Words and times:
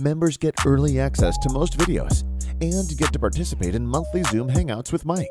Members 0.00 0.36
get 0.36 0.54
early 0.66 0.98
access 0.98 1.38
to 1.38 1.48
most 1.50 1.78
videos 1.78 2.22
and 2.60 2.98
get 2.98 3.12
to 3.12 3.18
participate 3.18 3.76
in 3.76 3.86
monthly 3.86 4.24
Zoom 4.24 4.48
hangouts 4.48 4.90
with 4.90 5.04
Mike. 5.04 5.28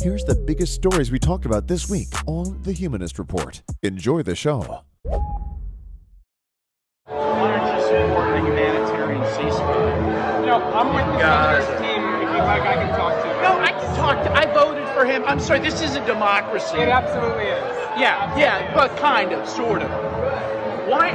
Here's 0.00 0.24
the 0.24 0.34
biggest 0.34 0.72
stories 0.74 1.10
we 1.10 1.18
talked 1.18 1.44
about 1.44 1.66
this 1.66 1.90
week 1.90 2.08
on 2.26 2.62
The 2.62 2.72
Humanist 2.72 3.18
Report. 3.18 3.60
Enjoy 3.82 4.22
the 4.22 4.34
show. 4.34 4.80
Why 5.02 5.20
don't 7.58 7.76
you 7.76 7.82
support 7.82 8.30
a 8.30 8.40
humanitarian 8.40 9.20
ceasefire? 9.22 10.46
No, 10.46 10.62
I'm 10.62 10.94
with 10.94 11.04
the 11.12 11.18
God. 11.20 11.60
team 11.78 12.02
if 12.14 12.20
you 12.32 12.38
like 12.38 12.62
I 12.62 12.74
can 12.74 12.96
talk 12.96 13.22
to. 13.22 13.28
No, 13.42 13.58
I 13.58 13.70
can 13.70 13.96
talk 13.96 14.24
to. 14.24 14.32
I 14.32 14.46
voted 14.54 14.88
for 14.94 15.04
him. 15.04 15.24
I'm 15.26 15.40
sorry, 15.40 15.60
this 15.60 15.82
is 15.82 15.94
a 15.94 16.00
democracy. 16.06 16.78
It 16.78 16.88
absolutely 16.88 17.44
is. 17.44 17.60
Yeah, 18.00 18.34
yeah, 18.38 18.72
but 18.74 18.96
kind 18.96 19.32
of, 19.32 19.46
sort 19.46 19.82
of. 19.82 19.90
Why? 20.88 21.12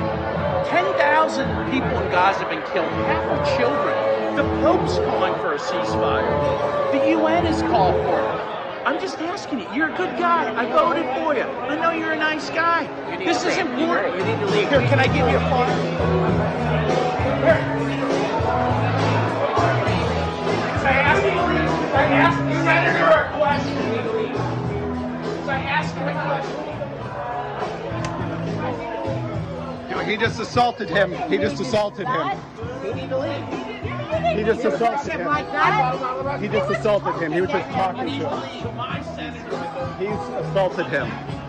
10,000 0.65 1.71
people 1.71 1.89
in 1.89 2.11
Gaza 2.11 2.39
have 2.39 2.49
been 2.49 2.63
killed, 2.73 2.87
half 3.07 3.23
are 3.25 3.57
children. 3.57 4.35
The 4.35 4.43
Pope's 4.61 4.97
calling 4.97 5.33
for 5.41 5.53
a 5.53 5.59
ceasefire. 5.59 6.91
The 6.91 7.09
UN 7.11 7.45
has 7.45 7.61
called 7.63 7.95
for 8.05 8.19
it. 8.19 8.41
I'm 8.85 8.99
just 8.99 9.19
asking 9.19 9.59
you. 9.59 9.67
You're 9.73 9.89
a 9.93 9.97
good 9.97 10.17
guy. 10.17 10.53
I 10.55 10.65
voted 10.65 11.05
for 11.17 11.35
you. 11.35 11.43
I 11.43 11.75
know 11.75 11.91
you're 11.91 12.13
a 12.13 12.17
nice 12.17 12.49
guy. 12.49 12.87
This 13.17 13.43
is 13.43 13.57
important. 13.57 14.17
You 14.17 14.25
need 14.25 14.39
to 14.39 14.45
leave. 14.47 14.69
Here, 14.69 14.81
can 14.81 14.99
I 14.99 15.07
give 15.07 15.29
you 15.29 15.37
a 15.37 15.49
phone? 15.49 15.69
Here. 17.41 17.59
I 20.83 20.93
asked 20.93 21.23
you. 21.23 21.31
I 21.93 22.03
asked 22.25 22.43
you 22.43 22.59
to 22.59 23.07
a 23.19 23.37
question. 23.37 23.77
I 25.47 25.63
asked 25.63 25.95
you 25.95 26.03
a 26.03 26.13
question. 26.13 26.60
He 30.11 30.17
just 30.17 30.41
assaulted 30.41 30.89
him. 30.89 31.13
He 31.29 31.37
just 31.37 31.61
assaulted 31.61 32.05
him. 32.05 32.37
He 34.35 34.43
just 34.43 34.65
assaulted 34.65 35.13
him. 35.13 36.41
He 36.41 36.47
just 36.49 36.69
assaulted 36.69 37.15
him. 37.23 37.31
He 37.31 37.39
was 37.39 37.49
just 37.49 37.69
talking 37.69 38.07
to 38.07 38.09
him. 38.09 38.41
He's 39.99 40.45
assaulted 40.49 40.87
him. 40.87 41.40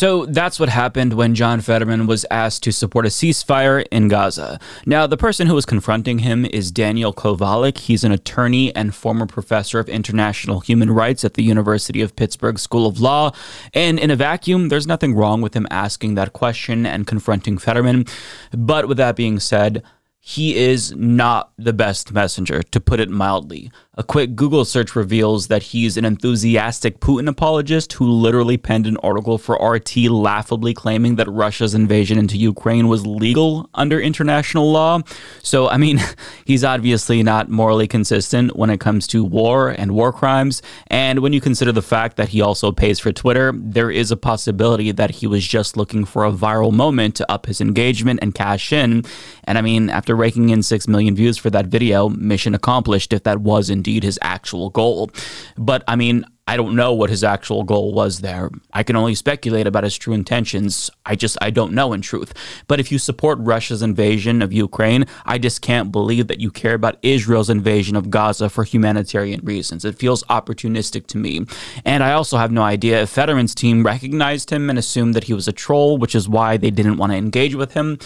So 0.00 0.24
that's 0.24 0.58
what 0.58 0.70
happened 0.70 1.12
when 1.12 1.34
John 1.34 1.60
Fetterman 1.60 2.06
was 2.06 2.24
asked 2.30 2.62
to 2.62 2.72
support 2.72 3.04
a 3.04 3.10
ceasefire 3.10 3.84
in 3.90 4.08
Gaza. 4.08 4.58
Now, 4.86 5.06
the 5.06 5.18
person 5.18 5.46
who 5.46 5.54
was 5.54 5.66
confronting 5.66 6.20
him 6.20 6.46
is 6.46 6.70
Daniel 6.70 7.12
Kovalik. 7.12 7.76
He's 7.76 8.02
an 8.02 8.10
attorney 8.10 8.74
and 8.74 8.94
former 8.94 9.26
professor 9.26 9.78
of 9.78 9.90
international 9.90 10.60
human 10.60 10.90
rights 10.90 11.22
at 11.22 11.34
the 11.34 11.42
University 11.42 12.00
of 12.00 12.16
Pittsburgh 12.16 12.58
School 12.58 12.86
of 12.86 12.98
Law. 12.98 13.32
And 13.74 13.98
in 13.98 14.10
a 14.10 14.16
vacuum, 14.16 14.70
there's 14.70 14.86
nothing 14.86 15.14
wrong 15.14 15.42
with 15.42 15.52
him 15.52 15.66
asking 15.70 16.14
that 16.14 16.32
question 16.32 16.86
and 16.86 17.06
confronting 17.06 17.58
Fetterman. 17.58 18.06
But 18.52 18.88
with 18.88 18.96
that 18.96 19.16
being 19.16 19.38
said, 19.38 19.82
he 20.18 20.56
is 20.56 20.92
not 20.92 21.52
the 21.58 21.72
best 21.72 22.12
messenger, 22.12 22.62
to 22.62 22.80
put 22.80 23.00
it 23.00 23.10
mildly. 23.10 23.70
A 24.00 24.02
quick 24.02 24.34
Google 24.34 24.64
search 24.64 24.96
reveals 24.96 25.48
that 25.48 25.62
he's 25.62 25.98
an 25.98 26.06
enthusiastic 26.06 27.00
Putin 27.00 27.28
apologist 27.28 27.92
who 27.92 28.10
literally 28.10 28.56
penned 28.56 28.86
an 28.86 28.96
article 29.02 29.36
for 29.36 29.56
RT 29.56 29.94
laughably 30.08 30.72
claiming 30.72 31.16
that 31.16 31.28
Russia's 31.28 31.74
invasion 31.74 32.16
into 32.16 32.38
Ukraine 32.38 32.88
was 32.88 33.06
legal 33.06 33.68
under 33.74 34.00
international 34.00 34.72
law. 34.72 35.00
So, 35.42 35.68
I 35.68 35.76
mean, 35.76 36.00
he's 36.46 36.64
obviously 36.64 37.22
not 37.22 37.50
morally 37.50 37.86
consistent 37.86 38.56
when 38.56 38.70
it 38.70 38.80
comes 38.80 39.06
to 39.08 39.22
war 39.22 39.68
and 39.68 39.92
war 39.92 40.14
crimes. 40.14 40.62
And 40.86 41.18
when 41.18 41.34
you 41.34 41.42
consider 41.42 41.70
the 41.70 41.82
fact 41.82 42.16
that 42.16 42.30
he 42.30 42.40
also 42.40 42.72
pays 42.72 42.98
for 42.98 43.12
Twitter, 43.12 43.52
there 43.54 43.90
is 43.90 44.10
a 44.10 44.16
possibility 44.16 44.92
that 44.92 45.10
he 45.10 45.26
was 45.26 45.46
just 45.46 45.76
looking 45.76 46.06
for 46.06 46.24
a 46.24 46.32
viral 46.32 46.72
moment 46.72 47.16
to 47.16 47.30
up 47.30 47.44
his 47.44 47.60
engagement 47.60 48.20
and 48.22 48.34
cash 48.34 48.72
in. 48.72 49.04
And 49.44 49.58
I 49.58 49.60
mean, 49.60 49.90
after 49.90 50.16
raking 50.16 50.48
in 50.48 50.62
6 50.62 50.88
million 50.88 51.14
views 51.14 51.36
for 51.36 51.50
that 51.50 51.66
video, 51.66 52.08
mission 52.08 52.54
accomplished 52.54 53.12
if 53.12 53.24
that 53.24 53.40
was 53.40 53.68
indeed 53.68 53.89
his 53.98 54.18
actual 54.22 54.70
goal. 54.70 55.10
But 55.56 55.82
I 55.88 55.96
mean, 55.96 56.24
I 56.50 56.56
don't 56.56 56.74
know 56.74 56.92
what 56.92 57.10
his 57.10 57.22
actual 57.22 57.62
goal 57.62 57.94
was 57.94 58.22
there. 58.22 58.50
I 58.72 58.82
can 58.82 58.96
only 58.96 59.14
speculate 59.14 59.68
about 59.68 59.84
his 59.84 59.96
true 59.96 60.12
intentions. 60.12 60.90
I 61.06 61.14
just, 61.14 61.38
I 61.40 61.50
don't 61.50 61.72
know 61.72 61.92
in 61.92 62.00
truth. 62.00 62.34
But 62.66 62.80
if 62.80 62.90
you 62.90 62.98
support 62.98 63.38
Russia's 63.40 63.82
invasion 63.82 64.42
of 64.42 64.52
Ukraine, 64.52 65.06
I 65.24 65.38
just 65.38 65.62
can't 65.62 65.92
believe 65.92 66.26
that 66.26 66.40
you 66.40 66.50
care 66.50 66.74
about 66.74 66.98
Israel's 67.02 67.50
invasion 67.50 67.94
of 67.94 68.10
Gaza 68.10 68.50
for 68.50 68.64
humanitarian 68.64 69.42
reasons. 69.44 69.84
It 69.84 70.00
feels 70.00 70.24
opportunistic 70.24 71.06
to 71.08 71.18
me. 71.18 71.46
And 71.84 72.02
I 72.02 72.14
also 72.14 72.36
have 72.36 72.50
no 72.50 72.62
idea 72.62 73.02
if 73.02 73.10
Fetterman's 73.10 73.54
team 73.54 73.86
recognized 73.86 74.50
him 74.50 74.68
and 74.68 74.76
assumed 74.76 75.14
that 75.14 75.24
he 75.24 75.34
was 75.34 75.46
a 75.46 75.52
troll, 75.52 75.98
which 75.98 76.16
is 76.16 76.28
why 76.28 76.56
they 76.56 76.72
didn't 76.72 76.96
want 76.96 77.12
to 77.12 77.16
engage 77.16 77.54
with 77.54 77.74
him. 77.74 77.96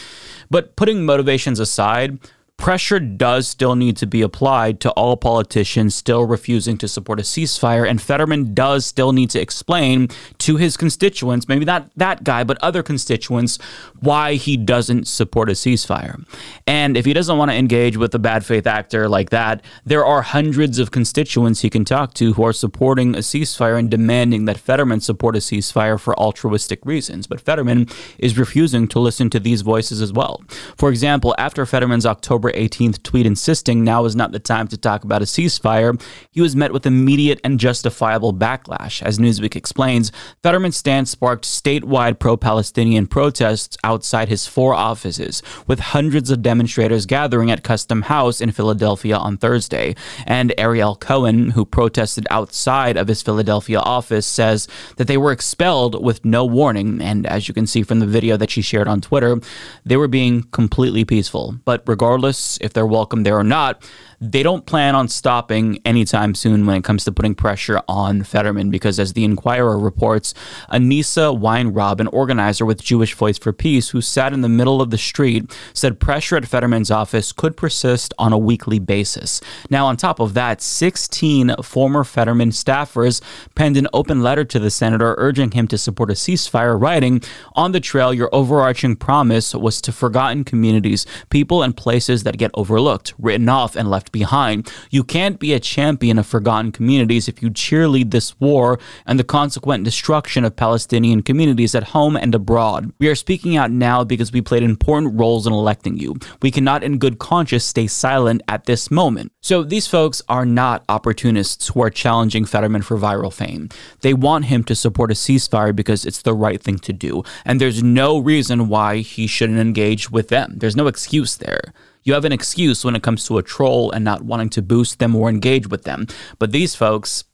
But 0.50 0.76
putting 0.76 1.06
motivations 1.06 1.60
aside, 1.60 2.18
pressure 2.56 3.00
does 3.00 3.46
still 3.46 3.74
need 3.74 3.96
to 3.96 4.06
be 4.06 4.22
applied 4.22 4.80
to 4.80 4.90
all 4.92 5.16
politicians 5.16 5.94
still 5.94 6.24
refusing 6.24 6.78
to 6.78 6.88
support 6.88 7.20
a 7.20 7.22
ceasefire, 7.22 7.88
and 7.88 8.00
Fetterman 8.00 8.54
does 8.54 8.86
still 8.86 9.12
need 9.12 9.28
to 9.30 9.40
explain 9.40 10.08
to 10.38 10.56
his 10.56 10.76
constituents, 10.76 11.48
maybe 11.48 11.64
not 11.64 11.90
that 11.96 12.24
guy, 12.24 12.44
but 12.44 12.56
other 12.62 12.82
constituents, 12.82 13.58
why 14.00 14.34
he 14.34 14.56
doesn't 14.56 15.06
support 15.06 15.50
a 15.50 15.52
ceasefire. 15.52 16.24
And 16.66 16.96
if 16.96 17.04
he 17.04 17.12
doesn't 17.12 17.36
want 17.36 17.50
to 17.50 17.56
engage 17.56 17.96
with 17.96 18.14
a 18.14 18.18
bad 18.18 18.46
faith 18.46 18.66
actor 18.66 19.08
like 19.08 19.30
that, 19.30 19.62
there 19.84 20.04
are 20.04 20.22
hundreds 20.22 20.78
of 20.78 20.90
constituents 20.90 21.60
he 21.60 21.70
can 21.70 21.84
talk 21.84 22.14
to 22.14 22.34
who 22.34 22.44
are 22.44 22.52
supporting 22.52 23.14
a 23.14 23.18
ceasefire 23.18 23.78
and 23.78 23.90
demanding 23.90 24.44
that 24.46 24.58
Fetterman 24.58 25.00
support 25.00 25.36
a 25.36 25.40
ceasefire 25.40 26.00
for 26.00 26.18
altruistic 26.18 26.84
reasons. 26.86 27.26
But 27.26 27.40
Fetterman 27.40 27.88
is 28.18 28.38
refusing 28.38 28.88
to 28.88 28.98
listen 29.00 29.28
to 29.30 29.40
these 29.40 29.62
voices 29.62 30.00
as 30.00 30.12
well. 30.12 30.42
For 30.76 30.88
example, 30.88 31.34
after 31.36 31.66
Fetterman's 31.66 32.06
October 32.06 32.43
18th 32.52 33.02
tweet 33.02 33.26
insisting 33.26 33.84
now 33.84 34.04
is 34.04 34.16
not 34.16 34.32
the 34.32 34.38
time 34.38 34.68
to 34.68 34.76
talk 34.76 35.04
about 35.04 35.22
a 35.22 35.24
ceasefire, 35.24 36.00
he 36.30 36.40
was 36.40 36.56
met 36.56 36.72
with 36.72 36.86
immediate 36.86 37.40
and 37.44 37.60
justifiable 37.60 38.32
backlash. 38.32 39.02
As 39.02 39.18
Newsweek 39.18 39.56
explains, 39.56 40.12
Fetterman's 40.42 40.76
stance 40.76 41.10
sparked 41.10 41.44
statewide 41.44 42.18
pro 42.18 42.36
Palestinian 42.36 43.06
protests 43.06 43.76
outside 43.84 44.28
his 44.28 44.46
four 44.46 44.74
offices, 44.74 45.42
with 45.66 45.80
hundreds 45.80 46.30
of 46.30 46.42
demonstrators 46.42 47.06
gathering 47.06 47.50
at 47.50 47.62
Custom 47.62 48.02
House 48.02 48.40
in 48.40 48.52
Philadelphia 48.52 49.16
on 49.16 49.36
Thursday. 49.36 49.94
And 50.26 50.54
Ariel 50.58 50.96
Cohen, 50.96 51.50
who 51.50 51.64
protested 51.64 52.26
outside 52.30 52.96
of 52.96 53.08
his 53.08 53.22
Philadelphia 53.22 53.80
office, 53.80 54.26
says 54.26 54.68
that 54.96 55.06
they 55.06 55.16
were 55.16 55.32
expelled 55.32 56.02
with 56.04 56.24
no 56.24 56.44
warning. 56.44 57.00
And 57.00 57.26
as 57.26 57.48
you 57.48 57.54
can 57.54 57.66
see 57.66 57.82
from 57.82 58.00
the 58.00 58.06
video 58.06 58.36
that 58.36 58.50
she 58.50 58.62
shared 58.62 58.88
on 58.88 59.00
Twitter, 59.00 59.40
they 59.84 59.96
were 59.96 60.08
being 60.08 60.42
completely 60.44 61.04
peaceful. 61.04 61.56
But 61.64 61.82
regardless, 61.86 62.33
if 62.60 62.72
they're 62.72 62.86
welcome 62.86 63.22
there 63.22 63.38
or 63.38 63.44
not, 63.44 63.82
they 64.30 64.42
don't 64.42 64.64
plan 64.64 64.94
on 64.94 65.08
stopping 65.08 65.78
anytime 65.84 66.34
soon 66.34 66.64
when 66.64 66.76
it 66.76 66.84
comes 66.84 67.04
to 67.04 67.12
putting 67.12 67.34
pressure 67.34 67.80
on 67.88 68.22
Fetterman 68.22 68.70
because, 68.70 68.98
as 68.98 69.12
the 69.12 69.24
Inquirer 69.24 69.78
reports, 69.78 70.32
Anissa 70.70 71.38
Weinrob, 71.38 72.00
an 72.00 72.06
organizer 72.08 72.64
with 72.64 72.82
Jewish 72.82 73.14
Voice 73.14 73.36
for 73.36 73.52
Peace 73.52 73.90
who 73.90 74.00
sat 74.00 74.32
in 74.32 74.40
the 74.40 74.48
middle 74.48 74.80
of 74.80 74.90
the 74.90 74.98
street, 74.98 75.54
said 75.74 76.00
pressure 76.00 76.36
at 76.36 76.46
Fetterman's 76.46 76.90
office 76.90 77.32
could 77.32 77.56
persist 77.56 78.14
on 78.18 78.32
a 78.32 78.38
weekly 78.38 78.78
basis. 78.78 79.40
Now, 79.68 79.86
on 79.86 79.96
top 79.96 80.20
of 80.20 80.34
that, 80.34 80.62
16 80.62 81.56
former 81.62 82.02
Fetterman 82.02 82.50
staffers 82.50 83.20
penned 83.54 83.76
an 83.76 83.88
open 83.92 84.22
letter 84.22 84.44
to 84.44 84.58
the 84.58 84.70
senator 84.70 85.14
urging 85.18 85.50
him 85.50 85.68
to 85.68 85.76
support 85.76 86.10
a 86.10 86.14
ceasefire, 86.14 86.80
writing, 86.80 87.22
On 87.54 87.72
the 87.72 87.80
trail, 87.80 88.14
your 88.14 88.30
overarching 88.32 88.96
promise 88.96 89.54
was 89.54 89.82
to 89.82 89.92
forgotten 89.92 90.44
communities, 90.44 91.06
people, 91.28 91.62
and 91.62 91.76
places 91.76 92.22
that 92.22 92.38
get 92.38 92.50
overlooked, 92.54 93.12
written 93.18 93.48
off, 93.48 93.76
and 93.76 93.90
left 93.90 94.12
behind. 94.14 94.72
You 94.90 95.04
can't 95.04 95.38
be 95.38 95.52
a 95.52 95.60
champion 95.60 96.18
of 96.18 96.26
forgotten 96.26 96.72
communities 96.72 97.28
if 97.28 97.42
you 97.42 97.50
cheerlead 97.50 98.12
this 98.12 98.40
war 98.40 98.78
and 99.04 99.18
the 99.18 99.24
consequent 99.24 99.84
destruction 99.84 100.44
of 100.44 100.56
Palestinian 100.56 101.20
communities 101.22 101.74
at 101.74 101.90
home 101.94 102.16
and 102.16 102.34
abroad. 102.34 102.92
We 103.00 103.08
are 103.08 103.16
speaking 103.16 103.56
out 103.58 103.70
now 103.70 104.04
because 104.04 104.32
we 104.32 104.40
played 104.40 104.62
important 104.62 105.20
roles 105.20 105.46
in 105.46 105.52
electing 105.52 105.98
you. 105.98 106.14
We 106.40 106.50
cannot, 106.50 106.84
in 106.84 106.98
good 106.98 107.18
conscience, 107.18 107.64
stay 107.64 107.88
silent 107.88 108.40
at 108.48 108.64
this 108.64 108.90
moment. 108.90 109.32
So 109.40 109.62
these 109.64 109.88
folks 109.88 110.22
are 110.28 110.46
not 110.46 110.84
opportunists 110.88 111.68
who 111.68 111.82
are 111.82 111.90
challenging 111.90 112.44
Fetterman 112.44 112.82
for 112.82 112.96
viral 112.96 113.32
fame. 113.32 113.68
They 114.00 114.14
want 114.14 114.46
him 114.46 114.62
to 114.64 114.74
support 114.74 115.10
a 115.10 115.14
ceasefire 115.14 115.74
because 115.74 116.06
it's 116.06 116.22
the 116.22 116.34
right 116.34 116.62
thing 116.62 116.78
to 116.78 116.92
do, 116.92 117.24
and 117.44 117.60
there's 117.60 117.82
no 117.82 118.18
reason 118.18 118.68
why 118.68 118.98
he 118.98 119.26
shouldn't 119.26 119.58
engage 119.58 120.10
with 120.10 120.28
them. 120.28 120.54
There's 120.56 120.76
no 120.76 120.86
excuse 120.86 121.36
there. 121.36 121.74
You 122.04 122.12
have 122.12 122.24
an 122.24 122.32
excuse 122.32 122.84
when 122.84 122.94
it 122.94 123.02
comes 123.02 123.26
to 123.26 123.38
a 123.38 123.42
troll 123.42 123.90
and 123.90 124.04
not 124.04 124.22
wanting 124.22 124.50
to 124.50 124.62
boost 124.62 124.98
them 124.98 125.16
or 125.16 125.28
engage 125.28 125.68
with 125.68 125.84
them. 125.84 126.06
But 126.38 126.52
these 126.52 126.74
folks, 126.74 127.24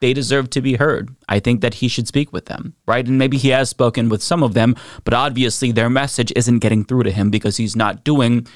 they 0.00 0.12
deserve 0.12 0.50
to 0.50 0.60
be 0.60 0.74
heard. 0.74 1.14
I 1.28 1.40
think 1.40 1.62
that 1.62 1.74
he 1.74 1.88
should 1.88 2.06
speak 2.06 2.32
with 2.32 2.46
them, 2.46 2.74
right? 2.86 3.06
And 3.06 3.18
maybe 3.18 3.38
he 3.38 3.48
has 3.48 3.70
spoken 3.70 4.08
with 4.08 4.22
some 4.22 4.42
of 4.42 4.54
them, 4.54 4.76
but 5.04 5.14
obviously 5.14 5.72
their 5.72 5.88
message 5.88 6.32
isn't 6.36 6.58
getting 6.58 6.84
through 6.84 7.04
to 7.04 7.10
him 7.10 7.30
because 7.30 7.56
he's 7.56 7.74
not 7.74 8.04
doing 8.04 8.46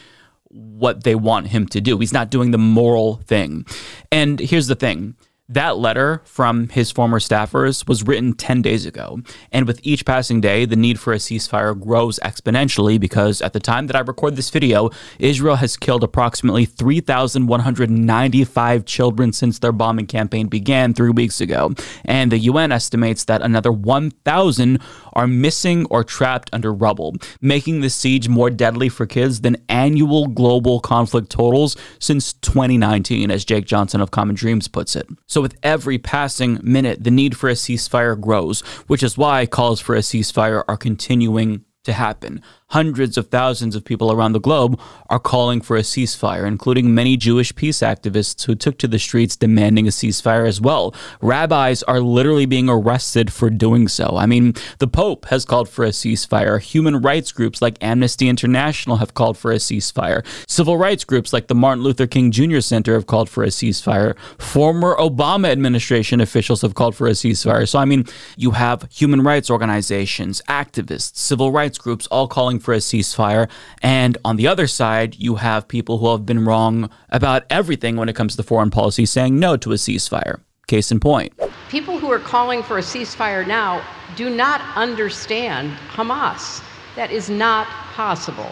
what 0.51 1.05
they 1.05 1.15
want 1.15 1.49
him 1.49 1.67
to 1.69 1.81
do. 1.81 1.99
He's 1.99 2.13
not 2.13 2.31
doing 2.31 2.51
the 2.51 2.59
moral 2.59 3.17
thing. 3.17 3.67
And 4.13 4.39
here's 4.39 4.67
the 4.67 4.75
thing 4.75 5.17
that 5.49 5.79
letter 5.79 6.23
from 6.25 6.69
his 6.71 6.91
former 6.91 7.21
staffers 7.21 7.87
was 7.87 8.03
written 8.03 8.33
10 8.33 8.63
days 8.63 8.85
ago. 8.85 9.21
And 9.53 9.65
with 9.67 9.79
each 9.85 10.05
passing 10.05 10.41
day, 10.41 10.65
the 10.65 10.75
need 10.75 10.99
for 10.99 11.13
a 11.13 11.19
ceasefire 11.19 11.81
grows 11.81 12.19
exponentially 12.21 12.99
because 12.99 13.41
at 13.41 13.53
the 13.53 13.61
time 13.61 13.87
that 13.87 13.95
I 13.95 14.01
record 14.01 14.35
this 14.35 14.51
video, 14.51 14.91
Israel 15.21 15.55
has 15.57 15.77
killed 15.77 16.03
approximately 16.03 16.65
3,195 16.65 18.85
children 18.85 19.33
since 19.33 19.61
their 19.61 19.73
bombing 19.73 20.07
campaign 20.07 20.49
began 20.49 20.93
three 20.93 21.11
weeks 21.11 21.41
ago. 21.41 21.73
And 22.05 22.33
the 22.33 22.39
UN 22.39 22.73
estimates 22.73 23.25
that 23.27 23.43
another 23.43 23.71
1,000 23.71 24.81
are 25.13 25.29
missing 25.29 25.87
or 25.87 26.03
trapped 26.03 26.51
under 26.53 26.73
rubble, 26.73 27.15
making 27.41 27.83
the 27.83 27.91
siege 27.91 28.29
more 28.29 28.51
deadly 28.51 28.89
for 28.89 29.07
kids 29.07 29.43
than 29.43 29.59
annual 29.69 30.27
global 30.27 30.81
conflict 30.81 31.31
totals 31.31 31.77
since 32.01 32.33
2019, 32.33 33.31
as 33.31 33.45
Jake 33.45 33.67
Johnson 33.67 34.01
of 34.01 34.11
Common 34.11 34.35
Dreams 34.35 34.67
puts 34.67 34.97
it. 34.97 35.07
So, 35.37 35.43
with 35.43 35.59
every 35.63 35.99
passing 35.99 36.59
minute, 36.63 37.05
the 37.05 37.11
need 37.11 37.37
for 37.37 37.51
a 37.51 37.53
ceasefire 37.53 38.19
grows, 38.19 38.63
which 38.87 39.03
is 39.03 39.19
why 39.19 39.45
calls 39.45 39.83
for 39.83 39.95
a 39.95 39.99
ceasefire 39.99 40.65
are 40.67 40.79
continuing 40.79 41.63
to 41.85 41.93
happen 41.93 42.43
hundreds 42.69 43.17
of 43.17 43.29
thousands 43.29 43.77
of 43.77 43.85
people 43.85 44.11
around 44.11 44.33
the 44.33 44.41
globe 44.41 44.79
are 45.09 45.21
calling 45.21 45.61
for 45.61 45.77
a 45.77 45.83
ceasefire, 45.83 46.47
including 46.47 46.95
many 46.95 47.17
Jewish 47.17 47.55
peace 47.55 47.79
activists 47.79 48.45
who 48.45 48.55
took 48.55 48.77
to 48.79 48.89
the 48.89 48.99
streets 48.99 49.37
demanding 49.37 49.87
a 49.87 49.91
ceasefire 49.91 50.47
as 50.49 50.61
well. 50.61 50.95
Rabbis 51.21 51.83
are 51.85 52.01
literally 52.01 52.47
being 52.47 52.69
arrested 52.69 53.33
for 53.33 53.51
doing 53.51 53.87
so. 53.87 54.17
I 54.17 54.27
mean, 54.27 54.55
the 54.79 54.89
Pope 54.89 55.27
has 55.27 55.45
called 55.45 55.69
for 55.69 55.85
a 55.85 55.91
ceasefire. 55.91 56.61
Human 56.61 57.01
rights 57.01 57.31
groups 57.31 57.63
like 57.63 57.83
Amnesty 57.83 58.29
International 58.29 58.97
have 58.97 59.15
called 59.15 59.39
for 59.39 59.53
a 59.53 59.57
ceasefire. 59.57 60.27
Civil 60.49 60.77
rights 60.77 61.05
groups 61.05 61.33
like 61.33 61.47
the 61.47 61.55
Martin 61.55 61.85
Luther 61.85 62.07
King 62.07 62.33
Jr. 62.33 62.61
Center 62.61 62.95
have 62.95 63.07
called 63.07 63.31
for 63.31 63.45
a 63.45 63.49
ceasefire. 63.49 64.19
Former 64.39 64.97
Obama 64.97 65.51
administration 65.51 66.21
officials 66.21 66.63
have 66.63 66.75
called 66.75 66.97
for 66.97 67.07
a 67.07 67.13
ceasefire. 67.13 67.69
So, 67.69 67.79
I 67.79 67.85
mean, 67.85 68.07
you 68.37 68.53
have 68.53 68.89
human 68.91 69.23
rights 69.23 69.51
organizations, 69.51 70.43
activists, 70.49 71.17
civil 71.17 71.53
rights 71.53 71.79
groups 71.79 72.07
all 72.09 72.27
calling 72.27 72.56
calling 72.57 72.61
for 72.61 72.75
a 72.75 72.79
ceasefire. 72.79 73.49
And 73.83 74.19
on 74.25 74.37
the 74.37 74.49
other 74.49 74.67
side, 74.67 75.17
you 75.17 75.37
have 75.37 75.69
people 75.69 75.99
who 75.99 76.11
have 76.11 76.25
been 76.25 76.45
wrong 76.45 76.91
about 77.11 77.45
everything 77.51 77.97
when 77.97 78.09
it 78.09 78.17
comes 78.17 78.37
to 78.37 78.43
foreign 78.43 78.71
policy 78.71 79.07
saying 79.07 79.39
no 79.39 79.57
to 79.57 79.73
a 79.73 79.77
ceasefire. 79.77 80.41
Case 80.67 80.91
in 80.91 81.01
point. 81.01 81.33
People 81.69 81.99
who 81.99 82.11
are 82.11 82.19
calling 82.19 82.63
for 82.63 82.79
a 82.79 82.83
ceasefire 82.83 83.47
now 83.47 83.83
do 84.17 84.29
not 84.31 84.61
understand 84.77 85.77
Hamas. 85.95 86.63
That 86.97 87.11
is 87.11 87.29
not 87.31 87.67
possible. 87.95 88.51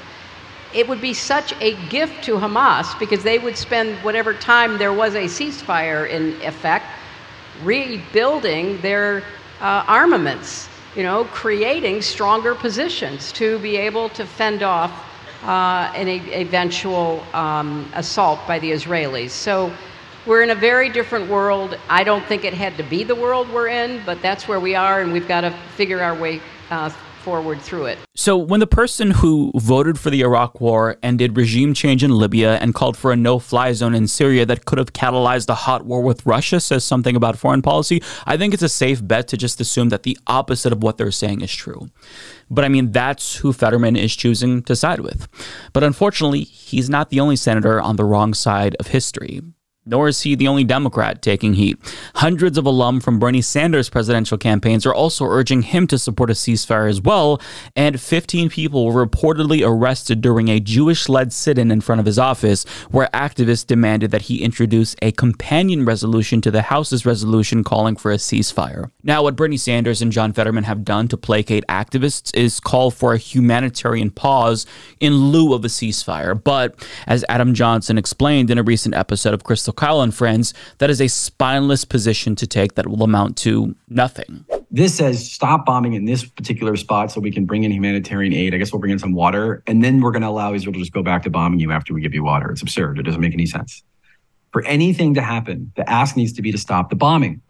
It 0.72 0.88
would 0.88 1.00
be 1.00 1.14
such 1.14 1.52
a 1.60 1.74
gift 1.88 2.24
to 2.24 2.36
Hamas 2.36 2.98
because 2.98 3.22
they 3.22 3.38
would 3.38 3.56
spend 3.56 3.96
whatever 4.04 4.34
time 4.34 4.78
there 4.78 4.92
was 4.92 5.14
a 5.14 5.26
ceasefire 5.26 6.08
in 6.08 6.40
effect 6.42 6.86
rebuilding 7.62 8.80
their 8.80 9.22
uh, 9.60 9.84
armaments 9.86 10.68
you 10.96 11.02
know, 11.02 11.24
creating 11.24 12.02
stronger 12.02 12.54
positions 12.54 13.32
to 13.32 13.58
be 13.58 13.76
able 13.76 14.08
to 14.10 14.24
fend 14.24 14.62
off 14.62 14.92
uh, 15.42 15.92
an 15.94 16.08
eventual 16.08 17.22
um, 17.34 17.90
assault 17.94 18.40
by 18.46 18.58
the 18.58 18.70
Israelis. 18.70 19.30
So 19.30 19.72
we're 20.24 20.42
in 20.42 20.50
a 20.50 20.54
very 20.54 20.88
different 20.88 21.28
world. 21.28 21.76
I 21.88 22.04
don't 22.04 22.24
think 22.26 22.44
it 22.44 22.54
had 22.54 22.76
to 22.78 22.82
be 22.82 23.04
the 23.04 23.14
world 23.14 23.50
we're 23.50 23.68
in, 23.68 24.02
but 24.06 24.22
that's 24.22 24.48
where 24.48 24.60
we 24.60 24.74
are, 24.74 25.02
and 25.02 25.12
we've 25.12 25.28
got 25.28 25.42
to 25.42 25.50
figure 25.76 26.00
our 26.00 26.14
way 26.14 26.40
uh, 26.70 26.90
forward 27.24 27.60
through 27.60 27.86
it. 27.86 27.98
So, 28.14 28.36
when 28.36 28.60
the 28.60 28.66
person 28.66 29.10
who 29.10 29.50
voted 29.56 29.98
for 29.98 30.10
the 30.10 30.20
Iraq 30.20 30.60
War 30.60 30.96
and 31.02 31.18
did 31.18 31.36
regime 31.36 31.72
change 31.72 32.04
in 32.04 32.10
Libya 32.10 32.58
and 32.58 32.74
called 32.74 32.96
for 32.96 33.10
a 33.12 33.16
no 33.16 33.38
fly 33.38 33.72
zone 33.72 33.94
in 33.94 34.06
Syria 34.06 34.44
that 34.46 34.66
could 34.66 34.78
have 34.78 34.92
catalyzed 34.92 35.48
a 35.48 35.54
hot 35.54 35.86
war 35.86 36.02
with 36.02 36.26
Russia 36.26 36.60
says 36.60 36.84
something 36.84 37.16
about 37.16 37.38
foreign 37.38 37.62
policy, 37.62 38.02
I 38.26 38.36
think 38.36 38.52
it's 38.52 38.62
a 38.62 38.68
safe 38.68 39.04
bet 39.04 39.26
to 39.28 39.36
just 39.36 39.60
assume 39.60 39.88
that 39.88 40.02
the 40.02 40.18
opposite 40.26 40.72
of 40.72 40.82
what 40.82 40.98
they're 40.98 41.10
saying 41.10 41.40
is 41.40 41.52
true. 41.52 41.88
But 42.50 42.64
I 42.64 42.68
mean, 42.68 42.92
that's 42.92 43.36
who 43.36 43.52
Fetterman 43.52 43.96
is 43.96 44.14
choosing 44.14 44.62
to 44.64 44.76
side 44.76 45.00
with. 45.00 45.26
But 45.72 45.82
unfortunately, 45.82 46.42
he's 46.42 46.90
not 46.90 47.08
the 47.08 47.20
only 47.20 47.36
senator 47.36 47.80
on 47.80 47.96
the 47.96 48.04
wrong 48.04 48.34
side 48.34 48.76
of 48.78 48.88
history. 48.88 49.40
Nor 49.86 50.08
is 50.08 50.22
he 50.22 50.34
the 50.34 50.48
only 50.48 50.64
Democrat 50.64 51.20
taking 51.20 51.54
heat. 51.54 51.78
Hundreds 52.16 52.56
of 52.56 52.64
alum 52.64 53.00
from 53.00 53.18
Bernie 53.18 53.42
Sanders' 53.42 53.90
presidential 53.90 54.38
campaigns 54.38 54.86
are 54.86 54.94
also 54.94 55.26
urging 55.26 55.62
him 55.62 55.86
to 55.88 55.98
support 55.98 56.30
a 56.30 56.32
ceasefire 56.32 56.88
as 56.88 57.02
well, 57.02 57.40
and 57.76 58.00
15 58.00 58.48
people 58.48 58.86
were 58.86 59.06
reportedly 59.06 59.66
arrested 59.66 60.20
during 60.20 60.48
a 60.48 60.58
Jewish 60.58 61.08
led 61.08 61.32
sit 61.32 61.58
in 61.58 61.70
in 61.70 61.82
front 61.82 62.00
of 62.00 62.06
his 62.06 62.18
office, 62.18 62.64
where 62.90 63.08
activists 63.12 63.66
demanded 63.66 64.10
that 64.10 64.22
he 64.22 64.42
introduce 64.42 64.96
a 65.02 65.12
companion 65.12 65.84
resolution 65.84 66.40
to 66.40 66.50
the 66.50 66.62
House's 66.62 67.04
resolution 67.04 67.62
calling 67.62 67.96
for 67.96 68.10
a 68.10 68.16
ceasefire. 68.16 68.90
Now, 69.02 69.22
what 69.22 69.36
Bernie 69.36 69.58
Sanders 69.58 70.00
and 70.00 70.12
John 70.12 70.32
Fetterman 70.32 70.64
have 70.64 70.84
done 70.84 71.08
to 71.08 71.16
placate 71.16 71.64
activists 71.68 72.34
is 72.34 72.58
call 72.58 72.90
for 72.90 73.12
a 73.12 73.18
humanitarian 73.18 74.10
pause 74.10 74.64
in 74.98 75.14
lieu 75.14 75.52
of 75.52 75.64
a 75.64 75.68
ceasefire. 75.68 76.42
But 76.42 76.74
as 77.06 77.24
Adam 77.28 77.52
Johnson 77.52 77.98
explained 77.98 78.50
in 78.50 78.56
a 78.56 78.62
recent 78.62 78.94
episode 78.94 79.34
of 79.34 79.44
Krystal 79.44 79.73
Kyle 79.76 80.00
and 80.00 80.14
friends, 80.14 80.54
that 80.78 80.90
is 80.90 81.00
a 81.00 81.08
spineless 81.08 81.84
position 81.84 82.34
to 82.36 82.46
take 82.46 82.74
that 82.74 82.86
will 82.86 83.02
amount 83.02 83.36
to 83.38 83.74
nothing. 83.88 84.44
This 84.70 84.94
says 84.94 85.30
stop 85.30 85.64
bombing 85.66 85.94
in 85.94 86.04
this 86.04 86.24
particular 86.24 86.76
spot 86.76 87.12
so 87.12 87.20
we 87.20 87.30
can 87.30 87.44
bring 87.44 87.64
in 87.64 87.70
humanitarian 87.70 88.32
aid. 88.32 88.54
I 88.54 88.58
guess 88.58 88.72
we'll 88.72 88.80
bring 88.80 88.92
in 88.92 88.98
some 88.98 89.12
water, 89.12 89.62
and 89.66 89.84
then 89.84 90.00
we're 90.00 90.10
going 90.10 90.22
to 90.22 90.28
allow 90.28 90.54
Israel 90.54 90.72
to 90.72 90.78
just 90.78 90.92
go 90.92 91.02
back 91.02 91.22
to 91.24 91.30
bombing 91.30 91.60
you 91.60 91.70
after 91.70 91.94
we 91.94 92.00
give 92.00 92.14
you 92.14 92.24
water. 92.24 92.50
It's 92.50 92.62
absurd. 92.62 92.98
It 92.98 93.02
doesn't 93.02 93.20
make 93.20 93.34
any 93.34 93.46
sense. 93.46 93.82
For 94.52 94.64
anything 94.64 95.14
to 95.14 95.22
happen, 95.22 95.72
the 95.76 95.88
ask 95.88 96.16
needs 96.16 96.32
to 96.34 96.42
be 96.42 96.52
to 96.52 96.58
stop 96.58 96.90
the 96.90 96.96
bombing. 96.96 97.40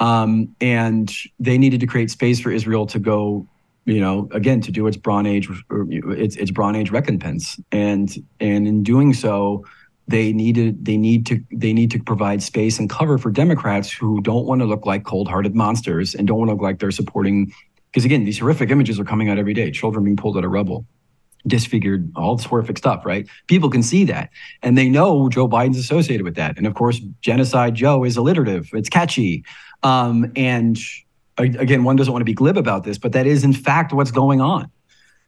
Um, 0.00 0.54
and 0.60 1.14
they 1.38 1.56
needed 1.56 1.80
to 1.80 1.86
create 1.86 2.10
space 2.10 2.40
for 2.40 2.50
Israel 2.50 2.86
to 2.86 2.98
go 2.98 3.46
you 3.86 4.00
know, 4.00 4.28
again, 4.32 4.60
to 4.62 4.72
do 4.72 4.86
its 4.86 4.96
Bronze 4.96 5.28
Age, 5.28 5.48
its 5.70 6.36
its 6.36 6.50
Bronze 6.50 6.76
Age 6.76 6.90
recompense, 6.90 7.60
and 7.70 8.14
and 8.40 8.66
in 8.66 8.82
doing 8.82 9.12
so, 9.12 9.64
they 10.06 10.32
needed 10.32 10.84
they 10.84 10.96
need 10.96 11.26
to 11.26 11.42
they 11.50 11.72
need 11.72 11.90
to 11.90 12.02
provide 12.02 12.42
space 12.42 12.78
and 12.78 12.90
cover 12.90 13.18
for 13.18 13.30
Democrats 13.30 13.90
who 13.90 14.20
don't 14.20 14.46
want 14.46 14.60
to 14.60 14.66
look 14.66 14.84
like 14.86 15.04
cold-hearted 15.04 15.54
monsters 15.54 16.14
and 16.14 16.26
don't 16.28 16.38
want 16.38 16.48
to 16.48 16.54
look 16.54 16.62
like 16.62 16.78
they're 16.78 16.90
supporting 16.90 17.52
because 17.90 18.04
again 18.04 18.24
these 18.24 18.38
horrific 18.38 18.70
images 18.70 19.00
are 19.00 19.04
coming 19.04 19.30
out 19.30 19.38
every 19.38 19.54
day 19.54 19.70
children 19.70 20.04
being 20.04 20.16
pulled 20.16 20.36
out 20.36 20.44
of 20.44 20.50
rubble. 20.50 20.86
Disfigured 21.46 22.10
all 22.16 22.36
this 22.36 22.46
horrific 22.46 22.78
stuff 22.78 23.04
right? 23.04 23.26
People 23.46 23.70
can 23.70 23.82
see 23.82 24.04
that 24.04 24.30
and 24.62 24.76
they 24.76 24.88
know 24.88 25.28
Joe 25.28 25.48
Biden's 25.48 25.78
associated 25.78 26.24
with 26.24 26.36
that 26.36 26.56
and 26.58 26.66
of 26.66 26.74
course 26.74 27.00
genocide 27.20 27.74
Joe 27.74 28.04
is 28.04 28.16
alliterative 28.16 28.68
it's 28.72 28.88
catchy 28.88 29.44
um, 29.82 30.32
and 30.36 30.78
again 31.38 31.84
one 31.84 31.96
doesn't 31.96 32.12
want 32.12 32.20
to 32.20 32.26
be 32.26 32.34
glib 32.34 32.56
about 32.56 32.84
this 32.84 32.96
but 32.98 33.12
that 33.12 33.26
is 33.26 33.44
in 33.44 33.52
fact 33.52 33.92
what's 33.92 34.10
going 34.10 34.40
on. 34.40 34.70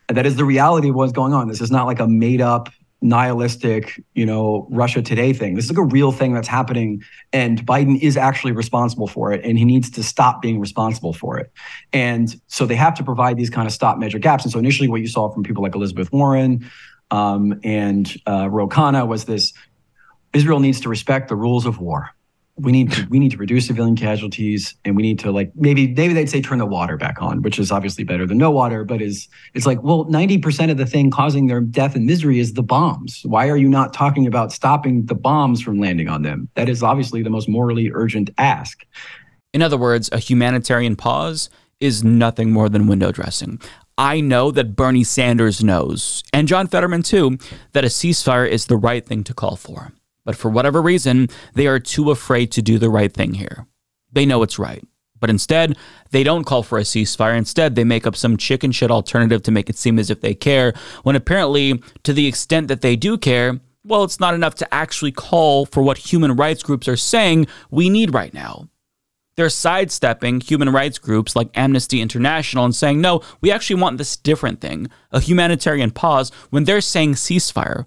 That 0.09 0.25
is 0.25 0.37
the 0.37 0.45
reality 0.45 0.91
of 0.91 0.95
what's 0.95 1.13
going 1.13 1.33
on. 1.33 1.49
This 1.49 1.61
is 1.61 1.71
not 1.71 1.87
like 1.87 1.99
a 1.99 2.07
made 2.07 2.41
up 2.41 2.69
nihilistic, 3.03 4.03
you 4.15 4.25
know, 4.25 4.67
Russia 4.71 5.03
Today 5.03 5.33
thing. 5.33 5.55
This 5.55 5.67
is 5.67 5.71
like 5.71 5.79
a 5.79 5.85
real 5.85 6.13
thing 6.13 6.33
that's 6.33 6.49
happening, 6.49 7.03
and 7.33 7.65
Biden 7.67 8.01
is 8.01 8.17
actually 8.17 8.53
responsible 8.53 9.07
for 9.07 9.33
it, 9.33 9.45
and 9.45 9.59
he 9.59 9.65
needs 9.65 9.91
to 9.91 10.03
stop 10.03 10.43
being 10.43 10.59
responsible 10.61 11.13
for 11.13 11.39
it. 11.39 11.53
And 11.93 12.35
so 12.47 12.67
they 12.67 12.77
have 12.77 12.95
to 12.95 13.05
provide 13.05 13.37
these 13.37 13.51
kind 13.51 13.67
of 13.67 13.73
stop 13.73 13.99
measure 13.99 14.19
gaps. 14.19 14.45
And 14.45 14.53
so 14.53 14.59
initially, 14.59 14.89
what 14.89 15.01
you 15.01 15.09
saw 15.09 15.29
from 15.31 15.43
people 15.43 15.63
like 15.63 15.75
Elizabeth 15.75 16.11
Warren 16.13 16.69
um, 17.11 17.61
and 17.63 18.13
uh, 18.27 18.49
Khanna 18.49 19.07
was 19.07 19.27
this: 19.27 19.53
Israel 20.33 20.61
needs 20.61 20.81
to 20.81 20.89
respect 20.89 21.29
the 21.29 21.37
rules 21.37 21.67
of 21.67 21.79
war 21.79 22.16
we 22.59 22.73
need 22.73 22.91
to 22.91 23.07
we 23.09 23.19
need 23.19 23.31
to 23.31 23.37
reduce 23.37 23.67
civilian 23.67 23.97
casualties 23.97 24.75
and 24.85 24.97
we 24.97 25.03
need 25.03 25.19
to 25.19 25.31
like 25.31 25.53
maybe 25.57 25.89
maybe 25.89 26.15
they'd 26.15 26.31
say 26.31 26.41
turn 26.41 26.59
the 26.59 26.67
water 26.67 26.97
back 26.97 27.21
on 27.21 27.43
which 27.43 27.59
is 27.59 27.71
obviously 27.71 28.03
better 28.03 28.27
than 28.27 28.39
no 28.39 28.51
water 28.51 28.83
but 28.85 29.03
is 29.03 29.29
it's 29.55 29.67
like 29.67 29.83
well 29.83 30.07
90% 30.07 30.71
of 30.71 30.79
the 30.79 30.87
thing 30.87 31.11
causing 31.11 31.47
their 31.47 31.61
death 31.61 31.95
and 31.95 32.07
misery 32.07 32.39
is 32.39 32.55
the 32.55 32.63
bombs. 32.63 33.23
Why 33.25 33.49
are 33.49 33.57
you 33.57 33.69
not 33.69 33.93
talking 33.93 34.27
about 34.27 34.53
stopping 34.53 35.07
the 35.07 35.15
bombs 35.15 35.61
from 35.61 35.79
landing 35.79 36.09
on 36.09 36.23
them? 36.23 36.49
That 36.55 36.69
is 36.69 36.83
obviously 36.83 37.23
the 37.23 37.31
most 37.31 37.49
morally 37.49 37.91
urgent 37.93 38.31
ask. 38.39 38.87
In 39.53 39.63
other 39.63 39.77
words 39.77 40.09
a 40.13 40.19
humanitarian 40.19 40.97
pause 40.97 41.51
is 41.81 42.03
nothing 42.03 42.51
more 42.53 42.71
than 42.71 42.87
window 42.87 43.13
dressing. 43.13 43.61
I 43.99 44.21
know 44.21 44.51
that 44.51 44.77
Bernie 44.77 45.05
Sanders 45.05 45.65
knows, 45.65 46.23
and 46.33 46.49
John 46.49 46.67
Fetterman 46.67 47.03
too, 47.03 47.39
that 47.73 47.85
a 47.85 47.89
ceasefire 47.89 48.47
is 48.47 48.67
the 48.67 48.77
right 48.77 49.05
thing 49.05 49.25
to 49.25 49.35
call 49.35 49.57
for. 49.57 49.93
But 50.27 50.37
for 50.37 50.51
whatever 50.51 50.83
reason, 50.83 51.29
they 51.55 51.69
are 51.69 51.79
too 51.79 52.11
afraid 52.11 52.51
to 52.53 52.61
do 52.61 52.79
the 52.79 52.91
right 52.91 53.15
thing 53.15 53.35
here. 53.35 53.67
They 54.13 54.27
know 54.27 54.43
it's 54.43 54.59
right, 54.59 54.85
but 55.21 55.31
instead, 55.31 55.79
they 56.11 56.25
don't 56.25 56.45
call 56.45 56.65
for 56.65 56.79
a 56.79 56.83
ceasefire. 56.83 57.39
Instead, 57.39 57.77
they 57.77 57.85
make 57.85 58.09
up 58.09 58.17
some 58.17 58.37
chicken 58.37 58.73
shit 58.73 58.91
alternative 58.91 59.43
to 59.45 59.53
make 59.53 59.71
it 59.71 59.79
seem 59.79 60.01
as 60.01 60.11
if 60.11 60.21
they 60.21 60.35
care, 60.35 60.75
when 61.05 61.15
apparently, 61.15 61.81
to 62.03 62.13
the 62.13 62.27
extent 62.27 62.67
that 62.69 62.81
they 62.81 62.97
do 62.97 63.17
care, 63.17 63.61
well, 63.85 64.03
it's 64.03 64.19
not 64.19 64.35
enough 64.35 64.57
to 64.57 64.75
actually 64.75 65.13
call 65.13 65.65
for 65.65 65.81
what 65.81 65.99
human 65.99 66.35
rights 66.35 66.65
groups 66.65 66.89
are 66.89 66.97
saying 66.97 67.47
we 67.71 67.89
need 67.89 68.13
right 68.13 68.35
now. 68.35 68.69
They're 69.37 69.49
sidestepping 69.49 70.41
human 70.41 70.71
rights 70.71 70.99
groups 70.99 71.37
like 71.37 71.51
Amnesty 71.55 72.01
International 72.01 72.65
and 72.65 72.75
saying, 72.75 73.01
no, 73.01 73.21
we 73.41 73.53
actually 73.53 73.81
want 73.81 73.99
this 73.99 74.17
different 74.17 74.61
thing, 74.61 74.89
a 75.13 75.21
humanitarian 75.21 75.93
pause, 75.93 76.33
when 76.51 76.65
they're 76.65 76.81
saying 76.81 77.15
ceasefire. 77.15 77.87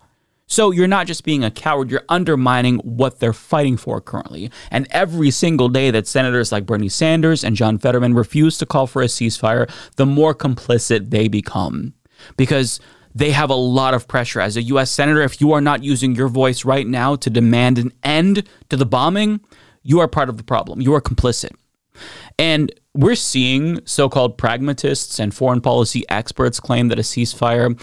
So 0.50 0.72
you're 0.72 0.88
not 0.88 1.08
just 1.08 1.24
being 1.24 1.44
a 1.44 1.51
coward, 1.51 1.91
you're 1.91 2.03
undermining 2.10 2.79
what 2.79 3.20
they're 3.20 3.34
fighting 3.34 3.77
for 3.77 4.01
currently. 4.01 4.51
And 4.72 4.88
every 4.89 5.29
single 5.29 5.70
day 5.70 5.91
that 5.91 6.08
senators 6.08 6.51
like 6.51 6.65
Bernie 6.65 6.89
Sanders 6.89 7.44
and 7.44 7.56
John 7.56 7.77
Fetterman 7.77 8.15
refuse 8.15 8.58
to 8.58 8.65
call 8.65 8.88
for 8.88 9.03
a 9.03 9.06
ceasefire, 9.06 9.70
the 9.96 10.08
more 10.08 10.34
complicit 10.34 11.12
they 11.12 11.27
become. 11.27 11.94
Because 12.36 12.79
they 13.13 13.32
have 13.32 13.50
a 13.50 13.56
lot 13.56 13.94
of 13.94 14.08
pressure. 14.08 14.41
As 14.41 14.58
a 14.58 14.63
US 14.63 14.89
senator, 14.89 15.22
if 15.22 15.39
you 15.39 15.53
are 15.53 15.62
not 15.62 15.84
using 15.84 16.15
your 16.15 16.27
voice 16.27 16.65
right 16.65 16.88
now 16.88 17.15
to 17.15 17.29
demand 17.29 17.77
an 17.77 17.94
end 18.03 18.48
to 18.70 18.75
the 18.75 18.86
bombing, 18.86 19.41
you 19.84 20.00
are 20.00 20.08
part 20.08 20.29
of 20.29 20.38
the 20.38 20.44
problem. 20.44 20.82
You 20.82 20.94
are 20.96 21.01
complicit. 21.01 21.51
And 22.38 22.72
we're 22.94 23.15
seeing 23.15 23.82
so 23.86 24.10
called 24.10 24.38
pragmatists 24.38 25.20
and 25.20 25.34
foreign 25.34 25.62
policy 25.62 26.06
experts 26.10 26.60
claim 26.60 26.88
that 26.88 27.00
a 27.00 27.03
ceasefire 27.03 27.79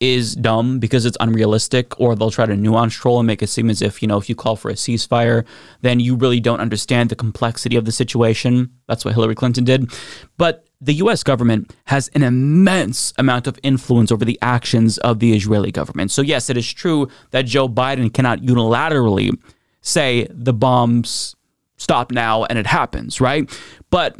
is 0.00 0.34
dumb 0.34 0.78
because 0.78 1.04
it's 1.04 1.16
unrealistic, 1.20 1.98
or 2.00 2.16
they'll 2.16 2.30
try 2.30 2.46
to 2.46 2.56
nuance 2.56 2.94
troll 2.94 3.20
and 3.20 3.26
make 3.26 3.42
it 3.42 3.48
seem 3.48 3.68
as 3.68 3.82
if, 3.82 4.00
you 4.00 4.08
know, 4.08 4.16
if 4.16 4.28
you 4.28 4.34
call 4.34 4.56
for 4.56 4.70
a 4.70 4.74
ceasefire, 4.74 5.44
then 5.82 6.00
you 6.00 6.16
really 6.16 6.40
don't 6.40 6.60
understand 6.60 7.10
the 7.10 7.16
complexity 7.16 7.76
of 7.76 7.84
the 7.84 7.92
situation. 7.92 8.72
That's 8.88 9.04
what 9.04 9.14
Hillary 9.14 9.34
Clinton 9.34 9.64
did. 9.64 9.92
But 10.38 10.66
the 10.80 10.94
US 10.94 11.22
government 11.22 11.74
has 11.84 12.08
an 12.14 12.22
immense 12.22 13.12
amount 13.18 13.46
of 13.46 13.58
influence 13.62 14.10
over 14.10 14.24
the 14.24 14.38
actions 14.40 14.96
of 14.98 15.18
the 15.18 15.34
Israeli 15.34 15.70
government. 15.70 16.10
So, 16.10 16.22
yes, 16.22 16.48
it 16.48 16.56
is 16.56 16.72
true 16.72 17.08
that 17.32 17.44
Joe 17.44 17.68
Biden 17.68 18.12
cannot 18.12 18.40
unilaterally 18.40 19.38
say 19.82 20.26
the 20.30 20.54
bombs 20.54 21.36
stop 21.76 22.10
now 22.10 22.44
and 22.44 22.58
it 22.58 22.66
happens, 22.66 23.20
right? 23.20 23.50
But 23.90 24.16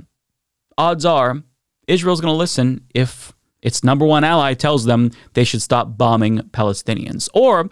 odds 0.77 1.07
are 1.07 1.43
Israel's 1.87 2.21
going 2.21 2.33
to 2.33 2.39
listen 2.39 2.85
if 2.95 3.33
its 3.63 3.85
number 3.85 4.05
one 4.05 4.25
ally 4.25 4.55
tells 4.55 4.85
them 4.85 5.11
they 5.35 5.45
should 5.45 5.63
stop 5.63 5.97
bombing 5.97 6.39
Palestinians. 6.51 7.29
Or 7.35 7.69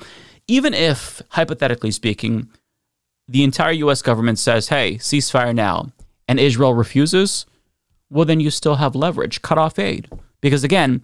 even 0.46 0.74
if, 0.74 1.22
hypothetically 1.30 1.90
speaking, 1.90 2.48
the 3.26 3.44
entire 3.44 3.72
US 3.72 4.02
government 4.02 4.38
says, 4.38 4.68
hey, 4.68 4.94
ceasefire 4.94 5.54
now, 5.54 5.92
and 6.26 6.40
Israel 6.40 6.74
refuses, 6.74 7.46
well, 8.10 8.24
then 8.24 8.40
you 8.40 8.50
still 8.50 8.76
have 8.76 8.94
leverage. 8.94 9.42
Cut 9.42 9.58
off 9.58 9.78
aid. 9.78 10.08
Because 10.40 10.64
again, 10.64 11.02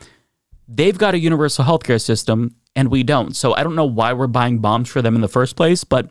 they've 0.69 0.97
got 0.97 1.14
a 1.14 1.19
universal 1.19 1.64
healthcare 1.64 2.00
system 2.00 2.55
and 2.76 2.91
we 2.91 3.03
don't. 3.03 3.37
So 3.37 3.55
I 3.55 3.62
don't 3.62 3.76
know 3.76 3.85
why 3.85 4.12
we're 4.12 4.26
buying 4.26 4.59
bombs 4.59 4.88
for 4.88 5.03
them 5.03 5.14
in 5.14 5.21
the 5.21 5.29
first 5.29 5.57
place, 5.57 5.85
but 5.85 6.11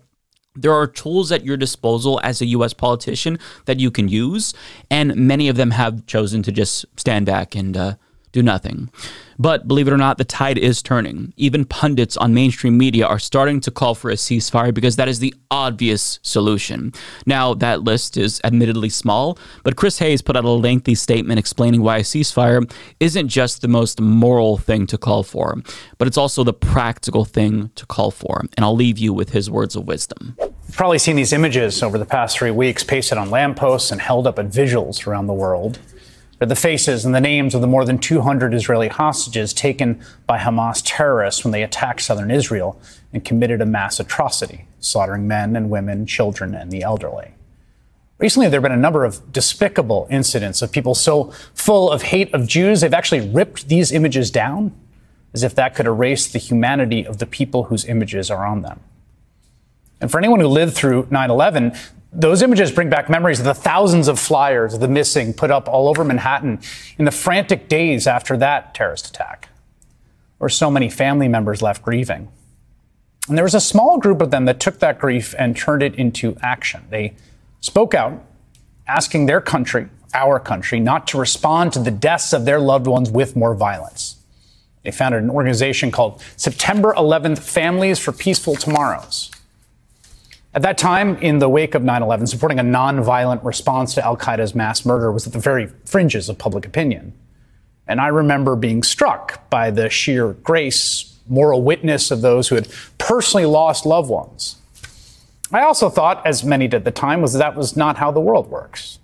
there 0.56 0.74
are 0.74 0.88
tools 0.88 1.32
at 1.32 1.44
your 1.44 1.58
disposal 1.58 2.20
as 2.24 2.42
a 2.42 2.46
US 2.48 2.74
politician 2.74 3.40
that 3.66 3.80
you 3.80 3.90
can 3.90 4.08
use, 4.08 4.54
and 4.90 5.16
many 5.16 5.50
of 5.50 5.56
them 5.56 5.72
have 5.72 6.06
chosen 6.06 6.44
to 6.44 6.52
just 6.52 6.86
stand 6.96 7.26
back 7.26 7.56
and 7.56 7.76
uh, 7.76 7.96
do 8.34 8.44
nothing. 8.44 8.90
But 9.40 9.68
believe 9.68 9.88
it 9.88 9.94
or 9.94 9.98
not, 9.98 10.18
the 10.18 10.26
tide 10.26 10.58
is 10.58 10.82
turning. 10.82 11.34
Even 11.38 11.66
pundits 11.66 12.18
on 12.18 12.34
mainstream 12.34 12.78
media 12.78 13.06
are 13.06 13.20
starting 13.20 13.60
to 13.62 13.72
call 13.72 13.96
for 13.96 14.10
a 14.12 14.16
ceasefire 14.16 14.74
because 14.74 14.96
that 14.98 15.08
is 15.08 15.20
the 15.20 15.34
obvious 15.50 16.20
solution. 16.22 16.94
Now, 17.26 17.54
that 17.56 17.84
list 17.84 18.18
is 18.18 18.42
admittedly 18.44 18.90
small, 18.90 19.38
but 19.64 19.76
Chris 19.76 20.00
Hayes 20.00 20.22
put 20.22 20.36
out 20.36 20.46
a 20.46 20.50
lengthy 20.50 20.96
statement 20.96 21.40
explaining 21.40 21.82
why 21.82 21.98
a 21.98 22.02
ceasefire 22.02 22.72
isn't 23.00 23.28
just 23.28 23.62
the 23.62 23.68
most 23.68 24.02
moral 24.02 24.58
thing 24.58 24.88
to 24.88 24.98
call 24.98 25.24
for, 25.24 25.56
but 25.98 26.08
it's 26.08 26.18
also 26.18 26.44
the 26.44 26.54
practical 26.54 27.26
thing 27.26 27.72
to 27.76 27.86
call 27.86 28.12
for. 28.12 28.46
And 28.58 28.66
I'll 28.66 28.76
leave 28.76 28.98
you 28.98 29.14
with 29.14 29.32
his 29.32 29.50
words 29.50 29.76
of 29.76 29.86
wisdom. 29.86 30.36
You've 30.40 30.78
probably 30.78 31.00
seen 31.00 31.16
these 31.16 31.34
images 31.34 31.84
over 31.84 31.98
the 31.98 32.06
past 32.06 32.38
three 32.38 32.52
weeks 32.52 32.84
pasted 32.84 33.18
on 33.18 33.30
lampposts 33.30 33.92
and 33.92 34.02
held 34.02 34.26
up 34.26 34.40
at 34.40 34.46
vigils 34.46 35.06
around 35.06 35.28
the 35.28 35.34
world 35.34 35.80
the 36.46 36.56
faces 36.56 37.06
and 37.06 37.14
the 37.14 37.22
names 37.22 37.54
of 37.54 37.62
the 37.62 37.68
more 37.68 37.86
than 37.86 37.98
200 37.98 38.54
Israeli 38.54 38.88
hostages 38.88 39.54
taken 39.54 40.02
by 40.26 40.38
Hamas 40.38 40.82
terrorists 40.84 41.44
when 41.44 41.52
they 41.52 41.64
attacked 41.64 42.02
southern 42.02 42.32
Israel 42.32 42.80
and 43.12 43.24
committed 43.24 43.62
a 43.62 43.66
mass 43.66 44.00
atrocity, 44.00 44.66
slaughtering 44.80 45.28
men 45.28 45.56
and 45.56 45.70
women, 45.70 46.06
children, 46.06 46.56
and 46.56 46.72
the 46.72 46.82
elderly. 46.82 47.34
Recently, 48.18 48.48
there 48.48 48.60
have 48.60 48.64
been 48.64 48.72
a 48.72 48.82
number 48.82 49.06
of 49.06 49.32
despicable 49.32 50.08
incidents 50.10 50.62
of 50.62 50.72
people 50.72 50.96
so 50.96 51.32
full 51.54 51.92
of 51.92 52.04
hate 52.04 52.34
of 52.34 52.48
Jews, 52.48 52.82
they've 52.82 52.94
actually 52.94 53.28
ripped 53.30 53.68
these 53.68 53.92
images 53.92 54.32
down 54.32 54.74
as 55.34 55.44
if 55.44 55.56
that 55.56 55.76
could 55.76 55.88
erase 55.88 56.28
the 56.28 56.40
humanity 56.40 57.06
of 57.06 57.18
the 57.18 57.26
people 57.26 57.66
whose 57.66 57.86
images 57.86 58.30
are 58.30 58.46
on 58.46 58.62
them. 58.62 58.80
And 60.04 60.12
for 60.12 60.18
anyone 60.18 60.42
who 60.42 60.48
lived 60.48 60.76
through 60.76 61.08
9 61.12 61.32
11, 61.32 61.72
those 62.12 62.42
images 62.42 62.74
bring 62.74 62.90
back 62.90 63.10
memories 63.10 63.40
of 63.40 63.46
the 63.46 63.54
thousands 63.54 64.10
of 64.10 64.20
flyers 64.20 64.74
of 64.74 64.82
the 64.82 64.88
missing 64.90 65.34
put 65.34 65.50
up 65.50 65.70
all 65.70 65.88
over 65.88 66.04
Manhattan 66.04 66.60
in 66.98 67.06
the 67.06 67.12
frantic 67.12 67.70
days 67.70 68.06
after 68.06 68.36
that 68.36 68.76
terrorist 68.76 69.08
attack, 69.08 69.48
where 70.40 70.50
so 70.50 70.70
many 70.70 70.90
family 70.90 71.30
members 71.30 71.62
left 71.62 71.82
grieving. 71.84 72.28
And 73.30 73.38
there 73.38 73.46
was 73.46 73.56
a 73.56 73.62
small 73.62 73.98
group 73.98 74.22
of 74.22 74.30
them 74.30 74.44
that 74.44 74.60
took 74.60 74.80
that 74.80 75.00
grief 75.00 75.34
and 75.40 75.56
turned 75.56 75.82
it 75.82 75.96
into 75.96 76.36
action. 76.42 76.84
They 76.90 77.14
spoke 77.62 77.94
out, 77.94 78.22
asking 78.86 79.28
their 79.28 79.40
country, 79.40 79.88
our 80.14 80.38
country, 80.38 80.82
not 80.82 81.08
to 81.08 81.18
respond 81.18 81.72
to 81.74 81.80
the 81.80 81.92
deaths 81.92 82.34
of 82.34 82.44
their 82.44 82.60
loved 82.60 82.88
ones 82.88 83.10
with 83.10 83.38
more 83.38 83.56
violence. 83.56 84.18
They 84.84 84.92
founded 84.92 85.24
an 85.24 85.30
organization 85.30 85.92
called 85.92 86.22
September 86.36 86.94
11th 86.98 87.40
Families 87.40 88.00
for 88.00 88.12
Peaceful 88.12 88.56
Tomorrows. 88.56 89.33
At 90.56 90.62
that 90.62 90.78
time, 90.78 91.18
in 91.18 91.40
the 91.40 91.50
wake 91.50 91.74
of 91.74 91.84
9 91.84 92.04
11, 92.04 92.28
supporting 92.28 92.60
a 92.60 92.64
nonviolent 92.64 93.44
response 93.44 93.96
to 93.96 94.06
Al 94.06 94.16
Qaeda's 94.16 94.54
mass 94.54 94.86
murder 94.86 95.12
was 95.12 95.26
at 95.26 95.34
the 95.34 95.40
very 95.40 95.68
fringes 95.86 96.30
of 96.30 96.38
public 96.38 96.66
opinion. 96.66 97.14
And 97.88 98.00
I 98.00 98.08
remember 98.08 98.56
being 98.56 98.84
struck 98.84 99.50
by 99.50 99.72
the 99.72 99.90
sheer 99.90 100.34
grace, 100.34 101.18
moral 101.28 101.64
witness 101.64 102.12
of 102.12 102.22
those 102.22 102.48
who 102.48 102.56
had 102.56 102.68
personally 102.98 103.46
lost 103.46 103.86
loved 103.86 104.10
ones. 104.10 104.58
I 105.52 105.62
also 105.62 105.90
thought, 105.90 106.26
as 106.26 106.44
many 106.44 106.68
did 106.68 106.78
at 106.78 106.86
the 106.86 106.92
time, 106.92 107.22
was 107.22 107.34
that, 107.34 107.40
that 107.40 107.56
was 107.56 107.76
not 107.76 107.98
how 107.98 108.12
the 108.12 108.20
world 108.20 108.50
works. 108.50 109.00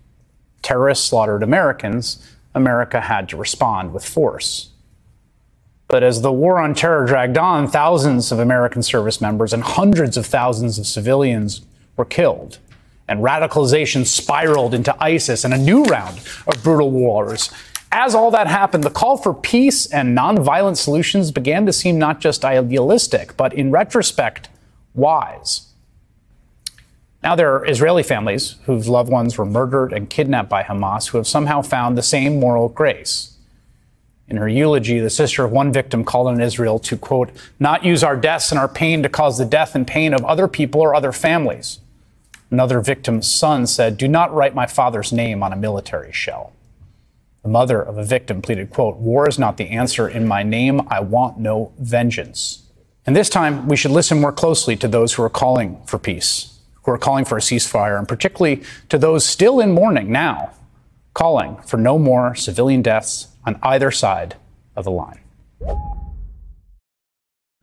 Terrorists 0.61 1.05
slaughtered 1.05 1.43
Americans, 1.43 2.25
America 2.53 3.01
had 3.01 3.29
to 3.29 3.37
respond 3.37 3.93
with 3.93 4.05
force. 4.05 4.68
But 5.89 6.03
as 6.03 6.21
the 6.21 6.31
war 6.31 6.59
on 6.59 6.75
terror 6.75 7.03
dragged 7.03 7.37
on, 7.37 7.67
thousands 7.67 8.31
of 8.31 8.37
American 8.37 8.83
service 8.83 9.19
members 9.19 9.53
and 9.53 9.63
hundreds 9.63 10.17
of 10.17 10.25
thousands 10.27 10.77
of 10.77 10.85
civilians 10.85 11.61
were 11.97 12.05
killed. 12.05 12.59
And 13.07 13.21
radicalization 13.21 14.05
spiraled 14.05 14.75
into 14.75 14.95
ISIS 15.03 15.43
and 15.43 15.51
a 15.51 15.57
new 15.57 15.83
round 15.85 16.19
of 16.45 16.63
brutal 16.63 16.91
wars. 16.91 17.51
As 17.91 18.13
all 18.13 18.29
that 18.29 18.45
happened, 18.45 18.83
the 18.83 18.91
call 18.91 19.17
for 19.17 19.33
peace 19.33 19.87
and 19.87 20.15
nonviolent 20.15 20.77
solutions 20.77 21.31
began 21.31 21.65
to 21.65 21.73
seem 21.73 21.97
not 21.97 22.21
just 22.21 22.45
idealistic, 22.45 23.35
but 23.35 23.51
in 23.51 23.71
retrospect, 23.71 24.47
wise. 24.93 25.73
Now, 27.23 27.35
there 27.35 27.51
are 27.55 27.67
Israeli 27.67 28.03
families 28.03 28.57
whose 28.65 28.87
loved 28.87 29.11
ones 29.11 29.39
were 29.39 29.45
murdered 29.45 29.91
and 29.91 30.07
kidnapped 30.07 30.49
by 30.49 30.61
Hamas 30.61 31.09
who 31.09 31.17
have 31.17 31.27
somehow 31.27 31.63
found 31.63 31.97
the 31.97 32.03
same 32.03 32.39
moral 32.39 32.69
grace. 32.69 33.28
In 34.29 34.37
her 34.37 34.47
eulogy, 34.47 34.99
the 34.99 35.09
sister 35.09 35.43
of 35.43 35.51
one 35.51 35.73
victim 35.73 36.03
called 36.03 36.27
on 36.27 36.39
Israel 36.39 36.77
to, 36.79 36.97
quote, 36.97 37.31
not 37.59 37.83
use 37.83 38.03
our 38.03 38.15
deaths 38.15 38.51
and 38.51 38.59
our 38.59 38.67
pain 38.67 39.01
to 39.01 39.09
cause 39.09 39.37
the 39.37 39.45
death 39.45 39.73
and 39.73 39.87
pain 39.87 40.13
of 40.13 40.23
other 40.23 40.47
people 40.47 40.81
or 40.81 40.93
other 40.93 41.11
families. 41.11 41.79
Another 42.51 42.79
victim's 42.79 43.31
son 43.31 43.65
said, 43.65 43.97
do 43.97 44.07
not 44.07 44.33
write 44.33 44.53
my 44.53 44.67
father's 44.67 45.11
name 45.11 45.41
on 45.41 45.51
a 45.51 45.55
military 45.55 46.11
shell. 46.11 46.53
The 47.41 47.49
mother 47.49 47.81
of 47.81 47.97
a 47.97 48.03
victim 48.03 48.41
pleaded, 48.41 48.69
quote, 48.69 48.97
war 48.97 49.27
is 49.27 49.39
not 49.39 49.57
the 49.57 49.69
answer. 49.69 50.07
In 50.07 50.27
my 50.27 50.43
name, 50.43 50.81
I 50.89 50.99
want 50.99 51.39
no 51.39 51.71
vengeance. 51.79 52.63
And 53.07 53.15
this 53.15 53.29
time, 53.29 53.67
we 53.67 53.77
should 53.77 53.91
listen 53.91 54.21
more 54.21 54.31
closely 54.31 54.75
to 54.75 54.87
those 54.87 55.13
who 55.13 55.23
are 55.23 55.29
calling 55.29 55.81
for 55.85 55.97
peace, 55.97 56.59
who 56.83 56.91
are 56.91 56.97
calling 56.97 57.25
for 57.25 57.37
a 57.37 57.41
ceasefire, 57.41 57.97
and 57.97 58.07
particularly 58.07 58.61
to 58.89 58.97
those 58.99 59.25
still 59.25 59.59
in 59.59 59.71
mourning 59.71 60.11
now, 60.11 60.51
calling 61.15 61.57
for 61.65 61.77
no 61.77 61.97
more 61.97 62.35
civilian 62.35 62.83
deaths 62.83 63.28
on 63.49 63.59
either 63.63 63.89
side 63.89 64.35
of 64.75 64.85
the 64.85 64.91
line. 64.91 65.19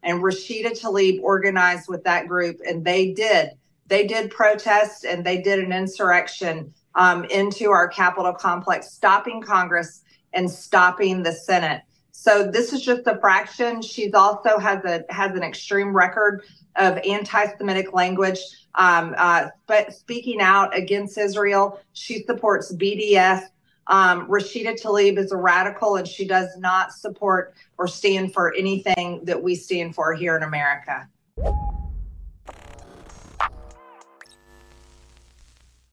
And 0.03 0.23
Rashida 0.23 0.79
Tlaib 0.81 1.21
organized 1.23 1.89
with 1.89 2.05
that 2.05 2.29
group, 2.29 2.59
and 2.67 2.85
they 2.85 3.13
did. 3.13 3.51
They 3.89 4.07
did 4.07 4.31
protest 4.31 5.05
and 5.05 5.25
they 5.25 5.41
did 5.41 5.61
an 5.61 5.73
insurrection 5.73 6.75
um, 6.97 7.25
into 7.27 7.71
our 7.71 7.87
Capitol 7.87 8.33
complex, 8.33 8.93
stopping 8.93 9.41
Congress 9.41 10.03
and 10.33 10.51
stopping 10.51 11.23
the 11.23 11.33
Senate. 11.33 11.83
So 12.11 12.51
this 12.51 12.73
is 12.73 12.83
just 12.83 13.07
a 13.07 13.19
fraction. 13.21 13.81
She's 13.83 14.15
also 14.15 14.59
has 14.59 14.85
a 14.85 15.05
has 15.11 15.37
an 15.37 15.43
extreme 15.43 15.95
record 15.95 16.43
of 16.75 16.99
anti-Semitic 16.99 17.93
language, 17.93 18.41
um, 18.75 19.15
uh, 19.17 19.49
but 19.67 19.93
speaking 19.93 20.41
out 20.41 20.77
against 20.77 21.17
Israel. 21.19 21.79
She 21.93 22.25
supports 22.25 22.75
BDS. 22.75 23.43
Um, 23.89 24.29
Rashida 24.29 24.81
Tlaib 24.81 25.19
is 25.19 25.33
a 25.33 25.37
radical, 25.37 25.97
and 25.97 26.07
she 26.07 26.27
does 26.27 26.57
not 26.59 26.93
support 26.93 27.55
or 27.79 27.87
stand 27.87 28.33
for 28.33 28.55
anything 28.55 29.25
that 29.25 29.43
we 29.43 29.55
stand 29.55 29.95
for 29.95 30.15
here 30.15 30.37
in 30.37 30.43
America. 30.43 31.09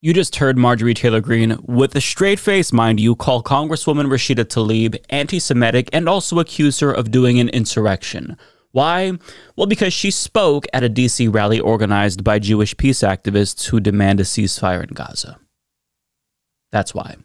You 0.02 0.14
just 0.14 0.36
heard 0.36 0.58
Marjorie 0.58 0.94
Taylor 0.94 1.22
Greene, 1.22 1.58
with 1.64 1.96
a 1.96 2.02
straight 2.02 2.40
face, 2.40 2.74
mind 2.74 3.00
you, 3.00 3.16
call 3.16 3.42
Congresswoman 3.42 4.08
Rashida 4.08 4.44
Tlaib 4.44 4.98
anti 5.10 5.40
Semitic 5.40 5.90
and 5.94 6.10
also 6.10 6.40
accuse 6.40 6.82
her 6.82 6.92
of 6.92 7.10
doing 7.10 7.40
an 7.40 7.48
insurrection. 7.50 8.36
Why? 8.72 9.14
Well, 9.56 9.68
because 9.68 9.94
she 9.94 10.12
spoke 10.12 10.66
at 10.74 10.84
a 10.84 10.90
DC 10.90 11.34
rally 11.34 11.60
organized 11.60 12.24
by 12.24 12.40
Jewish 12.40 12.76
peace 12.76 13.00
activists 13.00 13.68
who 13.68 13.80
demand 13.80 14.20
a 14.20 14.24
ceasefire 14.24 14.84
in 14.84 14.94
Gaza. 14.94 15.40
That's 16.72 16.94
why. 16.94 17.16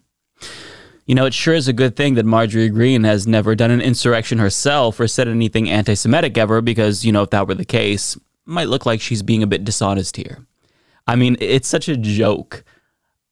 You 1.08 1.14
know, 1.14 1.24
it 1.24 1.32
sure 1.32 1.54
is 1.54 1.68
a 1.68 1.72
good 1.72 1.96
thing 1.96 2.14
that 2.16 2.26
Marjorie 2.26 2.68
Greene 2.68 3.04
has 3.04 3.26
never 3.26 3.54
done 3.54 3.70
an 3.70 3.80
insurrection 3.80 4.38
herself 4.38 5.00
or 5.00 5.08
said 5.08 5.26
anything 5.26 5.70
anti 5.70 5.94
Semitic 5.94 6.36
ever, 6.36 6.60
because, 6.60 7.02
you 7.02 7.12
know, 7.12 7.22
if 7.22 7.30
that 7.30 7.48
were 7.48 7.54
the 7.54 7.64
case, 7.64 8.18
might 8.44 8.68
look 8.68 8.84
like 8.84 9.00
she's 9.00 9.22
being 9.22 9.42
a 9.42 9.46
bit 9.46 9.64
dishonest 9.64 10.18
here. 10.18 10.46
I 11.06 11.16
mean, 11.16 11.38
it's 11.40 11.66
such 11.66 11.88
a 11.88 11.96
joke. 11.96 12.62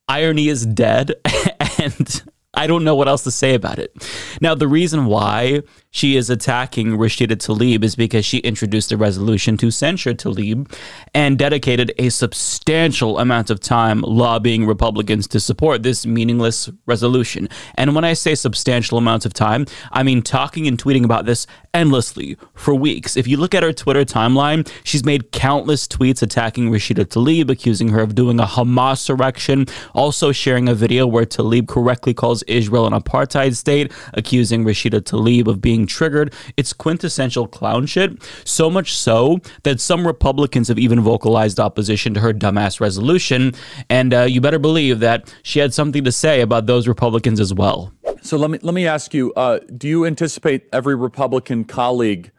Irony 0.08 0.48
is 0.48 0.64
dead, 0.64 1.12
and 1.78 2.22
I 2.54 2.66
don't 2.66 2.82
know 2.82 2.94
what 2.94 3.08
else 3.08 3.24
to 3.24 3.30
say 3.30 3.52
about 3.52 3.78
it. 3.78 3.92
Now, 4.40 4.54
the 4.54 4.68
reason 4.68 5.04
why 5.04 5.60
she 5.96 6.14
is 6.16 6.28
attacking 6.28 6.88
Rashida 6.98 7.36
Tlaib 7.36 7.82
is 7.82 7.96
because 7.96 8.26
she 8.26 8.36
introduced 8.38 8.92
a 8.92 8.98
resolution 8.98 9.56
to 9.56 9.70
censure 9.70 10.12
Tlaib 10.12 10.70
and 11.14 11.38
dedicated 11.38 11.90
a 11.96 12.10
substantial 12.10 13.18
amount 13.18 13.48
of 13.48 13.60
time 13.60 14.02
lobbying 14.02 14.66
Republicans 14.66 15.26
to 15.28 15.40
support 15.40 15.82
this 15.82 16.04
meaningless 16.04 16.68
resolution. 16.84 17.48
And 17.76 17.94
when 17.94 18.04
I 18.04 18.12
say 18.12 18.34
substantial 18.34 18.98
amounts 18.98 19.24
of 19.24 19.32
time, 19.32 19.64
I 19.90 20.02
mean 20.02 20.20
talking 20.20 20.66
and 20.66 20.76
tweeting 20.76 21.02
about 21.02 21.24
this 21.24 21.46
endlessly 21.72 22.36
for 22.52 22.74
weeks. 22.74 23.16
If 23.16 23.26
you 23.26 23.38
look 23.38 23.54
at 23.54 23.62
her 23.62 23.72
Twitter 23.72 24.04
timeline, 24.04 24.70
she's 24.84 25.04
made 25.04 25.32
countless 25.32 25.88
tweets 25.88 26.22
attacking 26.22 26.70
Rashida 26.70 27.06
Tlaib, 27.06 27.50
accusing 27.50 27.88
her 27.88 28.02
of 28.02 28.14
doing 28.14 28.38
a 28.38 28.44
Hamas 28.44 29.08
erection, 29.08 29.64
also 29.94 30.30
sharing 30.30 30.68
a 30.68 30.74
video 30.74 31.06
where 31.06 31.24
Tlaib 31.24 31.68
correctly 31.68 32.12
calls 32.12 32.42
Israel 32.42 32.86
an 32.86 32.92
apartheid 32.92 33.56
state, 33.56 33.92
accusing 34.12 34.62
Rashida 34.62 35.00
Tlaib 35.00 35.46
of 35.46 35.62
being 35.62 35.85
triggered. 35.86 36.34
It's 36.56 36.72
quintessential 36.72 37.46
clown 37.46 37.86
shit. 37.86 38.22
So 38.44 38.70
much 38.70 38.96
so 38.96 39.38
that 39.62 39.80
some 39.80 40.06
Republicans 40.06 40.68
have 40.68 40.78
even 40.78 41.00
vocalized 41.00 41.60
opposition 41.60 42.14
to 42.14 42.20
her 42.20 42.32
dumbass 42.32 42.80
resolution. 42.80 43.54
And 43.88 44.12
uh, 44.12 44.22
you 44.22 44.40
better 44.40 44.58
believe 44.58 45.00
that 45.00 45.32
she 45.42 45.58
had 45.58 45.72
something 45.72 46.04
to 46.04 46.12
say 46.12 46.40
about 46.40 46.66
those 46.66 46.88
Republicans 46.88 47.40
as 47.40 47.54
well. 47.54 47.92
So 48.22 48.36
let 48.36 48.50
me 48.50 48.58
let 48.62 48.74
me 48.74 48.86
ask 48.86 49.14
you: 49.14 49.32
uh, 49.34 49.60
Do 49.76 49.86
you 49.86 50.04
anticipate 50.04 50.68
every 50.72 50.96
Republican 50.96 51.64
colleague 51.64 52.32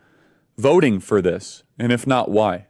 voting 0.58 1.00
for 1.00 1.22
this, 1.22 1.64
and 1.80 1.92
if 1.92 2.06
not, 2.06 2.30
why? 2.30 2.68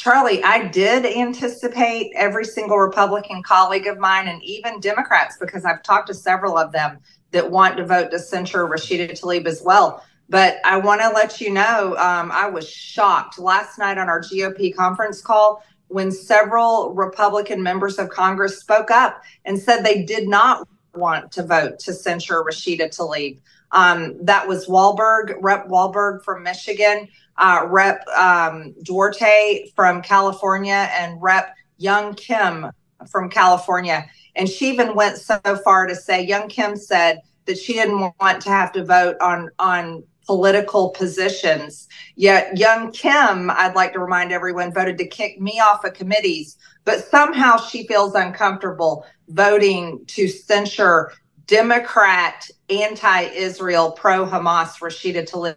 Charlie, 0.00 0.42
I 0.42 0.68
did 0.68 1.04
anticipate 1.04 2.10
every 2.16 2.46
single 2.46 2.78
Republican 2.78 3.42
colleague 3.42 3.86
of 3.86 3.98
mine 3.98 4.28
and 4.28 4.42
even 4.42 4.80
Democrats, 4.80 5.36
because 5.38 5.66
I've 5.66 5.82
talked 5.82 6.06
to 6.06 6.14
several 6.14 6.56
of 6.56 6.72
them 6.72 7.00
that 7.32 7.50
want 7.50 7.76
to 7.76 7.86
vote 7.86 8.10
to 8.10 8.18
censure 8.18 8.66
Rashida 8.66 9.10
Tlaib 9.12 9.46
as 9.46 9.62
well. 9.64 10.04
But 10.28 10.58
I 10.64 10.76
want 10.76 11.00
to 11.00 11.08
let 11.08 11.40
you 11.40 11.50
know, 11.50 11.96
um, 11.96 12.30
I 12.32 12.48
was 12.48 12.68
shocked 12.68 13.38
last 13.38 13.78
night 13.78 13.98
on 13.98 14.08
our 14.08 14.20
GOP 14.20 14.74
conference 14.74 15.20
call 15.20 15.64
when 15.88 16.12
several 16.12 16.94
Republican 16.94 17.60
members 17.62 17.98
of 17.98 18.10
Congress 18.10 18.60
spoke 18.60 18.92
up 18.92 19.22
and 19.44 19.58
said 19.58 19.82
they 19.82 20.04
did 20.04 20.28
not 20.28 20.68
want 20.94 21.32
to 21.32 21.42
vote 21.42 21.80
to 21.80 21.92
censure 21.92 22.44
Rashida 22.44 22.88
Tlaib. 22.96 23.40
Um, 23.72 24.24
that 24.24 24.46
was 24.46 24.66
Walberg, 24.66 25.36
Rep. 25.40 25.68
Walberg 25.68 26.22
from 26.22 26.44
Michigan, 26.44 27.08
uh, 27.36 27.66
Rep. 27.68 28.06
Um, 28.08 28.74
Duarte 28.84 29.70
from 29.74 30.02
California, 30.02 30.88
and 30.96 31.20
Rep. 31.20 31.56
Young 31.78 32.14
Kim 32.14 32.70
from 33.08 33.30
California. 33.30 34.08
And 34.36 34.48
she 34.48 34.68
even 34.68 34.94
went 34.94 35.18
so 35.18 35.40
far 35.64 35.86
to 35.86 35.94
say, 35.94 36.24
Young 36.24 36.48
Kim 36.48 36.76
said 36.76 37.20
that 37.46 37.58
she 37.58 37.74
didn't 37.74 38.12
want 38.20 38.40
to 38.42 38.48
have 38.48 38.72
to 38.72 38.84
vote 38.84 39.16
on 39.20 39.50
on 39.58 40.04
political 40.26 40.90
positions. 40.90 41.88
Yet 42.14 42.56
Young 42.56 42.92
Kim, 42.92 43.50
I'd 43.50 43.74
like 43.74 43.92
to 43.94 43.98
remind 43.98 44.30
everyone, 44.30 44.72
voted 44.72 44.96
to 44.98 45.06
kick 45.06 45.40
me 45.40 45.58
off 45.58 45.84
of 45.84 45.94
committees, 45.94 46.56
but 46.84 47.04
somehow 47.04 47.56
she 47.56 47.86
feels 47.88 48.14
uncomfortable 48.14 49.04
voting 49.28 50.04
to 50.06 50.28
censure 50.28 51.12
Democrat, 51.46 52.48
anti-Israel, 52.68 53.90
pro-Hamas 53.92 54.78
Rashida 54.80 55.28
Tlaib. 55.28 55.56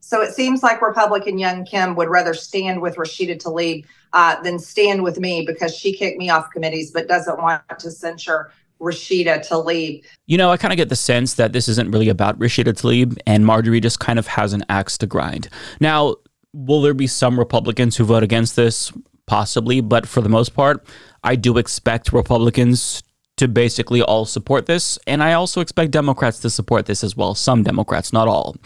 So 0.00 0.20
it 0.20 0.34
seems 0.34 0.62
like 0.62 0.82
Republican 0.82 1.38
Young 1.38 1.64
Kim 1.64 1.94
would 1.94 2.08
rather 2.08 2.34
stand 2.34 2.82
with 2.82 2.96
Rashida 2.96 3.40
Tlaib 3.40 3.86
uh, 4.12 4.42
than 4.42 4.58
stand 4.58 5.02
with 5.02 5.18
me 5.18 5.44
because 5.46 5.74
she 5.74 5.92
kicked 5.92 6.18
me 6.18 6.28
off 6.28 6.50
committees, 6.50 6.90
but 6.90 7.08
doesn't 7.08 7.40
want 7.40 7.62
to 7.78 7.90
censure 7.90 8.50
Rashida 8.80 9.46
Tlaib. 9.48 10.04
You 10.26 10.36
know, 10.36 10.50
I 10.50 10.56
kind 10.56 10.72
of 10.72 10.76
get 10.76 10.88
the 10.88 10.96
sense 10.96 11.34
that 11.34 11.52
this 11.52 11.68
isn't 11.68 11.90
really 11.92 12.08
about 12.08 12.38
Rashida 12.38 12.72
Tlaib, 12.72 13.18
and 13.26 13.46
Marjorie 13.46 13.80
just 13.80 14.00
kind 14.00 14.18
of 14.18 14.26
has 14.26 14.52
an 14.52 14.64
axe 14.68 14.98
to 14.98 15.06
grind. 15.06 15.48
Now, 15.80 16.16
will 16.52 16.82
there 16.82 16.94
be 16.94 17.06
some 17.06 17.38
Republicans 17.38 17.96
who 17.96 18.04
vote 18.04 18.22
against 18.22 18.56
this? 18.56 18.92
Possibly, 19.26 19.80
but 19.80 20.06
for 20.06 20.20
the 20.20 20.28
most 20.28 20.52
part, 20.52 20.84
I 21.22 21.36
do 21.36 21.56
expect 21.56 22.12
Republicans 22.12 23.02
to 23.36 23.48
basically 23.48 24.02
all 24.02 24.24
support 24.24 24.66
this. 24.66 24.98
And 25.06 25.22
I 25.22 25.32
also 25.32 25.60
expect 25.60 25.90
Democrats 25.90 26.38
to 26.40 26.50
support 26.50 26.86
this 26.86 27.02
as 27.02 27.16
well. 27.16 27.34
Some 27.34 27.62
Democrats, 27.62 28.12
not 28.12 28.28
all. 28.28 28.56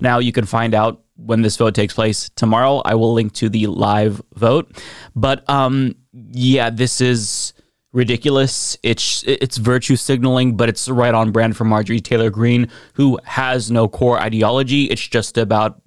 Now, 0.00 0.18
you 0.18 0.32
can 0.32 0.44
find 0.44 0.74
out 0.74 1.02
when 1.16 1.42
this 1.42 1.56
vote 1.56 1.74
takes 1.74 1.94
place 1.94 2.30
tomorrow. 2.36 2.82
I 2.84 2.94
will 2.94 3.12
link 3.12 3.32
to 3.34 3.48
the 3.48 3.66
live 3.66 4.20
vote. 4.34 4.82
But 5.14 5.48
um, 5.48 5.94
yeah, 6.12 6.70
this 6.70 7.00
is 7.00 7.52
ridiculous. 7.92 8.76
It's 8.82 9.24
it's 9.26 9.56
virtue 9.56 9.96
signaling, 9.96 10.56
but 10.56 10.68
it's 10.68 10.88
right 10.88 11.14
on 11.14 11.32
brand 11.32 11.56
for 11.56 11.64
Marjorie 11.64 12.00
Taylor 12.00 12.30
Greene, 12.30 12.68
who 12.94 13.18
has 13.24 13.70
no 13.70 13.88
core 13.88 14.20
ideology. 14.20 14.84
It's 14.84 15.06
just 15.06 15.38
about 15.38 15.80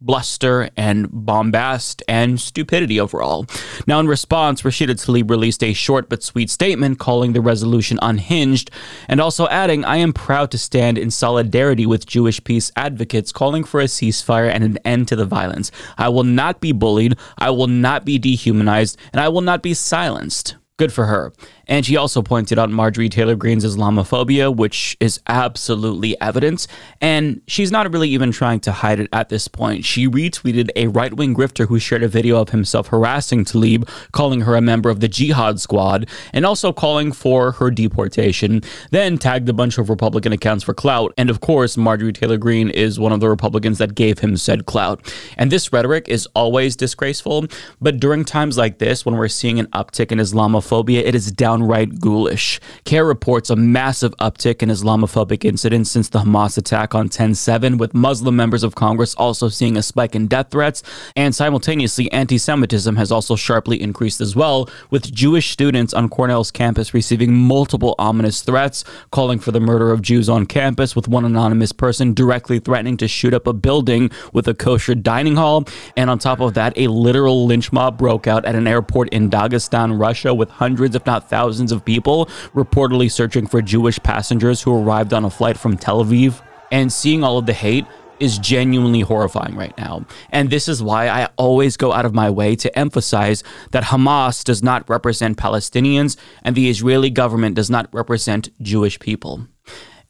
bluster 0.00 0.70
and 0.76 1.08
bombast 1.10 2.02
and 2.08 2.40
stupidity 2.40 2.98
overall. 2.98 3.46
Now, 3.86 4.00
in 4.00 4.06
response, 4.06 4.62
Rashida 4.62 4.94
Tlaib 4.94 5.28
released 5.30 5.62
a 5.62 5.72
short 5.72 6.08
but 6.08 6.22
sweet 6.22 6.50
statement 6.50 6.98
calling 6.98 7.32
the 7.32 7.40
resolution 7.40 7.98
unhinged 8.00 8.70
and 9.08 9.20
also 9.20 9.46
adding, 9.48 9.84
I 9.84 9.96
am 9.96 10.12
proud 10.12 10.50
to 10.52 10.58
stand 10.58 10.96
in 10.98 11.10
solidarity 11.10 11.86
with 11.86 12.06
Jewish 12.06 12.42
peace 12.42 12.72
advocates 12.76 13.32
calling 13.32 13.64
for 13.64 13.80
a 13.80 13.84
ceasefire 13.84 14.50
and 14.50 14.64
an 14.64 14.78
end 14.84 15.08
to 15.08 15.16
the 15.16 15.26
violence. 15.26 15.70
I 15.98 16.08
will 16.08 16.24
not 16.24 16.60
be 16.60 16.72
bullied, 16.72 17.16
I 17.38 17.50
will 17.50 17.66
not 17.66 18.04
be 18.04 18.18
dehumanized, 18.18 18.96
and 19.12 19.20
I 19.20 19.28
will 19.28 19.42
not 19.42 19.62
be 19.62 19.74
silenced. 19.74 20.56
Good 20.80 20.94
for 20.94 21.04
her. 21.04 21.34
And 21.68 21.84
she 21.84 21.98
also 21.98 22.22
pointed 22.22 22.58
out 22.58 22.70
Marjorie 22.70 23.10
Taylor 23.10 23.36
Greene's 23.36 23.66
Islamophobia, 23.66 24.56
which 24.56 24.96
is 24.98 25.20
absolutely 25.28 26.18
evident. 26.22 26.66
And 27.02 27.42
she's 27.46 27.70
not 27.70 27.92
really 27.92 28.08
even 28.08 28.32
trying 28.32 28.60
to 28.60 28.72
hide 28.72 28.98
it 28.98 29.10
at 29.12 29.28
this 29.28 29.46
point. 29.46 29.84
She 29.84 30.08
retweeted 30.08 30.70
a 30.74 30.86
right 30.86 31.12
wing 31.12 31.34
grifter 31.34 31.68
who 31.68 31.78
shared 31.78 32.02
a 32.02 32.08
video 32.08 32.40
of 32.40 32.48
himself 32.48 32.88
harassing 32.88 33.44
Tlaib, 33.44 33.86
calling 34.12 34.40
her 34.40 34.56
a 34.56 34.62
member 34.62 34.88
of 34.88 35.00
the 35.00 35.06
Jihad 35.06 35.60
Squad, 35.60 36.08
and 36.32 36.46
also 36.46 36.72
calling 36.72 37.12
for 37.12 37.52
her 37.52 37.70
deportation. 37.70 38.62
Then 38.90 39.18
tagged 39.18 39.50
a 39.50 39.52
bunch 39.52 39.76
of 39.76 39.90
Republican 39.90 40.32
accounts 40.32 40.64
for 40.64 40.72
clout. 40.72 41.12
And 41.18 41.28
of 41.28 41.40
course, 41.42 41.76
Marjorie 41.76 42.14
Taylor 42.14 42.38
Greene 42.38 42.70
is 42.70 42.98
one 42.98 43.12
of 43.12 43.20
the 43.20 43.28
Republicans 43.28 43.76
that 43.78 43.94
gave 43.94 44.20
him 44.20 44.38
said 44.38 44.64
clout. 44.64 45.12
And 45.36 45.52
this 45.52 45.74
rhetoric 45.74 46.08
is 46.08 46.26
always 46.34 46.74
disgraceful. 46.74 47.44
But 47.82 48.00
during 48.00 48.24
times 48.24 48.56
like 48.56 48.78
this, 48.78 49.04
when 49.04 49.18
we're 49.18 49.28
seeing 49.28 49.60
an 49.60 49.66
uptick 49.66 50.10
in 50.10 50.18
Islamophobia, 50.18 50.69
Islamophobia, 50.70 51.02
it 51.04 51.14
is 51.14 51.30
downright 51.32 52.00
ghoulish. 52.00 52.60
CAIR 52.84 53.04
reports 53.04 53.50
a 53.50 53.56
massive 53.56 54.16
uptick 54.18 54.62
in 54.62 54.68
Islamophobic 54.68 55.44
incidents 55.44 55.90
since 55.90 56.08
the 56.08 56.20
Hamas 56.20 56.56
attack 56.56 56.94
on 56.94 57.08
10 57.08 57.34
7, 57.34 57.78
with 57.78 57.94
Muslim 57.94 58.36
members 58.36 58.62
of 58.62 58.74
Congress 58.74 59.14
also 59.16 59.48
seeing 59.48 59.76
a 59.76 59.82
spike 59.82 60.14
in 60.14 60.26
death 60.26 60.50
threats. 60.50 60.82
And 61.16 61.34
simultaneously, 61.34 62.10
anti 62.12 62.38
Semitism 62.38 62.96
has 62.96 63.10
also 63.10 63.36
sharply 63.36 63.80
increased 63.80 64.20
as 64.20 64.36
well, 64.36 64.68
with 64.90 65.12
Jewish 65.12 65.50
students 65.50 65.92
on 65.94 66.08
Cornell's 66.08 66.50
campus 66.50 66.94
receiving 66.94 67.34
multiple 67.34 67.94
ominous 67.98 68.42
threats, 68.42 68.84
calling 69.10 69.38
for 69.38 69.52
the 69.52 69.60
murder 69.60 69.90
of 69.92 70.02
Jews 70.02 70.28
on 70.28 70.46
campus, 70.46 70.94
with 70.94 71.08
one 71.08 71.24
anonymous 71.24 71.72
person 71.72 72.14
directly 72.14 72.58
threatening 72.58 72.96
to 72.98 73.08
shoot 73.08 73.34
up 73.34 73.46
a 73.46 73.52
building 73.52 74.10
with 74.32 74.46
a 74.46 74.54
kosher 74.54 74.94
dining 74.94 75.36
hall. 75.36 75.64
And 75.96 76.10
on 76.10 76.18
top 76.18 76.40
of 76.40 76.54
that, 76.54 76.76
a 76.76 76.86
literal 76.88 77.46
lynch 77.46 77.72
mob 77.72 77.98
broke 77.98 78.26
out 78.26 78.44
at 78.44 78.54
an 78.54 78.66
airport 78.66 79.08
in 79.10 79.30
Dagestan, 79.30 79.98
Russia, 79.98 80.32
with 80.32 80.49
hundreds, 80.50 80.94
if 80.94 81.06
not 81.06 81.28
thousands, 81.28 81.72
of 81.72 81.84
people 81.84 82.26
reportedly 82.54 83.10
searching 83.10 83.46
for 83.46 83.62
Jewish 83.62 83.98
passengers 84.02 84.62
who 84.62 84.76
arrived 84.76 85.14
on 85.14 85.24
a 85.24 85.30
flight 85.30 85.56
from 85.56 85.76
Tel 85.76 86.04
Aviv. 86.04 86.42
And 86.72 86.92
seeing 86.92 87.24
all 87.24 87.38
of 87.38 87.46
the 87.46 87.52
hate 87.52 87.86
is 88.20 88.38
genuinely 88.38 89.00
horrifying 89.00 89.56
right 89.56 89.76
now. 89.78 90.04
And 90.30 90.50
this 90.50 90.68
is 90.68 90.82
why 90.82 91.08
I 91.08 91.28
always 91.36 91.76
go 91.76 91.92
out 91.92 92.04
of 92.04 92.14
my 92.14 92.30
way 92.30 92.54
to 92.56 92.78
emphasize 92.78 93.42
that 93.72 93.84
Hamas 93.84 94.44
does 94.44 94.62
not 94.62 94.88
represent 94.88 95.38
Palestinians 95.38 96.16
and 96.44 96.54
the 96.54 96.68
Israeli 96.68 97.10
government 97.10 97.56
does 97.56 97.70
not 97.70 97.92
represent 97.92 98.50
Jewish 98.62 98.98
people. 99.00 99.46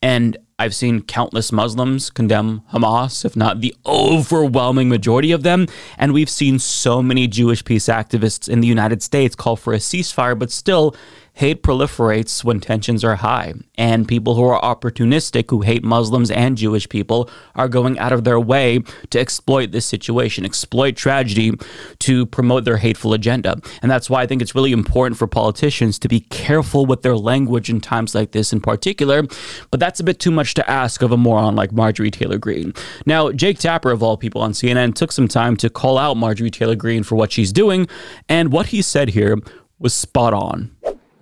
And 0.03 0.39
I've 0.59 0.75
seen 0.75 1.03
countless 1.03 1.53
Muslims 1.53 2.11
condemn 2.11 2.63
Hamas, 2.73 3.25
if 3.25 3.37
not 3.37 3.61
the 3.61 3.75
overwhelming 3.87 4.89
majority 4.89 5.33
of 5.33 5.43
them. 5.43 5.67
And 5.99 6.13
we've 6.13 6.31
seen 6.31 6.59
so 6.59 7.03
many 7.03 7.27
Jewish 7.27 7.65
peace 7.65 7.87
activists 7.87 8.49
in 8.49 8.61
the 8.61 8.67
United 8.69 9.03
States 9.03 9.35
call 9.35 9.57
for 9.57 9.73
a 9.73 9.79
ceasefire, 9.79 10.39
but 10.39 10.51
still, 10.51 10.95
hate 11.35 11.63
proliferates 11.63 12.45
when 12.45 12.61
tensions 12.61 13.05
are 13.05 13.17
high. 13.17 13.55
And 13.77 14.07
people 14.07 14.35
who 14.35 14.45
are 14.45 14.61
opportunistic, 14.61 15.51
who 15.51 15.63
hate 15.63 15.83
Muslims 15.83 16.31
and 16.31 16.57
Jewish 16.57 16.89
people, 16.89 17.31
are 17.55 17.69
going 17.69 17.99
out 17.99 18.13
of 18.13 18.25
their 18.25 18.39
way 18.39 18.81
to 19.11 19.19
exploit 19.21 19.73
this 19.73 19.87
situation, 19.87 20.45
exploit 20.45 20.97
tragedy 20.97 21.53
to 22.01 22.27
promote 22.27 22.65
their 22.65 22.77
hateful 22.77 23.13
agenda. 23.13 23.61
And 23.83 23.91
that's 23.91 24.11
why 24.11 24.23
I 24.23 24.27
think 24.27 24.43
it's 24.43 24.55
really 24.55 24.73
important 24.73 25.19
for 25.19 25.27
politicians 25.27 25.99
to 26.01 26.09
be 26.09 26.21
careful 26.21 26.87
with 26.87 27.03
their 27.03 27.17
language 27.17 27.71
in 27.71 27.81
times 27.81 28.15
like 28.15 28.33
this 28.33 28.53
in 28.53 28.61
particular. 28.61 29.23
But 29.71 29.81
that's 29.81 30.01
a 30.01 30.05
bit 30.05 30.21
too 30.21 30.31
much 30.31 30.55
to 30.55 30.71
ask 30.71 31.03
of 31.03 31.13
a 31.13 31.17
moron 31.17 31.57
like 31.57 31.73
Marjorie 31.73 32.11
Taylor 32.11 32.39
Greene. 32.39 32.75
Now, 33.07 33.33
Jake 33.33 33.59
Tapper, 33.59 33.91
of 33.91 34.03
all 34.03 34.17
people 34.17 34.43
on 34.43 34.53
CNN, 34.53 34.95
took 34.95 35.13
some 35.13 35.29
time 35.29 35.57
to 35.59 35.71
call 35.71 35.99
out 35.99 36.17
Marjorie 36.17 36.51
Taylor 36.51 36.77
Greene 36.77 37.03
for 37.03 37.17
what 37.17 37.33
she's 37.33 37.53
doing. 37.53 37.89
And 38.29 38.53
what 38.53 38.67
he 38.67 38.83
said 38.83 39.11
here 39.11 39.39
was 39.79 39.95
spot 39.95 40.35
on. 40.35 40.71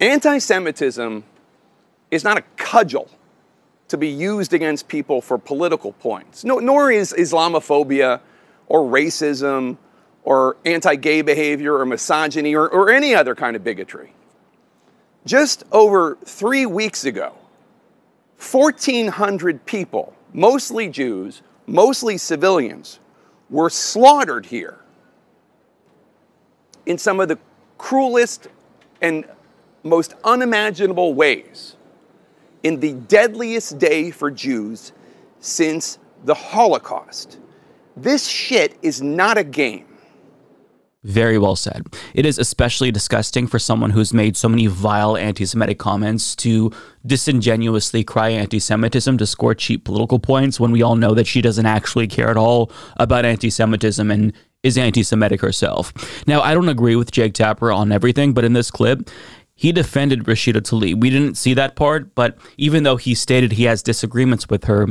Anti 0.00 0.38
Semitism 0.38 1.24
is 2.10 2.24
not 2.24 2.38
a 2.38 2.42
cudgel 2.56 3.08
to 3.88 3.96
be 3.96 4.08
used 4.08 4.52
against 4.52 4.86
people 4.88 5.20
for 5.20 5.38
political 5.38 5.92
points, 5.92 6.44
no, 6.44 6.58
nor 6.58 6.90
is 6.90 7.12
Islamophobia 7.12 8.20
or 8.66 8.80
racism 8.80 9.76
or 10.22 10.56
anti 10.64 10.94
gay 10.94 11.22
behavior 11.22 11.74
or 11.74 11.86
misogyny 11.86 12.54
or, 12.54 12.68
or 12.68 12.90
any 12.90 13.14
other 13.14 13.34
kind 13.34 13.56
of 13.56 13.64
bigotry. 13.64 14.12
Just 15.24 15.64
over 15.72 16.16
three 16.24 16.66
weeks 16.66 17.04
ago, 17.04 17.34
1,400 18.38 19.66
people, 19.66 20.14
mostly 20.32 20.88
Jews, 20.88 21.42
mostly 21.66 22.16
civilians, 22.18 23.00
were 23.50 23.70
slaughtered 23.70 24.46
here 24.46 24.78
in 26.86 26.98
some 26.98 27.20
of 27.20 27.28
the 27.28 27.38
cruelest 27.78 28.48
and 29.00 29.24
most 29.88 30.14
unimaginable 30.24 31.14
ways 31.14 31.76
in 32.62 32.80
the 32.80 32.92
deadliest 32.92 33.78
day 33.78 34.10
for 34.10 34.30
Jews 34.30 34.92
since 35.40 35.98
the 36.24 36.34
Holocaust. 36.34 37.38
This 37.96 38.26
shit 38.26 38.76
is 38.82 39.02
not 39.02 39.38
a 39.38 39.44
game. 39.44 39.86
Very 41.04 41.38
well 41.38 41.54
said. 41.54 41.86
It 42.12 42.26
is 42.26 42.38
especially 42.38 42.90
disgusting 42.90 43.46
for 43.46 43.60
someone 43.60 43.90
who's 43.90 44.12
made 44.12 44.36
so 44.36 44.48
many 44.48 44.66
vile 44.66 45.16
anti 45.16 45.44
Semitic 45.44 45.78
comments 45.78 46.34
to 46.36 46.72
disingenuously 47.06 48.02
cry 48.02 48.30
anti 48.30 48.58
Semitism 48.58 49.16
to 49.16 49.26
score 49.26 49.54
cheap 49.54 49.84
political 49.84 50.18
points 50.18 50.58
when 50.58 50.72
we 50.72 50.82
all 50.82 50.96
know 50.96 51.14
that 51.14 51.26
she 51.26 51.40
doesn't 51.40 51.66
actually 51.66 52.08
care 52.08 52.28
at 52.28 52.36
all 52.36 52.72
about 52.96 53.24
anti 53.24 53.48
Semitism 53.48 54.10
and 54.10 54.32
is 54.64 54.76
anti 54.76 55.04
Semitic 55.04 55.40
herself. 55.40 55.94
Now, 56.26 56.40
I 56.40 56.52
don't 56.52 56.68
agree 56.68 56.96
with 56.96 57.12
Jake 57.12 57.34
Tapper 57.34 57.70
on 57.70 57.92
everything, 57.92 58.32
but 58.32 58.44
in 58.44 58.52
this 58.52 58.70
clip, 58.70 59.08
he 59.58 59.72
defended 59.72 60.22
Rashida 60.22 60.60
Tlaib. 60.60 61.00
We 61.00 61.10
didn't 61.10 61.34
see 61.34 61.52
that 61.54 61.74
part, 61.74 62.14
but 62.14 62.38
even 62.56 62.84
though 62.84 62.94
he 62.94 63.12
stated 63.12 63.50
he 63.50 63.64
has 63.64 63.82
disagreements 63.82 64.48
with 64.48 64.64
her, 64.64 64.86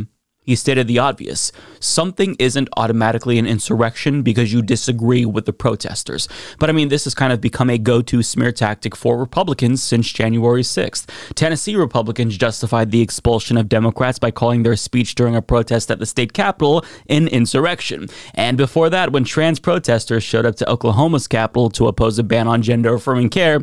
he 0.47 0.55
stated 0.55 0.87
the 0.87 0.97
obvious. 0.97 1.51
Something 1.81 2.37
isn't 2.39 2.69
automatically 2.77 3.37
an 3.37 3.45
insurrection 3.45 4.23
because 4.23 4.53
you 4.53 4.61
disagree 4.61 5.25
with 5.25 5.45
the 5.45 5.51
protesters. 5.51 6.29
But 6.57 6.69
I 6.69 6.73
mean, 6.73 6.87
this 6.87 7.03
has 7.03 7.13
kind 7.13 7.33
of 7.33 7.41
become 7.41 7.69
a 7.69 7.77
go 7.77 8.01
to 8.03 8.23
smear 8.23 8.53
tactic 8.53 8.95
for 8.95 9.17
Republicans 9.17 9.83
since 9.83 10.09
January 10.09 10.63
6th. 10.63 11.09
Tennessee 11.35 11.75
Republicans 11.75 12.37
justified 12.37 12.91
the 12.91 13.01
expulsion 13.01 13.57
of 13.57 13.67
Democrats 13.67 14.19
by 14.19 14.31
calling 14.31 14.63
their 14.63 14.77
speech 14.77 15.15
during 15.15 15.35
a 15.35 15.41
protest 15.41 15.91
at 15.91 15.99
the 15.99 16.05
state 16.05 16.31
capitol 16.31 16.83
an 17.09 17.27
insurrection. 17.27 18.07
And 18.33 18.57
before 18.57 18.89
that, 18.89 19.11
when 19.11 19.25
trans 19.25 19.59
protesters 19.59 20.23
showed 20.23 20.45
up 20.45 20.55
to 20.55 20.69
Oklahoma's 20.69 21.27
capitol 21.27 21.69
to 21.71 21.87
oppose 21.87 22.17
a 22.17 22.23
ban 22.23 22.47
on 22.47 22.61
gender 22.61 22.93
affirming 22.93 23.29
care, 23.29 23.59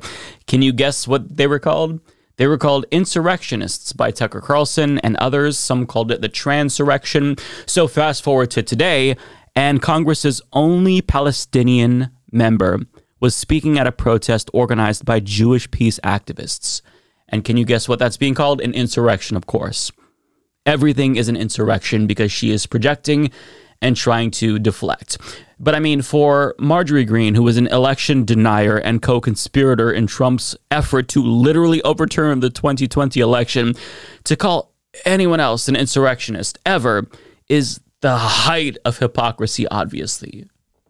can 0.47 0.61
you 0.61 0.75
guess 0.75 1.09
what 1.09 1.39
they 1.39 1.47
were 1.47 1.59
called? 1.59 2.01
They 2.37 2.47
were 2.47 2.59
called 2.59 2.87
insurrectionists 2.91 3.93
by 3.93 4.11
Tucker 4.11 4.41
Carlson 4.41 4.99
and 4.99 5.17
others. 5.17 5.59
Some 5.59 5.87
called 5.87 6.11
it 6.11 6.21
the 6.21 6.29
transurrection. 6.29 7.37
So 7.67 7.87
fast 7.87 8.25
forward 8.25 8.51
to 8.53 8.63
today, 8.63 9.17
and 9.55 9.81
Congress's 9.81 10.43
only 10.53 11.01
Palestinian 11.01 12.11
member 12.33 12.81
was 13.21 13.37
speaking 13.37 13.79
at 13.79 13.87
a 13.87 13.93
protest 13.93 14.51
organized 14.53 15.05
by 15.05 15.21
Jewish 15.21 15.71
peace 15.71 16.01
activists. 16.03 16.83
And 17.29 17.45
can 17.45 17.57
you 17.57 17.65
guess 17.65 17.89
what 17.89 17.99
that's 17.99 18.17
being 18.17 18.35
called? 18.35 18.61
An 18.61 18.75
insurrection, 18.75 19.37
of 19.37 19.47
course. 19.47 19.93
Everything 20.67 21.17
is 21.17 21.29
an 21.29 21.37
insurrection 21.37 22.07
because 22.07 22.33
she 22.33 22.51
is 22.51 22.67
projecting 22.67 23.31
and 23.81 23.97
trying 23.97 24.31
to 24.33 24.59
deflect. 24.59 25.19
But 25.59 25.75
I 25.75 25.81
mean, 25.81 26.03
for 26.03 26.55
Marjorie 26.59 27.05
Greene, 27.05 27.35
who 27.35 27.43
was 27.43 27.57
an 27.57 27.69
election 27.69 28.25
denier 28.25 28.77
and 28.77 29.01
co 29.01 29.21
conspirator 29.21 29.91
in 29.91 30.07
Trump's 30.07 30.57
effort 30.71 31.09
to 31.09 31.23
literally 31.23 31.83
overturn 31.83 32.41
the 32.41 32.51
2020 32.51 33.21
election, 33.21 33.75
to 34.25 34.37
call 34.37 34.75
anyone 35.05 35.41
else 35.41 35.69
an 35.69 35.77
insurrectionist 35.77 36.59
ever 36.67 37.07
is 37.49 37.81
the 38.01 38.17
height 38.17 38.77
of 38.85 38.99
hypocrisy, 38.99 39.67
obviously. 39.69 40.47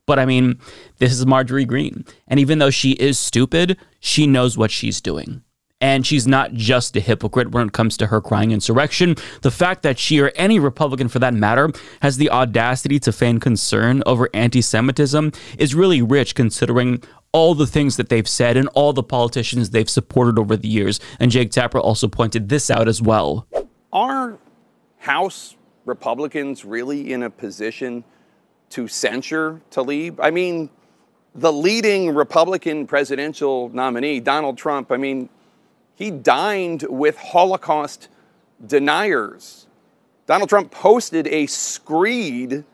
But 0.07 0.19
I 0.19 0.27
mean, 0.27 0.59
this 0.99 1.13
is 1.13 1.25
Marjorie 1.25 1.65
Greene. 1.65 2.05
And 2.27 2.41
even 2.41 2.59
though 2.59 2.71
she 2.71 2.93
is 2.93 3.19
stupid, 3.19 3.79
she 4.01 4.27
knows 4.27 4.59
what 4.59 4.73
she's 4.73 5.01
doing. 5.01 5.44
And 5.85 6.07
she's 6.07 6.27
not 6.27 6.55
just 6.55 6.97
a 6.97 7.01
hypocrite 7.01 7.51
when 7.51 7.67
it 7.67 7.75
comes 7.75 7.99
to 7.99 8.07
her 8.07 8.23
crying 8.23 8.53
insurrection. 8.53 9.17
The 9.43 9.51
fact 9.51 9.83
that 9.83 9.99
she 9.99 10.19
or 10.19 10.33
any 10.35 10.59
Republican 10.59 11.09
for 11.09 11.19
that 11.19 11.35
matter 11.35 11.71
has 12.01 12.17
the 12.17 12.31
audacity 12.31 12.99
to 13.01 13.13
feign 13.13 13.39
concern 13.39 14.03
over 14.07 14.31
anti 14.33 14.63
Semitism 14.63 15.31
is 15.59 15.75
really 15.75 16.01
rich 16.01 16.35
considering 16.35 17.03
all 17.33 17.55
the 17.55 17.67
things 17.67 17.99
that 17.99 18.09
they've 18.09 18.27
said 18.27 18.57
and 18.57 18.67
all 18.69 18.95
the 18.95 19.03
politicians 19.03 19.71
they've 19.71 19.91
supported 19.91 20.39
over 20.39 20.57
the 20.57 20.69
years. 20.69 21.01
And 21.21 21.31
Jake 21.31 21.51
Tapper 21.51 21.79
also 21.79 22.09
pointed 22.09 22.49
this 22.49 22.71
out 22.71 22.89
as 22.89 23.03
well. 23.03 23.47
Are 23.93 24.39
House 25.01 25.55
Republicans 25.85 26.65
really 26.65 27.13
in 27.13 27.23
a 27.23 27.29
position 27.29 28.05
to 28.71 28.89
censure 28.89 29.61
Tlaib? 29.71 30.19
I 30.19 30.31
mean, 30.31 30.71
the 31.35 31.53
leading 31.53 32.15
Republican 32.15 32.87
presidential 32.87 33.69
nominee, 33.69 34.21
Donald 34.21 34.57
Trump, 34.57 34.91
I 34.91 34.97
mean, 34.97 35.29
he 35.95 36.11
dined 36.11 36.85
with 36.89 37.17
Holocaust 37.17 38.09
deniers. 38.65 39.67
Donald 40.27 40.49
Trump 40.49 40.71
posted 40.71 41.27
a 41.29 41.47
screed 41.47 42.65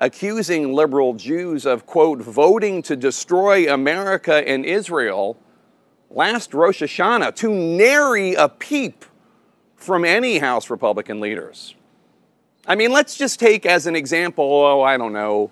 accusing 0.00 0.72
liberal 0.72 1.14
Jews 1.14 1.66
of, 1.66 1.86
quote, 1.86 2.20
voting 2.20 2.82
to 2.82 2.96
destroy 2.96 3.72
America 3.72 4.46
and 4.48 4.64
Israel 4.64 5.36
last 6.10 6.54
Rosh 6.54 6.82
Hashanah 6.82 7.34
to 7.36 7.52
nary 7.52 8.34
a 8.34 8.48
peep 8.48 9.04
from 9.76 10.04
any 10.04 10.38
House 10.38 10.70
Republican 10.70 11.20
leaders. 11.20 11.74
I 12.66 12.74
mean, 12.74 12.92
let's 12.92 13.16
just 13.16 13.40
take 13.40 13.64
as 13.64 13.86
an 13.86 13.96
example, 13.96 14.44
oh, 14.44 14.82
I 14.82 14.96
don't 14.96 15.12
know, 15.12 15.50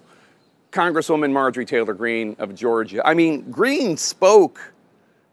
Congresswoman 0.70 1.32
Marjorie 1.32 1.64
Taylor 1.64 1.94
Greene 1.94 2.36
of 2.38 2.54
Georgia. 2.54 3.06
I 3.06 3.14
mean, 3.14 3.50
Greene 3.50 3.96
spoke 3.96 4.74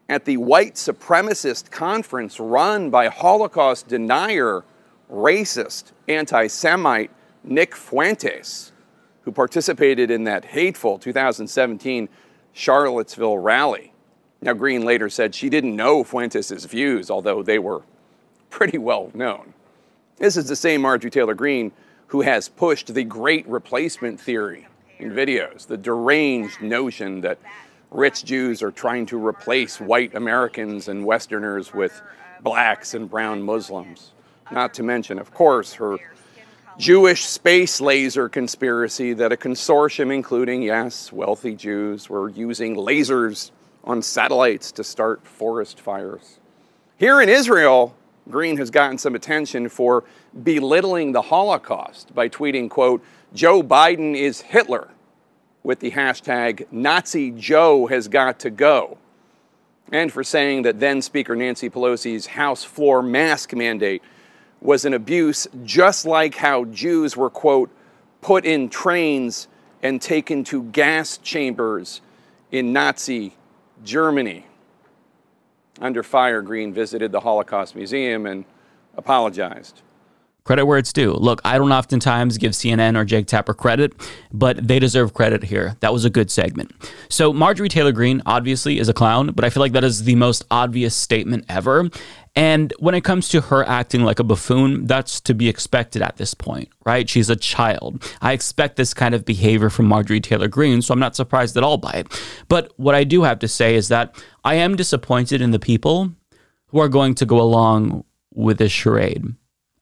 at 0.10 0.26
the 0.26 0.38
white 0.38 0.76
supremacist 0.76 1.72
conference 1.72 2.40
run 2.40 2.90
by 2.90 3.08
Holocaust 3.08 3.88
denier, 3.88 4.64
racist, 5.12 5.92
anti 6.08 6.48
Semite 6.48 7.12
Nick 7.44 7.76
Fuentes, 7.76 8.72
who 9.24 9.32
participated 9.32 10.12
in 10.12 10.24
that 10.26 10.46
hateful 10.46 10.98
2017 10.98 12.10
Charlottesville 12.54 13.38
rally. 13.38 13.94
Now, 14.42 14.54
Greene 14.54 14.84
later 14.84 15.10
said 15.10 15.34
she 15.34 15.50
didn't 15.50 15.76
know 15.76 16.04
Fuentes' 16.04 16.66
views, 16.66 17.10
although 17.10 17.42
they 17.42 17.60
were 17.60 17.82
pretty 18.50 18.78
well 18.78 19.10
known. 19.14 19.54
This 20.18 20.38
is 20.38 20.48
the 20.48 20.56
same 20.56 20.82
Marjorie 20.82 21.10
Taylor 21.10 21.34
Greene 21.34 21.72
who 22.08 22.22
has 22.22 22.48
pushed 22.48 22.94
the 22.94 23.04
great 23.04 23.48
replacement 23.48 24.20
theory 24.20 24.68
in 25.00 25.12
videos, 25.12 25.66
the 25.66 25.78
deranged 25.78 26.62
notion 26.62 27.22
that 27.22 27.40
rich 27.94 28.26
Jews 28.26 28.64
are 28.64 28.72
trying 28.72 29.06
to 29.08 29.26
replace 29.26 29.80
white 29.80 30.16
Americans 30.16 30.88
and 30.88 31.06
Westerners 31.06 31.74
with 31.74 32.02
blacks 32.42 32.94
and 32.94 33.10
brown 33.10 33.42
Muslims. 33.42 34.12
Not 34.52 34.74
to 34.76 34.84
mention, 34.84 35.20
of 35.20 35.34
course, 35.34 35.74
her 35.74 35.98
Jewish 36.78 37.26
space 37.26 37.80
laser 37.80 38.28
conspiracy 38.28 39.14
that 39.14 39.32
a 39.32 39.38
consortium, 39.38 40.14
including, 40.14 40.64
yes, 40.64 41.14
wealthy 41.14 41.56
Jews, 41.56 42.10
were 42.10 42.30
using 42.30 42.76
lasers 42.76 43.52
on 43.84 44.02
satellites 44.02 44.72
to 44.74 44.84
start 44.84 45.26
forest 45.26 45.80
fires. 45.80 46.40
Here 46.98 47.22
in 47.22 47.30
Israel, 47.30 47.96
Greene 48.30 48.58
has 48.58 48.72
gotten 48.72 48.98
some 48.98 49.14
attention 49.14 49.70
for 49.70 50.04
belittling 50.44 51.12
the 51.12 51.22
Holocaust 51.22 52.16
by 52.16 52.28
tweeting, 52.28 52.70
quote, 52.70 53.04
Joe 53.34 53.62
Biden 53.62 54.16
is 54.16 54.42
Hitler 54.42 54.90
with 55.64 55.80
the 55.80 55.92
hashtag 55.92 56.66
Nazi 56.72 57.32
Joe 57.32 57.88
has 57.88 58.08
got 58.08 58.40
to 58.40 58.50
go. 58.50 58.98
And 59.92 60.12
for 60.12 60.24
saying 60.24 60.64
that 60.64 60.80
then 60.80 61.02
Speaker 61.02 61.36
Nancy 61.36 61.70
Pelosi's 61.70 62.28
House 62.28 62.64
floor 62.64 63.02
mask 63.02 63.54
mandate 63.54 64.02
was 64.62 64.86
an 64.86 64.94
abuse, 64.94 65.48
just 65.64 66.06
like 66.06 66.36
how 66.36 66.66
Jews 66.66 67.18
were, 67.18 67.30
quote, 67.30 67.70
put 68.22 68.46
in 68.46 68.70
trains 68.70 69.48
and 69.82 70.02
taken 70.02 70.44
to 70.46 70.64
gas 70.64 71.18
chambers 71.18 72.02
in 72.52 72.72
Nazi 72.72 73.36
Germany. 73.84 74.46
Under 75.82 76.04
fire, 76.04 76.42
Greene 76.42 76.74
visited 76.74 77.12
the 77.12 77.20
Holocaust 77.20 77.76
Museum 77.76 78.26
and 78.26 78.46
apologized. 78.96 79.82
Credit 80.46 80.66
where 80.66 80.78
it's 80.78 80.92
due. 80.92 81.14
Look, 81.14 81.40
I 81.46 81.58
don't 81.58 81.72
oftentimes 81.72 82.38
give 82.38 82.52
CNN 82.52 82.98
or 82.98 83.06
Jake 83.06 83.28
Tapper 83.28 83.54
credit, 83.54 83.94
but 84.34 84.68
they 84.68 84.78
deserve 84.78 85.14
credit 85.14 85.44
here. 85.44 85.78
That 85.80 85.94
was 85.94 86.04
a 86.04 86.10
good 86.10 86.30
segment. 86.30 86.74
So, 87.08 87.32
Marjorie 87.32 87.70
Taylor 87.70 87.94
Greene 87.94 88.22
obviously 88.26 88.78
is 88.78 88.90
a 88.90 88.94
clown, 88.94 89.32
but 89.32 89.46
I 89.46 89.50
feel 89.50 89.62
like 89.62 89.72
that 89.72 89.86
is 89.86 90.04
the 90.04 90.16
most 90.16 90.44
obvious 90.52 90.94
statement 90.94 91.46
ever. 91.48 91.90
And 92.36 92.74
when 92.80 92.94
it 92.94 93.06
comes 93.06 93.30
to 93.30 93.40
her 93.40 93.64
acting 93.64 94.04
like 94.04 94.20
a 94.20 94.24
buffoon, 94.24 94.86
that's 94.86 95.22
to 95.22 95.34
be 95.34 95.48
expected 95.48 96.02
at 96.02 96.18
this 96.18 96.34
point, 96.34 96.68
right? 96.86 97.10
She's 97.10 97.30
a 97.30 97.38
child. 97.38 98.04
I 98.22 98.34
expect 98.34 98.76
this 98.76 98.94
kind 98.94 99.16
of 99.16 99.24
behavior 99.24 99.70
from 99.70 99.86
Marjorie 99.86 100.20
Taylor 100.20 100.50
Greene, 100.50 100.82
so 100.82 100.94
I'm 100.94 101.00
not 101.00 101.16
surprised 101.16 101.56
at 101.56 101.64
all 101.64 101.78
by 101.78 101.92
it. 101.92 102.22
But 102.50 102.74
what 102.76 102.96
I 102.96 103.06
do 103.06 103.24
have 103.24 103.40
to 103.40 103.48
say 103.48 103.76
is 103.76 103.88
that 103.88 104.22
I 104.44 104.56
am 104.56 104.76
disappointed 104.76 105.42
in 105.42 105.52
the 105.52 105.60
people 105.60 106.12
who 106.68 106.80
are 106.80 106.90
going 106.90 107.16
to 107.16 107.26
go 107.26 107.40
along 107.40 108.04
with 108.34 108.58
this 108.58 108.72
charade 108.74 109.24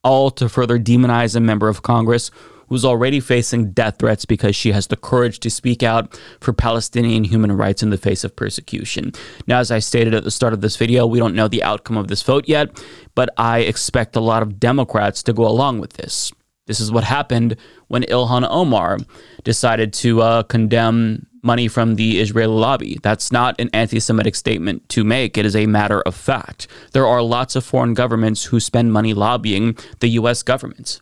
all 0.04 0.32
to 0.32 0.50
further 0.50 0.80
demonize 0.80 1.36
a 1.36 1.40
member 1.40 1.68
of 1.68 1.84
Congress 1.84 2.32
who's 2.72 2.86
already 2.86 3.20
facing 3.20 3.72
death 3.72 3.98
threats 4.00 4.24
because 4.24 4.56
she 4.56 4.72
has 4.72 4.88
the 4.88 4.96
courage 4.96 5.42
to 5.42 5.50
speak 5.50 5.84
out 5.84 6.18
for 6.40 6.54
Palestinian 6.54 7.26
human 7.26 7.52
rights 7.52 7.84
in 7.84 7.90
the 7.90 7.98
face 7.98 8.24
of 8.24 8.34
persecution. 8.34 9.12
Now, 9.46 9.60
as 9.60 9.72
I 9.72 9.80
stated 9.80 10.14
at 10.14 10.24
the 10.24 10.32
start 10.32 10.54
of 10.54 10.62
this 10.62 10.78
video, 10.78 11.06
we 11.06 11.20
don't 11.20 11.36
know 11.36 11.50
the 11.50 11.64
outcome 11.64 11.98
of 11.98 12.08
this 12.08 12.24
vote 12.24 12.48
yet, 12.48 12.82
but 13.14 13.30
I 13.36 13.60
expect 13.60 14.16
a 14.16 14.22
lot 14.22 14.42
of 14.42 14.58
Democrats 14.58 15.22
to 15.24 15.34
go 15.34 15.46
along 15.46 15.80
with 15.82 15.94
this. 15.94 16.32
This 16.66 16.80
is 16.80 16.94
what 16.94 17.04
happened 17.04 17.58
when 17.90 18.04
Ilhan 18.04 18.48
Omar 18.50 19.00
decided 19.44 19.92
to 19.96 20.22
uh, 20.22 20.44
condemn 20.44 21.28
money 21.42 21.68
from 21.68 21.96
the 21.96 22.20
Israeli 22.20 22.54
lobby. 22.54 23.00
That's 23.02 23.32
not 23.32 23.60
an 23.60 23.70
anti 23.74 24.00
Semitic 24.00 24.36
statement 24.36 24.88
to 24.90 25.04
make. 25.04 25.38
It 25.38 25.46
is 25.46 25.56
a 25.56 25.66
matter 25.66 26.02
of 26.02 26.16
fact. 26.16 26.68
There 26.94 27.08
are 27.08 27.22
lots 27.22 27.56
of 27.56 27.66
foreign 27.66 27.94
governments 27.94 28.46
who 28.46 28.60
spend 28.60 28.94
money 28.94 29.14
lobbying 29.14 29.78
the 30.00 30.10
US 30.10 30.44
government. 30.44 31.02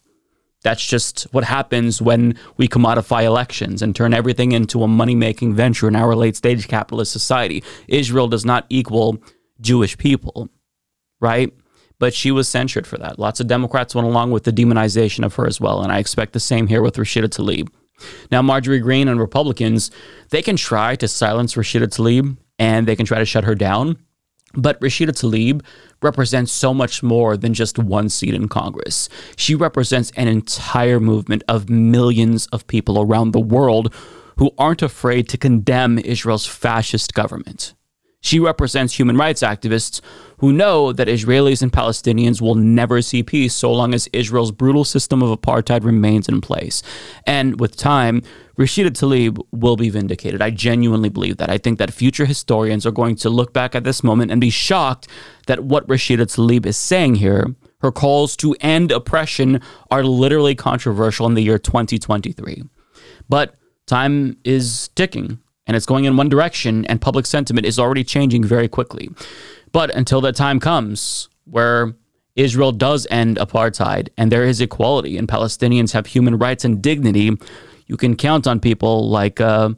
That's 0.61 0.85
just 0.85 1.23
what 1.31 1.45
happens 1.45 2.01
when 2.01 2.37
we 2.57 2.67
commodify 2.67 3.23
elections 3.23 3.81
and 3.81 3.95
turn 3.95 4.13
everything 4.13 4.51
into 4.51 4.83
a 4.83 4.87
money 4.87 5.15
making 5.15 5.53
venture 5.53 5.87
in 5.87 5.95
our 5.95 6.15
late 6.15 6.35
stage 6.35 6.67
capitalist 6.67 7.11
society. 7.11 7.63
Israel 7.87 8.27
does 8.27 8.43
not 8.43 8.65
equal 8.69 9.23
Jewish 9.61 9.97
people, 9.97 10.49
right? 11.21 11.53
But 11.97 12.13
she 12.13 12.31
was 12.31 12.47
censured 12.47 12.87
for 12.87 12.97
that. 12.97 13.19
Lots 13.19 13.39
of 13.39 13.47
Democrats 13.47 13.95
went 13.95 14.07
along 14.07 14.31
with 14.31 14.43
the 14.43 14.53
demonization 14.53 15.25
of 15.25 15.35
her 15.35 15.47
as 15.47 15.61
well. 15.61 15.81
And 15.81 15.91
I 15.91 15.99
expect 15.99 16.33
the 16.33 16.39
same 16.39 16.67
here 16.67 16.81
with 16.81 16.95
Rashida 16.95 17.27
Tlaib. 17.27 17.69
Now, 18.31 18.41
Marjorie 18.41 18.79
Greene 18.79 19.07
and 19.07 19.19
Republicans, 19.19 19.91
they 20.29 20.41
can 20.41 20.55
try 20.55 20.95
to 20.95 21.07
silence 21.07 21.55
Rashida 21.55 21.87
Tlaib 21.87 22.37
and 22.57 22.87
they 22.87 22.95
can 22.95 23.05
try 23.05 23.19
to 23.19 23.25
shut 23.25 23.43
her 23.43 23.55
down. 23.55 23.97
But 24.53 24.79
Rashida 24.81 25.11
Tlaib 25.11 25.61
represents 26.01 26.51
so 26.51 26.73
much 26.73 27.03
more 27.03 27.37
than 27.37 27.53
just 27.53 27.77
one 27.77 28.09
seat 28.09 28.33
in 28.33 28.47
Congress. 28.47 29.09
She 29.35 29.53
represents 29.53 30.11
an 30.15 30.27
entire 30.27 30.99
movement 30.99 31.43
of 31.47 31.69
millions 31.69 32.47
of 32.47 32.65
people 32.67 32.99
around 32.99 33.31
the 33.31 33.39
world 33.39 33.93
who 34.37 34.51
aren't 34.57 34.81
afraid 34.81 35.29
to 35.29 35.37
condemn 35.37 35.99
Israel's 35.99 36.45
fascist 36.45 37.13
government. 37.13 37.73
She 38.21 38.39
represents 38.39 38.99
human 38.99 39.17
rights 39.17 39.41
activists 39.41 40.01
who 40.39 40.51
know 40.51 40.91
that 40.91 41.07
Israelis 41.07 41.61
and 41.61 41.71
Palestinians 41.71 42.41
will 42.41 42.55
never 42.55 43.01
see 43.01 43.23
peace 43.23 43.53
so 43.53 43.71
long 43.71 43.93
as 43.93 44.09
Israel's 44.11 44.51
brutal 44.51 44.83
system 44.83 45.21
of 45.21 45.37
apartheid 45.37 45.83
remains 45.83 46.27
in 46.27 46.41
place. 46.41 46.83
And 47.25 47.59
with 47.59 47.77
time, 47.77 48.21
Rashida 48.57 48.89
Tlaib 48.89 49.39
will 49.51 49.77
be 49.77 49.89
vindicated. 49.89 50.41
I 50.41 50.49
genuinely 50.49 51.07
believe 51.07 51.37
that. 51.37 51.49
I 51.49 51.57
think 51.57 51.79
that 51.79 51.93
future 51.93 52.25
historians 52.25 52.85
are 52.85 52.91
going 52.91 53.15
to 53.17 53.29
look 53.29 53.53
back 53.53 53.73
at 53.73 53.85
this 53.85 54.03
moment 54.03 54.31
and 54.31 54.41
be 54.41 54.49
shocked 54.49 55.07
that 55.47 55.63
what 55.63 55.87
Rashida 55.87 56.25
Tlaib 56.25 56.65
is 56.65 56.75
saying 56.75 57.15
here, 57.15 57.55
her 57.81 57.91
calls 57.91 58.35
to 58.37 58.55
end 58.59 58.91
oppression, 58.91 59.61
are 59.91 60.03
literally 60.03 60.55
controversial 60.55 61.25
in 61.25 61.35
the 61.35 61.43
year 61.43 61.57
2023. 61.57 62.63
But 63.29 63.55
time 63.87 64.37
is 64.43 64.89
ticking 64.95 65.39
and 65.69 65.75
it's 65.75 65.85
going 65.85 66.05
in 66.05 66.17
one 66.17 66.29
direction, 66.29 66.83
and 66.87 66.99
public 66.99 67.27
sentiment 67.27 67.63
is 67.63 67.77
already 67.77 68.03
changing 68.03 68.43
very 68.43 68.67
quickly. 68.67 69.11
But 69.71 69.91
until 69.91 70.19
that 70.21 70.35
time 70.35 70.59
comes 70.59 71.29
where 71.45 71.93
Israel 72.35 72.71
does 72.71 73.05
end 73.11 73.37
apartheid 73.37 74.09
and 74.17 74.31
there 74.31 74.43
is 74.43 74.61
equality 74.61 75.15
and 75.15 75.27
Palestinians 75.27 75.93
have 75.93 76.07
human 76.07 76.39
rights 76.39 76.65
and 76.65 76.81
dignity, 76.81 77.37
you 77.85 77.97
can 77.97 78.15
count 78.15 78.47
on 78.47 78.59
people 78.59 79.09
like 79.09 79.39
uh, 79.39 79.69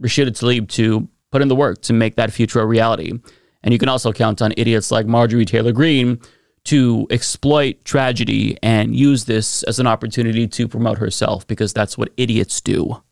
Rashida 0.00 0.28
Tlaib 0.28 0.68
to 0.68 1.08
put 1.32 1.42
in 1.42 1.48
the 1.48 1.56
work 1.56 1.82
to 1.82 1.92
make 1.92 2.14
that 2.14 2.32
future 2.32 2.60
a 2.60 2.66
reality. 2.66 3.12
And 3.64 3.72
you 3.72 3.78
can 3.80 3.88
also 3.88 4.12
count 4.12 4.40
on 4.40 4.54
idiots 4.56 4.92
like 4.92 5.06
Marjorie 5.06 5.44
Taylor 5.44 5.72
Greene 5.72 6.20
to 6.66 7.08
exploit 7.10 7.84
tragedy 7.84 8.56
and 8.62 8.94
use 8.94 9.24
this 9.24 9.64
as 9.64 9.80
an 9.80 9.88
opportunity 9.88 10.46
to 10.46 10.68
promote 10.68 10.98
herself 10.98 11.44
because 11.48 11.72
that's 11.72 11.98
what 11.98 12.10
idiots 12.16 12.60
do. 12.60 13.02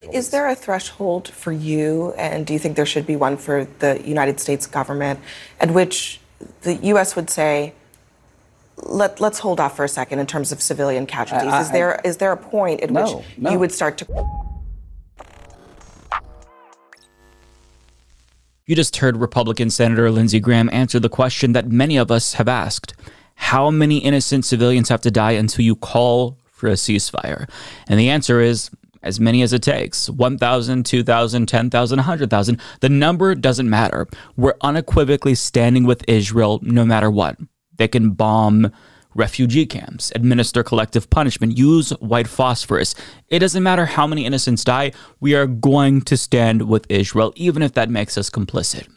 Is 0.00 0.30
there 0.30 0.48
a 0.48 0.54
threshold 0.54 1.28
for 1.28 1.50
you, 1.50 2.12
and 2.16 2.46
do 2.46 2.52
you 2.52 2.58
think 2.60 2.76
there 2.76 2.86
should 2.86 3.04
be 3.06 3.16
one 3.16 3.36
for 3.36 3.66
the 3.80 4.00
United 4.06 4.38
States 4.38 4.64
government, 4.64 5.18
at 5.58 5.72
which 5.72 6.20
the 6.62 6.74
U.S. 6.74 7.16
would 7.16 7.28
say, 7.28 7.74
Let, 8.76 9.20
us 9.20 9.40
hold 9.40 9.58
off 9.58 9.74
for 9.74 9.84
a 9.84 9.88
second 9.88 10.20
in 10.20 10.26
terms 10.26 10.52
of 10.52 10.62
civilian 10.62 11.04
casualties? 11.04 11.52
I, 11.52 11.58
I, 11.58 11.60
is 11.62 11.70
there 11.72 12.00
is 12.04 12.16
there 12.18 12.30
a 12.30 12.36
point 12.36 12.80
at 12.80 12.90
no, 12.90 13.16
which 13.16 13.26
no. 13.38 13.50
you 13.50 13.58
would 13.58 13.72
start 13.72 13.98
to? 13.98 14.06
You 18.66 18.76
just 18.76 18.98
heard 18.98 19.16
Republican 19.16 19.68
Senator 19.68 20.12
Lindsey 20.12 20.38
Graham 20.38 20.70
answer 20.72 21.00
the 21.00 21.08
question 21.08 21.52
that 21.52 21.72
many 21.72 21.96
of 21.96 22.12
us 22.12 22.34
have 22.34 22.46
asked: 22.46 22.94
How 23.34 23.68
many 23.68 23.98
innocent 23.98 24.44
civilians 24.44 24.90
have 24.90 25.00
to 25.00 25.10
die 25.10 25.32
until 25.32 25.64
you 25.64 25.74
call 25.74 26.38
for 26.52 26.68
a 26.68 26.74
ceasefire? 26.74 27.50
And 27.88 27.98
the 27.98 28.08
answer 28.08 28.40
is 28.40 28.70
as 29.02 29.20
many 29.20 29.42
as 29.42 29.52
it 29.52 29.62
takes 29.62 30.08
1,000, 30.10 30.84
2,000, 30.84 31.46
10,000, 31.46 31.96
100,000. 31.98 32.60
The 32.80 32.88
number 32.88 33.34
doesn't 33.34 33.68
matter. 33.68 34.06
We're 34.36 34.54
unequivocally 34.60 35.34
standing 35.34 35.84
with 35.84 36.04
Israel 36.08 36.60
no 36.62 36.84
matter 36.84 37.10
what. 37.10 37.38
They 37.76 37.88
can 37.88 38.10
bomb 38.10 38.72
refugee 39.14 39.66
camps, 39.66 40.12
administer 40.14 40.62
collective 40.62 41.10
punishment, 41.10 41.58
use 41.58 41.90
white 42.00 42.28
phosphorus. 42.28 42.94
It 43.28 43.40
doesn't 43.40 43.62
matter 43.62 43.86
how 43.86 44.06
many 44.06 44.24
innocents 44.24 44.64
die, 44.64 44.92
we 45.20 45.34
are 45.34 45.46
going 45.46 46.02
to 46.02 46.16
stand 46.16 46.68
with 46.68 46.86
Israel, 46.88 47.32
even 47.36 47.62
if 47.62 47.72
that 47.74 47.90
makes 47.90 48.16
us 48.16 48.30
complicit. 48.30 48.88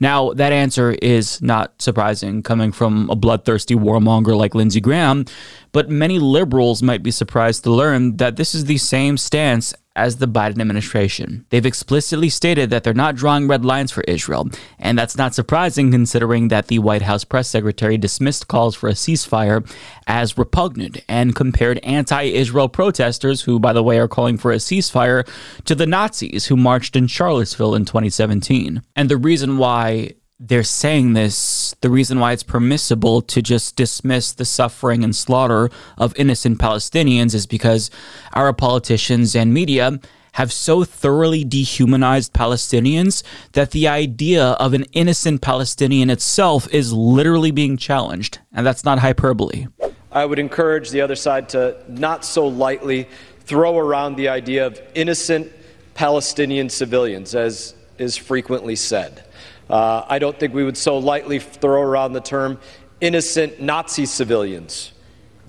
Now, 0.00 0.32
that 0.34 0.52
answer 0.52 0.92
is 1.02 1.40
not 1.42 1.80
surprising 1.80 2.42
coming 2.42 2.72
from 2.72 3.08
a 3.10 3.16
bloodthirsty 3.16 3.74
warmonger 3.74 4.36
like 4.36 4.54
Lindsey 4.54 4.80
Graham, 4.80 5.26
but 5.72 5.88
many 5.88 6.18
liberals 6.18 6.82
might 6.82 7.02
be 7.02 7.10
surprised 7.10 7.64
to 7.64 7.70
learn 7.70 8.16
that 8.16 8.36
this 8.36 8.54
is 8.54 8.64
the 8.64 8.78
same 8.78 9.16
stance 9.16 9.74
as 9.94 10.16
the 10.16 10.28
Biden 10.28 10.60
administration. 10.60 11.44
They've 11.50 11.66
explicitly 11.66 12.28
stated 12.28 12.70
that 12.70 12.84
they're 12.84 12.94
not 12.94 13.16
drawing 13.16 13.48
red 13.48 13.64
lines 13.64 13.90
for 13.90 14.02
Israel, 14.02 14.48
and 14.78 14.98
that's 14.98 15.16
not 15.16 15.34
surprising 15.34 15.90
considering 15.90 16.48
that 16.48 16.68
the 16.68 16.78
White 16.78 17.02
House 17.02 17.24
press 17.24 17.48
secretary 17.48 17.98
dismissed 17.98 18.48
calls 18.48 18.74
for 18.74 18.88
a 18.88 18.92
ceasefire 18.92 19.68
as 20.06 20.38
repugnant 20.38 21.02
and 21.08 21.34
compared 21.34 21.78
anti 21.78 22.22
Israel 22.22 22.68
protesters, 22.68 23.42
who, 23.42 23.58
by 23.58 23.72
the 23.72 23.82
way, 23.82 23.98
are 23.98 24.08
calling 24.08 24.38
for 24.38 24.52
a 24.52 24.56
ceasefire, 24.56 25.28
to 25.64 25.74
the 25.74 25.86
Nazis 25.86 26.46
who 26.46 26.56
marched 26.56 26.96
in 26.96 27.06
Charlottesville 27.06 27.74
in 27.74 27.84
2017. 27.84 28.82
And 28.96 29.08
the 29.08 29.16
reason 29.16 29.58
why 29.58 30.14
they're 30.44 30.64
saying 30.64 31.12
this, 31.12 31.74
the 31.82 31.90
reason 31.90 32.18
why 32.18 32.32
it's 32.32 32.42
permissible 32.42 33.22
to 33.22 33.40
just 33.40 33.76
dismiss 33.76 34.32
the 34.32 34.44
suffering 34.44 35.04
and 35.04 35.14
slaughter 35.14 35.70
of 35.96 36.12
innocent 36.16 36.58
Palestinians 36.58 37.32
is 37.32 37.46
because 37.46 37.90
our 38.32 38.52
politicians 38.52 39.36
and 39.36 39.54
media 39.54 40.00
have 40.32 40.52
so 40.52 40.82
thoroughly 40.82 41.44
dehumanized 41.44 42.32
Palestinians 42.32 43.22
that 43.52 43.70
the 43.70 43.86
idea 43.86 44.44
of 44.52 44.74
an 44.74 44.84
innocent 44.92 45.42
Palestinian 45.42 46.10
itself 46.10 46.66
is 46.74 46.92
literally 46.92 47.52
being 47.52 47.76
challenged. 47.76 48.40
And 48.52 48.66
that's 48.66 48.84
not 48.84 48.98
hyperbole. 48.98 49.68
I 50.10 50.24
would 50.24 50.40
encourage 50.40 50.90
the 50.90 51.02
other 51.02 51.14
side 51.14 51.48
to 51.50 51.76
not 51.86 52.24
so 52.24 52.48
lightly 52.48 53.06
throw 53.40 53.78
around 53.78 54.16
the 54.16 54.28
idea 54.28 54.66
of 54.66 54.80
innocent 54.94 55.52
Palestinian 55.94 56.68
civilians, 56.68 57.34
as 57.34 57.74
is 57.98 58.16
frequently 58.16 58.74
said. 58.74 59.22
Uh, 59.68 60.04
I 60.08 60.18
don't 60.18 60.38
think 60.38 60.54
we 60.54 60.64
would 60.64 60.76
so 60.76 60.98
lightly 60.98 61.38
throw 61.38 61.82
around 61.82 62.12
the 62.12 62.20
term 62.20 62.58
innocent 63.00 63.60
Nazi 63.60 64.06
civilians 64.06 64.92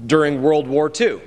during 0.06 0.42
World 0.42 0.68
War 0.68 0.92
II. 1.00 1.22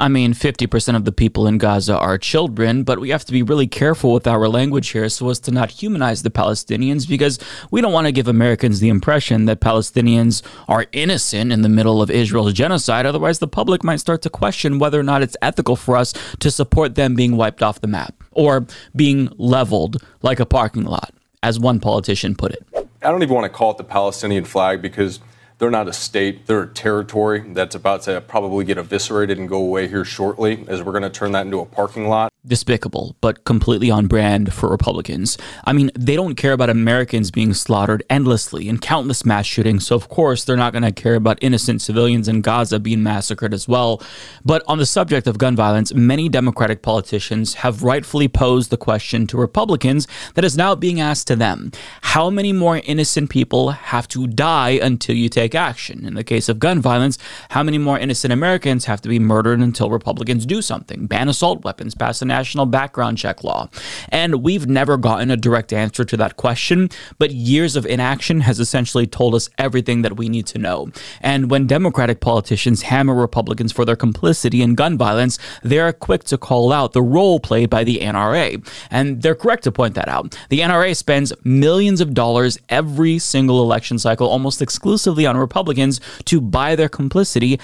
I 0.00 0.06
mean, 0.06 0.32
50% 0.32 0.94
of 0.94 1.04
the 1.04 1.10
people 1.10 1.48
in 1.48 1.58
Gaza 1.58 1.98
are 1.98 2.18
children, 2.18 2.84
but 2.84 3.00
we 3.00 3.10
have 3.10 3.24
to 3.24 3.32
be 3.32 3.42
really 3.42 3.66
careful 3.66 4.12
with 4.12 4.28
our 4.28 4.48
language 4.48 4.90
here 4.90 5.08
so 5.08 5.28
as 5.28 5.40
to 5.40 5.50
not 5.50 5.72
humanize 5.72 6.22
the 6.22 6.30
Palestinians 6.30 7.08
because 7.08 7.40
we 7.72 7.80
don't 7.80 7.92
want 7.92 8.06
to 8.06 8.12
give 8.12 8.28
Americans 8.28 8.78
the 8.78 8.90
impression 8.90 9.46
that 9.46 9.60
Palestinians 9.60 10.42
are 10.68 10.86
innocent 10.92 11.50
in 11.50 11.62
the 11.62 11.68
middle 11.68 12.00
of 12.00 12.12
Israel's 12.12 12.52
genocide. 12.52 13.06
Otherwise, 13.06 13.40
the 13.40 13.48
public 13.48 13.82
might 13.82 13.96
start 13.96 14.22
to 14.22 14.30
question 14.30 14.78
whether 14.78 15.00
or 15.00 15.02
not 15.02 15.22
it's 15.22 15.36
ethical 15.42 15.74
for 15.74 15.96
us 15.96 16.14
to 16.38 16.48
support 16.48 16.94
them 16.94 17.16
being 17.16 17.36
wiped 17.36 17.62
off 17.62 17.80
the 17.80 17.88
map 17.88 18.14
or 18.30 18.66
being 18.94 19.28
leveled 19.36 20.00
like 20.22 20.38
a 20.38 20.46
parking 20.46 20.84
lot, 20.84 21.12
as 21.42 21.58
one 21.58 21.80
politician 21.80 22.34
put 22.34 22.52
it. 22.52 22.64
I 23.02 23.10
don't 23.10 23.22
even 23.22 23.34
want 23.34 23.44
to 23.44 23.56
call 23.56 23.70
it 23.72 23.78
the 23.78 23.84
Palestinian 23.84 24.44
flag 24.44 24.82
because 24.82 25.20
they're 25.58 25.70
not 25.70 25.88
a 25.88 25.92
state, 25.92 26.46
they're 26.46 26.62
a 26.62 26.68
territory 26.68 27.44
that's 27.48 27.74
about 27.74 28.02
to 28.02 28.20
probably 28.20 28.64
get 28.64 28.78
eviscerated 28.78 29.38
and 29.38 29.48
go 29.48 29.58
away 29.58 29.88
here 29.88 30.04
shortly, 30.04 30.64
as 30.68 30.82
we're 30.82 30.92
going 30.92 31.02
to 31.02 31.10
turn 31.10 31.32
that 31.32 31.46
into 31.46 31.58
a 31.58 31.66
parking 31.66 32.08
lot. 32.08 32.32
Despicable, 32.46 33.16
but 33.20 33.44
completely 33.44 33.90
on 33.90 34.06
brand 34.06 34.54
for 34.54 34.70
Republicans. 34.70 35.36
I 35.64 35.72
mean, 35.72 35.90
they 35.98 36.14
don't 36.14 36.36
care 36.36 36.52
about 36.52 36.70
Americans 36.70 37.30
being 37.30 37.52
slaughtered 37.52 38.04
endlessly 38.08 38.68
in 38.68 38.78
countless 38.78 39.26
mass 39.26 39.44
shootings, 39.44 39.86
so 39.86 39.96
of 39.96 40.08
course 40.08 40.44
they're 40.44 40.56
not 40.56 40.72
going 40.72 40.84
to 40.84 40.92
care 40.92 41.16
about 41.16 41.38
innocent 41.42 41.82
civilians 41.82 42.28
in 42.28 42.40
Gaza 42.40 42.78
being 42.78 43.02
massacred 43.02 43.52
as 43.52 43.66
well. 43.66 44.00
But 44.44 44.62
on 44.68 44.78
the 44.78 44.86
subject 44.86 45.26
of 45.26 45.38
gun 45.38 45.56
violence, 45.56 45.92
many 45.92 46.28
Democratic 46.28 46.82
politicians 46.82 47.54
have 47.54 47.82
rightfully 47.82 48.28
posed 48.28 48.70
the 48.70 48.76
question 48.76 49.26
to 49.26 49.36
Republicans 49.36 50.06
that 50.34 50.44
is 50.44 50.56
now 50.56 50.76
being 50.76 51.00
asked 51.00 51.26
to 51.26 51.36
them 51.36 51.72
How 52.02 52.30
many 52.30 52.52
more 52.52 52.80
innocent 52.84 53.30
people 53.30 53.70
have 53.70 54.06
to 54.08 54.28
die 54.28 54.78
until 54.80 55.16
you 55.16 55.28
take 55.28 55.47
action? 55.54 56.04
In 56.04 56.14
the 56.14 56.24
case 56.24 56.48
of 56.48 56.58
gun 56.58 56.80
violence, 56.80 57.18
how 57.50 57.62
many 57.62 57.78
more 57.78 57.98
innocent 57.98 58.32
Americans 58.32 58.84
have 58.86 59.00
to 59.02 59.08
be 59.08 59.18
murdered 59.18 59.60
until 59.60 59.90
Republicans 59.90 60.46
do 60.46 60.62
something? 60.62 61.06
Ban 61.06 61.28
assault 61.28 61.64
weapons, 61.64 61.94
pass 61.94 62.22
a 62.22 62.24
national 62.24 62.66
background 62.66 63.18
check 63.18 63.42
law. 63.44 63.68
And 64.10 64.42
we've 64.42 64.66
never 64.66 64.96
gotten 64.96 65.30
a 65.30 65.36
direct 65.36 65.72
answer 65.72 66.04
to 66.04 66.16
that 66.16 66.36
question, 66.36 66.88
but 67.18 67.30
years 67.30 67.76
of 67.76 67.86
inaction 67.86 68.40
has 68.42 68.60
essentially 68.60 69.06
told 69.06 69.34
us 69.34 69.48
everything 69.58 70.02
that 70.02 70.16
we 70.16 70.28
need 70.28 70.46
to 70.48 70.58
know. 70.58 70.90
And 71.20 71.50
when 71.50 71.66
Democratic 71.66 72.20
politicians 72.20 72.82
hammer 72.82 73.14
Republicans 73.14 73.72
for 73.72 73.84
their 73.84 73.96
complicity 73.96 74.62
in 74.62 74.74
gun 74.74 74.98
violence, 74.98 75.38
they 75.62 75.78
are 75.78 75.92
quick 75.92 76.24
to 76.24 76.38
call 76.38 76.72
out 76.72 76.92
the 76.92 77.02
role 77.02 77.40
played 77.40 77.70
by 77.70 77.84
the 77.84 77.98
NRA. 77.98 78.66
And 78.90 79.22
they're 79.22 79.34
correct 79.34 79.64
to 79.64 79.72
point 79.72 79.94
that 79.94 80.08
out. 80.08 80.36
The 80.50 80.60
NRA 80.60 80.96
spends 80.96 81.32
millions 81.44 82.00
of 82.00 82.14
dollars 82.14 82.58
every 82.68 83.18
single 83.18 83.62
election 83.62 83.98
cycle, 83.98 84.28
almost 84.28 84.60
exclusively 84.60 85.26
on 85.26 85.36
Republicans, 85.38 86.00
to 86.24 86.40
buy 86.40 86.76
their 86.76 86.88
complicity 86.88 87.58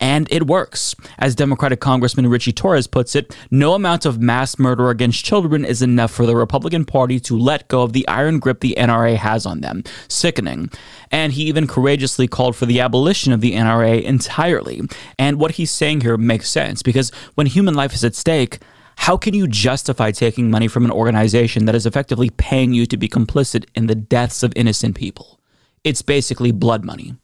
and 0.00 0.26
it 0.32 0.46
works. 0.46 0.94
As 1.18 1.34
Democratic 1.34 1.80
Congressman 1.80 2.26
Richie 2.26 2.52
Torres 2.52 2.86
puts 2.86 3.14
it, 3.14 3.36
no 3.50 3.74
amount 3.74 4.06
of 4.06 4.20
mass 4.20 4.58
murder 4.58 4.88
against 4.88 5.24
children 5.24 5.64
is 5.64 5.82
enough 5.82 6.10
for 6.10 6.24
the 6.24 6.34
Republican 6.34 6.86
Party 6.86 7.20
to 7.20 7.38
let 7.38 7.68
go 7.68 7.82
of 7.82 7.92
the 7.92 8.08
iron 8.08 8.38
grip 8.38 8.60
the 8.60 8.74
NRA 8.78 9.16
has 9.16 9.44
on 9.44 9.60
them. 9.60 9.84
Sickening. 10.08 10.70
And 11.10 11.34
he 11.34 11.44
even 11.44 11.66
courageously 11.66 12.28
called 12.28 12.56
for 12.56 12.66
the 12.66 12.80
abolition 12.80 13.32
of 13.32 13.42
the 13.42 13.52
NRA 13.52 14.02
entirely. 14.02 14.80
And 15.18 15.38
what 15.38 15.52
he's 15.52 15.70
saying 15.70 16.00
here 16.00 16.16
makes 16.16 16.48
sense 16.48 16.82
because 16.82 17.10
when 17.34 17.46
human 17.46 17.74
life 17.74 17.92
is 17.92 18.04
at 18.04 18.14
stake, 18.14 18.58
how 18.96 19.16
can 19.16 19.34
you 19.34 19.46
justify 19.46 20.10
taking 20.10 20.50
money 20.50 20.68
from 20.68 20.84
an 20.84 20.90
organization 20.90 21.64
that 21.66 21.74
is 21.74 21.86
effectively 21.86 22.30
paying 22.30 22.72
you 22.72 22.86
to 22.86 22.96
be 22.96 23.08
complicit 23.08 23.64
in 23.74 23.86
the 23.86 23.94
deaths 23.94 24.42
of 24.42 24.52
innocent 24.56 24.94
people? 24.94 25.39
It's 25.82 26.02
basically 26.02 26.52
blood 26.52 26.84
money. 26.84 27.16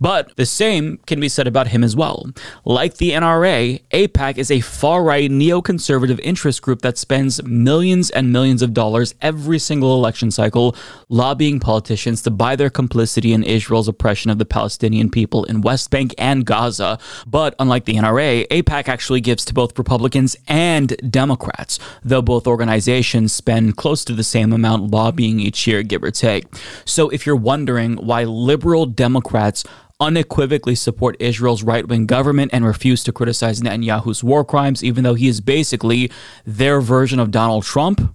But 0.00 0.36
the 0.36 0.46
same 0.46 0.98
can 1.06 1.20
be 1.20 1.28
said 1.28 1.46
about 1.46 1.68
him 1.68 1.82
as 1.82 1.96
well. 1.96 2.26
Like 2.64 2.96
the 2.96 3.10
NRA, 3.12 3.82
AIPAC 3.90 4.38
is 4.38 4.50
a 4.50 4.60
far 4.60 5.02
right 5.02 5.30
neoconservative 5.30 6.20
interest 6.22 6.62
group 6.62 6.82
that 6.82 6.98
spends 6.98 7.42
millions 7.42 8.10
and 8.10 8.32
millions 8.32 8.62
of 8.62 8.74
dollars 8.74 9.14
every 9.20 9.58
single 9.58 9.94
election 9.94 10.30
cycle 10.30 10.76
lobbying 11.08 11.60
politicians 11.60 12.22
to 12.22 12.30
buy 12.30 12.56
their 12.56 12.70
complicity 12.70 13.32
in 13.32 13.42
Israel's 13.42 13.88
oppression 13.88 14.30
of 14.30 14.38
the 14.38 14.44
Palestinian 14.44 15.10
people 15.10 15.44
in 15.44 15.60
West 15.60 15.90
Bank 15.90 16.14
and 16.18 16.44
Gaza. 16.44 16.98
But 17.26 17.54
unlike 17.58 17.84
the 17.84 17.94
NRA, 17.94 18.46
AIPAC 18.48 18.88
actually 18.88 19.20
gives 19.20 19.44
to 19.46 19.54
both 19.54 19.78
Republicans 19.78 20.36
and 20.46 20.96
Democrats, 21.10 21.78
though 22.04 22.22
both 22.22 22.46
organizations 22.46 23.32
spend 23.32 23.76
close 23.76 24.04
to 24.04 24.12
the 24.12 24.24
same 24.24 24.52
amount 24.52 24.90
lobbying 24.90 25.40
each 25.40 25.66
year, 25.66 25.82
give 25.82 26.02
or 26.02 26.10
take. 26.10 26.44
So 26.84 27.08
if 27.08 27.26
you're 27.26 27.36
wondering 27.36 27.96
why 27.96 28.24
liberal 28.24 28.86
Democrats 28.86 29.64
unequivocally 30.00 30.74
support 30.74 31.16
Israel's 31.18 31.62
right 31.62 31.86
wing 31.86 32.06
government 32.06 32.50
and 32.54 32.64
refuse 32.64 33.02
to 33.04 33.12
criticize 33.12 33.60
Netanyahu's 33.60 34.22
war 34.22 34.44
crimes, 34.44 34.84
even 34.84 35.04
though 35.04 35.14
he 35.14 35.28
is 35.28 35.40
basically 35.40 36.10
their 36.46 36.80
version 36.80 37.18
of 37.18 37.30
Donald 37.30 37.64
Trump, 37.64 38.14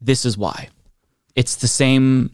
this 0.00 0.24
is 0.24 0.38
why. 0.38 0.68
It's 1.34 1.56
the 1.56 1.68
same 1.68 2.30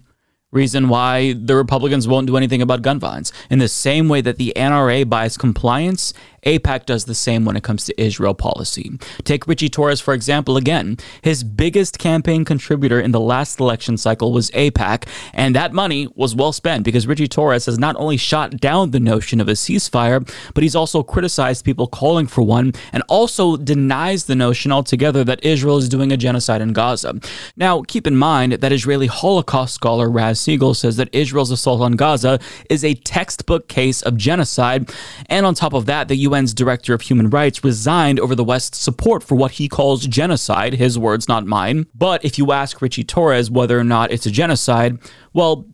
reason 0.52 0.88
why 0.88 1.32
the 1.32 1.56
Republicans 1.56 2.06
won't 2.06 2.26
do 2.26 2.36
anything 2.36 2.62
about 2.62 2.82
gun 2.82 2.98
violence. 2.98 3.32
In 3.50 3.58
the 3.58 3.68
same 3.68 4.08
way 4.08 4.20
that 4.20 4.36
the 4.36 4.52
NRA 4.56 5.08
buys 5.08 5.36
compliance, 5.36 6.14
AIPAC 6.46 6.86
does 6.86 7.04
the 7.04 7.14
same 7.14 7.44
when 7.44 7.56
it 7.56 7.64
comes 7.64 7.84
to 7.84 8.00
Israel 8.00 8.32
policy. 8.32 8.92
Take 9.24 9.48
Richie 9.48 9.68
Torres, 9.68 10.00
for 10.00 10.14
example, 10.14 10.56
again. 10.56 10.96
His 11.22 11.42
biggest 11.42 11.98
campaign 11.98 12.44
contributor 12.44 13.00
in 13.00 13.10
the 13.10 13.20
last 13.20 13.58
election 13.58 13.96
cycle 13.96 14.32
was 14.32 14.50
AIPAC, 14.52 15.08
and 15.34 15.54
that 15.56 15.72
money 15.72 16.08
was 16.14 16.36
well 16.36 16.52
spent 16.52 16.84
because 16.84 17.06
Richie 17.06 17.26
Torres 17.26 17.66
has 17.66 17.78
not 17.78 17.96
only 17.96 18.16
shot 18.16 18.58
down 18.58 18.92
the 18.92 19.00
notion 19.00 19.40
of 19.40 19.48
a 19.48 19.52
ceasefire, 19.52 20.26
but 20.54 20.62
he's 20.62 20.76
also 20.76 21.02
criticized 21.02 21.64
people 21.64 21.88
calling 21.88 22.28
for 22.28 22.42
one 22.42 22.72
and 22.92 23.02
also 23.08 23.56
denies 23.56 24.26
the 24.26 24.36
notion 24.36 24.70
altogether 24.70 25.24
that 25.24 25.44
Israel 25.44 25.78
is 25.78 25.88
doing 25.88 26.12
a 26.12 26.16
genocide 26.16 26.60
in 26.60 26.72
Gaza. 26.72 27.18
Now, 27.56 27.82
keep 27.82 28.06
in 28.06 28.16
mind 28.16 28.52
that 28.52 28.72
Israeli 28.72 29.08
Holocaust 29.08 29.74
scholar 29.74 30.08
Raz 30.08 30.38
Segal 30.38 30.76
says 30.76 30.96
that 30.96 31.08
Israel's 31.12 31.50
assault 31.50 31.80
on 31.80 31.92
Gaza 31.92 32.38
is 32.70 32.84
a 32.84 32.94
textbook 32.94 33.68
case 33.68 34.02
of 34.02 34.16
genocide, 34.16 34.90
and 35.26 35.44
on 35.44 35.54
top 35.54 35.72
of 35.72 35.86
that, 35.86 36.06
the 36.06 36.16
UN 36.16 36.35
UN's 36.36 36.54
Director 36.54 36.94
of 36.94 37.00
Human 37.02 37.30
Rights 37.30 37.64
resigned 37.64 38.20
over 38.20 38.34
the 38.34 38.44
West's 38.44 38.78
support 38.78 39.22
for 39.22 39.34
what 39.34 39.52
he 39.52 39.68
calls 39.68 40.06
genocide, 40.06 40.74
his 40.74 40.98
words, 40.98 41.28
not 41.28 41.46
mine. 41.46 41.86
But 41.94 42.24
if 42.24 42.38
you 42.38 42.52
ask 42.52 42.82
Richie 42.82 43.04
Torres 43.04 43.50
whether 43.50 43.78
or 43.78 43.84
not 43.84 44.12
it's 44.12 44.26
a 44.26 44.30
genocide, 44.30 44.98
well, 45.32 45.66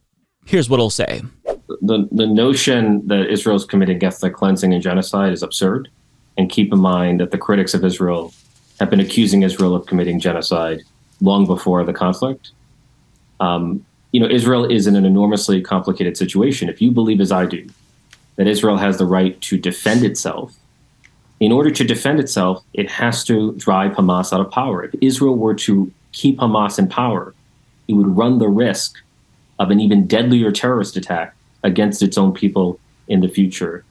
here's 0.47 0.71
what 0.71 0.79
he'll 0.79 0.91
say. 0.91 1.23
The, 1.81 2.09
the 2.13 2.27
notion 2.27 3.07
that 3.09 3.29
Israel 3.31 3.57
is 3.57 3.65
committing 3.65 4.03
ethnic 4.03 4.35
cleansing 4.35 4.73
and 4.73 4.83
genocide 4.83 5.33
is 5.33 5.43
absurd. 5.43 5.89
And 6.39 6.49
keep 6.49 6.73
in 6.73 6.79
mind 6.79 7.21
that 7.21 7.31
the 7.31 7.39
critics 7.39 7.75
of 7.75 7.85
Israel 7.85 8.33
have 8.81 8.89
been 8.89 9.01
accusing 9.01 9.43
Israel 9.43 9.75
of 9.75 9.87
committing 9.87 10.19
genocide 10.19 10.81
long 11.21 11.45
before 11.47 11.85
the 11.85 11.93
conflict. 11.93 12.53
Um, 13.41 13.85
you 14.13 14.21
know, 14.21 14.29
Israel 14.29 14.65
is 14.65 14.87
in 14.87 14.97
an 14.97 15.05
enormously 15.05 15.61
complicated 15.61 16.17
situation. 16.17 16.69
If 16.69 16.81
you 16.81 16.91
believe, 16.91 17.21
as 17.21 17.33
I 17.33 17.47
do, 17.47 17.69
that 18.37 18.47
Israel 18.47 18.77
has 18.79 18.99
the 18.99 19.07
right 19.07 19.41
to 19.43 19.59
defend 19.59 20.05
itself. 20.05 20.55
In 21.41 21.53
order 21.53 21.71
to 21.71 21.85
defend 21.85 22.21
itself, 22.21 22.65
it 22.73 22.91
has 22.91 23.25
to 23.25 23.53
drive 23.57 23.93
Hamas 23.93 24.33
out 24.33 24.41
of 24.41 24.51
power. 24.51 24.85
If 24.85 24.95
Israel 25.01 25.37
were 25.37 25.55
to 25.57 25.93
keep 26.13 26.39
Hamas 26.39 26.79
in 26.79 26.89
power, 26.89 27.35
it 27.89 27.95
would 27.95 28.17
run 28.17 28.39
the 28.39 28.49
risk 28.49 28.99
of 29.59 29.71
an 29.71 29.81
even 29.81 30.07
deadlier 30.07 30.53
terrorist 30.53 30.97
attack 30.97 31.35
against 31.63 32.03
its 32.03 32.17
own 32.17 32.33
people 32.33 32.79
in 33.09 33.21
the 33.21 33.29
future. 33.29 33.85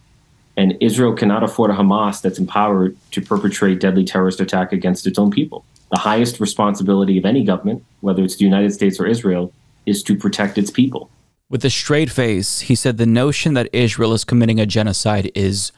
And 0.57 0.77
Israel 0.81 1.13
cannot 1.13 1.43
afford 1.43 1.71
a 1.71 1.73
Hamas 1.73 2.21
that's 2.21 2.39
empowered 2.39 2.95
to 3.11 3.21
perpetrate 3.21 3.79
deadly 3.79 4.03
terrorist 4.03 4.41
attack 4.41 4.73
against 4.73 5.07
its 5.07 5.17
own 5.17 5.31
people. 5.31 5.65
The 5.91 5.99
highest 5.99 6.39
responsibility 6.39 7.17
of 7.17 7.25
any 7.25 7.43
government, 7.43 7.83
whether 8.01 8.23
it's 8.23 8.37
the 8.37 8.45
United 8.45 8.73
States 8.73 8.99
or 8.99 9.07
Israel, 9.07 9.51
is 9.85 10.03
to 10.03 10.15
protect 10.15 10.57
its 10.57 10.71
people. 10.71 11.09
With 11.51 11.65
a 11.65 11.69
straight 11.69 12.09
face, 12.09 12.61
he 12.61 12.75
said 12.75 12.97
the 12.97 13.05
notion 13.05 13.55
that 13.55 13.67
Israel 13.73 14.13
is 14.13 14.23
committing 14.23 14.57
a 14.57 14.65
genocide 14.65 15.29
is 15.35 15.73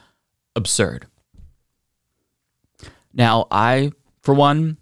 absurd. 0.55 1.07
Now, 3.11 3.47
I, 3.49 3.91
for 4.21 4.35
one, 4.35 4.77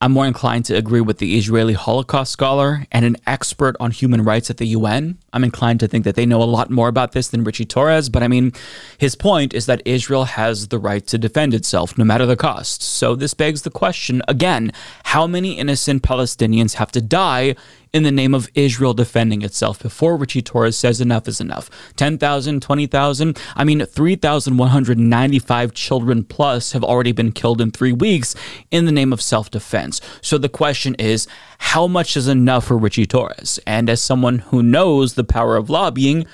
I'm 0.00 0.12
more 0.12 0.26
inclined 0.26 0.64
to 0.66 0.76
agree 0.76 1.02
with 1.02 1.18
the 1.18 1.36
Israeli 1.36 1.74
Holocaust 1.74 2.32
scholar 2.32 2.86
and 2.90 3.04
an 3.04 3.16
expert 3.26 3.76
on 3.80 3.90
human 3.90 4.22
rights 4.22 4.48
at 4.48 4.56
the 4.56 4.68
UN. 4.68 5.18
I'm 5.34 5.44
inclined 5.44 5.80
to 5.80 5.88
think 5.88 6.04
that 6.04 6.14
they 6.14 6.24
know 6.24 6.40
a 6.40 6.44
lot 6.44 6.70
more 6.70 6.88
about 6.88 7.12
this 7.12 7.28
than 7.28 7.44
Richie 7.44 7.66
Torres, 7.66 8.08
but 8.08 8.22
I 8.22 8.28
mean, 8.28 8.52
his 8.96 9.14
point 9.14 9.52
is 9.52 9.66
that 9.66 9.82
Israel 9.84 10.24
has 10.24 10.68
the 10.68 10.78
right 10.78 11.04
to 11.08 11.18
defend 11.18 11.52
itself 11.52 11.98
no 11.98 12.04
matter 12.04 12.24
the 12.24 12.36
cost. 12.36 12.80
So 12.80 13.14
this 13.14 13.34
begs 13.34 13.62
the 13.62 13.70
question 13.70 14.22
again 14.26 14.72
how 15.04 15.26
many 15.26 15.58
innocent 15.58 16.02
Palestinians 16.02 16.74
have 16.74 16.92
to 16.92 17.02
die 17.02 17.56
in 17.92 18.02
the 18.02 18.12
name 18.12 18.34
of 18.34 18.48
Israel 18.54 18.94
defending 18.94 19.42
itself 19.42 19.82
before 19.82 20.16
Richie 20.16 20.42
Torres 20.42 20.76
says 20.76 21.00
enough 21.00 21.28
is 21.28 21.40
enough. 21.40 21.70
10,000, 21.96 22.60
20,000, 22.60 23.38
I 23.56 23.64
mean 23.64 23.84
3,195 23.84 25.74
children 25.74 26.24
plus 26.24 26.72
have 26.72 26.84
already 26.84 27.12
been 27.12 27.32
killed 27.32 27.60
in 27.60 27.70
3 27.70 27.92
weeks 27.92 28.34
in 28.70 28.84
the 28.84 28.92
name 28.92 29.12
of 29.12 29.22
self-defense. 29.22 30.00
So 30.20 30.38
the 30.38 30.48
question 30.48 30.94
is 30.96 31.26
how 31.58 31.86
much 31.86 32.16
is 32.16 32.28
enough 32.28 32.66
for 32.66 32.76
Richie 32.76 33.06
Torres? 33.06 33.58
And 33.66 33.88
as 33.90 34.00
someone 34.02 34.38
who 34.38 34.62
knows 34.62 35.14
the 35.14 35.24
power 35.24 35.56
of 35.56 35.70
lobbying, 35.70 36.26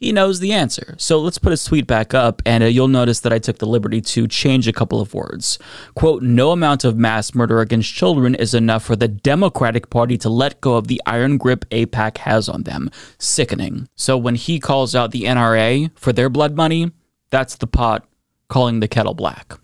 he 0.00 0.12
knows 0.12 0.40
the 0.40 0.52
answer. 0.52 0.94
So 0.98 1.20
let's 1.20 1.38
put 1.38 1.50
his 1.50 1.62
tweet 1.62 1.86
back 1.86 2.14
up, 2.14 2.40
and 2.46 2.64
uh, 2.64 2.66
you'll 2.66 2.88
notice 2.88 3.20
that 3.20 3.32
I 3.32 3.38
took 3.38 3.58
the 3.58 3.66
liberty 3.66 4.00
to 4.00 4.26
change 4.26 4.66
a 4.66 4.72
couple 4.72 5.00
of 5.00 5.12
words. 5.12 5.58
Quote, 5.94 6.22
no 6.22 6.52
amount 6.52 6.84
of 6.84 6.96
mass 6.96 7.34
murder 7.34 7.60
against 7.60 7.92
children 7.92 8.34
is 8.34 8.54
enough 8.54 8.82
for 8.82 8.96
the 8.96 9.08
Democratic 9.08 9.90
Party 9.90 10.16
to 10.18 10.30
let 10.30 10.60
go 10.62 10.76
of 10.76 10.88
the 10.88 11.02
iron 11.04 11.36
grip 11.36 11.68
AIPAC 11.70 12.18
has 12.18 12.48
on 12.48 12.62
them. 12.62 12.90
Sickening. 13.18 13.88
So 13.94 14.16
when 14.16 14.36
he 14.36 14.58
calls 14.58 14.94
out 14.94 15.10
the 15.10 15.24
NRA 15.24 15.90
for 15.96 16.14
their 16.14 16.30
blood 16.30 16.56
money, 16.56 16.92
that's 17.30 17.56
the 17.56 17.66
pot 17.66 18.08
calling 18.48 18.80
the 18.80 18.88
kettle 18.88 19.14
black. 19.14 19.58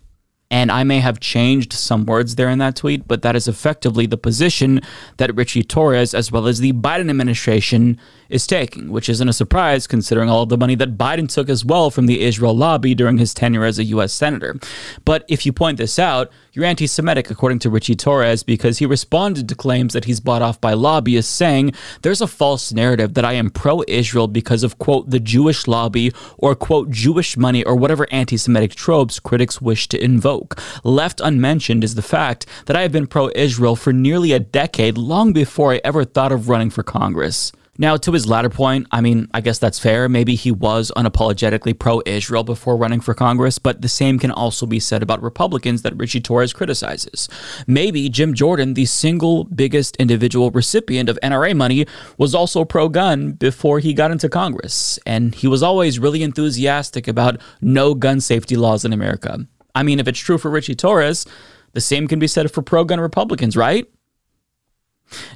And 0.49 0.71
I 0.71 0.85
may 0.85 0.99
have 0.99 1.19
changed 1.19 1.73
some 1.73 2.05
words 2.05 2.35
there 2.35 2.49
in 2.49 2.59
that 2.59 2.77
tweet, 2.77 3.05
but 3.05 3.21
that 3.21 3.35
is 3.35 3.49
effectively 3.49 4.05
the 4.05 4.17
position 4.17 4.81
that 5.17 5.35
Richie 5.35 5.63
Torres, 5.63 6.13
as 6.13 6.31
well 6.31 6.47
as 6.47 6.59
the 6.59 6.71
Biden 6.71 7.09
administration, 7.09 7.99
is 8.29 8.47
taking, 8.47 8.89
which 8.89 9.09
isn't 9.09 9.27
a 9.27 9.33
surprise 9.33 9.87
considering 9.87 10.29
all 10.29 10.45
the 10.45 10.57
money 10.57 10.75
that 10.75 10.97
Biden 10.97 11.27
took 11.27 11.49
as 11.49 11.65
well 11.65 11.89
from 11.89 12.05
the 12.05 12.21
Israel 12.21 12.55
lobby 12.55 12.95
during 12.95 13.17
his 13.17 13.33
tenure 13.33 13.65
as 13.65 13.77
a 13.77 13.83
U.S. 13.85 14.13
Senator. 14.13 14.57
But 15.03 15.25
if 15.27 15.45
you 15.45 15.51
point 15.51 15.77
this 15.77 15.99
out, 15.99 16.31
you're 16.57 16.65
anti 16.65 16.87
Semitic, 16.87 17.29
according 17.29 17.59
to 17.59 17.69
Richie 17.69 17.95
Torres, 17.95 18.41
because 18.41 18.79
he 18.79 18.87
responded 18.87 19.47
to 19.47 19.53
claims 19.53 19.93
that 19.93 20.05
he's 20.05 20.19
bought 20.19 20.41
off 20.41 20.59
by 20.59 20.73
lobbyists, 20.73 21.31
saying 21.31 21.71
there's 22.01 22.19
a 22.19 22.25
false 22.25 22.73
narrative 22.73 23.13
that 23.13 23.23
I 23.23 23.33
am 23.33 23.51
pro 23.51 23.83
Israel 23.87 24.27
because 24.27 24.63
of, 24.63 24.79
quote, 24.79 25.11
the 25.11 25.19
Jewish 25.19 25.67
lobby 25.67 26.11
or, 26.39 26.55
quote, 26.55 26.89
Jewish 26.89 27.37
money 27.37 27.63
or 27.63 27.75
whatever 27.75 28.07
anti 28.09 28.37
Semitic 28.37 28.73
tropes 28.73 29.19
critics 29.19 29.61
wish 29.61 29.87
to 29.89 30.03
invoke. 30.03 30.59
Left 30.83 31.21
unmentioned 31.21 31.83
is 31.83 31.93
the 31.93 32.01
fact 32.01 32.47
that 32.65 32.75
I 32.75 32.81
have 32.81 32.91
been 32.91 33.05
pro 33.05 33.29
Israel 33.35 33.75
for 33.75 33.93
nearly 33.93 34.31
a 34.31 34.39
decade, 34.39 34.97
long 34.97 35.33
before 35.33 35.73
I 35.73 35.81
ever 35.83 36.05
thought 36.05 36.31
of 36.31 36.49
running 36.49 36.71
for 36.71 36.81
Congress. 36.81 37.51
Now, 37.79 37.95
to 37.97 38.11
his 38.11 38.27
latter 38.27 38.49
point, 38.49 38.87
I 38.91 39.01
mean, 39.01 39.27
I 39.33 39.41
guess 39.41 39.59
that's 39.59 39.77
fair. 39.77 40.09
Maybe 40.09 40.33
he 40.33 40.51
was 40.51 40.91
unapologetically 40.95 41.77
pro 41.77 42.01
Israel 42.05 42.43
before 42.43 42.75
running 42.75 43.01
for 43.01 43.13
Congress, 43.13 43.59
but 43.59 43.81
the 43.81 43.87
same 43.87 44.17
can 44.17 44.31
also 44.31 44.65
be 44.65 44.79
said 44.79 45.03
about 45.03 45.21
Republicans 45.21 45.83
that 45.83 45.95
Richie 45.95 46.19
Torres 46.19 46.53
criticizes. 46.53 47.29
Maybe 47.67 48.09
Jim 48.09 48.33
Jordan, 48.33 48.73
the 48.73 48.85
single 48.85 49.43
biggest 49.43 49.95
individual 49.97 50.49
recipient 50.49 51.07
of 51.07 51.19
NRA 51.21 51.55
money, 51.55 51.85
was 52.17 52.33
also 52.33 52.65
pro 52.65 52.89
gun 52.89 53.33
before 53.33 53.79
he 53.79 53.93
got 53.93 54.09
into 54.09 54.27
Congress, 54.27 54.97
and 55.05 55.35
he 55.35 55.47
was 55.47 55.61
always 55.61 55.99
really 55.99 56.23
enthusiastic 56.23 57.07
about 57.07 57.39
no 57.61 57.93
gun 57.93 58.19
safety 58.19 58.55
laws 58.55 58.85
in 58.85 58.93
America. 58.93 59.45
I 59.75 59.83
mean, 59.83 59.99
if 59.99 60.07
it's 60.07 60.19
true 60.19 60.39
for 60.39 60.49
Richie 60.49 60.73
Torres, 60.73 61.27
the 61.73 61.81
same 61.81 62.07
can 62.07 62.17
be 62.17 62.27
said 62.27 62.49
for 62.51 62.63
pro 62.63 62.83
gun 62.83 62.99
Republicans, 62.99 63.55
right? 63.55 63.87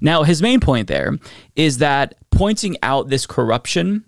Now, 0.02 0.24
his 0.24 0.42
main 0.42 0.60
point 0.60 0.88
there 0.88 1.18
is 1.56 1.78
that 1.80 2.16
pointing 2.32 2.78
out 2.84 3.10
this 3.10 3.26
corruption 3.26 4.06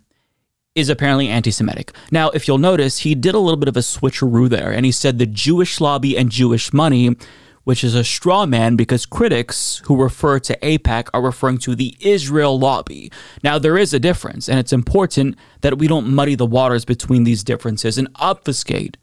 is 0.76 0.90
apparently 0.90 1.28
anti 1.28 1.52
Semitic. 1.52 1.92
Now, 2.12 2.30
if 2.32 2.48
you'll 2.48 2.58
notice, 2.58 3.00
he 3.00 3.16
did 3.16 3.36
a 3.36 3.40
little 3.40 3.58
bit 3.58 3.70
of 3.70 3.78
a 3.78 3.82
switcheroo 3.82 4.50
there, 4.50 4.72
and 4.72 4.86
he 4.86 4.92
said 4.92 5.20
the 5.20 5.26
Jewish 5.26 5.80
lobby 5.80 6.18
and 6.18 6.32
Jewish 6.32 6.74
money, 6.74 7.16
which 7.64 7.84
is 7.84 7.96
a 7.96 8.04
straw 8.04 8.46
man 8.46 8.76
because 8.76 9.06
critics 9.06 9.82
who 9.86 10.02
refer 10.02 10.40
to 10.40 10.58
AIPAC 10.60 11.10
are 11.14 11.22
referring 11.22 11.60
to 11.60 11.76
the 11.76 11.96
Israel 12.00 12.58
lobby. 12.58 13.12
Now, 13.44 13.60
there 13.60 13.78
is 13.78 13.94
a 13.94 14.00
difference, 14.00 14.50
and 14.50 14.60
it's 14.60 14.74
important 14.74 15.38
that 15.62 15.78
we 15.78 15.88
don't 15.88 16.14
muddy 16.14 16.36
the 16.36 16.46
waters 16.46 16.86
between 16.86 17.24
these 17.24 17.44
differences 17.44 17.98
and 17.98 18.08
obfuscate. 18.16 18.98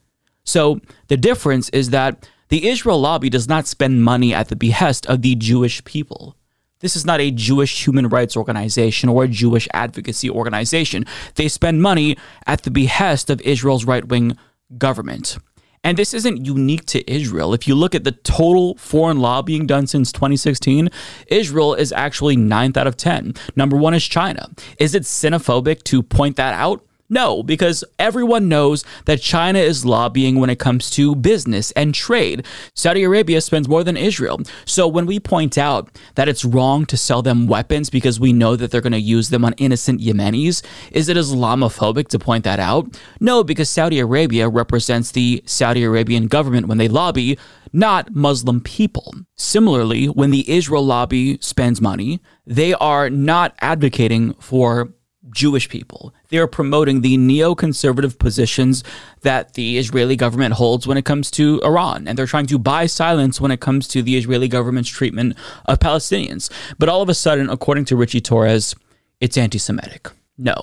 So, 0.45 0.81
the 1.09 1.17
difference 1.17 1.69
is 1.69 1.91
that 1.91 2.29
the 2.49 2.69
Israel 2.69 3.01
lobby 3.01 3.31
does 3.31 3.49
not 3.49 3.69
spend 3.69 4.03
money 4.03 4.35
at 4.35 4.49
the 4.49 4.57
behest 4.57 5.07
of 5.07 5.23
the 5.23 5.37
Jewish 5.37 5.85
people. 5.85 6.35
This 6.81 6.97
is 6.97 7.05
not 7.05 7.21
a 7.21 7.31
Jewish 7.31 7.87
human 7.87 8.09
rights 8.09 8.37
organization 8.37 9.09
or 9.09 9.25
a 9.25 9.29
Jewish 9.29 9.69
advocacy 9.73 10.31
organization. 10.31 11.05
They 11.35 11.49
spend 11.49 11.83
money 11.83 12.17
at 12.47 12.63
the 12.63 12.71
behest 12.71 13.31
of 13.31 13.41
Israel's 13.43 13.85
right 13.85 14.07
wing 14.07 14.37
government. 14.79 15.39
And 15.83 15.97
this 15.97 16.13
isn't 16.13 16.45
unique 16.45 16.85
to 16.87 17.11
Israel. 17.11 17.55
If 17.55 17.67
you 17.67 17.75
look 17.75 17.95
at 17.95 18.05
the 18.05 18.13
total 18.13 18.77
foreign 18.77 19.21
lobbying 19.21 19.67
done 19.67 19.87
since 19.87 20.13
2016, 20.13 20.91
Israel 21.29 21.75
is 21.75 21.93
actually 21.93 22.37
ninth 22.37 22.77
out 22.77 22.87
of 22.87 22.97
10. 22.97 23.35
Number 23.57 23.77
one 23.77 23.95
is 23.95 24.05
China. 24.05 24.51
Is 24.79 24.95
it 24.95 25.05
xenophobic 25.05 25.83
to 25.85 26.03
point 26.03 26.37
that 26.37 26.53
out? 26.53 26.85
No, 27.13 27.43
because 27.43 27.83
everyone 27.99 28.49
knows 28.49 28.85
that 29.07 29.21
China 29.21 29.59
is 29.59 29.85
lobbying 29.85 30.39
when 30.39 30.49
it 30.49 30.61
comes 30.61 30.91
to 30.91 31.17
business 31.17 31.73
and 31.73 31.93
trade. 31.93 32.47
Saudi 32.77 33.03
Arabia 33.03 33.41
spends 33.41 33.69
more 33.69 33.83
than 33.83 33.97
Israel. 33.97 34.41
So 34.65 34.87
when 34.87 35.07
we 35.07 35.19
point 35.19 35.59
out 35.59 35.99
that 36.15 36.29
it's 36.29 36.45
wrong 36.45 36.87
to 36.87 36.97
sell 36.97 37.21
them 37.21 37.49
weapons 37.49 37.91
because 37.91 38.21
we 38.21 38.33
know 38.33 38.55
that 38.55 38.71
they're 38.71 38.81
going 38.81 38.93
to 38.93 39.01
use 39.01 39.31
them 39.31 39.45
on 39.45 39.55
innocent 39.55 40.01
Yemenis, 40.01 40.63
is 40.93 41.09
it 41.09 41.17
Islamophobic 41.17 42.07
to 42.09 42.19
point 42.21 42.45
that 42.45 42.61
out? 42.61 42.97
No, 43.19 43.43
because 43.43 43.69
Saudi 43.69 43.99
Arabia 43.99 44.49
represents 44.49 45.11
the 45.11 45.43
Saudi 45.47 45.83
Arabian 45.83 46.29
government 46.29 46.69
when 46.69 46.79
they 46.79 46.87
lobby, 46.89 47.37
not 47.73 48.15
Muslim 48.15 48.61
people. 48.61 49.13
Similarly, 49.37 50.07
when 50.07 50.31
the 50.31 50.49
Israel 50.49 50.85
lobby 50.85 51.39
spends 51.41 51.81
money, 51.81 52.21
they 52.47 52.73
are 52.75 53.11
not 53.11 53.57
advocating 53.61 54.35
for 54.35 54.93
Jewish 55.29 55.69
people. 55.69 56.15
They 56.29 56.39
are 56.39 56.47
promoting 56.47 57.01
the 57.01 57.19
neoconservative 57.19 58.19
positions 58.19 58.83
that 59.21 59.55
the 59.55 59.79
Israeli 59.79 60.17
government 60.17 60.55
holds 60.55 60.87
when 60.87 60.97
it 60.97 61.05
comes 61.05 61.31
to 61.33 61.61
Iran. 61.63 62.09
And 62.09 62.19
they're 62.19 62.27
trying 62.27 62.47
to 62.47 62.59
buy 62.59 62.87
silence 62.87 63.41
when 63.41 63.51
it 63.51 63.61
comes 63.61 63.87
to 63.89 64.03
the 64.03 64.17
Israeli 64.17 64.49
government's 64.49 64.89
treatment 64.89 65.37
of 65.67 65.79
Palestinians. 65.79 66.51
But 66.79 66.89
all 66.89 67.03
of 67.03 67.09
a 67.09 67.15
sudden, 67.15 67.51
according 67.51 67.85
to 67.87 67.97
Richie 67.97 68.21
Torres, 68.21 68.75
it's 69.21 69.37
anti 69.37 69.59
Semitic. 69.59 70.09
No, 70.39 70.55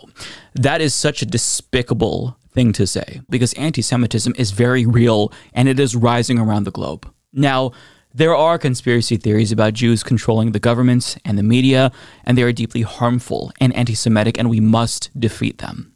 that 0.56 0.82
is 0.82 0.96
such 0.96 1.22
a 1.22 1.26
despicable 1.28 2.36
thing 2.50 2.74
to 2.74 2.88
say 2.88 3.22
because 3.30 3.54
anti 3.54 3.84
Semitism 3.84 4.34
is 4.38 4.50
very 4.50 4.88
real 4.88 5.32
and 5.54 5.70
it 5.70 5.80
is 5.80 5.96
rising 5.96 6.40
around 6.40 6.64
the 6.64 6.72
globe. 6.72 7.08
Now, 7.32 7.74
there 8.18 8.36
are 8.36 8.58
conspiracy 8.58 9.16
theories 9.16 9.52
about 9.52 9.74
Jews 9.74 10.02
controlling 10.02 10.52
the 10.52 10.60
governments 10.60 11.18
and 11.24 11.38
the 11.38 11.44
media, 11.44 11.92
and 12.26 12.36
they 12.36 12.42
are 12.42 12.52
deeply 12.52 12.82
harmful 12.82 13.52
and 13.62 13.72
anti 13.76 13.94
Semitic, 13.94 14.40
and 14.40 14.50
we 14.50 14.60
must 14.60 15.12
defeat 15.20 15.60
them. 15.60 15.94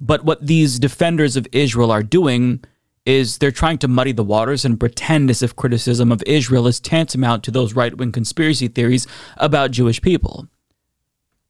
But 0.00 0.24
what 0.24 0.46
these 0.46 0.78
defenders 0.78 1.36
of 1.36 1.46
Israel 1.52 1.90
are 1.90 2.02
doing 2.02 2.64
is 3.04 3.36
they're 3.36 3.50
trying 3.52 3.76
to 3.78 3.88
muddy 3.88 4.12
the 4.12 4.24
waters 4.24 4.64
and 4.64 4.80
pretend 4.80 5.28
as 5.28 5.42
if 5.42 5.54
criticism 5.54 6.10
of 6.10 6.22
Israel 6.26 6.66
is 6.66 6.80
tantamount 6.80 7.44
to 7.44 7.50
those 7.50 7.74
right 7.74 7.96
wing 7.96 8.12
conspiracy 8.12 8.68
theories 8.68 9.06
about 9.36 9.70
Jewish 9.72 10.00
people. 10.00 10.48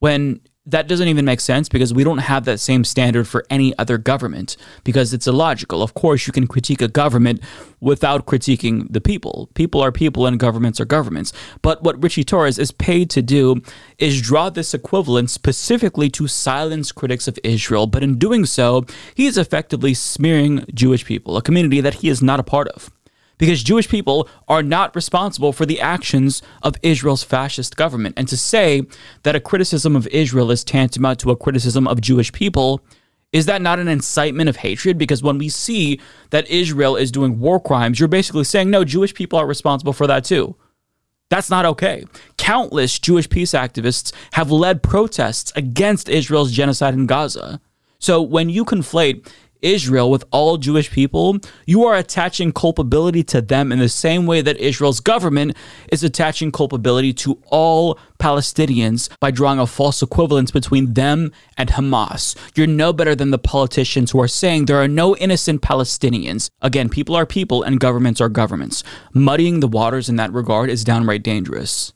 When 0.00 0.40
that 0.66 0.88
doesn't 0.88 1.06
even 1.08 1.24
make 1.24 1.40
sense 1.40 1.68
because 1.68 1.94
we 1.94 2.02
don't 2.02 2.18
have 2.18 2.44
that 2.44 2.58
same 2.58 2.82
standard 2.82 3.28
for 3.28 3.44
any 3.48 3.76
other 3.78 3.98
government 3.98 4.56
because 4.82 5.14
it's 5.14 5.26
illogical. 5.26 5.82
Of 5.82 5.94
course, 5.94 6.26
you 6.26 6.32
can 6.32 6.46
critique 6.46 6.82
a 6.82 6.88
government 6.88 7.40
without 7.80 8.26
critiquing 8.26 8.92
the 8.92 9.00
people. 9.00 9.48
People 9.54 9.80
are 9.80 9.92
people 9.92 10.26
and 10.26 10.40
governments 10.40 10.80
are 10.80 10.84
governments. 10.84 11.32
But 11.62 11.82
what 11.82 12.02
Richie 12.02 12.24
Torres 12.24 12.58
is 12.58 12.72
paid 12.72 13.10
to 13.10 13.22
do 13.22 13.62
is 13.98 14.20
draw 14.20 14.50
this 14.50 14.74
equivalent 14.74 15.30
specifically 15.30 16.10
to 16.10 16.26
silence 16.26 16.90
critics 16.90 17.28
of 17.28 17.38
Israel. 17.44 17.86
But 17.86 18.02
in 18.02 18.18
doing 18.18 18.44
so, 18.44 18.84
he 19.14 19.26
is 19.26 19.38
effectively 19.38 19.94
smearing 19.94 20.64
Jewish 20.74 21.04
people, 21.04 21.36
a 21.36 21.42
community 21.42 21.80
that 21.80 21.94
he 21.94 22.08
is 22.08 22.22
not 22.22 22.40
a 22.40 22.44
part 22.44 22.68
of 22.68 22.90
because 23.38 23.62
Jewish 23.62 23.88
people 23.88 24.28
are 24.48 24.62
not 24.62 24.94
responsible 24.94 25.52
for 25.52 25.66
the 25.66 25.80
actions 25.80 26.42
of 26.62 26.76
Israel's 26.82 27.22
fascist 27.22 27.76
government. 27.76 28.14
And 28.16 28.28
to 28.28 28.36
say 28.36 28.82
that 29.22 29.36
a 29.36 29.40
criticism 29.40 29.96
of 29.96 30.06
Israel 30.08 30.50
is 30.50 30.64
tantamount 30.64 31.20
to 31.20 31.30
a 31.30 31.36
criticism 31.36 31.86
of 31.86 32.00
Jewish 32.00 32.32
people, 32.32 32.82
is 33.32 33.46
that 33.46 33.60
not 33.60 33.78
an 33.78 33.88
incitement 33.88 34.48
of 34.48 34.56
hatred? 34.56 34.96
Because 34.96 35.22
when 35.22 35.38
we 35.38 35.48
see 35.48 36.00
that 36.30 36.48
Israel 36.48 36.96
is 36.96 37.12
doing 37.12 37.38
war 37.38 37.60
crimes, 37.60 37.98
you're 37.98 38.08
basically 38.08 38.44
saying, 38.44 38.70
no, 38.70 38.84
Jewish 38.84 39.14
people 39.14 39.38
are 39.38 39.46
responsible 39.46 39.92
for 39.92 40.06
that 40.06 40.24
too. 40.24 40.56
That's 41.28 41.50
not 41.50 41.66
okay. 41.66 42.04
Countless 42.36 42.98
Jewish 42.98 43.28
peace 43.28 43.50
activists 43.50 44.12
have 44.32 44.50
led 44.50 44.82
protests 44.82 45.52
against 45.56 46.08
Israel's 46.08 46.52
genocide 46.52 46.94
in 46.94 47.06
Gaza. 47.06 47.60
So 47.98 48.22
when 48.22 48.48
you 48.48 48.64
conflate 48.64 49.28
Israel 49.62 50.10
with 50.10 50.24
all 50.30 50.56
Jewish 50.56 50.90
people, 50.90 51.38
you 51.66 51.84
are 51.84 51.96
attaching 51.96 52.52
culpability 52.52 53.22
to 53.24 53.40
them 53.40 53.72
in 53.72 53.78
the 53.78 53.88
same 53.88 54.26
way 54.26 54.40
that 54.42 54.56
Israel's 54.58 55.00
government 55.00 55.56
is 55.90 56.04
attaching 56.04 56.52
culpability 56.52 57.12
to 57.14 57.40
all 57.46 57.98
Palestinians 58.18 59.08
by 59.20 59.30
drawing 59.30 59.58
a 59.58 59.66
false 59.66 60.02
equivalence 60.02 60.50
between 60.50 60.94
them 60.94 61.32
and 61.56 61.70
Hamas. 61.70 62.36
You're 62.54 62.66
no 62.66 62.92
better 62.92 63.14
than 63.14 63.30
the 63.30 63.38
politicians 63.38 64.10
who 64.10 64.20
are 64.20 64.28
saying 64.28 64.64
there 64.64 64.82
are 64.82 64.88
no 64.88 65.16
innocent 65.16 65.62
Palestinians. 65.62 66.50
Again, 66.62 66.88
people 66.88 67.14
are 67.14 67.26
people 67.26 67.62
and 67.62 67.80
governments 67.80 68.20
are 68.20 68.28
governments. 68.28 68.82
Muddying 69.12 69.60
the 69.60 69.68
waters 69.68 70.08
in 70.08 70.16
that 70.16 70.32
regard 70.32 70.70
is 70.70 70.84
downright 70.84 71.22
dangerous. 71.22 71.92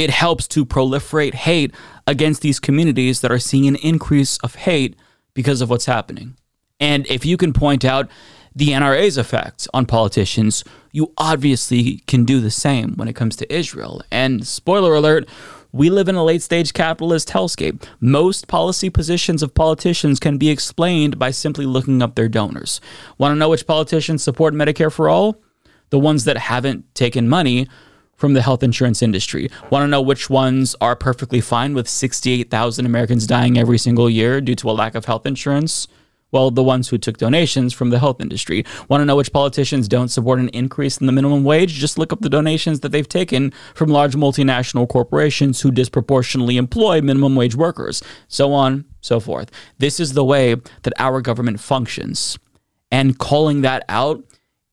it 0.00 0.08
helps 0.08 0.48
to 0.48 0.64
proliferate 0.64 1.34
hate 1.34 1.74
against 2.06 2.40
these 2.40 2.58
communities 2.58 3.20
that 3.20 3.30
are 3.30 3.38
seeing 3.38 3.66
an 3.68 3.76
increase 3.76 4.38
of 4.38 4.54
hate 4.54 4.96
because 5.34 5.60
of 5.60 5.68
what's 5.68 5.84
happening. 5.84 6.36
And 6.80 7.06
if 7.08 7.24
you 7.24 7.36
can 7.36 7.52
point 7.52 7.84
out 7.84 8.08
the 8.54 8.70
NRA's 8.70 9.16
effects 9.16 9.68
on 9.72 9.86
politicians, 9.86 10.64
you 10.90 11.12
obviously 11.18 11.98
can 12.06 12.24
do 12.24 12.40
the 12.40 12.50
same 12.50 12.94
when 12.94 13.06
it 13.06 13.14
comes 13.14 13.36
to 13.36 13.54
Israel. 13.54 14.02
And 14.10 14.46
spoiler 14.46 14.94
alert, 14.94 15.28
we 15.72 15.88
live 15.88 16.08
in 16.08 16.16
a 16.16 16.24
late 16.24 16.42
stage 16.42 16.72
capitalist 16.72 17.28
hellscape. 17.28 17.84
Most 18.00 18.48
policy 18.48 18.90
positions 18.90 19.42
of 19.42 19.54
politicians 19.54 20.18
can 20.18 20.36
be 20.36 20.50
explained 20.50 21.18
by 21.18 21.30
simply 21.30 21.64
looking 21.64 22.02
up 22.02 22.16
their 22.16 22.28
donors. 22.28 22.80
Want 23.18 23.32
to 23.32 23.36
know 23.36 23.50
which 23.50 23.68
politicians 23.68 24.22
support 24.22 24.52
Medicare 24.52 24.92
for 24.92 25.08
all? 25.08 25.40
The 25.90 25.98
ones 25.98 26.24
that 26.24 26.38
haven't 26.38 26.92
taken 26.94 27.28
money 27.28 27.68
from 28.16 28.34
the 28.34 28.42
health 28.42 28.62
insurance 28.62 29.00
industry. 29.00 29.48
Want 29.70 29.84
to 29.84 29.88
know 29.88 30.02
which 30.02 30.28
ones 30.28 30.74
are 30.80 30.96
perfectly 30.96 31.40
fine 31.40 31.72
with 31.72 31.88
68,000 31.88 32.84
Americans 32.84 33.26
dying 33.26 33.56
every 33.56 33.78
single 33.78 34.10
year 34.10 34.40
due 34.40 34.56
to 34.56 34.70
a 34.70 34.72
lack 34.72 34.94
of 34.94 35.04
health 35.04 35.24
insurance? 35.24 35.86
Well, 36.32 36.50
the 36.50 36.62
ones 36.62 36.88
who 36.88 36.98
took 36.98 37.18
donations 37.18 37.72
from 37.72 37.90
the 37.90 37.98
health 37.98 38.20
industry. 38.20 38.64
Want 38.88 39.00
to 39.00 39.04
know 39.04 39.16
which 39.16 39.32
politicians 39.32 39.88
don't 39.88 40.08
support 40.08 40.38
an 40.38 40.48
increase 40.50 40.98
in 40.98 41.06
the 41.06 41.12
minimum 41.12 41.44
wage? 41.44 41.74
Just 41.74 41.98
look 41.98 42.12
up 42.12 42.20
the 42.20 42.28
donations 42.28 42.80
that 42.80 42.90
they've 42.90 43.08
taken 43.08 43.52
from 43.74 43.90
large 43.90 44.14
multinational 44.14 44.88
corporations 44.88 45.60
who 45.60 45.70
disproportionately 45.70 46.56
employ 46.56 47.00
minimum 47.00 47.34
wage 47.34 47.56
workers. 47.56 48.02
So 48.28 48.52
on, 48.52 48.84
so 49.00 49.20
forth. 49.20 49.50
This 49.78 49.98
is 49.98 50.12
the 50.12 50.24
way 50.24 50.56
that 50.82 50.92
our 50.98 51.20
government 51.20 51.60
functions. 51.60 52.38
And 52.92 53.18
calling 53.18 53.62
that 53.62 53.84
out 53.88 54.24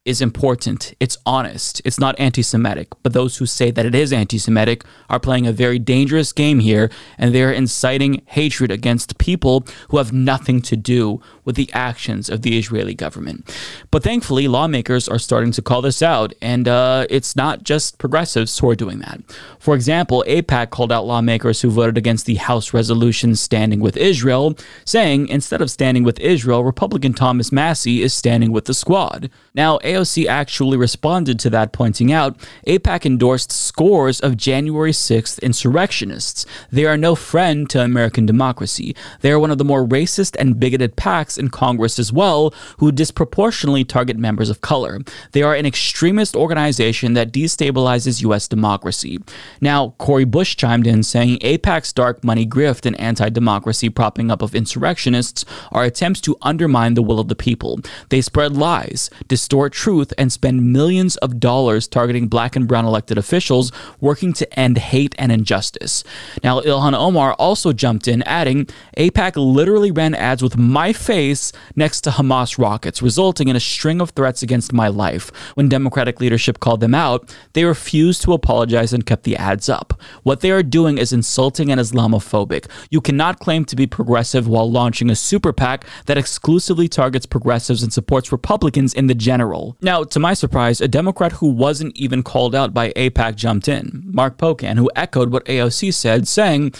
is 0.07 0.21
important. 0.21 0.93
It's 1.01 1.17
honest. 1.25 1.81
It's 1.83 1.99
not 1.99 2.17
anti 2.17 2.41
Semitic. 2.41 2.87
But 3.03 3.11
those 3.11 3.37
who 3.37 3.45
say 3.45 3.71
that 3.71 3.85
it 3.85 3.93
is 3.93 4.13
anti 4.13 4.37
Semitic 4.37 4.85
are 5.09 5.19
playing 5.19 5.45
a 5.45 5.51
very 5.51 5.77
dangerous 5.77 6.31
game 6.31 6.59
here, 6.59 6.89
and 7.17 7.35
they're 7.35 7.51
inciting 7.51 8.21
hatred 8.27 8.71
against 8.71 9.17
people 9.17 9.67
who 9.89 9.97
have 9.97 10.13
nothing 10.13 10.61
to 10.61 10.77
do 10.77 11.21
with 11.43 11.55
the 11.55 11.69
actions 11.73 12.29
of 12.29 12.41
the 12.41 12.57
Israeli 12.57 12.95
government. 12.95 13.53
But 13.91 14.03
thankfully, 14.03 14.47
lawmakers 14.47 15.09
are 15.09 15.19
starting 15.19 15.51
to 15.51 15.61
call 15.61 15.81
this 15.81 16.01
out, 16.01 16.33
and 16.41 16.67
uh, 16.67 17.05
it's 17.09 17.35
not 17.35 17.63
just 17.63 17.97
progressives 17.97 18.57
who 18.57 18.69
are 18.69 18.75
doing 18.75 18.99
that. 18.99 19.19
For 19.59 19.75
example, 19.75 20.23
AIPAC 20.27 20.69
called 20.69 20.91
out 20.91 21.05
lawmakers 21.05 21.61
who 21.61 21.69
voted 21.69 21.97
against 21.97 22.25
the 22.25 22.35
House 22.35 22.73
resolution 22.73 23.35
standing 23.35 23.81
with 23.81 23.97
Israel, 23.97 24.57
saying 24.85 25.27
instead 25.27 25.61
of 25.61 25.69
standing 25.69 26.03
with 26.03 26.19
Israel, 26.21 26.63
Republican 26.63 27.13
Thomas 27.13 27.51
Massie 27.51 28.01
is 28.01 28.13
standing 28.13 28.53
with 28.53 28.65
the 28.65 28.73
squad. 28.73 29.29
Now, 29.53 29.79
AOC 29.79 29.96
actually 30.27 30.77
responded 30.77 31.39
to 31.39 31.49
that, 31.49 31.71
pointing 31.71 32.11
out 32.11 32.37
AIPAC 32.67 33.05
endorsed 33.05 33.51
scores 33.51 34.19
of 34.19 34.37
January 34.37 34.91
6th 34.91 35.41
insurrectionists. 35.41 36.45
They 36.71 36.85
are 36.85 36.97
no 36.97 37.15
friend 37.15 37.69
to 37.69 37.81
American 37.81 38.25
democracy. 38.25 38.95
They 39.21 39.31
are 39.31 39.39
one 39.39 39.51
of 39.51 39.57
the 39.57 39.65
more 39.65 39.85
racist 39.85 40.35
and 40.39 40.59
bigoted 40.59 40.95
PACs 40.95 41.37
in 41.37 41.49
Congress 41.49 41.99
as 41.99 42.11
well, 42.11 42.53
who 42.77 42.91
disproportionately 42.91 43.83
target 43.83 44.17
members 44.17 44.49
of 44.49 44.61
color. 44.61 44.99
They 45.31 45.41
are 45.41 45.55
an 45.55 45.65
extremist 45.65 46.35
organization 46.35 47.13
that 47.13 47.31
destabilizes 47.31 48.21
U.S. 48.21 48.47
democracy. 48.47 49.19
Now, 49.61 49.95
Cori 49.97 50.25
Bush 50.25 50.55
chimed 50.55 50.87
in 50.87 51.03
saying 51.03 51.39
AIPAC's 51.39 51.93
dark 51.93 52.23
money 52.23 52.45
grift 52.45 52.85
and 52.85 52.99
anti 52.99 53.29
democracy 53.29 53.89
propping 53.89 54.31
up 54.31 54.41
of 54.41 54.55
insurrectionists 54.55 55.45
are 55.71 55.83
attempts 55.83 56.21
to 56.21 56.37
undermine 56.41 56.93
the 56.93 57.03
will 57.03 57.19
of 57.19 57.27
the 57.27 57.35
people. 57.35 57.79
They 58.09 58.21
spread 58.21 58.55
lies, 58.55 59.09
distort 59.27 59.73
truth, 59.87 60.11
and 60.17 60.33
spend 60.33 60.73
millions 60.73 61.15
of 61.17 61.39
dollars 61.39 61.87
targeting 61.87 62.27
black 62.27 62.57
and 62.57 62.67
brown 62.67 62.83
elected 62.83 63.17
officials 63.17 63.71
working 64.01 64.33
to 64.33 64.59
end 64.59 64.77
hate 64.77 65.15
and 65.17 65.31
injustice. 65.31 66.03
Now, 66.43 66.59
Ilhan 66.59 66.93
Omar 66.93 67.31
also 67.35 67.71
jumped 67.71 68.05
in, 68.05 68.21
adding, 68.23 68.67
AIPAC 68.97 69.37
literally 69.37 69.91
ran 69.91 70.13
ads 70.13 70.43
with 70.43 70.57
my 70.57 70.91
face 70.91 71.53
next 71.73 72.01
to 72.01 72.09
Hamas 72.09 72.57
rockets, 72.57 73.01
resulting 73.01 73.47
in 73.47 73.55
a 73.55 73.61
string 73.61 74.01
of 74.01 74.09
threats 74.09 74.43
against 74.43 74.73
my 74.73 74.89
life. 74.89 75.31
When 75.55 75.69
Democratic 75.69 76.19
leadership 76.19 76.59
called 76.59 76.81
them 76.81 76.93
out, 76.93 77.33
they 77.53 77.63
refused 77.63 78.23
to 78.23 78.33
apologize 78.33 78.91
and 78.91 79.05
kept 79.05 79.23
the 79.23 79.37
ads 79.37 79.69
up. 79.69 79.97
What 80.23 80.41
they 80.41 80.51
are 80.51 80.63
doing 80.63 80.97
is 80.97 81.13
insulting 81.13 81.71
and 81.71 81.79
Islamophobic. 81.79 82.69
You 82.89 82.99
cannot 82.99 83.39
claim 83.39 83.63
to 83.63 83.75
be 83.77 83.87
progressive 83.87 84.49
while 84.49 84.69
launching 84.69 85.09
a 85.09 85.15
super 85.15 85.53
PAC 85.53 85.85
that 86.07 86.17
exclusively 86.17 86.89
targets 86.89 87.25
progressives 87.25 87.83
and 87.83 87.93
supports 87.93 88.33
Republicans 88.33 88.93
in 88.93 89.07
the 89.07 89.15
general. 89.15 89.76
Now, 89.79 90.03
to 90.03 90.19
my 90.19 90.33
surprise, 90.33 90.81
a 90.81 90.87
Democrat 90.87 91.33
who 91.33 91.49
wasn't 91.49 91.95
even 91.95 92.23
called 92.23 92.55
out 92.55 92.73
by 92.73 92.89
AIPAC 92.93 93.35
jumped 93.35 93.67
in, 93.67 94.09
Mark 94.11 94.37
Pocan, 94.37 94.77
who 94.77 94.89
echoed 94.95 95.31
what 95.31 95.45
AOC 95.45 95.93
said, 95.93 96.27
saying, 96.27 96.73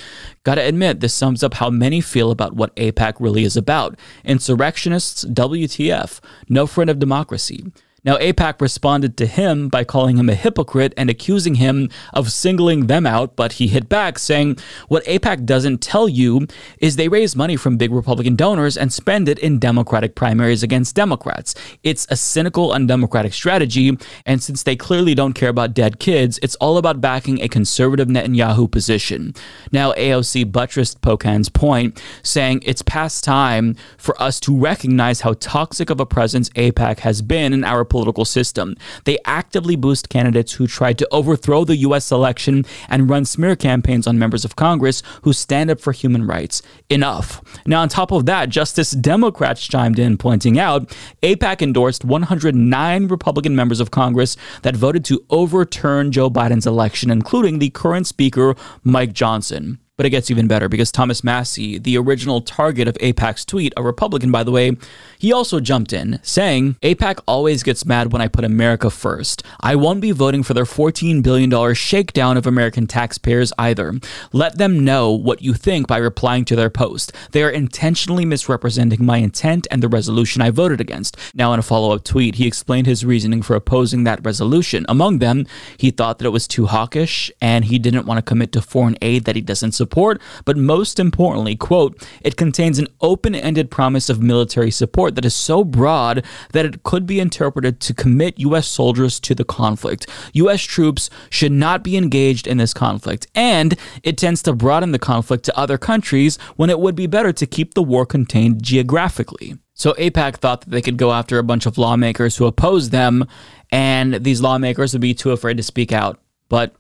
Gotta 0.43 0.64
admit, 0.64 1.00
this 1.00 1.14
sums 1.14 1.43
up 1.43 1.56
how 1.56 1.70
many 1.70 2.02
feel 2.02 2.32
about 2.32 2.56
what 2.56 2.76
AIPAC 2.76 3.18
really 3.20 3.43
is 3.43 3.56
about. 3.56 4.00
Insurrectionists, 4.26 5.26
WTF, 5.26 6.20
no 6.50 6.66
friend 6.66 6.89
of 6.89 6.98
democracy. 6.98 7.72
Now, 8.04 8.18
AIPAC 8.18 8.62
responded 8.62 9.18
to 9.18 9.26
him 9.26 9.70
by 9.70 9.84
calling 9.84 10.18
him 10.18 10.30
a 10.30 10.36
hypocrite 10.36 10.93
and 10.95 11.10
accusing 11.10 11.56
him 11.56 11.89
of 12.14 12.32
singling 12.32 12.86
them 12.86 13.08
out, 13.08 13.36
but 13.36 13.54
he 13.54 13.68
hit 13.68 13.89
back, 13.89 14.20
saying, 14.20 14.58
What 14.88 15.04
AIPAC 15.06 15.45
doesn't 15.45 15.82
tell 15.82 16.08
you 16.08 16.48
is 16.78 16.95
they 16.95 17.08
raise 17.08 17.36
money 17.36 17.56
from 17.56 17.76
big 17.76 17.91
Republican 17.91 18.36
donors 18.36 18.78
and 18.78 18.93
spend 18.93 19.28
it 19.28 19.39
in 19.39 19.58
Democratic 19.58 20.14
primaries 20.14 20.62
against 20.62 20.95
Democrats. 20.95 21.56
It's 21.82 22.06
a 22.12 22.16
cynical, 22.16 22.72
undemocratic 22.72 23.34
strategy, 23.34 23.98
and 24.28 24.43
since 24.43 24.62
they 24.62 24.76
clearly 24.76 25.16
don't 25.16 25.34
care 25.34 25.50
about 25.50 25.74
dead 25.74 26.00
kids, 26.00 26.39
it's 26.43 26.56
all 26.56 26.78
about 26.78 27.02
backing 27.02 27.41
a 27.41 27.48
conservative 27.48 28.08
Netanyahu 28.08 28.70
position. 28.72 29.34
Now, 29.72 29.93
AOC 29.93 30.52
buttressed 30.52 31.02
Pocan's 31.02 31.50
point, 31.50 32.00
saying 32.22 32.62
it's 32.64 32.84
past 32.84 33.24
time 33.24 33.76
for 33.98 34.22
us 34.22 34.39
to 34.41 34.56
recognize 34.56 35.22
how 35.22 35.34
toxic 35.34 35.89
of 35.89 36.00
a 36.00 36.06
presence 36.06 36.50
AIPAC 36.52 37.00
has 37.00 37.24
been 37.24 37.54
in 37.54 37.64
our 37.64 37.88
system. 38.26 38.76
They 39.06 39.18
actively 39.26 39.76
boost 39.76 40.10
candidates 40.10 40.54
who 40.54 40.68
tried 40.68 40.98
to 41.00 41.08
overthrow 41.12 41.64
the 41.64 41.78
U.S. 41.78 42.12
election 42.12 42.66
and 42.89 43.10
run 43.10 43.26
smear 43.26 43.56
campaigns 43.56 44.08
on 44.08 44.20
members 44.20 44.45
of 44.45 44.56
Congress 44.56 45.04
who 45.24 45.34
stand 45.34 45.70
up 45.70 45.80
for 45.80 45.91
human 45.91 46.28
rights. 46.28 46.62
Enough. 46.89 47.41
Now, 47.66 47.82
on 47.82 47.89
top 47.89 48.12
of 48.12 48.26
that, 48.26 48.50
Justice 48.50 48.91
Democrats 48.91 49.68
chimed 49.68 50.00
in, 50.00 50.18
pointing 50.18 50.60
out 50.60 50.89
AIPAC 51.24 51.62
endorsed 51.62 52.06
109 52.06 53.08
Republican 53.08 53.56
members 53.56 53.80
of 53.80 53.91
Congress 53.91 54.38
that 54.62 54.76
voted 54.76 55.04
to 55.06 55.24
overturn 55.30 56.12
Joe 56.12 56.30
Biden's 56.30 56.68
election, 56.68 57.12
including 57.12 57.60
the 57.60 57.70
current 57.70 58.08
Speaker, 58.08 58.56
Mike 58.84 59.14
Johnson. 59.14 59.80
But 59.98 60.06
it 60.06 60.12
gets 60.12 60.30
even 60.30 60.48
better 60.48 60.70
because 60.70 60.91
Thomas 60.91 61.24
Massie, 61.24 61.80
the 61.80 61.98
original 61.98 62.41
target 62.41 62.88
of 62.88 62.93
AIPAC's 63.00 63.43
tweet, 63.45 63.74
a 63.76 63.82
Republican 63.82 64.32
by 64.32 64.43
the 64.43 64.52
way, 64.52 64.78
he 65.18 65.32
also 65.32 65.59
jumped 65.59 65.93
in, 65.93 66.20
saying, 66.24 66.76
AIPAC 66.82 67.20
always 67.28 67.63
gets 67.63 67.86
mad 67.86 68.11
when 68.11 68.22
I 68.22 68.28
put 68.28 68.45
America 68.45 68.89
first. 68.89 69.43
I 69.61 69.76
won't 69.76 70.01
be 70.01 70.11
voting 70.11 70.43
for 70.43 70.53
their 70.53 70.65
$14 70.65 71.24
billion 71.24 71.74
shakedown 71.74 72.38
of 72.38 72.45
American 72.45 72.88
taxpayers 72.88 73.53
either. 73.57 73.93
Let 74.34 74.57
them 74.57 74.84
know 74.84 75.11
what 75.11 75.41
you 75.41 75.53
think 75.53 75.88
by 75.88 75.97
replying 75.97 76.45
to 76.45 76.55
their 76.55 76.70
post. 76.70 77.11
They 77.32 77.43
are 77.43 77.49
intentionally 77.49 78.26
misrepresenting 78.26 79.05
my 79.05 79.18
intent 79.18 79.68
and 79.72 79.82
the 79.82 79.89
resolution 79.89 80.41
I 80.41 80.49
voted 80.49 80.82
against. 80.82 81.18
Now, 81.34 81.53
in 81.53 81.59
a 81.59 81.63
follow 81.63 81.93
up 81.95 82.03
tweet, 82.03 82.36
he 82.36 82.47
explained 82.47 82.88
his 82.88 83.05
reasoning 83.05 83.41
for 83.41 83.55
opposing 83.55 84.03
that 84.03 84.24
resolution. 84.26 84.86
Among 84.89 85.20
them, 85.20 85.45
he 85.78 85.91
thought 85.91 86.20
that 86.20 86.26
it 86.26 86.30
was 86.30 86.47
too 86.47 86.65
hawkish 86.68 87.32
and 87.41 87.65
he 87.65 87.80
didn't 87.80 88.05
want 88.05 88.18
to 88.18 88.22
commit 88.22 88.51
to 88.53 88.61
foreign 88.61 88.97
aid 89.01 89.26
that 89.26 89.36
he 89.36 89.41
doesn't 89.41 89.72
support 89.74 90.22
but 90.45 90.57
most 90.57 90.99
importantly, 90.99 91.55
quote, 91.55 92.07
it 92.22 92.38
contains 92.38 92.80
an 92.80 92.88
open-ended 93.01 93.72
promise 93.72 94.09
of 94.09 94.22
military 94.22 94.72
support 94.72 95.07
that 95.16 95.26
is 95.26 95.36
so 95.36 95.64
broad 95.64 96.24
that 96.53 96.66
it 96.66 96.84
could 96.84 97.05
be 97.05 97.20
interpreted 97.20 97.80
to 97.82 97.93
commit 97.93 98.39
US 98.39 98.68
soldiers 98.68 99.20
to 99.22 99.34
the 99.34 99.45
conflict. 99.45 100.08
US 100.34 100.62
troops 100.62 101.10
should 101.30 101.51
not 101.51 101.84
be 101.84 101.97
engaged 101.97 102.47
in 102.47 102.58
this 102.58 102.74
conflict, 102.74 103.28
and 103.36 103.76
it 104.03 104.18
tends 104.18 104.41
to 104.43 104.53
broaden 104.53 104.91
the 104.91 104.99
conflict 104.99 105.45
to 105.45 105.58
other 105.58 105.78
countries 105.78 106.38
when 106.55 106.70
it 106.70 106.80
would 106.80 106.95
be 106.95 107.08
better 107.08 107.34
to 107.34 107.45
keep 107.45 107.74
the 107.74 107.84
war 107.84 108.05
contained 108.05 108.64
geographically. 108.64 109.58
So 109.74 109.93
AIPAC 109.93 110.38
thought 110.38 110.62
that 110.62 110.72
they 110.72 110.82
could 110.82 110.97
go 110.97 111.12
after 111.12 111.38
a 111.38 111.43
bunch 111.43 111.66
of 111.66 111.78
lawmakers 111.78 112.36
who 112.36 112.45
oppose 112.45 112.89
them, 112.89 113.26
and 113.72 114.16
these 114.16 114.41
lawmakers 114.41 114.93
would 114.93 115.01
be 115.01 115.14
too 115.14 115.32
afraid 115.32 115.58
to 115.58 115.64
speak 115.64 115.91
out. 115.91 116.20
But 116.49 116.74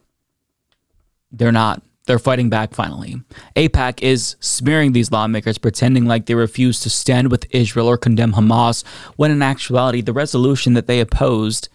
they're 1.31 1.51
not. 1.51 1.83
They're 2.07 2.19
fighting 2.19 2.49
back 2.49 2.73
finally. 2.73 3.21
AIPAC 3.55 4.01
is 4.01 4.35
smearing 4.39 4.93
these 4.93 5.11
lawmakers, 5.11 5.57
pretending 5.57 6.05
like 6.05 6.25
they 6.25 6.35
refuse 6.35 6.79
to 6.81 6.89
stand 6.89 7.29
with 7.29 7.45
Israel 7.51 7.87
or 7.87 7.97
condemn 7.97 8.33
Hamas, 8.33 8.83
when 9.17 9.29
in 9.29 9.41
actuality, 9.41 10.01
the 10.01 10.13
resolution 10.13 10.73
that 10.73 10.87
they 10.87 10.99
opposed 10.99 11.69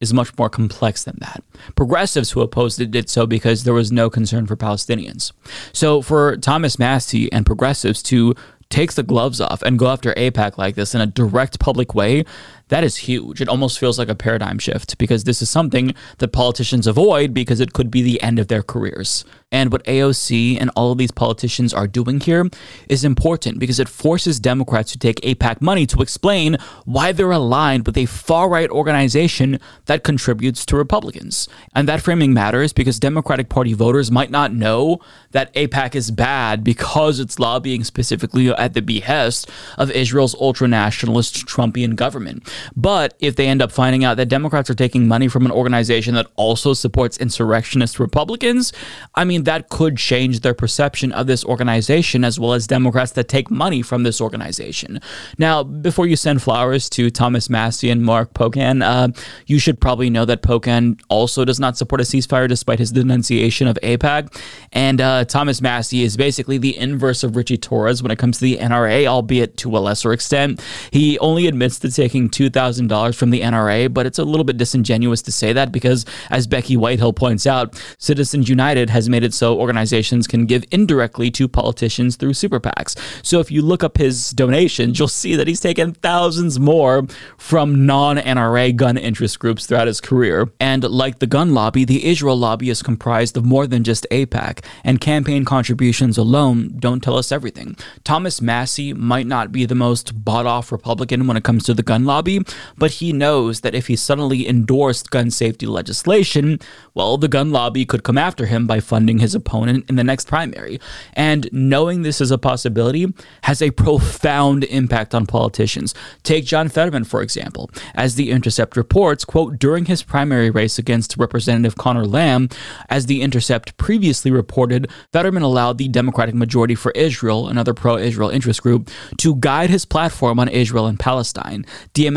is 0.00 0.12
much 0.12 0.36
more 0.36 0.48
complex 0.50 1.04
than 1.04 1.16
that. 1.20 1.44
Progressives 1.76 2.32
who 2.32 2.40
opposed 2.40 2.80
it 2.80 2.90
did 2.90 3.08
so 3.08 3.24
because 3.24 3.62
there 3.62 3.74
was 3.74 3.92
no 3.92 4.10
concern 4.10 4.46
for 4.46 4.56
Palestinians. 4.56 5.32
So 5.72 6.02
for 6.02 6.36
Thomas 6.36 6.78
Massie 6.78 7.30
and 7.32 7.46
progressives 7.46 8.02
to 8.04 8.34
take 8.68 8.94
the 8.94 9.02
gloves 9.02 9.40
off 9.40 9.62
and 9.62 9.78
go 9.78 9.88
after 9.88 10.12
AIPAC 10.14 10.58
like 10.58 10.74
this 10.74 10.94
in 10.94 11.00
a 11.00 11.06
direct 11.06 11.60
public 11.60 11.94
way, 11.94 12.24
That 12.72 12.84
is 12.84 12.96
huge. 12.96 13.42
It 13.42 13.50
almost 13.50 13.78
feels 13.78 13.98
like 13.98 14.08
a 14.08 14.14
paradigm 14.14 14.58
shift 14.58 14.96
because 14.96 15.24
this 15.24 15.42
is 15.42 15.50
something 15.50 15.94
that 16.16 16.28
politicians 16.28 16.86
avoid 16.86 17.34
because 17.34 17.60
it 17.60 17.74
could 17.74 17.90
be 17.90 18.00
the 18.00 18.22
end 18.22 18.38
of 18.38 18.48
their 18.48 18.62
careers. 18.62 19.26
And 19.52 19.70
what 19.70 19.84
AOC 19.84 20.58
and 20.58 20.70
all 20.74 20.90
of 20.90 20.96
these 20.96 21.10
politicians 21.10 21.74
are 21.74 21.86
doing 21.86 22.20
here 22.20 22.48
is 22.88 23.04
important 23.04 23.58
because 23.58 23.78
it 23.78 23.90
forces 23.90 24.40
Democrats 24.40 24.92
to 24.92 24.98
take 24.98 25.20
AIPAC 25.20 25.60
money 25.60 25.84
to 25.84 26.00
explain 26.00 26.56
why 26.86 27.12
they're 27.12 27.30
aligned 27.30 27.84
with 27.84 27.98
a 27.98 28.06
far 28.06 28.48
right 28.48 28.70
organization 28.70 29.60
that 29.84 30.02
contributes 30.02 30.64
to 30.64 30.76
Republicans. 30.76 31.50
And 31.74 31.86
that 31.86 32.00
framing 32.00 32.32
matters 32.32 32.72
because 32.72 32.98
Democratic 32.98 33.50
Party 33.50 33.74
voters 33.74 34.10
might 34.10 34.30
not 34.30 34.54
know 34.54 35.00
that 35.32 35.52
AIPAC 35.52 35.94
is 35.94 36.10
bad 36.10 36.64
because 36.64 37.20
it's 37.20 37.38
lobbying 37.38 37.84
specifically 37.84 38.48
at 38.48 38.72
the 38.72 38.80
behest 38.80 39.50
of 39.76 39.90
Israel's 39.90 40.34
ultra 40.36 40.66
nationalist 40.66 41.46
Trumpian 41.46 41.94
government. 41.94 42.48
But 42.76 43.14
if 43.20 43.36
they 43.36 43.46
end 43.46 43.62
up 43.62 43.72
finding 43.72 44.04
out 44.04 44.16
that 44.16 44.26
Democrats 44.26 44.70
are 44.70 44.74
taking 44.74 45.08
money 45.08 45.28
from 45.28 45.46
an 45.46 45.52
organization 45.52 46.14
that 46.14 46.26
also 46.36 46.74
supports 46.74 47.18
insurrectionist 47.18 47.98
Republicans, 47.98 48.72
I 49.14 49.24
mean, 49.24 49.44
that 49.44 49.68
could 49.68 49.96
change 49.96 50.40
their 50.40 50.54
perception 50.54 51.12
of 51.12 51.26
this 51.26 51.44
organization 51.44 52.24
as 52.24 52.38
well 52.38 52.52
as 52.52 52.66
Democrats 52.66 53.12
that 53.12 53.28
take 53.28 53.50
money 53.50 53.82
from 53.82 54.02
this 54.02 54.20
organization. 54.20 55.00
Now, 55.38 55.62
before 55.62 56.06
you 56.06 56.16
send 56.16 56.42
flowers 56.42 56.88
to 56.90 57.10
Thomas 57.10 57.48
Massie 57.50 57.90
and 57.90 58.02
Mark 58.02 58.34
Pocan, 58.34 58.82
uh, 58.82 59.08
you 59.46 59.58
should 59.58 59.80
probably 59.80 60.10
know 60.10 60.24
that 60.24 60.42
Pocan 60.42 61.00
also 61.08 61.44
does 61.44 61.60
not 61.60 61.76
support 61.76 62.00
a 62.00 62.04
ceasefire 62.04 62.48
despite 62.48 62.78
his 62.78 62.92
denunciation 62.92 63.66
of 63.66 63.78
AIPAC. 63.82 64.38
And 64.72 65.00
uh, 65.00 65.24
Thomas 65.24 65.60
Massie 65.60 66.02
is 66.02 66.16
basically 66.16 66.58
the 66.58 66.76
inverse 66.76 67.22
of 67.22 67.36
Richie 67.36 67.58
Torres 67.58 68.02
when 68.02 68.10
it 68.10 68.18
comes 68.18 68.38
to 68.38 68.44
the 68.44 68.58
NRA, 68.58 69.06
albeit 69.06 69.56
to 69.58 69.76
a 69.76 69.80
lesser 69.80 70.12
extent. 70.12 70.62
He 70.90 71.18
only 71.18 71.46
admits 71.46 71.78
to 71.80 71.90
taking 71.90 72.28
$2,000 72.52 73.14
from 73.14 73.30
the 73.30 73.40
NRA, 73.40 73.92
but 73.92 74.06
it's 74.06 74.18
a 74.18 74.24
little 74.24 74.44
bit 74.44 74.56
disingenuous 74.56 75.22
to 75.22 75.32
say 75.32 75.52
that 75.52 75.72
because, 75.72 76.04
as 76.30 76.46
Becky 76.46 76.76
Whitehill 76.76 77.12
points 77.12 77.46
out, 77.46 77.80
Citizens 77.98 78.48
United 78.48 78.90
has 78.90 79.08
made 79.08 79.24
it 79.24 79.34
so 79.34 79.58
organizations 79.58 80.26
can 80.26 80.46
give 80.46 80.64
indirectly 80.70 81.30
to 81.32 81.48
politicians 81.48 82.16
through 82.16 82.34
super 82.34 82.60
PACs. 82.60 82.96
So 83.24 83.40
if 83.40 83.50
you 83.50 83.62
look 83.62 83.82
up 83.82 83.98
his 83.98 84.30
donations, 84.30 84.98
you'll 84.98 85.08
see 85.08 85.36
that 85.36 85.48
he's 85.48 85.60
taken 85.60 85.92
thousands 85.94 86.58
more 86.58 87.06
from 87.36 87.86
non 87.86 88.16
NRA 88.18 88.74
gun 88.74 88.96
interest 88.96 89.38
groups 89.38 89.66
throughout 89.66 89.86
his 89.86 90.00
career. 90.00 90.50
And 90.60 90.84
like 90.84 91.18
the 91.18 91.26
gun 91.26 91.54
lobby, 91.54 91.84
the 91.84 92.04
Israel 92.06 92.36
lobby 92.36 92.70
is 92.70 92.82
comprised 92.82 93.36
of 93.36 93.44
more 93.44 93.66
than 93.66 93.84
just 93.84 94.06
AIPAC, 94.10 94.64
and 94.84 95.00
campaign 95.00 95.44
contributions 95.44 96.18
alone 96.18 96.74
don't 96.78 97.02
tell 97.02 97.16
us 97.16 97.32
everything. 97.32 97.76
Thomas 98.04 98.40
Massie 98.40 98.92
might 98.92 99.26
not 99.26 99.52
be 99.52 99.66
the 99.66 99.74
most 99.74 100.24
bought 100.24 100.46
off 100.46 100.72
Republican 100.72 101.26
when 101.26 101.36
it 101.36 101.44
comes 101.44 101.64
to 101.64 101.74
the 101.74 101.82
gun 101.82 102.04
lobby, 102.04 102.41
but 102.76 102.92
he 102.92 103.12
knows 103.12 103.60
that 103.60 103.74
if 103.74 103.86
he 103.86 103.96
suddenly 103.96 104.48
endorsed 104.48 105.10
gun 105.10 105.30
safety 105.30 105.66
legislation, 105.66 106.58
well, 106.94 107.16
the 107.16 107.28
gun 107.28 107.50
lobby 107.50 107.84
could 107.84 108.04
come 108.04 108.18
after 108.18 108.46
him 108.46 108.66
by 108.66 108.80
funding 108.80 109.18
his 109.18 109.34
opponent 109.34 109.88
in 109.88 109.96
the 109.96 110.04
next 110.04 110.28
primary. 110.28 110.80
And 111.14 111.48
knowing 111.52 112.02
this 112.02 112.20
is 112.20 112.30
a 112.30 112.38
possibility 112.38 113.06
has 113.44 113.62
a 113.62 113.70
profound 113.70 114.64
impact 114.64 115.14
on 115.14 115.26
politicians. 115.26 115.94
Take 116.22 116.44
John 116.44 116.68
Fetterman, 116.68 117.04
for 117.04 117.22
example. 117.22 117.70
As 117.94 118.14
The 118.14 118.30
Intercept 118.30 118.76
reports, 118.76 119.24
quote, 119.24 119.58
during 119.58 119.86
his 119.86 120.02
primary 120.02 120.50
race 120.50 120.78
against 120.78 121.16
Representative 121.16 121.76
Conor 121.76 122.06
Lamb, 122.06 122.48
as 122.88 123.06
The 123.06 123.22
Intercept 123.22 123.76
previously 123.76 124.30
reported, 124.30 124.90
Fetterman 125.12 125.42
allowed 125.42 125.78
the 125.78 125.88
Democratic 125.88 126.34
Majority 126.34 126.74
for 126.74 126.92
Israel, 126.92 127.48
another 127.48 127.74
pro 127.74 127.96
Israel 127.96 128.30
interest 128.30 128.62
group, 128.62 128.90
to 129.18 129.36
guide 129.36 129.70
his 129.70 129.84
platform 129.84 130.38
on 130.38 130.48
Israel 130.48 130.86
and 130.86 130.98
Palestine. 130.98 131.64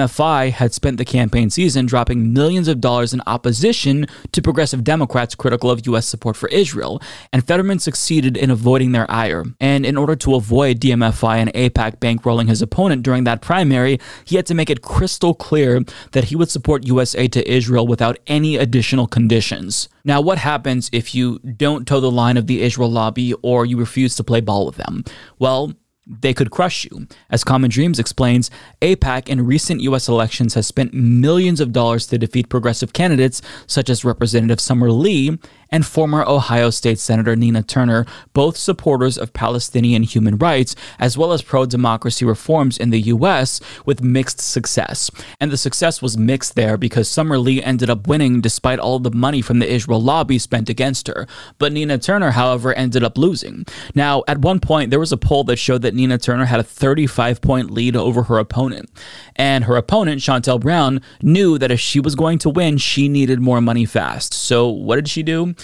DMFI 0.06 0.52
had 0.52 0.74
spent 0.74 0.98
the 0.98 1.06
campaign 1.06 1.50
season 1.50 1.88
dropping 1.88 2.32
millions 2.32 2.68
of 2.68 2.80
dollars 2.80 3.14
in 3.14 3.22
opposition 3.26 4.06
to 4.32 4.42
progressive 4.42 4.84
Democrats 4.84 5.34
critical 5.34 5.72
of 5.72 5.86
U.S. 5.88 6.08
support 6.08 6.38
for 6.38 6.48
Israel 6.50 7.02
and 7.34 7.46
Fetterman 7.46 7.80
succeeded 7.80 8.38
in 8.38 8.52
avoiding 8.52 8.92
their 8.92 9.10
ire. 9.10 9.44
And 9.60 9.86
in 9.86 9.98
order 9.98 10.16
to 10.18 10.36
avoid 10.36 10.80
DMFI 10.80 11.38
and 11.38 11.54
AIPAC 11.54 11.98
bankrolling 11.98 12.48
his 12.48 12.62
opponent 12.62 13.02
during 13.02 13.24
that 13.24 13.42
primary, 13.42 14.00
he 14.26 14.36
had 14.36 14.46
to 14.46 14.54
make 14.54 14.70
it 14.70 14.84
crystal 14.84 15.34
clear 15.34 15.82
that 16.12 16.26
he 16.26 16.36
would 16.36 16.52
support 16.52 16.86
U.S. 16.88 17.16
aid 17.16 17.34
to 17.34 17.52
Israel 17.52 17.88
without 17.88 18.20
any 18.28 18.58
additional 18.58 19.08
conditions. 19.08 19.90
Now, 20.04 20.22
what 20.22 20.38
happens 20.38 20.90
if 20.94 21.16
you 21.16 21.40
don't 21.40 21.88
toe 21.88 22.00
the 22.00 22.12
line 22.12 22.38
of 22.38 22.46
the 22.46 22.62
Israel 22.62 22.92
lobby 22.92 23.34
or 23.42 23.66
you 23.66 23.78
refuse 23.78 24.16
to 24.18 24.24
play 24.24 24.40
ball 24.40 24.68
with 24.68 24.76
them? 24.76 25.04
Well, 25.40 25.74
they 26.08 26.34
could 26.34 26.52
crush 26.52 26.86
you. 26.86 27.08
As 27.30 27.44
Common 27.44 27.70
Dreams 27.70 28.00
explains, 28.00 28.52
AIPAC 28.82 29.28
in 29.28 29.46
recent 29.46 29.82
U.S. 29.82 30.08
elections 30.08 30.54
has 30.54 30.68
spent 30.68 30.94
millions 30.94 31.60
of 31.60 31.72
dollars 31.72 32.08
to 32.08 32.18
defeat 32.18 32.50
progressive 32.50 32.94
candidates 32.94 33.42
such 33.68 33.90
as 33.90 34.06
Representative 34.06 34.60
Summer 34.60 34.92
Lee 34.92 35.38
and 35.72 35.86
former 35.86 36.24
Ohio 36.24 36.70
State 36.70 37.00
Senator 37.00 37.36
Nina 37.36 37.64
Turner, 37.64 38.06
both 38.34 38.58
supporters 38.58 39.18
of 39.18 39.34
Palestinian 39.34 40.04
human 40.04 40.38
rights 40.38 40.76
as 41.00 41.18
well 41.18 41.34
as 41.34 41.42
pro 41.42 41.66
democracy 41.66 42.26
reforms 42.26 42.78
in 42.78 42.90
the 42.90 43.02
U.S., 43.02 43.60
with 43.86 44.04
mixed 44.04 44.40
success. 44.40 45.10
And 45.40 45.52
the 45.52 45.58
success 45.58 46.02
was 46.02 46.18
mixed 46.18 46.56
there 46.56 46.78
because 46.78 47.10
Summer 47.10 47.38
Lee 47.38 47.62
ended 47.62 47.90
up 47.90 48.08
winning 48.08 48.42
despite 48.42 48.80
all 48.80 49.00
the 49.00 49.12
money 49.12 49.42
from 49.42 49.60
the 49.60 49.72
Israel 49.72 50.02
lobby 50.02 50.40
spent 50.40 50.70
against 50.70 51.08
her. 51.08 51.28
But 51.58 51.72
Nina 51.72 51.98
Turner, 51.98 52.32
however, 52.32 52.74
ended 52.74 53.04
up 53.04 53.18
losing. 53.18 53.66
Now, 53.94 54.24
at 54.28 54.40
one 54.40 54.60
point, 54.60 54.90
there 54.90 55.00
was 55.00 55.12
a 55.12 55.18
poll 55.18 55.44
that 55.46 55.58
showed 55.58 55.82
that 55.82 55.94
Nina 55.94 56.18
Turner 56.18 56.46
had 56.46 56.60
a 56.60 56.64
35 56.64 57.42
point 57.42 57.72
lead 57.72 57.96
over 57.96 58.24
her 58.24 58.38
opponent. 58.38 58.90
And 59.36 59.66
her 59.66 59.76
opponent, 59.76 60.22
Shontel 60.22 60.60
Brown, 60.60 61.02
knew 61.22 61.58
that 61.58 61.72
if 61.72 61.80
she 61.80 62.00
was 62.00 62.16
going 62.16 62.38
to 62.40 62.50
win, 62.50 62.78
she 62.78 63.10
needed 63.10 63.40
more 63.40 63.62
money 63.62 63.86
fast. 63.86 64.34
So 64.34 64.68
what 64.68 64.96
did 64.96 65.10
she 65.10 65.24
do? 65.24 65.56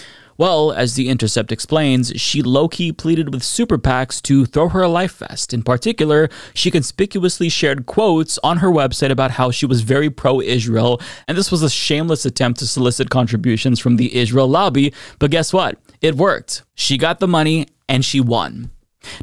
Well, 0.42 0.72
as 0.72 0.96
The 0.96 1.08
Intercept 1.08 1.52
explains, 1.52 2.20
she 2.20 2.42
low 2.42 2.66
key 2.66 2.90
pleaded 2.90 3.32
with 3.32 3.44
super 3.44 3.78
PACs 3.78 4.20
to 4.22 4.44
throw 4.44 4.70
her 4.70 4.82
a 4.82 4.88
life 4.88 5.18
vest. 5.18 5.54
In 5.54 5.62
particular, 5.62 6.28
she 6.52 6.68
conspicuously 6.68 7.48
shared 7.48 7.86
quotes 7.86 8.40
on 8.42 8.56
her 8.56 8.66
website 8.66 9.12
about 9.12 9.30
how 9.30 9.52
she 9.52 9.66
was 9.66 9.82
very 9.82 10.10
pro 10.10 10.40
Israel, 10.40 11.00
and 11.28 11.38
this 11.38 11.52
was 11.52 11.62
a 11.62 11.70
shameless 11.70 12.26
attempt 12.26 12.58
to 12.58 12.66
solicit 12.66 13.08
contributions 13.08 13.78
from 13.78 13.98
the 13.98 14.16
Israel 14.16 14.48
lobby. 14.48 14.92
But 15.20 15.30
guess 15.30 15.52
what? 15.52 15.78
It 16.00 16.16
worked. 16.16 16.64
She 16.74 16.98
got 16.98 17.20
the 17.20 17.28
money 17.28 17.68
and 17.88 18.04
she 18.04 18.20
won. 18.20 18.72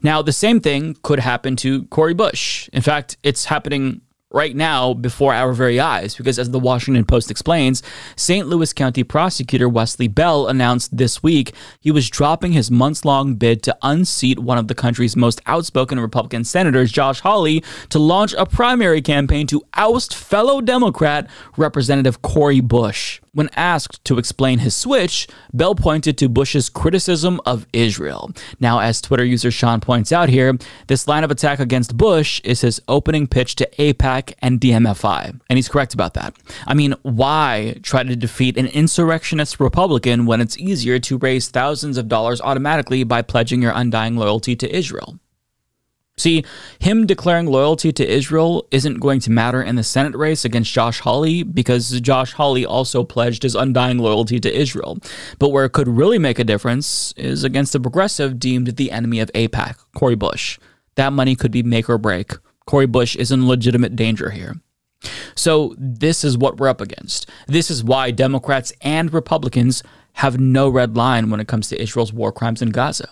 Now, 0.02 0.22
the 0.22 0.32
same 0.32 0.62
thing 0.62 0.96
could 1.02 1.20
happen 1.20 1.58
to 1.58 1.84
Cori 1.88 2.14
Bush. 2.14 2.70
In 2.72 2.82
fact, 2.82 3.18
it's 3.24 3.44
happening 3.44 4.00
right 4.32 4.56
now 4.56 4.94
before 4.94 5.34
our 5.34 5.54
very 5.54 5.80
eyes 5.80 6.16
because 6.16 6.38
as 6.38 6.52
the 6.52 6.60
Washington 6.60 7.04
Post 7.04 7.32
explains, 7.32 7.82
St. 8.16 8.48
Louis 8.48 8.72
County 8.74 9.04
prosecutor 9.04 9.68
Wesley 9.68 10.08
Bell 10.08 10.48
announced 10.48 10.96
this 10.96 11.24
week 11.24 11.54
he 11.80 11.92
was 11.92 12.10
dropping 12.10 12.52
his 12.52 12.70
months-long 12.70 13.36
bid 13.36 13.64
to 13.64 13.76
unseat 13.82 14.38
one 14.38 14.60
of 14.60 14.68
the 14.68 14.76
country's 14.76 15.16
most 15.16 15.42
outspoken 15.48 16.00
Republican 16.00 16.44
senators, 16.44 16.92
Josh 16.92 17.22
Hawley, 17.22 17.64
to 17.90 17.98
launch 17.98 18.36
a 18.38 18.46
primary 18.46 19.02
campaign 19.02 19.48
to 19.48 19.64
oust 19.74 20.14
fellow 20.14 20.62
Democrat 20.62 21.28
Representative 21.58 22.22
Cori 22.22 22.60
Bush. 22.60 23.22
When 23.32 23.50
asked 23.56 24.04
to 24.06 24.18
explain 24.18 24.60
his 24.60 24.76
switch, 24.76 25.28
Bell 25.54 25.76
pointed 25.76 26.18
to 26.18 26.30
Bush's 26.30 26.68
criticism 26.68 27.40
of 27.46 27.68
Israel. 27.74 28.32
Now, 28.60 28.80
as 28.80 29.02
Twitter 29.02 29.24
user 29.24 29.52
Sean 29.52 29.80
points 29.80 30.12
out 30.12 30.30
here, 30.30 30.58
this 30.88 31.08
line 31.08 31.24
of 31.24 31.30
attack 31.30 31.60
against 31.60 31.96
Bush 31.96 32.42
is 32.44 32.62
his 32.62 32.82
opening 32.88 33.28
pitch 33.28 33.56
to 33.58 33.70
And 34.42 34.60
DMFI. 34.60 35.40
And 35.50 35.58
he's 35.58 35.70
correct 35.70 35.94
about 35.94 36.14
that. 36.14 36.36
I 36.68 36.74
mean, 36.74 36.94
why 37.04 37.78
try 37.84 38.04
to 38.04 38.16
defeat 38.16 38.58
an 38.58 38.68
insurrectionist 38.68 39.60
Republican 39.60 40.26
when 40.26 40.42
it's 40.42 40.58
easier 40.58 41.00
to 41.00 41.18
raise 41.18 41.50
thousands 41.50 41.98
of 41.98 42.08
dollars 42.08 42.42
automatically 42.42 43.04
by 43.04 43.22
pledging 43.22 43.62
your 43.62 43.74
undying 43.76 44.16
loyalty 44.16 44.56
to 44.56 44.76
Israel? 44.76 45.20
See, 46.20 46.44
him 46.80 47.08
declaring 47.08 47.46
loyalty 47.46 47.94
to 47.94 48.06
Israel 48.06 48.68
isn't 48.72 49.00
going 49.00 49.22
to 49.22 49.32
matter 49.32 49.62
in 49.62 49.78
the 49.78 49.84
Senate 49.84 50.16
race 50.18 50.44
against 50.44 50.74
Josh 50.74 51.00
Hawley 51.00 51.44
because 51.44 52.02
Josh 52.02 52.34
Hawley 52.34 52.66
also 52.66 53.06
pledged 53.06 53.44
his 53.44 53.56
undying 53.56 54.00
loyalty 54.00 54.38
to 54.42 54.54
Israel. 54.54 54.98
But 55.40 55.50
where 55.50 55.64
it 55.64 55.72
could 55.72 55.88
really 55.88 56.20
make 56.20 56.38
a 56.38 56.44
difference 56.44 57.14
is 57.16 57.46
against 57.46 57.74
a 57.74 57.80
progressive 57.80 58.38
deemed 58.38 58.76
the 58.76 58.92
enemy 58.92 59.22
of 59.22 59.32
AIPAC, 59.32 59.78
Cori 59.96 60.16
Bush. 60.16 60.60
That 60.96 61.14
money 61.14 61.38
could 61.38 61.52
be 61.52 61.64
make 61.64 61.90
or 61.90 61.98
break. 61.98 62.34
Cori 62.70 62.86
Bush 62.86 63.16
is 63.16 63.32
in 63.32 63.48
legitimate 63.48 63.96
danger 63.96 64.30
here. 64.30 64.62
So, 65.34 65.74
this 65.80 66.24
is 66.24 66.38
what 66.38 66.58
we're 66.58 66.68
up 66.68 66.82
against. 66.82 67.28
This 67.48 67.72
is 67.72 67.84
why 67.84 68.12
Democrats 68.12 68.72
and 68.84 69.12
Republicans 69.12 69.82
have 70.14 70.40
no 70.40 70.70
red 70.70 70.96
line 70.96 71.32
when 71.32 71.40
it 71.40 71.48
comes 71.48 71.68
to 71.70 71.82
Israel's 71.82 72.14
war 72.14 72.32
crimes 72.32 72.62
in 72.62 72.70
Gaza. 72.70 73.10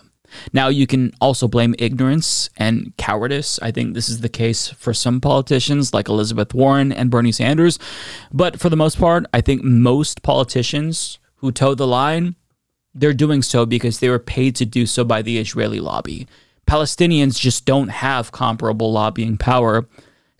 Now, 0.52 0.68
you 0.68 0.86
can 0.86 1.12
also 1.20 1.48
blame 1.48 1.74
ignorance 1.76 2.50
and 2.56 2.96
cowardice. 2.98 3.58
I 3.60 3.72
think 3.72 3.94
this 3.94 4.08
is 4.08 4.20
the 4.20 4.28
case 4.28 4.68
for 4.68 4.94
some 4.94 5.20
politicians 5.20 5.92
like 5.92 6.08
Elizabeth 6.08 6.54
Warren 6.54 6.92
and 6.92 7.10
Bernie 7.10 7.32
Sanders. 7.32 7.80
But 8.32 8.60
for 8.60 8.68
the 8.68 8.76
most 8.76 8.96
part, 8.96 9.26
I 9.34 9.40
think 9.40 9.64
most 9.64 10.22
politicians 10.22 11.18
who 11.38 11.50
toe 11.50 11.74
the 11.74 11.84
line, 11.84 12.36
they're 12.94 13.12
doing 13.12 13.42
so 13.42 13.66
because 13.66 13.98
they 13.98 14.08
were 14.08 14.20
paid 14.20 14.54
to 14.54 14.64
do 14.64 14.86
so 14.86 15.02
by 15.02 15.20
the 15.20 15.38
Israeli 15.38 15.80
lobby. 15.80 16.28
Palestinians 16.68 17.40
just 17.40 17.64
don't 17.64 17.88
have 17.88 18.30
comparable 18.30 18.92
lobbying 18.92 19.38
power 19.38 19.88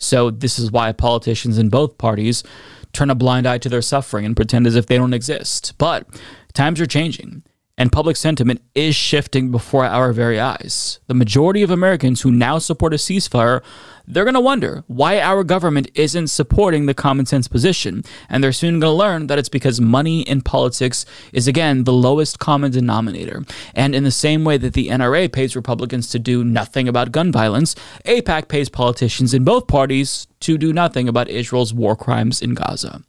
So, 0.01 0.31
this 0.31 0.61
is 0.61 0.71
why 0.71 0.93
politicians 0.93 1.59
in 1.59 1.71
both 1.71 1.99
parties 1.99 2.45
turn 2.93 3.11
a 3.11 3.17
blind 3.17 3.49
eye 3.49 3.59
to 3.59 3.69
their 3.69 3.83
suffering 3.83 4.25
and 4.25 4.37
pretend 4.37 4.67
as 4.67 4.77
if 4.77 4.87
they 4.87 4.97
don't 4.97 5.13
exist. 5.13 5.75
But 5.77 6.07
times 6.55 6.81
are 6.81 6.87
changing 6.87 7.43
and 7.79 7.93
public 7.93 8.17
sentiment 8.17 8.61
is 8.75 8.97
shifting 8.97 9.51
before 9.51 9.87
our 9.87 10.13
very 10.13 10.39
eyes. 10.39 10.99
The 11.07 11.15
majority 11.15 11.63
of 11.63 11.71
Americans 11.71 12.21
who 12.21 12.33
now 12.33 12.59
support 12.59 12.93
a 12.93 12.97
ceasefire, 12.97 13.63
they're 14.05 14.25
going 14.25 14.35
to 14.35 14.41
wonder 14.41 14.83
why 14.89 15.21
our 15.21 15.45
government 15.45 15.89
isn't 15.95 16.27
supporting 16.27 16.87
the 16.87 16.95
common 16.95 17.25
sense 17.25 17.47
position, 17.47 18.03
and 18.29 18.43
they're 18.43 18.53
soon 18.53 18.81
going 18.81 18.91
to 18.91 18.99
learn 18.99 19.27
that 19.29 19.39
it's 19.39 19.49
because 19.49 19.81
money 19.81 20.23
in 20.23 20.41
politics 20.41 21.07
is 21.33 21.47
again 21.47 21.85
the 21.85 21.93
lowest 21.93 22.41
common 22.41 22.73
denominator. 22.73 23.45
And 23.75 23.95
in 23.95 24.03
the 24.03 24.11
same 24.11 24.45
way 24.45 24.57
that 24.59 24.73
the 24.73 24.89
NRA 24.89 25.31
pays 25.31 25.55
Republicans 25.55 26.11
to 26.11 26.19
do 26.19 26.43
nothing 26.43 26.89
about 26.89 27.13
gun 27.13 27.31
violence, 27.31 27.77
AIPAC 28.05 28.49
pays 28.49 28.69
politicians 28.69 29.33
in 29.33 29.45
both 29.45 29.69
parties 29.69 30.27
to 30.41 30.59
do 30.59 30.73
nothing 30.73 31.09
about 31.09 31.29
Israel's 31.29 31.73
war 31.73 31.95
crimes 31.95 32.43
in 32.43 32.55
Gaza. 32.55 33.03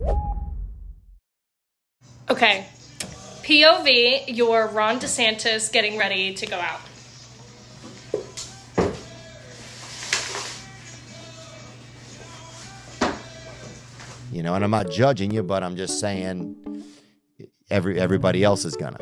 Okay, 2.30 2.68
POV, 3.50 4.26
you're 4.28 4.68
Ron 4.68 5.00
DeSantis 5.00 5.72
getting 5.72 5.98
ready 5.98 6.36
to 6.36 6.46
go 6.46 6.58
out. 6.58 6.82
You 14.32 14.44
know, 14.44 14.54
and 14.54 14.64
I'm 14.64 14.70
not 14.70 14.92
judging 14.92 15.32
you, 15.32 15.42
but 15.42 15.64
I'm 15.64 15.76
just 15.76 16.00
saying 16.00 16.84
every 17.72 18.00
everybody 18.00 18.44
else 18.44 18.66
is 18.66 18.76
gonna. 18.76 19.00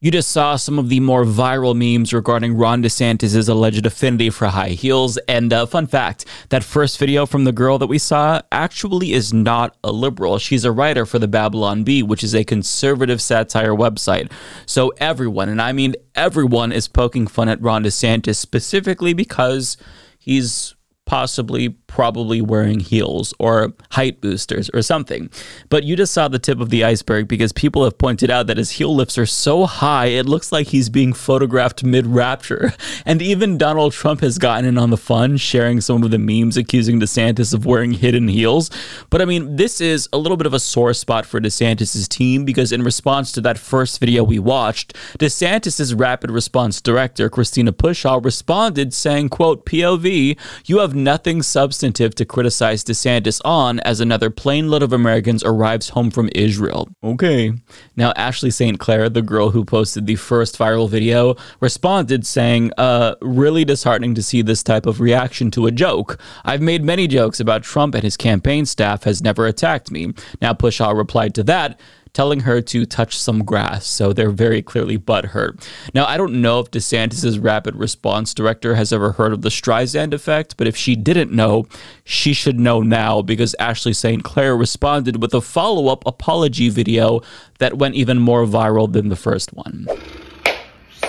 You 0.00 0.12
just 0.12 0.30
saw 0.30 0.54
some 0.54 0.78
of 0.78 0.90
the 0.90 1.00
more 1.00 1.24
viral 1.24 1.74
memes 1.74 2.12
regarding 2.12 2.56
Ron 2.56 2.84
DeSantis' 2.84 3.48
alleged 3.48 3.84
affinity 3.84 4.30
for 4.30 4.46
high 4.46 4.68
heels. 4.68 5.18
And 5.26 5.52
uh, 5.52 5.66
fun 5.66 5.88
fact 5.88 6.24
that 6.50 6.62
first 6.62 6.98
video 6.98 7.26
from 7.26 7.42
the 7.42 7.50
girl 7.50 7.78
that 7.78 7.88
we 7.88 7.98
saw 7.98 8.40
actually 8.52 9.12
is 9.12 9.32
not 9.32 9.76
a 9.82 9.90
liberal. 9.90 10.38
She's 10.38 10.64
a 10.64 10.70
writer 10.70 11.04
for 11.04 11.18
the 11.18 11.26
Babylon 11.26 11.82
Bee, 11.82 12.04
which 12.04 12.22
is 12.22 12.32
a 12.32 12.44
conservative 12.44 13.20
satire 13.20 13.74
website. 13.74 14.30
So 14.66 14.92
everyone, 14.98 15.48
and 15.48 15.60
I 15.60 15.72
mean 15.72 15.96
everyone, 16.14 16.70
is 16.70 16.86
poking 16.86 17.26
fun 17.26 17.48
at 17.48 17.60
Ron 17.60 17.82
DeSantis 17.82 18.36
specifically 18.36 19.14
because 19.14 19.76
he's 20.16 20.76
possibly 21.08 21.70
probably 21.86 22.42
wearing 22.42 22.80
heels 22.80 23.32
or 23.38 23.72
height 23.92 24.20
boosters 24.20 24.68
or 24.74 24.82
something. 24.82 25.30
But 25.70 25.82
you 25.82 25.96
just 25.96 26.12
saw 26.12 26.28
the 26.28 26.38
tip 26.38 26.60
of 26.60 26.68
the 26.68 26.84
iceberg 26.84 27.26
because 27.26 27.50
people 27.50 27.82
have 27.82 27.96
pointed 27.96 28.30
out 28.30 28.46
that 28.46 28.58
his 28.58 28.72
heel 28.72 28.94
lifts 28.94 29.16
are 29.16 29.24
so 29.24 29.64
high 29.64 30.06
it 30.06 30.26
looks 30.26 30.52
like 30.52 30.66
he's 30.66 30.90
being 30.90 31.14
photographed 31.14 31.82
mid 31.82 32.06
rapture. 32.06 32.72
And 33.06 33.22
even 33.22 33.56
Donald 33.56 33.92
Trump 33.92 34.20
has 34.20 34.36
gotten 34.36 34.66
in 34.66 34.76
on 34.76 34.90
the 34.90 34.96
fun, 34.98 35.38
sharing 35.38 35.80
some 35.80 36.02
of 36.02 36.10
the 36.10 36.18
memes 36.18 36.58
accusing 36.58 37.00
DeSantis 37.00 37.54
of 37.54 37.64
wearing 37.64 37.92
hidden 37.92 38.28
heels. 38.28 38.70
But 39.08 39.22
I 39.22 39.24
mean, 39.24 39.56
this 39.56 39.80
is 39.80 40.08
a 40.12 40.18
little 40.18 40.36
bit 40.36 40.46
of 40.46 40.52
a 40.52 40.60
sore 40.60 40.92
spot 40.92 41.24
for 41.24 41.40
DeSantis' 41.40 42.06
team 42.06 42.44
because 42.44 42.70
in 42.70 42.82
response 42.82 43.32
to 43.32 43.40
that 43.42 43.56
first 43.56 43.98
video 43.98 44.24
we 44.24 44.38
watched, 44.38 44.94
DeSantis' 45.18 45.98
rapid 45.98 46.30
response 46.30 46.82
director, 46.82 47.30
Christina 47.30 47.72
Pushaw, 47.72 48.22
responded 48.22 48.92
saying, 48.92 49.30
quote, 49.30 49.64
POV, 49.64 50.36
you 50.66 50.78
have 50.78 50.94
nothing 50.98 51.42
substantive 51.42 52.14
to 52.16 52.24
criticize 52.24 52.84
DeSantis 52.84 53.40
on 53.44 53.80
as 53.80 54.00
another 54.00 54.30
plane 54.30 54.68
load 54.68 54.82
of 54.82 54.92
Americans 54.92 55.42
arrives 55.44 55.90
home 55.90 56.10
from 56.10 56.28
Israel. 56.34 56.88
Okay. 57.02 57.52
Now, 57.96 58.12
Ashley 58.16 58.50
St. 58.50 58.78
Clair, 58.78 59.08
the 59.08 59.22
girl 59.22 59.50
who 59.50 59.64
posted 59.64 60.06
the 60.06 60.16
first 60.16 60.58
viral 60.58 60.88
video, 60.88 61.36
responded 61.60 62.26
saying, 62.26 62.72
uh, 62.76 63.14
really 63.22 63.64
disheartening 63.64 64.14
to 64.14 64.22
see 64.22 64.42
this 64.42 64.62
type 64.62 64.86
of 64.86 65.00
reaction 65.00 65.50
to 65.52 65.66
a 65.66 65.70
joke. 65.70 66.18
I've 66.44 66.62
made 66.62 66.84
many 66.84 67.06
jokes 67.06 67.40
about 67.40 67.62
Trump 67.62 67.94
and 67.94 68.04
his 68.04 68.16
campaign 68.16 68.66
staff 68.66 69.04
has 69.04 69.22
never 69.22 69.46
attacked 69.46 69.90
me. 69.90 70.12
Now, 70.42 70.52
Pushaw 70.52 70.96
replied 70.96 71.34
to 71.36 71.42
that, 71.44 71.80
telling 72.18 72.40
her 72.40 72.60
to 72.60 72.84
touch 72.84 73.16
some 73.16 73.44
grass. 73.44 73.86
So 73.86 74.12
they're 74.12 74.28
very 74.28 74.60
clearly 74.60 74.98
butthurt. 74.98 75.64
Now, 75.94 76.04
I 76.04 76.16
don't 76.16 76.42
know 76.42 76.58
if 76.58 76.68
DeSantis' 76.68 77.40
rapid 77.40 77.76
response 77.76 78.34
director 78.34 78.74
has 78.74 78.92
ever 78.92 79.12
heard 79.12 79.32
of 79.32 79.42
the 79.42 79.50
Streisand 79.50 80.12
effect, 80.12 80.56
but 80.56 80.66
if 80.66 80.76
she 80.76 80.96
didn't 80.96 81.30
know, 81.30 81.68
she 82.02 82.32
should 82.32 82.58
know 82.58 82.82
now 82.82 83.22
because 83.22 83.54
Ashley 83.60 83.92
St. 83.92 84.24
Clair 84.24 84.56
responded 84.56 85.22
with 85.22 85.32
a 85.32 85.40
follow 85.40 85.86
up 85.92 86.04
apology 86.06 86.68
video 86.70 87.20
that 87.60 87.78
went 87.78 87.94
even 87.94 88.18
more 88.18 88.44
viral 88.46 88.92
than 88.92 89.10
the 89.10 89.14
first 89.14 89.54
one. 89.54 89.86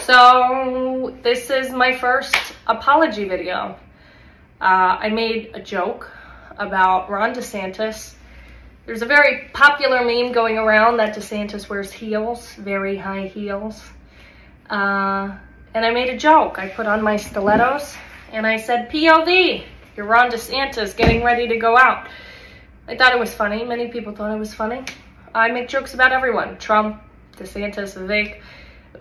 So, 0.01 1.17
this 1.23 1.49
is 1.49 1.71
my 1.71 1.97
first 1.97 2.35
apology 2.67 3.27
video. 3.27 3.75
Uh, 4.61 5.01
I 5.01 5.09
made 5.09 5.49
a 5.55 5.59
joke 5.59 6.11
about 6.59 7.09
Ron 7.09 7.33
DeSantis 7.33 8.13
there's 8.89 9.03
a 9.03 9.05
very 9.05 9.47
popular 9.53 10.03
meme 10.03 10.31
going 10.31 10.57
around 10.57 10.97
that 10.97 11.15
DeSantis 11.15 11.69
wears 11.69 11.91
heels, 11.91 12.53
very 12.53 12.97
high 12.97 13.27
heels. 13.27 13.83
Uh, 14.67 15.37
and 15.75 15.85
I 15.85 15.91
made 15.91 16.09
a 16.09 16.17
joke. 16.17 16.57
I 16.57 16.69
put 16.69 16.87
on 16.87 17.03
my 17.03 17.15
stilettos 17.15 17.95
and 18.31 18.47
I 18.47 18.57
said, 18.57 18.89
POV, 18.89 19.63
you're 19.95 20.07
Ron 20.07 20.31
DeSantis 20.31 20.97
getting 20.97 21.23
ready 21.23 21.47
to 21.49 21.57
go 21.57 21.77
out. 21.77 22.07
I 22.87 22.97
thought 22.97 23.13
it 23.13 23.19
was 23.19 23.31
funny. 23.31 23.63
Many 23.63 23.89
people 23.89 24.15
thought 24.15 24.35
it 24.35 24.39
was 24.39 24.55
funny. 24.55 24.83
I 25.35 25.51
make 25.51 25.69
jokes 25.69 25.93
about 25.93 26.11
everyone 26.11 26.57
Trump, 26.57 26.99
DeSantis, 27.37 27.93
Vivek. 27.95 28.41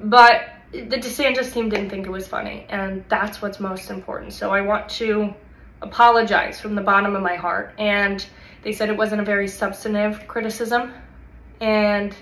But 0.03 0.51
the 0.71 0.99
DeSantis 0.99 1.51
team 1.51 1.71
didn't 1.71 1.89
think 1.89 2.05
it 2.05 2.11
was 2.11 2.29
funny. 2.29 2.67
And 2.69 3.07
that's 3.09 3.41
what's 3.41 3.59
most 3.59 3.89
important. 3.89 4.35
So 4.35 4.51
I 4.51 4.61
want 4.61 4.91
to 4.91 5.33
apologize 5.81 6.61
from 6.61 6.75
the 6.75 6.83
bottom 6.83 7.17
of 7.17 7.23
my 7.23 7.37
heart. 7.37 7.73
And 7.79 8.27
they 8.63 8.73
said 8.73 8.89
it 8.89 8.97
wasn't 8.97 9.21
a 9.21 9.25
very 9.25 9.49
substantive 9.49 10.27
criticism. 10.27 10.93
And 11.61 12.15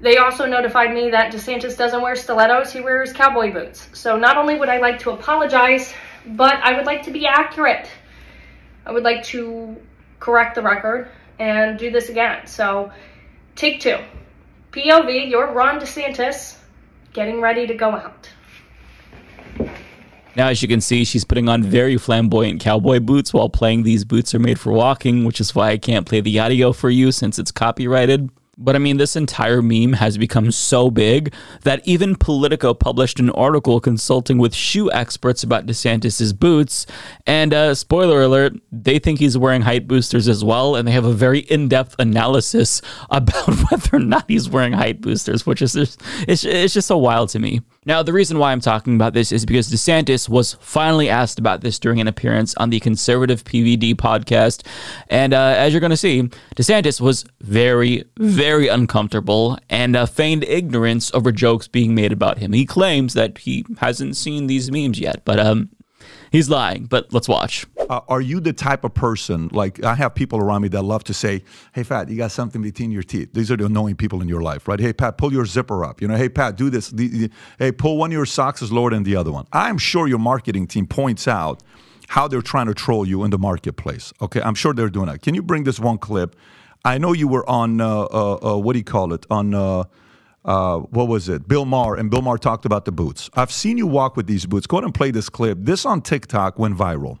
they 0.00 0.16
also 0.18 0.46
notified 0.46 0.92
me 0.92 1.10
that 1.10 1.32
DeSantis 1.32 1.76
doesn't 1.76 2.02
wear 2.02 2.16
stilettos, 2.16 2.72
he 2.72 2.80
wears 2.80 3.12
cowboy 3.12 3.52
boots. 3.52 3.88
So 3.92 4.16
not 4.16 4.36
only 4.36 4.58
would 4.58 4.68
I 4.68 4.78
like 4.78 4.98
to 5.00 5.10
apologize, 5.10 5.92
but 6.26 6.54
I 6.56 6.76
would 6.76 6.86
like 6.86 7.02
to 7.04 7.10
be 7.10 7.26
accurate. 7.26 7.88
I 8.86 8.92
would 8.92 9.02
like 9.02 9.22
to 9.24 9.76
correct 10.20 10.54
the 10.56 10.62
record 10.62 11.08
and 11.38 11.78
do 11.78 11.90
this 11.90 12.08
again. 12.08 12.46
So 12.46 12.92
take 13.56 13.80
two. 13.80 13.98
POV, 14.72 15.30
you're 15.30 15.52
Ron 15.52 15.80
DeSantis 15.80 16.56
getting 17.12 17.40
ready 17.40 17.66
to 17.66 17.74
go 17.74 17.90
out. 17.90 18.28
Now, 20.36 20.48
as 20.48 20.62
you 20.62 20.68
can 20.68 20.80
see, 20.80 21.04
she's 21.04 21.24
putting 21.24 21.48
on 21.48 21.62
very 21.62 21.96
flamboyant 21.96 22.60
cowboy 22.60 22.98
boots 22.98 23.32
while 23.32 23.48
playing 23.48 23.84
These 23.84 24.04
Boots 24.04 24.34
Are 24.34 24.40
Made 24.40 24.58
for 24.58 24.72
Walking, 24.72 25.24
which 25.24 25.40
is 25.40 25.54
why 25.54 25.70
I 25.70 25.78
can't 25.78 26.06
play 26.06 26.20
the 26.20 26.40
audio 26.40 26.72
for 26.72 26.90
you 26.90 27.12
since 27.12 27.38
it's 27.38 27.52
copyrighted. 27.52 28.30
But 28.56 28.76
I 28.76 28.78
mean, 28.78 28.96
this 28.96 29.16
entire 29.16 29.62
meme 29.62 29.94
has 29.94 30.16
become 30.18 30.50
so 30.52 30.90
big 30.90 31.34
that 31.62 31.86
even 31.86 32.14
Politico 32.14 32.72
published 32.74 33.18
an 33.18 33.30
article 33.30 33.80
consulting 33.80 34.38
with 34.38 34.54
shoe 34.54 34.90
experts 34.92 35.42
about 35.42 35.66
DeSantis' 35.66 36.38
boots. 36.38 36.86
And 37.26 37.52
uh, 37.52 37.74
spoiler 37.74 38.22
alert, 38.22 38.54
they 38.70 38.98
think 38.98 39.18
he's 39.18 39.36
wearing 39.36 39.62
height 39.62 39.88
boosters 39.88 40.28
as 40.28 40.44
well. 40.44 40.76
And 40.76 40.86
they 40.86 40.92
have 40.92 41.04
a 41.04 41.12
very 41.12 41.40
in 41.40 41.68
depth 41.68 41.96
analysis 41.98 42.80
about 43.10 43.70
whether 43.70 43.96
or 43.96 44.00
not 44.00 44.24
he's 44.28 44.48
wearing 44.48 44.72
height 44.72 45.00
boosters, 45.00 45.46
which 45.46 45.62
is 45.62 45.72
just, 45.72 46.02
it's, 46.28 46.44
it's 46.44 46.74
just 46.74 46.88
so 46.88 46.98
wild 46.98 47.30
to 47.30 47.38
me. 47.38 47.60
Now, 47.86 48.02
the 48.02 48.12
reason 48.12 48.38
why 48.38 48.52
I'm 48.52 48.60
talking 48.60 48.94
about 48.94 49.12
this 49.12 49.30
is 49.30 49.44
because 49.44 49.70
DeSantis 49.70 50.28
was 50.28 50.54
finally 50.60 51.08
asked 51.08 51.38
about 51.38 51.60
this 51.60 51.78
during 51.78 52.00
an 52.00 52.08
appearance 52.08 52.54
on 52.56 52.70
the 52.70 52.80
Conservative 52.80 53.44
PBD 53.44 53.94
podcast. 53.94 54.66
And 55.08 55.34
uh, 55.34 55.54
as 55.56 55.72
you're 55.72 55.80
going 55.80 55.90
to 55.90 55.96
see, 55.96 56.22
DeSantis 56.56 57.00
was 57.00 57.24
very, 57.40 58.04
very 58.18 58.68
uncomfortable 58.68 59.58
and 59.68 59.96
uh, 59.96 60.06
feigned 60.06 60.44
ignorance 60.44 61.12
over 61.12 61.30
jokes 61.30 61.68
being 61.68 61.94
made 61.94 62.12
about 62.12 62.38
him. 62.38 62.52
He 62.52 62.64
claims 62.64 63.12
that 63.14 63.38
he 63.38 63.66
hasn't 63.78 64.16
seen 64.16 64.46
these 64.46 64.70
memes 64.70 64.98
yet, 64.98 65.22
but 65.24 65.38
um, 65.38 65.68
He's 66.34 66.50
lying, 66.50 66.86
but 66.86 67.12
let's 67.12 67.28
watch. 67.28 67.64
Uh, 67.88 68.00
are 68.08 68.20
you 68.20 68.40
the 68.40 68.52
type 68.52 68.82
of 68.82 68.92
person, 68.92 69.50
like 69.52 69.84
I 69.84 69.94
have 69.94 70.16
people 70.16 70.40
around 70.40 70.62
me 70.62 70.68
that 70.70 70.82
love 70.82 71.04
to 71.04 71.14
say, 71.14 71.44
hey, 71.72 71.84
Pat, 71.84 72.08
you 72.08 72.16
got 72.16 72.32
something 72.32 72.60
between 72.60 72.90
your 72.90 73.04
teeth. 73.04 73.28
These 73.34 73.52
are 73.52 73.56
the 73.56 73.66
annoying 73.66 73.94
people 73.94 74.20
in 74.20 74.26
your 74.26 74.40
life, 74.40 74.66
right? 74.66 74.80
Hey, 74.80 74.92
Pat, 74.92 75.16
pull 75.16 75.32
your 75.32 75.46
zipper 75.46 75.84
up. 75.84 76.02
You 76.02 76.08
know, 76.08 76.16
hey, 76.16 76.28
Pat, 76.28 76.56
do 76.56 76.70
this. 76.70 76.92
Hey, 77.56 77.70
pull 77.70 77.98
one 77.98 78.10
of 78.10 78.14
your 78.14 78.26
socks 78.26 78.62
is 78.62 78.72
lower 78.72 78.90
than 78.90 79.04
the 79.04 79.14
other 79.14 79.30
one. 79.30 79.46
I'm 79.52 79.78
sure 79.78 80.08
your 80.08 80.18
marketing 80.18 80.66
team 80.66 80.88
points 80.88 81.28
out 81.28 81.62
how 82.08 82.26
they're 82.26 82.42
trying 82.42 82.66
to 82.66 82.74
troll 82.74 83.06
you 83.06 83.22
in 83.22 83.30
the 83.30 83.38
marketplace. 83.38 84.12
Okay, 84.20 84.42
I'm 84.42 84.56
sure 84.56 84.74
they're 84.74 84.90
doing 84.90 85.06
that. 85.06 85.22
Can 85.22 85.36
you 85.36 85.42
bring 85.42 85.62
this 85.62 85.78
one 85.78 85.98
clip? 85.98 86.34
I 86.84 86.98
know 86.98 87.12
you 87.12 87.28
were 87.28 87.48
on, 87.48 87.80
uh, 87.80 87.86
uh, 87.86 88.54
uh 88.54 88.58
what 88.58 88.72
do 88.72 88.80
you 88.80 88.84
call 88.84 89.12
it? 89.12 89.24
On, 89.30 89.54
uh, 90.44 90.78
what 90.78 91.08
was 91.08 91.28
it? 91.28 91.48
Bill 91.48 91.64
Maher, 91.64 91.94
and 91.96 92.10
Bill 92.10 92.22
Maher 92.22 92.38
talked 92.38 92.64
about 92.66 92.84
the 92.84 92.92
boots. 92.92 93.30
I've 93.34 93.50
seen 93.52 93.78
you 93.78 93.86
walk 93.86 94.16
with 94.16 94.26
these 94.26 94.46
boots. 94.46 94.66
Go 94.66 94.76
ahead 94.78 94.84
and 94.84 94.94
play 94.94 95.10
this 95.10 95.28
clip. 95.28 95.58
This 95.60 95.86
on 95.86 96.02
TikTok 96.02 96.58
went 96.58 96.76
viral. 96.76 97.18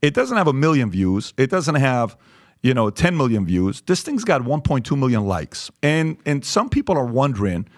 It 0.00 0.14
doesn't 0.14 0.36
have 0.36 0.48
a 0.48 0.52
million 0.52 0.90
views. 0.90 1.32
It 1.36 1.50
doesn't 1.50 1.74
have, 1.76 2.16
you 2.62 2.74
know, 2.74 2.90
10 2.90 3.16
million 3.16 3.46
views. 3.46 3.80
This 3.82 4.02
thing's 4.02 4.24
got 4.24 4.42
1.2 4.42 4.98
million 4.98 5.24
likes. 5.26 5.70
And 5.82 6.16
and 6.26 6.44
some 6.44 6.68
people 6.68 6.96
are 6.96 7.04
wondering 7.06 7.68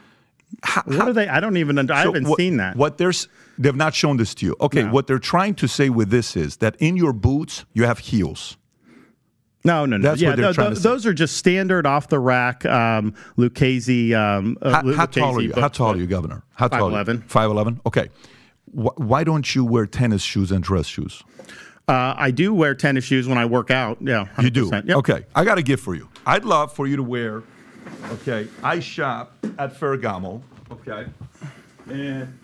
what 0.86 1.08
are 1.08 1.12
they? 1.12 1.28
I 1.28 1.40
don't 1.40 1.56
even. 1.56 1.78
I 1.78 1.84
So 2.04 2.12
haven't 2.12 2.28
what- 2.28 2.38
seen 2.38 2.58
that. 2.58 2.76
What 2.76 2.98
there's 2.98 3.28
they've 3.58 3.74
not 3.74 3.94
shown 3.94 4.16
this 4.18 4.34
to 4.36 4.46
you. 4.46 4.56
Okay, 4.60 4.82
No. 4.84 4.90
what 4.92 5.06
they're 5.06 5.18
trying 5.18 5.54
to 5.56 5.66
say 5.68 5.88
with 5.90 6.10
this 6.10 6.36
is 6.36 6.58
that 6.58 6.76
in 6.78 6.96
your 6.96 7.12
boots 7.12 7.64
you 7.72 7.84
have 7.84 7.98
heels. 7.98 8.56
No, 9.66 9.86
no, 9.86 9.96
no. 9.96 10.02
That's 10.08 10.20
yeah, 10.20 10.30
what 10.30 10.36
they're 10.36 10.46
tho- 10.46 10.52
trying 10.52 10.68
tho- 10.70 10.74
to 10.74 10.80
say. 10.80 10.88
those 10.88 11.06
are 11.06 11.14
just 11.14 11.36
standard 11.38 11.86
off 11.86 12.08
the 12.08 12.18
rack 12.18 12.66
um, 12.66 13.14
Lucchese. 13.36 14.14
Um, 14.14 14.58
uh, 14.60 14.70
How, 14.82 14.92
how 14.92 15.06
tall 15.06 15.38
are 15.38 15.40
you? 15.40 15.52
How 15.54 15.68
tall 15.68 15.92
are 15.92 15.96
you, 15.96 16.06
Governor? 16.06 16.42
How 16.54 16.68
tall? 16.68 16.90
5'11". 16.90 17.24
Five 17.24 17.50
eleven. 17.50 17.80
Okay. 17.86 18.10
Wh- 18.72 18.98
why 18.98 19.24
don't 19.24 19.54
you 19.54 19.64
wear 19.64 19.86
tennis 19.86 20.22
shoes 20.22 20.52
and 20.52 20.62
dress 20.62 20.86
shoes? 20.86 21.22
Uh, 21.88 22.14
I 22.16 22.30
do 22.30 22.52
wear 22.54 22.74
tennis 22.74 23.04
shoes 23.04 23.26
when 23.26 23.38
I 23.38 23.46
work 23.46 23.70
out. 23.70 23.98
Yeah, 24.00 24.26
100%. 24.36 24.42
You 24.44 24.50
do. 24.50 24.70
Yep. 24.72 24.96
Okay. 24.98 25.24
I 25.34 25.44
got 25.44 25.56
a 25.58 25.62
gift 25.62 25.82
for 25.82 25.94
you. 25.94 26.08
I'd 26.26 26.44
love 26.44 26.72
for 26.74 26.86
you 26.86 26.96
to 26.96 27.02
wear. 27.02 27.42
Okay. 28.12 28.48
I 28.62 28.80
shop 28.80 29.34
at 29.58 29.78
Ferragamo. 29.78 30.42
Okay. 30.70 31.06
And 31.90 32.38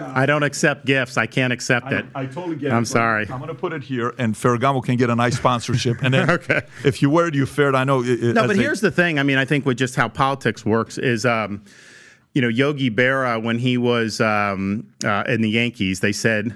I 0.00 0.26
don't 0.26 0.42
accept 0.42 0.86
gifts. 0.86 1.16
I 1.16 1.26
can't 1.26 1.52
accept 1.52 1.86
I, 1.86 1.98
it. 1.98 2.06
I 2.14 2.26
totally 2.26 2.56
get 2.56 2.72
it. 2.72 2.74
I'm 2.74 2.84
sorry. 2.84 3.22
I'm 3.30 3.38
going 3.38 3.48
to 3.48 3.54
put 3.54 3.72
it 3.72 3.82
here, 3.82 4.14
and 4.18 4.34
Ferragamo 4.34 4.82
can 4.82 4.96
get 4.96 5.10
a 5.10 5.14
nice 5.14 5.36
sponsorship. 5.36 6.02
And 6.02 6.12
then, 6.14 6.30
okay. 6.38 6.62
if 6.84 7.00
you 7.02 7.10
wear 7.10 7.28
it, 7.28 7.34
you 7.34 7.46
fared. 7.46 7.74
I 7.74 7.84
know. 7.84 8.02
it- 8.02 8.22
it- 8.22 8.34
No, 8.34 8.46
but 8.46 8.56
here's 8.56 8.80
the 8.80 8.90
thing. 8.90 9.18
I 9.18 9.22
mean, 9.22 9.38
I 9.38 9.44
think 9.44 9.66
with 9.66 9.78
just 9.78 9.94
how 9.94 10.08
politics 10.08 10.64
works 10.64 10.98
is, 10.98 11.24
um, 11.24 11.62
you 12.32 12.42
know, 12.42 12.48
Yogi 12.48 12.90
Berra 12.90 13.40
when 13.42 13.58
he 13.58 13.76
was 13.78 14.20
um, 14.20 14.88
uh, 15.04 15.24
in 15.28 15.40
the 15.42 15.50
Yankees, 15.50 16.00
they 16.00 16.12
said, 16.12 16.54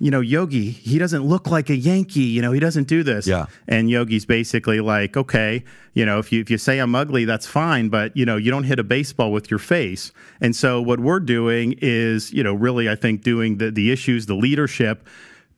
you 0.00 0.10
know, 0.10 0.20
Yogi, 0.20 0.70
he 0.70 0.98
doesn't 0.98 1.24
look 1.24 1.48
like 1.48 1.70
a 1.70 1.76
Yankee. 1.76 2.20
You 2.20 2.40
know, 2.40 2.52
he 2.52 2.60
doesn't 2.60 2.86
do 2.86 3.02
this. 3.02 3.26
Yeah. 3.26 3.46
And 3.66 3.90
Yogi's 3.90 4.24
basically 4.24 4.80
like, 4.80 5.16
okay, 5.16 5.64
you 5.94 6.06
know, 6.06 6.18
if 6.18 6.30
you 6.30 6.40
if 6.40 6.50
you 6.50 6.58
say 6.58 6.78
I'm 6.78 6.94
ugly, 6.94 7.24
that's 7.24 7.46
fine, 7.46 7.88
but 7.88 8.16
you 8.16 8.24
know, 8.24 8.36
you 8.36 8.50
don't 8.50 8.64
hit 8.64 8.78
a 8.78 8.84
baseball 8.84 9.32
with 9.32 9.50
your 9.50 9.58
face. 9.58 10.12
And 10.40 10.54
so 10.54 10.80
what 10.80 11.00
we're 11.00 11.20
doing 11.20 11.74
is, 11.80 12.32
you 12.32 12.44
know, 12.44 12.54
really, 12.54 12.88
I 12.88 12.94
think 12.94 13.22
doing 13.22 13.58
the 13.58 13.70
the 13.70 13.90
issues, 13.90 14.26
the 14.26 14.36
leadership. 14.36 15.06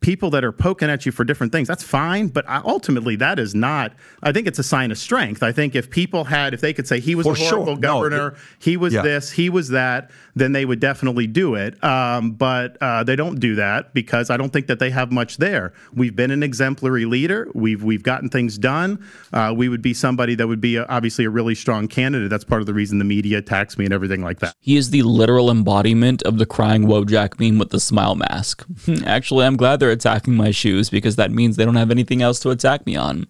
People 0.01 0.30
that 0.30 0.44
are 0.44 0.53
poking 0.53 0.88
at 0.88 1.05
you 1.05 1.12
for 1.12 1.24
different 1.24 1.53
things, 1.53 1.68
that's 1.68 1.82
fine. 1.82 2.28
But 2.28 2.48
I- 2.48 2.62
ultimately, 2.64 3.16
that 3.16 3.38
is 3.38 3.55
not. 3.55 3.92
I 4.22 4.32
think 4.32 4.46
it's 4.46 4.59
a 4.59 4.62
sign 4.62 4.90
of 4.90 4.96
strength. 4.96 5.42
I 5.42 5.53
think 5.53 5.74
if 5.74 5.90
people 5.90 6.24
had, 6.24 6.55
if 6.55 6.62
they 6.62 6.72
could 6.72 6.88
say 6.88 7.01
he 7.01 7.14
was 7.14 7.26
For 7.26 7.32
a 7.34 7.36
horrible 7.36 7.66
sure. 7.66 7.76
No, 7.76 7.80
governor, 7.80 8.28
it- 8.28 8.34
he 8.61 8.76
was 8.78 8.94
Yeah. 8.94 9.03
this, 9.03 9.30
he 9.32 9.51
was 9.51 9.68
that, 9.68 10.11
then 10.34 10.53
they 10.53 10.64
would 10.64 10.80
definitely 10.80 11.26
do 11.26 11.55
it. 11.55 11.82
Um, 11.84 12.30
but 12.30 12.78
uh, 12.80 13.05
they 13.05 13.14
don't 13.14 13.38
do 13.40 13.57
that 13.57 13.92
because 13.92 14.30
I 14.30 14.38
don't 14.38 14.53
think 14.53 14.68
that 14.68 14.78
they 14.78 14.88
have 14.90 15.12
much 15.12 15.36
there. 15.36 15.74
We've 15.92 16.16
been 16.16 16.30
an 16.30 16.42
exemplary 16.42 17.05
leader. 17.05 17.48
We've 17.55 17.82
we've 17.82 18.03
gotten 18.03 18.30
things 18.30 18.57
done. 18.57 19.05
Uh, 19.34 19.53
we 19.55 19.68
would 19.68 19.82
be 19.82 19.92
somebody 19.92 20.34
that 20.36 20.46
would 20.48 20.61
be 20.62 20.76
a, 20.76 20.86
obviously 20.86 21.26
a 21.26 21.30
really 21.30 21.55
strong 21.55 21.88
candidate. 21.88 22.30
That's 22.30 22.44
part 22.44 22.62
of 22.62 22.66
the 22.66 22.72
reason 22.74 22.98
the 22.98 23.05
media 23.05 23.36
attacks 23.38 23.76
me 23.76 23.84
and 23.84 23.92
everything 23.92 24.22
like 24.22 24.38
that. 24.38 24.55
He 24.61 24.76
is 24.76 24.90
the 24.90 25.03
literal 25.03 25.51
embodiment 25.51 26.22
of 26.22 26.38
the 26.38 26.46
crying 26.46 26.84
Wojak 26.86 27.38
meme 27.38 27.59
with 27.59 27.68
the 27.70 27.80
smile 27.80 28.14
mask. 28.14 28.64
Actually, 29.05 29.44
I'm 29.44 29.57
glad 29.59 29.80
they're 29.80 29.89
attacking 29.91 30.34
my 30.34 30.51
shoes 30.51 30.91
because 30.91 31.16
that 31.16 31.30
means 31.30 31.57
they 31.57 31.64
don't 31.64 31.76
have 31.76 31.91
anything 31.91 32.22
else 32.22 32.41
to 32.41 32.51
attack 32.51 32.86
me 32.86 32.97
on. 32.97 33.26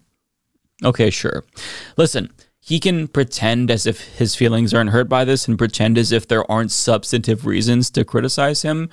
Okay, 0.83 1.09
sure. 1.09 1.43
Listen, 1.97 2.31
he 2.59 2.79
can 2.79 3.07
pretend 3.07 3.71
as 3.71 3.85
if 3.85 4.01
his 4.17 4.35
feelings 4.35 4.73
aren't 4.73 4.91
hurt 4.91 5.09
by 5.09 5.25
this 5.25 5.47
and 5.47 5.57
pretend 5.57 5.97
as 5.97 6.11
if 6.11 6.27
there 6.27 6.49
aren't 6.49 6.71
substantive 6.71 7.45
reasons 7.45 7.89
to 7.91 8.05
criticize 8.05 8.61
him, 8.61 8.89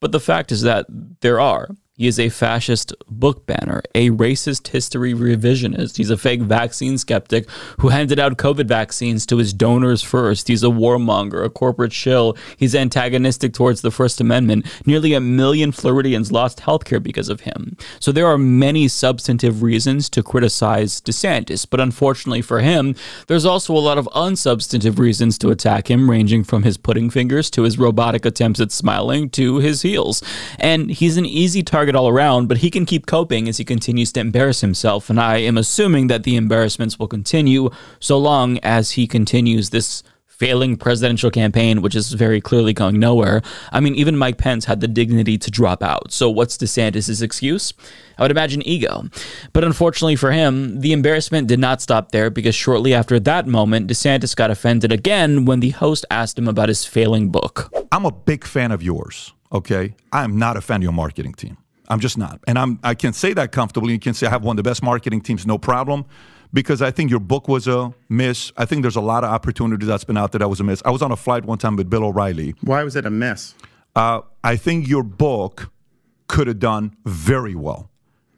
but 0.00 0.12
the 0.12 0.20
fact 0.20 0.52
is 0.52 0.62
that 0.62 0.86
there 1.20 1.40
are. 1.40 1.68
He 1.98 2.08
is 2.08 2.18
a 2.18 2.28
fascist 2.28 2.92
book 3.08 3.46
banner, 3.46 3.82
a 3.94 4.10
racist 4.10 4.68
history 4.68 5.14
revisionist. 5.14 5.96
He's 5.96 6.10
a 6.10 6.18
fake 6.18 6.42
vaccine 6.42 6.98
skeptic 6.98 7.48
who 7.80 7.88
handed 7.88 8.20
out 8.20 8.36
COVID 8.36 8.68
vaccines 8.68 9.24
to 9.24 9.38
his 9.38 9.54
donors 9.54 10.02
first. 10.02 10.48
He's 10.48 10.62
a 10.62 10.66
warmonger, 10.66 11.42
a 11.42 11.48
corporate 11.48 11.94
shill. 11.94 12.36
He's 12.58 12.74
antagonistic 12.74 13.54
towards 13.54 13.80
the 13.80 13.90
First 13.90 14.20
Amendment. 14.20 14.66
Nearly 14.84 15.14
a 15.14 15.22
million 15.22 15.72
Floridians 15.72 16.30
lost 16.30 16.58
healthcare 16.58 17.02
because 17.02 17.30
of 17.30 17.40
him. 17.40 17.78
So 17.98 18.12
there 18.12 18.26
are 18.26 18.36
many 18.36 18.88
substantive 18.88 19.62
reasons 19.62 20.10
to 20.10 20.22
criticize 20.22 21.00
DeSantis, 21.00 21.66
but 21.68 21.80
unfortunately 21.80 22.42
for 22.42 22.60
him, 22.60 22.94
there's 23.26 23.46
also 23.46 23.74
a 23.74 23.78
lot 23.78 23.96
of 23.96 24.06
unsubstantive 24.14 24.98
reasons 24.98 25.38
to 25.38 25.48
attack 25.48 25.90
him, 25.90 26.10
ranging 26.10 26.44
from 26.44 26.62
his 26.62 26.76
pudding 26.76 27.08
fingers 27.08 27.48
to 27.52 27.62
his 27.62 27.78
robotic 27.78 28.26
attempts 28.26 28.60
at 28.60 28.70
smiling 28.70 29.30
to 29.30 29.60
his 29.60 29.80
heels. 29.80 30.22
And 30.58 30.90
he's 30.90 31.16
an 31.16 31.24
easy 31.24 31.62
target 31.62 31.85
all 31.94 32.08
around, 32.08 32.48
but 32.48 32.58
he 32.58 32.70
can 32.70 32.86
keep 32.86 33.06
coping 33.06 33.48
as 33.48 33.58
he 33.58 33.64
continues 33.64 34.10
to 34.12 34.20
embarrass 34.20 34.62
himself. 34.62 35.08
And 35.08 35.20
I 35.20 35.36
am 35.38 35.56
assuming 35.56 36.08
that 36.08 36.24
the 36.24 36.36
embarrassments 36.36 36.98
will 36.98 37.08
continue 37.08 37.70
so 38.00 38.18
long 38.18 38.58
as 38.62 38.92
he 38.92 39.06
continues 39.06 39.70
this 39.70 40.02
failing 40.36 40.76
presidential 40.76 41.30
campaign, 41.30 41.80
which 41.80 41.94
is 41.94 42.12
very 42.12 42.40
clearly 42.40 42.74
going 42.74 43.00
nowhere. 43.00 43.40
I 43.72 43.80
mean, 43.80 43.94
even 43.94 44.18
Mike 44.18 44.36
Pence 44.36 44.66
had 44.66 44.80
the 44.80 44.88
dignity 44.88 45.38
to 45.38 45.50
drop 45.50 45.82
out. 45.82 46.12
So 46.12 46.28
what's 46.28 46.58
DeSantis' 46.58 47.22
excuse? 47.22 47.72
I 48.18 48.22
would 48.22 48.30
imagine 48.30 48.66
ego. 48.66 49.04
But 49.54 49.64
unfortunately 49.64 50.16
for 50.16 50.32
him, 50.32 50.80
the 50.80 50.92
embarrassment 50.92 51.48
did 51.48 51.58
not 51.58 51.80
stop 51.80 52.12
there 52.12 52.28
because 52.28 52.54
shortly 52.54 52.92
after 52.92 53.18
that 53.20 53.46
moment, 53.46 53.90
DeSantis 53.90 54.36
got 54.36 54.50
offended 54.50 54.92
again 54.92 55.46
when 55.46 55.60
the 55.60 55.70
host 55.70 56.04
asked 56.10 56.38
him 56.38 56.48
about 56.48 56.68
his 56.68 56.84
failing 56.84 57.30
book. 57.30 57.72
I'm 57.90 58.04
a 58.04 58.12
big 58.12 58.44
fan 58.44 58.72
of 58.72 58.82
yours. 58.82 59.32
Okay, 59.52 59.94
I'm 60.12 60.38
not 60.38 60.56
a 60.56 60.60
fan 60.60 60.76
of 60.78 60.82
your 60.82 60.92
marketing 60.92 61.32
team. 61.32 61.56
I'm 61.88 62.00
just 62.00 62.18
not, 62.18 62.40
and 62.46 62.58
I'm. 62.58 62.78
I 62.82 62.94
can 62.94 63.12
say 63.12 63.32
that 63.34 63.52
comfortably. 63.52 63.92
You 63.92 63.98
can 63.98 64.14
say 64.14 64.26
I 64.26 64.30
have 64.30 64.42
one 64.42 64.58
of 64.58 64.64
the 64.64 64.68
best 64.68 64.82
marketing 64.82 65.20
teams, 65.20 65.46
no 65.46 65.58
problem, 65.58 66.04
because 66.52 66.82
I 66.82 66.90
think 66.90 67.10
your 67.10 67.20
book 67.20 67.48
was 67.48 67.68
a 67.68 67.92
miss. 68.08 68.52
I 68.56 68.64
think 68.64 68.82
there's 68.82 68.96
a 68.96 69.00
lot 69.00 69.24
of 69.24 69.30
opportunity 69.30 69.86
that's 69.86 70.04
been 70.04 70.16
out 70.16 70.32
there 70.32 70.40
that 70.40 70.48
was 70.48 70.60
a 70.60 70.64
miss. 70.64 70.82
I 70.84 70.90
was 70.90 71.02
on 71.02 71.12
a 71.12 71.16
flight 71.16 71.44
one 71.44 71.58
time 71.58 71.76
with 71.76 71.88
Bill 71.88 72.04
O'Reilly. 72.04 72.54
Why 72.62 72.82
was 72.82 72.96
it 72.96 73.06
a 73.06 73.10
miss? 73.10 73.54
Uh, 73.94 74.20
I 74.44 74.56
think 74.56 74.88
your 74.88 75.02
book 75.02 75.70
could 76.28 76.46
have 76.48 76.58
done 76.58 76.96
very 77.04 77.54
well, 77.54 77.88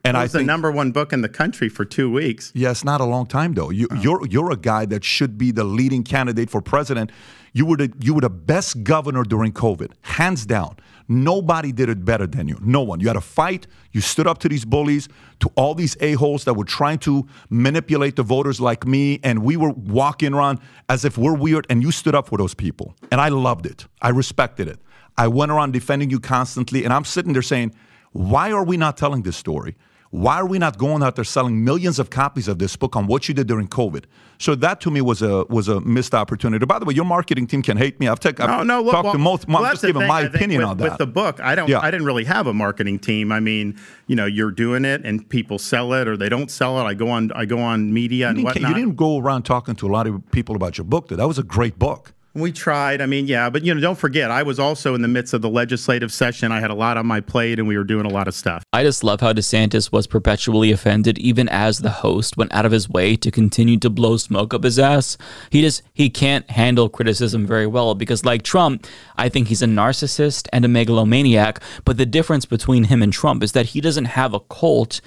and 0.05 0.17
it 0.17 0.21
I 0.21 0.23
was 0.25 0.33
think 0.33 0.43
the 0.43 0.47
number 0.47 0.71
one 0.71 0.93
book 0.93 1.13
in 1.13 1.23
the 1.23 1.29
country 1.29 1.69
for 1.69 1.85
two 1.85 2.11
weeks. 2.11 2.53
Yeah, 2.55 2.71
it's 2.71 2.85
not 2.85 3.01
a 3.01 3.05
long 3.07 3.27
time 3.27 3.55
though. 3.55 3.71
You, 3.71 3.89
You're 4.01 4.27
you're 4.27 4.53
a 4.53 4.57
guy 4.57 4.85
that 4.87 5.05
should 5.05 5.39
be 5.39 5.51
the 5.53 5.65
leading 5.65 6.05
candidate 6.05 6.51
for 6.51 6.61
president. 6.61 7.11
You 7.55 7.67
were 7.67 7.77
the 7.77 7.93
you 7.99 8.15
were 8.15 8.21
the 8.21 8.31
best 8.31 8.85
governor 8.85 9.23
during 9.23 9.53
COVID, 9.53 9.93
hands 10.03 10.45
down. 10.47 10.77
Nobody 11.09 11.73
did 11.73 11.89
it 11.89 12.05
better 12.05 12.27
than 12.27 12.49
you. 12.49 12.59
No 12.61 12.83
one. 12.83 13.01
You 13.01 13.07
had 13.07 13.17
a 13.17 13.23
fight. 13.23 13.67
You 13.93 14.03
stood 14.03 14.27
up 14.27 14.39
to 14.39 14.49
these 14.49 14.67
bullies, 14.67 15.09
to 15.41 15.51
all 15.57 15.75
these 15.75 15.97
a 16.01 16.13
holes 16.13 16.45
that 16.45 16.55
were 16.55 16.67
trying 16.67 16.99
to 16.99 17.27
manipulate 17.49 18.17
the 18.17 18.23
voters 18.23 18.61
like 18.61 18.87
me, 18.87 19.19
and 19.23 19.43
we 19.43 19.57
were 19.57 19.71
walking 19.71 20.35
around 20.35 20.59
as 20.89 21.07
if 21.07 21.17
we're 21.17 21.35
weird. 21.35 21.67
And 21.71 21.83
you 21.83 21.91
stood 21.93 22.15
up 22.15 22.29
for 22.29 22.37
those 22.37 22.53
people, 22.53 22.95
and 23.11 23.21
I 23.21 23.29
loved 23.31 23.65
it. 23.65 23.87
I 24.03 24.11
respected 24.11 24.69
it. 24.69 24.81
I 25.17 25.29
went 25.29 25.51
around 25.51 25.73
defending 25.73 26.11
you 26.11 26.21
constantly, 26.21 26.85
and 26.85 26.93
I'm 26.93 27.05
sitting 27.05 27.33
there 27.33 27.43
saying, 27.43 27.75
why 28.13 28.53
are 28.53 28.65
we 28.65 28.77
not 28.77 28.97
telling 28.97 29.23
this 29.23 29.37
story? 29.37 29.77
Why 30.11 30.37
are 30.37 30.47
we 30.47 30.59
not 30.59 30.79
going 30.79 31.03
out 31.03 31.17
there 31.17 31.25
selling 31.25 31.65
millions 31.65 31.99
of 31.99 32.09
copies 32.09 32.49
of 32.49 32.59
this 32.59 32.77
book 32.77 32.97
on 32.97 33.07
what 33.07 33.29
you 33.29 33.35
did 33.35 33.47
during 33.47 33.69
COVID? 33.69 34.05
So 34.39 34.55
that 34.55 34.81
to 34.83 34.91
me 34.91 35.03
was 35.03 35.21
a 35.21 35.45
was 35.51 35.69
a 35.69 35.81
missed 35.83 36.15
opportunity. 36.15 36.65
By 36.65 36.79
the 36.79 36.87
way, 36.87 36.95
your 36.95 37.05
marketing 37.05 37.47
team 37.47 37.61
can 37.61 37.77
hate 37.77 38.01
me. 38.01 38.09
I've, 38.09 38.21
take, 38.21 38.41
I've 38.41 38.49
No, 38.49 38.63
no. 38.63 38.83
Look, 38.83 38.93
talked 38.93 39.05
well, 39.05 39.13
to 39.13 39.19
most. 39.19 39.47
well, 39.49 39.65
I'm 39.65 39.73
just 39.73 39.83
giving 39.83 40.01
thing, 40.01 40.09
my 40.09 40.21
I 40.21 40.25
opinion 40.25 40.61
with, 40.61 40.69
on 40.69 40.77
that. 40.79 40.91
With 40.91 40.99
the 40.99 41.07
book, 41.07 41.41
I 41.41 41.55
don't. 41.55 41.69
Yeah. 41.69 41.81
I 41.81 41.91
didn't 41.91 42.07
really 42.07 42.25
have 42.25 42.47
a 42.47 42.55
marketing 42.55 43.01
team. 43.01 43.33
I 43.33 43.41
mean, 43.41 43.79
you 44.07 44.17
know, 44.17 44.27
you're 44.27 44.51
doing 44.51 44.85
it, 44.85 45.05
and 45.05 45.29
people 45.29 45.59
sell 45.59 45.93
it 45.93 46.09
or 46.09 46.17
they 46.17 46.29
don't 46.29 46.51
sell 46.51 46.81
it. 46.81 46.85
I 46.85 46.95
go 46.95 47.11
on. 47.11 47.31
I 47.33 47.45
go 47.45 47.59
on 47.59 47.93
media 47.93 48.29
and 48.29 48.39
you, 48.39 48.45
didn't, 48.45 48.63
whatnot. 48.63 48.71
you 48.71 48.85
didn't 48.87 48.97
go 48.97 49.19
around 49.19 49.43
talking 49.43 49.75
to 49.77 49.87
a 49.87 49.93
lot 49.93 50.07
of 50.07 50.31
people 50.31 50.57
about 50.57 50.79
your 50.79 50.85
book. 50.87 51.09
Though. 51.09 51.17
That 51.17 51.29
was 51.29 51.39
a 51.39 51.43
great 51.43 51.79
book. 51.79 52.15
We 52.39 52.53
tried. 52.53 53.01
I 53.01 53.07
mean, 53.07 53.27
yeah, 53.27 53.51
but 53.51 53.65
you 53.65 53.75
know, 53.75 53.81
don't 53.81 53.99
forget, 53.99 54.31
I 54.31 54.43
was 54.43 54.59
also 54.59 54.95
in 54.95 55.03
the 55.03 55.09
midst 55.09 55.35
of 55.35 55.43
the 55.43 55.49
legislative 55.49 56.13
session. 56.13 56.53
I 56.53 56.61
had 56.61 56.71
a 56.71 56.75
lot 56.75 56.97
on 56.97 57.07
my 57.07 57.21
plate, 57.21 57.59
and 57.59 57.67
we 57.67 57.77
were 57.77 57.85
doing 57.85 58.07
a 58.07 58.09
lot 58.09 58.29
of 58.29 58.35
stuff. 58.35 58.65
I 58.73 58.83
just 58.83 59.03
love 59.03 59.21
how 59.21 59.33
DeSantis 59.33 59.91
was 59.93 60.07
perpetually 60.07 60.73
offended, 60.73 61.19
even 61.19 61.49
as 61.49 61.79
the 61.79 61.91
host 61.91 62.37
went 62.37 62.53
out 62.53 62.67
of 62.67 62.73
his 62.73 62.89
way 62.89 63.17
to 63.17 63.31
continue 63.31 63.79
to 63.79 63.91
blow 63.91 64.17
smoke 64.17 64.55
up 64.55 64.65
his 64.65 64.79
ass. 64.79 65.17
He 65.51 65.61
just 65.61 65.83
he 65.93 66.11
can't 66.11 66.49
handle 66.51 66.89
criticism 66.89 67.47
very 67.47 67.67
well 67.67 67.95
because, 67.95 68.25
like 68.25 68.43
Trump, 68.43 68.87
I 69.17 69.29
think 69.29 69.49
he's 69.49 69.63
a 69.63 69.67
narcissist 69.67 70.49
and 70.53 70.65
a 70.65 70.69
megalomaniac. 70.69 71.61
But 71.85 71.97
the 71.97 72.07
difference 72.07 72.45
between 72.45 72.85
him 72.85 73.03
and 73.03 73.13
Trump 73.13 73.43
is 73.43 73.53
that 73.53 73.67
he 73.67 73.81
doesn't 73.81 74.07
have 74.07 74.35
a 74.35 74.41
cult 74.41 75.01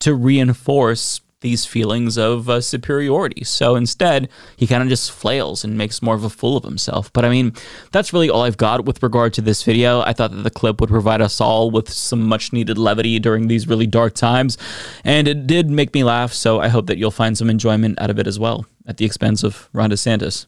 to 0.00 0.14
reinforce 0.14 1.20
these 1.40 1.64
feelings 1.64 2.18
of 2.18 2.48
uh, 2.48 2.60
superiority. 2.60 3.44
So 3.44 3.76
instead, 3.76 4.28
he 4.56 4.66
kind 4.66 4.82
of 4.82 4.88
just 4.88 5.10
flails 5.10 5.64
and 5.64 5.76
makes 5.76 6.02
more 6.02 6.14
of 6.14 6.24
a 6.24 6.30
fool 6.30 6.56
of 6.56 6.64
himself. 6.64 7.12
But 7.12 7.24
I 7.24 7.28
mean, 7.28 7.54
that's 7.92 8.12
really 8.12 8.30
all 8.30 8.42
I've 8.42 8.56
got 8.56 8.84
with 8.84 9.02
regard 9.02 9.34
to 9.34 9.40
this 9.40 9.62
video. 9.62 10.00
I 10.02 10.12
thought 10.12 10.32
that 10.32 10.42
the 10.42 10.50
clip 10.50 10.80
would 10.80 10.90
provide 10.90 11.20
us 11.20 11.40
all 11.40 11.70
with 11.70 11.90
some 11.90 12.22
much 12.22 12.52
needed 12.52 12.78
levity 12.78 13.18
during 13.18 13.48
these 13.48 13.66
really 13.66 13.86
dark 13.86 14.14
times. 14.14 14.58
And 15.04 15.26
it 15.28 15.46
did 15.46 15.70
make 15.70 15.94
me 15.94 16.04
laugh. 16.04 16.32
So 16.32 16.60
I 16.60 16.68
hope 16.68 16.86
that 16.86 16.98
you'll 16.98 17.10
find 17.10 17.36
some 17.36 17.50
enjoyment 17.50 18.00
out 18.00 18.10
of 18.10 18.18
it 18.18 18.26
as 18.26 18.38
well 18.38 18.66
at 18.86 18.98
the 18.98 19.04
expense 19.04 19.42
of 19.42 19.68
Ron 19.72 19.90
DeSantis. 19.90 20.46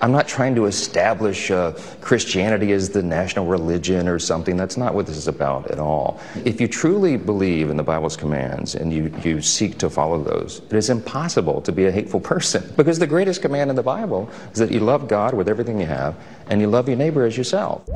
I'm 0.00 0.12
not 0.12 0.26
trying 0.26 0.54
to 0.56 0.66
establish 0.66 1.50
uh, 1.50 1.72
Christianity 2.00 2.72
as 2.72 2.90
the 2.90 3.02
national 3.02 3.46
religion 3.46 4.08
or 4.08 4.18
something. 4.18 4.56
That's 4.56 4.76
not 4.76 4.94
what 4.94 5.06
this 5.06 5.16
is 5.16 5.28
about 5.28 5.70
at 5.70 5.78
all. 5.78 6.20
If 6.44 6.60
you 6.60 6.68
truly 6.68 7.16
believe 7.16 7.70
in 7.70 7.76
the 7.76 7.82
Bible's 7.82 8.16
commands 8.16 8.74
and 8.74 8.92
you, 8.92 9.14
you 9.22 9.40
seek 9.40 9.78
to 9.78 9.88
follow 9.88 10.22
those, 10.22 10.62
it 10.70 10.72
is 10.72 10.90
impossible 10.90 11.60
to 11.62 11.72
be 11.72 11.86
a 11.86 11.92
hateful 11.92 12.20
person. 12.20 12.72
Because 12.84 12.98
the 12.98 13.06
greatest 13.06 13.40
command 13.40 13.70
in 13.70 13.76
the 13.76 13.82
Bible 13.82 14.28
is 14.52 14.58
that 14.58 14.70
you 14.70 14.80
love 14.80 15.08
God 15.08 15.32
with 15.32 15.48
everything 15.48 15.80
you 15.80 15.86
have 15.86 16.14
and 16.50 16.60
you 16.60 16.66
love 16.66 16.86
your 16.86 16.98
neighbor 16.98 17.24
as 17.24 17.36
yourself. 17.36 17.88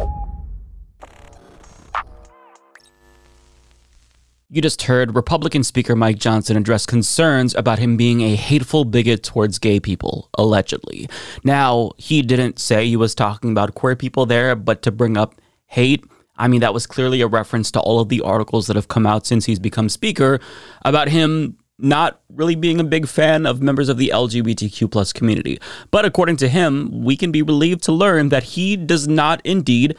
You 4.50 4.62
just 4.62 4.80
heard 4.80 5.14
Republican 5.14 5.62
Speaker 5.62 5.94
Mike 5.94 6.18
Johnson 6.18 6.56
address 6.56 6.86
concerns 6.86 7.54
about 7.54 7.78
him 7.78 7.98
being 7.98 8.22
a 8.22 8.34
hateful 8.34 8.86
bigot 8.86 9.22
towards 9.22 9.58
gay 9.58 9.78
people, 9.78 10.30
allegedly. 10.38 11.06
Now, 11.44 11.90
he 11.98 12.22
didn't 12.22 12.58
say 12.58 12.86
he 12.86 12.96
was 12.96 13.14
talking 13.14 13.50
about 13.50 13.74
queer 13.74 13.94
people 13.94 14.24
there, 14.24 14.56
but 14.56 14.80
to 14.82 14.90
bring 14.90 15.18
up 15.18 15.34
hate, 15.66 16.02
I 16.38 16.48
mean, 16.48 16.60
that 16.62 16.72
was 16.72 16.86
clearly 16.86 17.20
a 17.20 17.26
reference 17.26 17.70
to 17.72 17.80
all 17.80 18.00
of 18.00 18.08
the 18.08 18.22
articles 18.22 18.68
that 18.68 18.76
have 18.76 18.88
come 18.88 19.06
out 19.06 19.26
since 19.26 19.44
he's 19.44 19.58
become 19.58 19.90
Speaker 19.90 20.40
about 20.82 21.08
him 21.08 21.58
not 21.78 22.22
really 22.30 22.54
being 22.54 22.80
a 22.80 22.84
big 22.84 23.06
fan 23.06 23.44
of 23.44 23.60
members 23.60 23.90
of 23.90 23.98
the 23.98 24.10
LGBTQ 24.14 24.90
plus 24.90 25.12
community. 25.12 25.60
But 25.90 26.06
according 26.06 26.38
to 26.38 26.48
him, 26.48 27.04
we 27.04 27.18
can 27.18 27.32
be 27.32 27.42
relieved 27.42 27.82
to 27.82 27.92
learn 27.92 28.30
that 28.30 28.44
he 28.44 28.78
does 28.78 29.06
not 29.06 29.42
indeed 29.44 29.94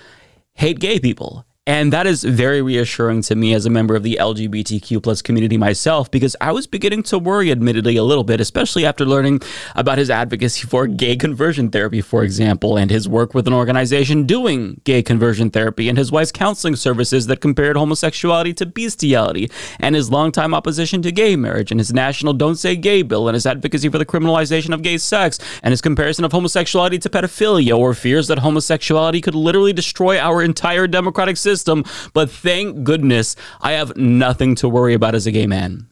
hate 0.55 0.79
gay 0.79 0.99
people. 0.99 1.45
And 1.69 1.93
that 1.93 2.07
is 2.07 2.23
very 2.23 2.63
reassuring 2.63 3.21
to 3.21 3.35
me 3.35 3.53
as 3.53 3.67
a 3.67 3.69
member 3.69 3.95
of 3.95 4.01
the 4.01 4.17
LGBTQ 4.19 5.03
plus 5.03 5.21
community 5.21 5.55
myself, 5.55 6.09
because 6.09 6.35
I 6.41 6.51
was 6.51 6.65
beginning 6.65 7.03
to 7.03 7.19
worry, 7.19 7.51
admittedly, 7.51 7.95
a 7.95 8.03
little 8.03 8.23
bit, 8.23 8.41
especially 8.41 8.87
after 8.87 9.05
learning 9.05 9.41
about 9.75 9.99
his 9.99 10.09
advocacy 10.09 10.65
for 10.65 10.87
gay 10.87 11.15
conversion 11.15 11.69
therapy, 11.69 12.01
for 12.01 12.23
example, 12.23 12.75
and 12.75 12.89
his 12.89 13.07
work 13.07 13.35
with 13.35 13.45
an 13.45 13.53
organization 13.53 14.25
doing 14.25 14.81
gay 14.83 15.03
conversion 15.03 15.51
therapy, 15.51 15.87
and 15.89 15.99
his 15.99 16.11
wife's 16.11 16.31
counseling 16.31 16.75
services 16.75 17.27
that 17.27 17.39
compared 17.39 17.77
homosexuality 17.77 18.51
to 18.55 18.65
bestiality, 18.65 19.47
and 19.79 19.93
his 19.93 20.09
longtime 20.09 20.55
opposition 20.55 21.03
to 21.03 21.11
gay 21.11 21.35
marriage, 21.35 21.69
and 21.69 21.79
his 21.79 21.93
national 21.93 22.33
Don't 22.33 22.55
Say 22.55 22.75
Gay 22.77 23.03
bill, 23.03 23.27
and 23.27 23.35
his 23.35 23.45
advocacy 23.45 23.89
for 23.89 23.99
the 23.99 24.07
criminalization 24.07 24.73
of 24.73 24.81
gay 24.81 24.97
sex, 24.97 25.37
and 25.61 25.71
his 25.71 25.81
comparison 25.81 26.25
of 26.25 26.31
homosexuality 26.31 26.97
to 26.97 27.11
pedophilia, 27.11 27.77
or 27.77 27.93
fears 27.93 28.27
that 28.27 28.39
homosexuality 28.39 29.21
could 29.21 29.35
literally 29.35 29.71
destroy 29.71 30.17
our 30.17 30.41
entire 30.41 30.87
democratic 30.87 31.37
system 31.37 31.58
system, 31.59 31.83
but 32.13 32.31
thank 32.31 32.83
goodness 32.83 33.35
I 33.61 33.73
have 33.73 33.95
nothing 33.97 34.55
to 34.55 34.69
worry 34.69 34.93
about 34.93 35.15
as 35.15 35.27
a 35.27 35.31
gay 35.31 35.47
man. 35.47 35.89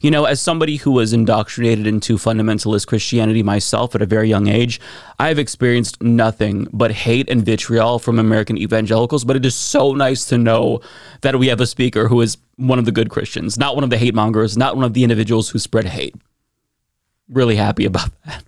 You 0.00 0.10
know, 0.10 0.24
as 0.24 0.40
somebody 0.40 0.76
who 0.76 0.92
was 0.92 1.12
indoctrinated 1.12 1.86
into 1.86 2.16
fundamentalist 2.16 2.86
Christianity 2.86 3.42
myself 3.42 3.94
at 3.94 4.00
a 4.00 4.06
very 4.06 4.28
young 4.28 4.48
age, 4.48 4.80
I 5.18 5.28
have 5.28 5.38
experienced 5.38 6.02
nothing 6.02 6.68
but 6.72 6.90
hate 6.90 7.28
and 7.28 7.44
vitriol 7.44 7.98
from 7.98 8.18
American 8.18 8.56
evangelicals. 8.56 9.24
But 9.24 9.36
it 9.36 9.44
is 9.44 9.54
so 9.54 9.92
nice 9.92 10.24
to 10.26 10.38
know 10.38 10.80
that 11.20 11.38
we 11.38 11.48
have 11.48 11.60
a 11.60 11.66
speaker 11.66 12.08
who 12.08 12.22
is 12.22 12.38
one 12.56 12.78
of 12.78 12.86
the 12.86 12.92
good 12.92 13.10
Christians, 13.10 13.58
not 13.58 13.74
one 13.74 13.84
of 13.84 13.90
the 13.90 13.98
hate 13.98 14.14
mongers, 14.14 14.56
not 14.56 14.74
one 14.74 14.84
of 14.86 14.94
the 14.94 15.02
individuals 15.02 15.50
who 15.50 15.58
spread 15.58 15.84
hate. 15.84 16.14
Really 17.28 17.56
happy 17.56 17.84
about 17.84 18.10
that. 18.24 18.44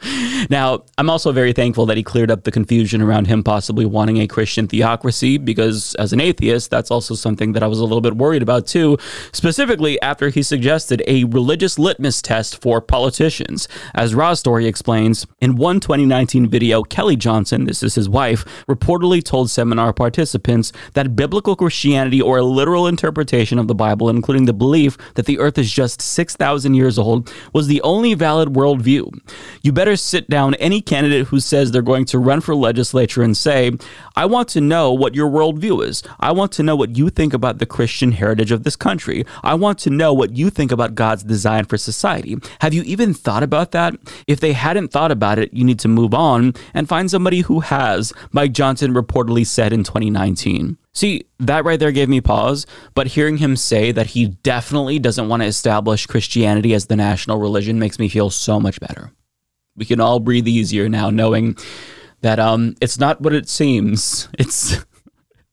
Now, 0.50 0.84
I'm 0.96 1.10
also 1.10 1.32
very 1.32 1.52
thankful 1.52 1.84
that 1.86 1.96
he 1.96 2.02
cleared 2.02 2.30
up 2.30 2.44
the 2.44 2.52
confusion 2.52 3.02
around 3.02 3.26
him 3.26 3.42
possibly 3.42 3.84
wanting 3.84 4.18
a 4.18 4.26
Christian 4.26 4.68
theocracy, 4.68 5.36
because 5.36 5.94
as 5.96 6.12
an 6.12 6.20
atheist, 6.20 6.70
that's 6.70 6.90
also 6.90 7.14
something 7.14 7.52
that 7.52 7.62
I 7.62 7.66
was 7.66 7.80
a 7.80 7.84
little 7.84 8.00
bit 8.00 8.16
worried 8.16 8.42
about 8.42 8.66
too, 8.66 8.96
specifically 9.32 10.00
after 10.00 10.28
he 10.28 10.42
suggested 10.42 11.02
a 11.06 11.24
religious 11.24 11.78
litmus 11.78 12.22
test 12.22 12.62
for 12.62 12.80
politicians. 12.80 13.68
As 13.94 14.14
Raw 14.14 14.34
Story 14.34 14.66
explains, 14.66 15.26
in 15.40 15.56
one 15.56 15.80
2019 15.80 16.48
video, 16.48 16.82
Kelly 16.82 17.16
Johnson, 17.16 17.64
this 17.64 17.82
is 17.82 17.94
his 17.94 18.08
wife, 18.08 18.44
reportedly 18.66 19.22
told 19.22 19.50
seminar 19.50 19.92
participants 19.92 20.72
that 20.94 21.16
biblical 21.16 21.56
Christianity 21.56 22.22
or 22.22 22.38
a 22.38 22.44
literal 22.44 22.86
interpretation 22.86 23.58
of 23.58 23.68
the 23.68 23.74
Bible, 23.74 24.08
including 24.08 24.44
the 24.46 24.52
belief 24.52 24.96
that 25.14 25.26
the 25.26 25.38
earth 25.38 25.58
is 25.58 25.70
just 25.70 26.00
6,000 26.00 26.74
years 26.74 26.98
old, 26.98 27.32
was 27.52 27.66
the 27.66 27.82
only 27.82 28.14
valid 28.14 28.50
worldview. 28.50 29.10
You 29.62 29.72
better 29.72 29.87
better 29.88 29.96
sit 29.96 30.28
down 30.28 30.54
any 30.56 30.82
candidate 30.82 31.28
who 31.28 31.40
says 31.40 31.70
they're 31.70 31.80
going 31.80 32.04
to 32.04 32.18
run 32.18 32.42
for 32.42 32.54
legislature 32.54 33.22
and 33.22 33.34
say, 33.34 33.72
I 34.14 34.26
want 34.26 34.48
to 34.50 34.60
know 34.60 34.92
what 34.92 35.14
your 35.14 35.30
worldview 35.30 35.82
is. 35.82 36.02
I 36.20 36.30
want 36.32 36.52
to 36.52 36.62
know 36.62 36.76
what 36.76 36.98
you 36.98 37.08
think 37.08 37.32
about 37.32 37.56
the 37.56 37.64
Christian 37.64 38.12
heritage 38.12 38.52
of 38.52 38.64
this 38.64 38.76
country. 38.76 39.24
I 39.42 39.54
want 39.54 39.78
to 39.80 39.90
know 39.90 40.12
what 40.12 40.36
you 40.36 40.50
think 40.50 40.72
about 40.72 40.94
God's 40.94 41.22
design 41.22 41.64
for 41.64 41.78
society. 41.78 42.36
Have 42.60 42.74
you 42.74 42.82
even 42.82 43.14
thought 43.14 43.42
about 43.42 43.70
that? 43.70 43.94
If 44.26 44.40
they 44.40 44.52
hadn't 44.52 44.88
thought 44.88 45.10
about 45.10 45.38
it, 45.38 45.54
you 45.54 45.64
need 45.64 45.78
to 45.78 45.88
move 45.88 46.12
on 46.12 46.52
and 46.74 46.86
find 46.86 47.10
somebody 47.10 47.40
who 47.40 47.60
has, 47.60 48.12
Mike 48.30 48.52
Johnson 48.52 48.92
reportedly 48.92 49.46
said 49.46 49.72
in 49.72 49.84
2019. 49.84 50.76
See, 50.92 51.24
that 51.38 51.64
right 51.64 51.80
there 51.80 51.92
gave 51.92 52.10
me 52.10 52.20
pause, 52.20 52.66
but 52.94 53.06
hearing 53.06 53.38
him 53.38 53.56
say 53.56 53.90
that 53.92 54.08
he 54.08 54.26
definitely 54.26 54.98
doesn't 54.98 55.28
want 55.30 55.42
to 55.42 55.46
establish 55.46 56.06
Christianity 56.06 56.74
as 56.74 56.86
the 56.86 56.96
national 56.96 57.38
religion 57.38 57.78
makes 57.78 57.98
me 57.98 58.10
feel 58.10 58.28
so 58.28 58.60
much 58.60 58.80
better 58.80 59.12
we 59.78 59.84
can 59.84 60.00
all 60.00 60.20
breathe 60.20 60.48
easier 60.48 60.88
now 60.88 61.10
knowing 61.10 61.56
that 62.20 62.38
um 62.38 62.74
it's 62.80 62.98
not 62.98 63.20
what 63.20 63.32
it 63.32 63.48
seems. 63.48 64.28
It's 64.38 64.76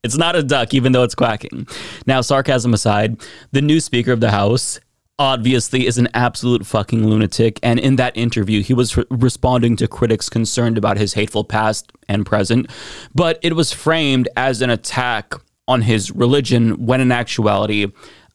it's 0.03 0.17
not 0.17 0.36
a 0.36 0.43
duck 0.43 0.73
even 0.73 0.91
though 0.91 1.03
it's 1.03 1.15
quacking. 1.15 1.67
Now 2.05 2.21
sarcasm 2.21 2.73
aside, 2.73 3.21
the 3.51 3.61
new 3.61 3.80
speaker 3.80 4.11
of 4.11 4.19
the 4.19 4.32
house 4.32 4.80
obviously 5.17 5.88
is 5.88 5.97
an 5.97 6.09
absolute 6.13 6.65
fucking 6.65 7.07
lunatic 7.07 7.57
and 7.63 7.80
in 7.80 7.95
that 7.95 8.15
interview 8.17 8.61
he 8.61 8.73
was 8.73 8.97
re- 8.97 9.05
responding 9.09 9.76
to 9.78 9.88
critics 9.88 10.30
concerned 10.30 10.78
about 10.78 10.97
his 10.97 11.13
hateful 11.13 11.43
past 11.43 11.91
and 12.09 12.26
present, 12.26 12.69
but 13.13 13.39
it 13.41 13.55
was 13.55 13.71
framed 13.71 14.28
as 14.36 14.61
an 14.61 14.69
attack 14.69 15.34
on 15.67 15.82
his 15.82 16.11
religion 16.11 16.86
when 16.86 17.01
in 17.01 17.11
actuality 17.11 17.88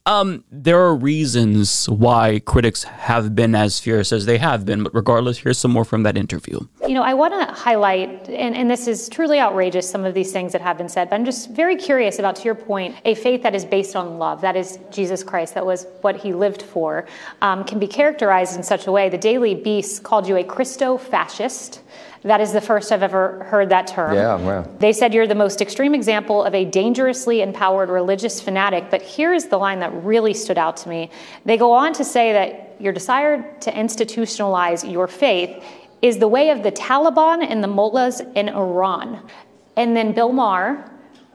um, 0.05 0.43
there 0.51 0.79
are 0.79 0.95
reasons 0.95 1.87
why 1.87 2.39
critics 2.39 2.83
have 2.83 3.35
been 3.35 3.53
as 3.53 3.79
fierce 3.79 4.11
as 4.11 4.25
they 4.25 4.37
have 4.37 4.65
been, 4.65 4.83
but 4.83 4.93
regardless, 4.95 5.37
here's 5.37 5.57
some 5.57 5.71
more 5.71 5.85
from 5.85 6.03
that 6.03 6.17
interview. 6.17 6.59
You 6.87 6.95
know, 6.95 7.03
I 7.03 7.13
want 7.13 7.33
to 7.33 7.53
highlight, 7.53 8.27
and, 8.27 8.55
and 8.55 8.69
this 8.69 8.87
is 8.87 9.07
truly 9.09 9.39
outrageous, 9.39 9.89
some 9.89 10.03
of 10.03 10.13
these 10.13 10.31
things 10.31 10.53
that 10.53 10.61
have 10.61 10.77
been 10.77 10.89
said, 10.89 11.09
but 11.09 11.15
I'm 11.17 11.25
just 11.25 11.51
very 11.51 11.75
curious 11.75 12.17
about, 12.17 12.35
to 12.37 12.43
your 12.43 12.55
point, 12.55 12.95
a 13.05 13.13
faith 13.15 13.43
that 13.43 13.53
is 13.53 13.63
based 13.63 13.95
on 13.95 14.17
love, 14.17 14.41
that 14.41 14.55
is 14.55 14.79
Jesus 14.89 15.23
Christ, 15.23 15.53
that 15.53 15.65
was 15.65 15.85
what 16.01 16.15
he 16.15 16.33
lived 16.33 16.63
for, 16.63 17.05
um, 17.41 17.63
can 17.63 17.77
be 17.77 17.87
characterized 17.87 18.55
in 18.55 18.63
such 18.63 18.87
a 18.87 18.91
way. 18.91 19.07
The 19.07 19.17
Daily 19.17 19.53
Beast 19.53 20.03
called 20.03 20.27
you 20.27 20.37
a 20.37 20.43
Christo 20.43 20.97
fascist. 20.97 21.81
That 22.23 22.39
is 22.39 22.53
the 22.53 22.61
first 22.61 22.91
I've 22.91 23.01
ever 23.01 23.43
heard 23.45 23.69
that 23.69 23.87
term. 23.87 24.13
Yeah, 24.13 24.39
yeah. 24.39 24.67
They 24.77 24.93
said 24.93 25.13
you're 25.13 25.25
the 25.25 25.33
most 25.33 25.59
extreme 25.59 25.95
example 25.95 26.43
of 26.43 26.53
a 26.53 26.65
dangerously 26.65 27.41
empowered 27.41 27.89
religious 27.89 28.39
fanatic. 28.39 28.91
But 28.91 29.01
here's 29.01 29.45
the 29.45 29.57
line 29.57 29.79
that 29.79 29.91
really 30.03 30.35
stood 30.35 30.59
out 30.59 30.77
to 30.77 30.89
me. 30.89 31.09
They 31.45 31.57
go 31.57 31.71
on 31.71 31.93
to 31.93 32.03
say 32.03 32.31
that 32.33 32.79
your 32.79 32.93
desire 32.93 33.55
to 33.61 33.71
institutionalize 33.71 34.89
your 34.91 35.07
faith 35.07 35.63
is 36.01 36.17
the 36.17 36.27
way 36.27 36.49
of 36.51 36.61
the 36.61 36.71
Taliban 36.71 37.43
and 37.47 37.63
the 37.63 37.67
mullahs 37.67 38.21
in 38.35 38.49
Iran. 38.49 39.27
And 39.75 39.95
then 39.95 40.13
Bill 40.13 40.31
Maher, 40.31 40.91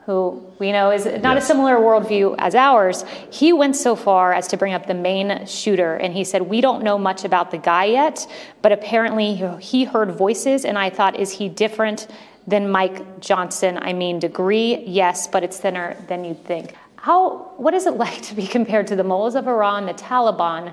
who 0.06 0.40
we 0.60 0.70
know 0.70 0.92
is 0.92 1.04
not 1.04 1.34
yes. 1.34 1.42
a 1.42 1.46
similar 1.48 1.78
worldview 1.78 2.36
as 2.38 2.54
ours, 2.54 3.04
he 3.28 3.52
went 3.52 3.74
so 3.74 3.96
far 3.96 4.32
as 4.32 4.46
to 4.46 4.56
bring 4.56 4.72
up 4.72 4.86
the 4.86 4.94
Maine 4.94 5.44
shooter. 5.46 5.96
And 5.96 6.14
he 6.14 6.22
said, 6.22 6.42
We 6.42 6.60
don't 6.60 6.84
know 6.84 6.96
much 6.96 7.24
about 7.24 7.50
the 7.50 7.58
guy 7.58 7.86
yet, 7.86 8.24
but 8.62 8.70
apparently 8.70 9.34
he 9.60 9.82
heard 9.82 10.12
voices. 10.12 10.64
And 10.64 10.78
I 10.78 10.90
thought, 10.90 11.18
Is 11.18 11.32
he 11.32 11.48
different 11.48 12.06
than 12.46 12.70
Mike 12.70 13.18
Johnson? 13.18 13.78
I 13.82 13.92
mean, 13.92 14.20
degree, 14.20 14.84
yes, 14.86 15.26
but 15.26 15.42
it's 15.42 15.58
thinner 15.58 15.96
than 16.06 16.24
you'd 16.24 16.44
think. 16.44 16.72
How, 16.94 17.52
what 17.56 17.74
is 17.74 17.86
it 17.86 17.94
like 18.04 18.22
to 18.22 18.36
be 18.36 18.46
compared 18.46 18.86
to 18.86 18.96
the 18.96 19.04
mullahs 19.04 19.34
of 19.34 19.48
Iran, 19.48 19.86
the 19.86 19.94
Taliban, 19.94 20.72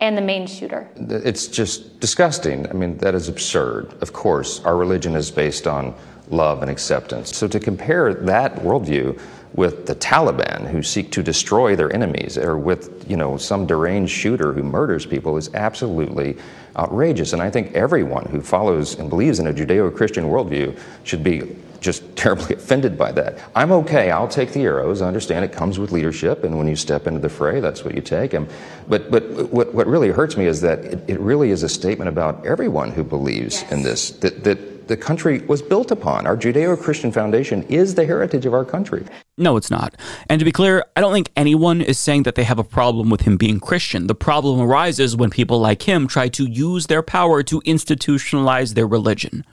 and 0.00 0.16
the 0.16 0.22
Maine 0.22 0.46
shooter? 0.46 0.88
It's 0.96 1.48
just 1.48 1.98
disgusting. 1.98 2.68
I 2.68 2.74
mean, 2.74 2.96
that 2.98 3.16
is 3.16 3.28
absurd. 3.28 4.00
Of 4.00 4.12
course, 4.12 4.60
our 4.64 4.76
religion 4.76 5.16
is 5.16 5.32
based 5.32 5.66
on 5.66 5.96
love 6.32 6.62
and 6.62 6.70
acceptance. 6.70 7.36
So 7.36 7.46
to 7.48 7.60
compare 7.60 8.14
that 8.14 8.56
worldview 8.56 9.20
with 9.54 9.86
the 9.86 9.94
Taliban 9.94 10.66
who 10.66 10.82
seek 10.82 11.10
to 11.12 11.22
destroy 11.22 11.76
their 11.76 11.92
enemies 11.92 12.38
or 12.38 12.56
with, 12.56 13.08
you 13.08 13.16
know, 13.16 13.36
some 13.36 13.66
deranged 13.66 14.12
shooter 14.12 14.52
who 14.52 14.62
murders 14.62 15.04
people 15.04 15.36
is 15.36 15.52
absolutely 15.54 16.36
outrageous. 16.76 17.34
And 17.34 17.42
I 17.42 17.50
think 17.50 17.72
everyone 17.74 18.24
who 18.26 18.40
follows 18.40 18.98
and 18.98 19.10
believes 19.10 19.38
in 19.38 19.46
a 19.46 19.52
Judeo-Christian 19.52 20.24
worldview 20.24 20.78
should 21.04 21.22
be 21.22 21.54
just 21.80 22.16
terribly 22.16 22.54
offended 22.54 22.96
by 22.96 23.12
that. 23.12 23.38
I'm 23.54 23.72
okay. 23.72 24.10
I'll 24.10 24.28
take 24.28 24.52
the 24.52 24.62
arrows. 24.62 25.02
I 25.02 25.08
understand 25.08 25.44
it 25.44 25.52
comes 25.52 25.78
with 25.78 25.92
leadership, 25.92 26.44
and 26.44 26.56
when 26.56 26.68
you 26.68 26.76
step 26.76 27.06
into 27.06 27.20
the 27.20 27.28
fray, 27.28 27.60
that's 27.60 27.84
what 27.84 27.94
you 27.94 28.00
take. 28.00 28.32
And, 28.32 28.48
but 28.88 29.10
but 29.10 29.24
what, 29.52 29.74
what 29.74 29.86
really 29.86 30.08
hurts 30.08 30.36
me 30.36 30.46
is 30.46 30.60
that 30.60 30.78
it, 30.84 31.00
it 31.08 31.20
really 31.20 31.50
is 31.50 31.64
a 31.64 31.68
statement 31.68 32.08
about 32.08 32.46
everyone 32.46 32.92
who 32.92 33.02
believes 33.02 33.62
yes. 33.62 33.72
in 33.72 33.82
this. 33.82 34.10
That 34.12 34.44
that 34.44 34.71
the 34.86 34.96
country 34.96 35.40
was 35.40 35.62
built 35.62 35.90
upon. 35.90 36.26
Our 36.26 36.36
Judeo 36.36 36.80
Christian 36.80 37.12
foundation 37.12 37.62
is 37.64 37.94
the 37.94 38.06
heritage 38.06 38.46
of 38.46 38.54
our 38.54 38.64
country. 38.64 39.04
No, 39.38 39.56
it's 39.56 39.70
not. 39.70 39.96
And 40.28 40.38
to 40.38 40.44
be 40.44 40.52
clear, 40.52 40.84
I 40.96 41.00
don't 41.00 41.12
think 41.12 41.30
anyone 41.36 41.80
is 41.80 41.98
saying 41.98 42.24
that 42.24 42.34
they 42.34 42.44
have 42.44 42.58
a 42.58 42.64
problem 42.64 43.10
with 43.10 43.22
him 43.22 43.36
being 43.36 43.60
Christian. 43.60 44.06
The 44.06 44.14
problem 44.14 44.60
arises 44.60 45.16
when 45.16 45.30
people 45.30 45.58
like 45.58 45.82
him 45.82 46.06
try 46.06 46.28
to 46.28 46.44
use 46.44 46.86
their 46.86 47.02
power 47.02 47.42
to 47.44 47.60
institutionalize 47.62 48.74
their 48.74 48.86
religion. 48.86 49.44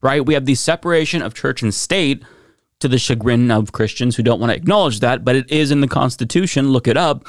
Right? 0.00 0.24
We 0.24 0.34
have 0.34 0.46
the 0.46 0.56
separation 0.56 1.22
of 1.22 1.34
church 1.34 1.62
and 1.62 1.72
state 1.72 2.22
to 2.80 2.88
the 2.88 2.98
chagrin 2.98 3.50
of 3.50 3.72
Christians 3.72 4.16
who 4.16 4.22
don't 4.24 4.40
want 4.40 4.50
to 4.50 4.56
acknowledge 4.56 5.00
that, 5.00 5.24
but 5.24 5.36
it 5.36 5.50
is 5.50 5.70
in 5.70 5.80
the 5.80 5.88
Constitution. 5.88 6.70
Look 6.70 6.88
it 6.88 6.96
up. 6.96 7.28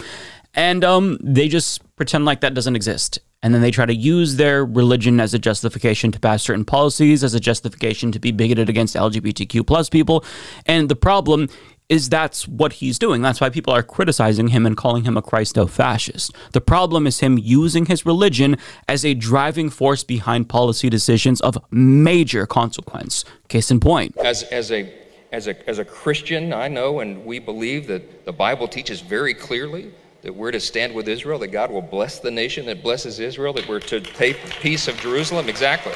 And 0.56 0.84
um, 0.84 1.18
they 1.22 1.48
just 1.48 1.82
pretend 1.96 2.26
like 2.26 2.42
that 2.42 2.54
doesn't 2.54 2.76
exist. 2.76 3.20
And 3.44 3.54
then 3.54 3.62
they 3.62 3.72
try 3.72 3.86
to 3.86 3.94
use 3.94 4.38
their 4.38 4.66
religion 4.66 5.20
as 5.20 5.34
a 5.34 5.40
justification 5.40 6.12
to 6.14 6.20
pass 6.20 6.42
certain 6.42 6.66
policies, 6.66 7.24
as 7.24 7.34
a 7.34 7.40
justification 7.40 8.12
to 8.14 8.20
be 8.20 8.32
bigoted 8.32 8.70
against 8.70 8.96
LGBTQ 8.96 9.68
plus 9.68 9.90
people. 9.90 10.26
And 10.66 10.90
the 10.90 10.96
problem 10.96 11.50
is 11.90 12.10
that's 12.10 12.48
what 12.48 12.74
he's 12.74 12.98
doing. 12.98 13.22
That's 13.22 13.42
why 13.42 13.50
people 13.50 13.74
are 13.74 13.84
criticizing 13.84 14.48
him 14.48 14.66
and 14.66 14.78
calling 14.78 15.04
him 15.04 15.18
a 15.18 15.22
Christo 15.22 15.68
fascist. 15.68 16.34
The 16.54 16.62
problem 16.62 17.06
is 17.06 17.20
him 17.20 17.38
using 17.38 17.86
his 17.86 18.06
religion 18.06 18.58
as 18.88 19.04
a 19.04 19.14
driving 19.14 19.70
force 19.70 20.04
behind 20.04 20.50
policy 20.50 20.90
decisions 20.90 21.42
of 21.42 21.58
major 21.70 22.46
consequence. 22.46 23.26
Case 23.50 23.70
in 23.70 23.80
point. 23.80 24.18
As, 24.18 24.44
as 24.44 24.72
a 24.72 24.92
as 25.34 25.48
a, 25.48 25.68
as 25.68 25.80
a 25.80 25.86
Christian, 25.86 26.54
I 26.54 26.68
know 26.68 27.00
and 27.00 27.26
we 27.26 27.40
believe 27.40 27.88
that 27.88 28.24
the 28.24 28.32
Bible 28.32 28.68
teaches 28.68 29.02
very 29.02 29.34
clearly 29.34 29.92
that 30.24 30.34
we're 30.34 30.52
to 30.52 30.60
stand 30.60 30.96
with 30.96 31.08
Israel, 31.08 31.38
that 31.40 31.50
God 31.50 31.70
will 31.70 31.82
bless 31.82 32.20
the 32.20 32.32
nation 32.32 32.66
that 32.66 32.82
blesses 32.82 33.20
Israel, 33.20 33.54
that 33.54 33.68
we're 33.68 33.82
to 33.82 34.00
take 34.00 34.42
the 34.42 34.52
peace 34.62 34.88
of 34.88 34.98
Jerusalem. 34.98 35.50
Exactly. 35.50 35.94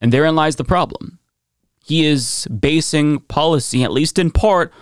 And 0.00 0.12
therein 0.12 0.34
lies 0.34 0.56
the 0.56 0.64
problem. 0.64 1.18
He 1.84 2.06
is 2.06 2.46
basing 2.46 3.20
policy, 3.20 3.84
at 3.84 3.92
least 3.92 4.18
in 4.18 4.30
part, 4.30 4.72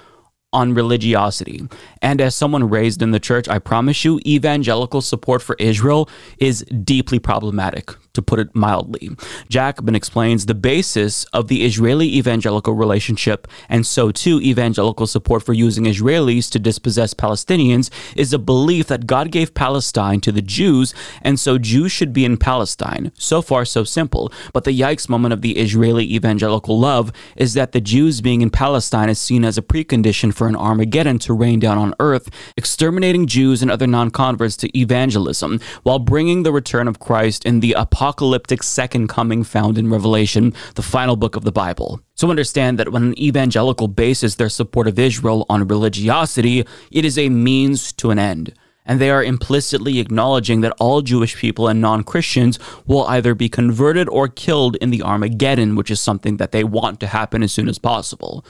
on 0.52 0.74
religiosity. 0.74 1.62
And 2.02 2.20
as 2.20 2.34
someone 2.34 2.68
raised 2.68 3.02
in 3.02 3.12
the 3.12 3.20
church, 3.20 3.48
I 3.48 3.58
promise 3.58 4.04
you, 4.04 4.20
evangelical 4.26 5.00
support 5.00 5.42
for 5.42 5.56
Israel 5.58 6.08
is 6.38 6.62
deeply 6.62 7.18
problematic, 7.18 7.90
to 8.14 8.22
put 8.22 8.40
it 8.40 8.54
mildly. 8.54 9.10
Jacobin 9.48 9.94
explains 9.94 10.46
the 10.46 10.54
basis 10.54 11.24
of 11.26 11.46
the 11.46 11.64
Israeli 11.64 12.16
evangelical 12.16 12.74
relationship, 12.74 13.46
and 13.68 13.86
so 13.86 14.10
too 14.10 14.40
evangelical 14.40 15.06
support 15.06 15.44
for 15.44 15.52
using 15.52 15.84
Israelis 15.84 16.50
to 16.50 16.58
dispossess 16.58 17.14
Palestinians, 17.14 17.90
is 18.16 18.32
a 18.32 18.38
belief 18.38 18.88
that 18.88 19.06
God 19.06 19.30
gave 19.30 19.54
Palestine 19.54 20.20
to 20.22 20.32
the 20.32 20.42
Jews, 20.42 20.94
and 21.22 21.38
so 21.38 21.58
Jews 21.58 21.92
should 21.92 22.12
be 22.12 22.24
in 22.24 22.36
Palestine. 22.36 23.12
So 23.14 23.40
far, 23.40 23.64
so 23.64 23.84
simple. 23.84 24.32
But 24.52 24.64
the 24.64 24.78
yikes 24.78 25.08
moment 25.08 25.32
of 25.32 25.42
the 25.42 25.58
Israeli 25.58 26.12
evangelical 26.12 26.78
love 26.80 27.12
is 27.36 27.54
that 27.54 27.72
the 27.72 27.80
Jews 27.80 28.20
being 28.20 28.40
in 28.40 28.50
Palestine 28.50 29.08
is 29.08 29.20
seen 29.20 29.44
as 29.44 29.56
a 29.56 29.62
precondition 29.62 30.34
for 30.40 30.48
an 30.48 30.56
Armageddon 30.56 31.18
to 31.18 31.34
rain 31.34 31.60
down 31.60 31.76
on 31.76 31.92
earth, 32.00 32.30
exterminating 32.56 33.26
Jews 33.26 33.60
and 33.60 33.70
other 33.70 33.86
non 33.86 34.10
converts 34.10 34.56
to 34.56 34.74
evangelism, 34.74 35.60
while 35.82 35.98
bringing 35.98 36.44
the 36.44 36.50
return 36.50 36.88
of 36.88 36.98
Christ 36.98 37.44
in 37.44 37.60
the 37.60 37.74
apocalyptic 37.74 38.62
second 38.62 39.08
coming 39.08 39.44
found 39.44 39.76
in 39.76 39.90
Revelation, 39.90 40.54
the 40.76 40.82
final 40.82 41.16
book 41.16 41.36
of 41.36 41.44
the 41.44 41.52
Bible. 41.52 42.00
So 42.14 42.30
understand 42.30 42.78
that 42.78 42.90
when 42.90 43.02
an 43.02 43.18
evangelical 43.22 43.86
bases 43.86 44.36
their 44.36 44.48
support 44.48 44.88
of 44.88 44.98
Israel 44.98 45.44
on 45.50 45.68
religiosity, 45.68 46.64
it 46.90 47.04
is 47.04 47.18
a 47.18 47.28
means 47.28 47.92
to 48.00 48.10
an 48.10 48.18
end 48.18 48.54
and 48.86 48.98
they 48.98 49.10
are 49.10 49.22
implicitly 49.22 49.98
acknowledging 50.00 50.62
that 50.62 50.74
all 50.80 51.02
Jewish 51.02 51.36
people 51.36 51.68
and 51.68 51.82
non 51.82 52.02
Christians 52.02 52.58
will 52.86 53.04
either 53.08 53.34
be 53.34 53.50
converted 53.50 54.08
or 54.08 54.26
killed 54.26 54.76
in 54.76 54.88
the 54.88 55.02
Armageddon, 55.02 55.76
which 55.76 55.90
is 55.90 56.00
something 56.00 56.38
that 56.38 56.52
they 56.52 56.64
want 56.64 56.98
to 57.00 57.06
happen 57.06 57.42
as 57.42 57.52
soon 57.52 57.68
as 57.68 57.78
possible. 57.78 58.42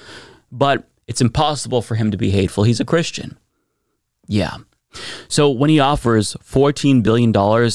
But 0.53 0.90
it's 1.11 1.21
impossible 1.21 1.83
for 1.83 1.97
him 1.97 2.13
to 2.13 2.17
be 2.17 2.31
hateful. 2.31 2.63
He's 2.63 2.79
a 2.79 2.85
Christian. 2.85 3.37
Yeah. 4.29 4.59
So 5.27 5.51
when 5.51 5.69
he 5.69 5.81
offers 5.81 6.37
$14 6.37 7.03
billion 7.03 7.31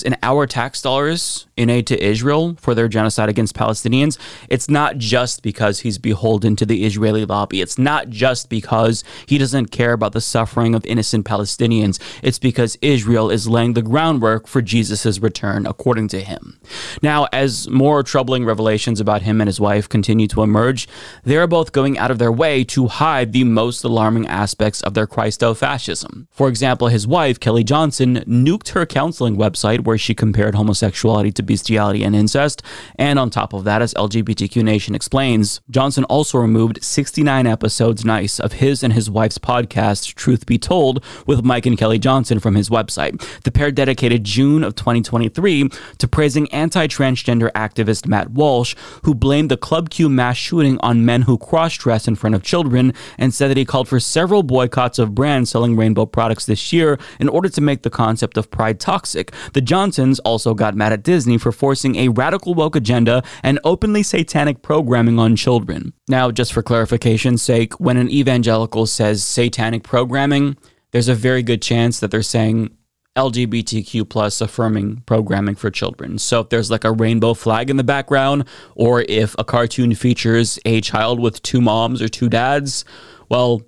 in 0.06 0.18
our 0.24 0.48
tax 0.48 0.82
dollars 0.82 1.46
in 1.58 1.70
aid 1.70 1.88
to 1.88 2.04
Israel 2.04 2.56
for 2.60 2.76
their 2.76 2.88
genocide 2.88 3.30
against 3.30 3.56
Palestinians, 3.56 4.18
it's 4.50 4.70
not 4.70 4.98
just 4.98 5.42
because 5.42 5.80
he's 5.82 5.98
beholden 5.98 6.56
to 6.56 6.66
the 6.66 6.84
Israeli 6.86 7.26
lobby. 7.26 7.62
It's 7.62 7.78
not 7.78 8.10
just 8.10 8.50
because 8.50 9.04
he 9.26 9.38
doesn't 9.38 9.68
care 9.68 9.94
about 9.94 10.14
the 10.14 10.22
suffering 10.22 10.76
of 10.76 10.86
innocent 10.86 11.26
Palestinians. 11.26 12.00
It's 12.22 12.40
because 12.40 12.78
Israel 12.82 13.30
is 13.30 13.48
laying 13.48 13.74
the 13.74 13.82
groundwork 13.82 14.48
for 14.48 14.62
Jesus' 14.62 15.20
return, 15.20 15.66
according 15.66 16.10
to 16.10 16.22
him. 16.22 16.60
Now, 17.02 17.28
as 17.32 17.70
more 17.70 18.04
troubling 18.04 18.46
revelations 18.46 19.00
about 19.00 19.22
him 19.22 19.40
and 19.40 19.48
his 19.48 19.60
wife 19.60 19.88
continue 19.88 20.28
to 20.28 20.44
emerge, 20.44 20.88
they 21.24 21.38
are 21.38 21.48
both 21.48 21.72
going 21.72 21.98
out 21.98 22.12
of 22.12 22.20
their 22.20 22.32
way 22.32 22.64
to 22.66 22.88
hide 22.88 23.32
the 23.32 23.44
most 23.44 23.84
alarming 23.84 24.28
aspects 24.28 24.82
of 24.82 24.94
their 24.94 25.08
Christo 25.08 25.54
fascism. 25.54 26.28
For 26.32 26.50
example, 26.50 26.90
his 26.90 27.08
wife, 27.08 27.40
Kelly 27.40 27.64
Johnson, 27.64 28.18
nuked 28.28 28.70
her 28.70 28.86
counseling 28.86 29.38
website 29.38 29.86
where 29.86 29.98
she 29.98 30.14
compared 30.14 30.56
homosexuality 30.56 31.32
to 31.32 31.44
bestiality 31.46 32.04
and 32.04 32.16
incest. 32.16 32.62
And 32.98 33.20
on 33.20 33.30
top 33.30 33.54
of 33.54 33.64
that, 33.64 33.82
as 33.82 33.94
LGBTQ 33.94 34.64
Nation 34.64 34.96
explains, 34.96 35.62
Johnson 35.70 36.04
also 36.06 36.38
removed 36.38 36.84
69 36.84 37.48
episodes, 37.48 38.06
nice, 38.06 38.40
of 38.40 38.54
his 38.54 38.84
and 38.84 38.94
his 38.94 39.10
wife's 39.10 39.38
podcast, 39.38 40.16
Truth 40.16 40.46
Be 40.46 40.58
Told, 40.58 41.04
with 41.26 41.44
Mike 41.44 41.66
and 41.66 41.78
Kelly 41.78 42.00
Johnson 42.00 42.40
from 42.40 42.56
his 42.56 42.70
website. 42.70 43.22
The 43.44 43.52
pair 43.52 43.72
dedicated 43.72 44.24
June 44.24 44.64
of 44.64 44.76
2023 44.76 45.70
to 45.98 46.08
praising 46.08 46.52
anti 46.52 46.88
transgender 46.88 47.52
activist 47.52 48.08
Matt 48.08 48.32
Walsh, 48.32 48.76
who 49.04 49.14
blamed 49.14 49.52
the 49.52 49.58
Club 49.58 49.90
Q 49.90 50.10
mass 50.10 50.38
shooting 50.38 50.78
on 50.82 51.06
men 51.06 51.24
who 51.24 51.38
cross 51.38 51.76
dress 51.76 52.08
in 52.08 52.16
front 52.16 52.36
of 52.36 52.44
children 52.44 52.94
and 53.18 53.34
said 53.34 53.50
that 53.50 53.58
he 53.58 53.66
called 53.66 53.88
for 53.88 54.00
several 54.00 54.44
boycotts 54.44 55.00
of 55.00 55.16
brands 55.16 55.50
selling 55.50 55.76
rainbow 55.76 56.06
products 56.06 56.46
this 56.46 56.72
year 56.74 56.98
in 57.20 57.30
order 57.30 57.50
to 57.50 57.62
make 57.62 57.84
the 57.84 57.90
concept 57.90 58.38
of 58.38 58.52
pride 58.52 58.80
toxic. 58.80 59.32
The 59.54 59.62
Johnsons 59.62 60.20
also 60.20 60.54
got 60.54 60.76
mad 60.76 60.94
at 60.94 61.04
Disney 61.04 61.35
for 61.38 61.52
forcing 61.52 61.96
a 61.96 62.10
radical 62.10 62.54
woke 62.54 62.76
agenda 62.76 63.24
and 63.44 63.60
openly 63.64 64.04
satanic 64.04 64.62
programming 64.62 65.20
on 65.20 65.36
children. 65.36 65.94
Now, 66.08 66.32
just 66.32 66.54
for 66.54 66.64
clarification's 66.64 67.42
sake, 67.42 67.80
when 67.80 67.98
an 67.98 68.10
evangelical 68.10 68.86
says 68.86 69.24
satanic 69.24 69.84
programming, 69.84 70.58
there's 70.92 71.08
a 71.08 71.16
very 71.16 71.44
good 71.44 71.62
chance 71.62 72.00
that 72.00 72.12
they're 72.12 72.22
saying 72.22 72.76
LGBTQ 73.16 74.10
plus 74.10 74.42
affirming 74.42 75.02
programming 75.06 75.56
for 75.56 75.72
children. 75.72 76.18
So 76.18 76.42
if 76.42 76.50
there's 76.50 76.70
like 76.70 76.84
a 76.84 76.92
rainbow 76.92 77.34
flag 77.34 77.70
in 77.70 77.78
the 77.78 77.84
background, 77.84 78.46
or 78.76 79.06
if 79.08 79.36
a 79.40 79.44
cartoon 79.44 79.96
features 79.96 80.60
a 80.66 80.82
child 80.82 81.20
with 81.20 81.42
two 81.42 81.62
moms 81.62 82.02
or 82.02 82.10
two 82.10 82.30
dads, 82.30 82.84
well, 83.30 83.62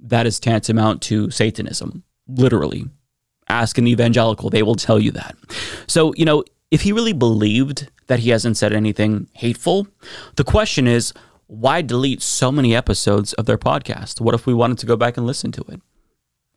that 0.00 0.26
is 0.26 0.40
tantamount 0.40 1.02
to 1.02 1.30
Satanism, 1.30 2.02
literally. 2.26 2.86
Ask 3.48 3.78
an 3.78 3.86
evangelical, 3.86 4.50
they 4.50 4.62
will 4.62 4.74
tell 4.74 4.98
you 4.98 5.12
that. 5.12 5.36
So, 5.86 6.12
you 6.14 6.24
know, 6.24 6.44
if 6.70 6.82
he 6.82 6.92
really 6.92 7.12
believed 7.12 7.90
that 8.06 8.20
he 8.20 8.30
hasn't 8.30 8.56
said 8.56 8.72
anything 8.72 9.28
hateful, 9.32 9.86
the 10.36 10.44
question 10.44 10.86
is, 10.86 11.12
why 11.46 11.80
delete 11.80 12.20
so 12.20 12.52
many 12.52 12.76
episodes 12.76 13.32
of 13.34 13.46
their 13.46 13.58
podcast? 13.58 14.20
What 14.20 14.34
if 14.34 14.46
we 14.46 14.52
wanted 14.52 14.78
to 14.78 14.86
go 14.86 14.96
back 14.96 15.16
and 15.16 15.26
listen 15.26 15.50
to 15.52 15.62
it? 15.68 15.80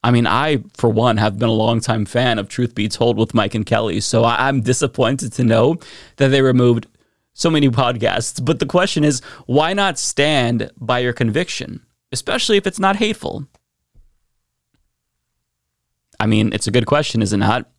I 0.04 0.12
mean, 0.12 0.26
I, 0.26 0.64
for 0.76 0.90
one, 0.90 1.18
have 1.18 1.38
been 1.38 1.50
a 1.50 1.54
longtime 1.54 2.06
fan 2.06 2.40
of 2.40 2.50
Truth 2.50 2.76
Be 2.76 2.90
Told 2.90 3.18
with 3.18 3.34
Mike 3.34 3.56
and 3.56 3.66
Kelly. 3.66 4.02
So 4.02 4.24
I, 4.24 4.50
am 4.50 4.62
disappointed 4.62 5.32
to 5.34 5.44
know 5.44 5.78
that 6.18 6.30
they 6.30 6.42
removed 6.42 6.88
so 7.34 7.50
many 7.50 7.70
podcasts. 7.70 8.44
But 8.44 8.60
the 8.60 8.66
question 8.66 9.04
is, 9.04 9.22
why 9.46 9.74
not 9.74 10.00
stand 10.00 10.72
by 10.78 11.00
your 11.00 11.14
conviction, 11.14 11.86
especially 12.12 12.58
if 12.58 12.66
it's 12.66 12.80
not 12.80 12.96
hateful? 12.96 13.48
I 16.20 16.26
mean, 16.26 16.52
it's 16.52 16.68
a 16.68 16.72
good 16.72 16.86
question, 16.86 17.22
is 17.22 17.32
it 17.32 17.38
not? 17.38 17.71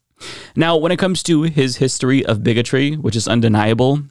Now, 0.56 0.76
when 0.76 0.92
it 0.92 0.98
comes 0.98 1.22
to 1.24 1.42
his 1.42 1.76
history 1.76 2.24
of 2.24 2.42
bigotry, 2.42 2.94
which 2.94 3.16
is 3.16 3.28
undeniable, 3.28 4.02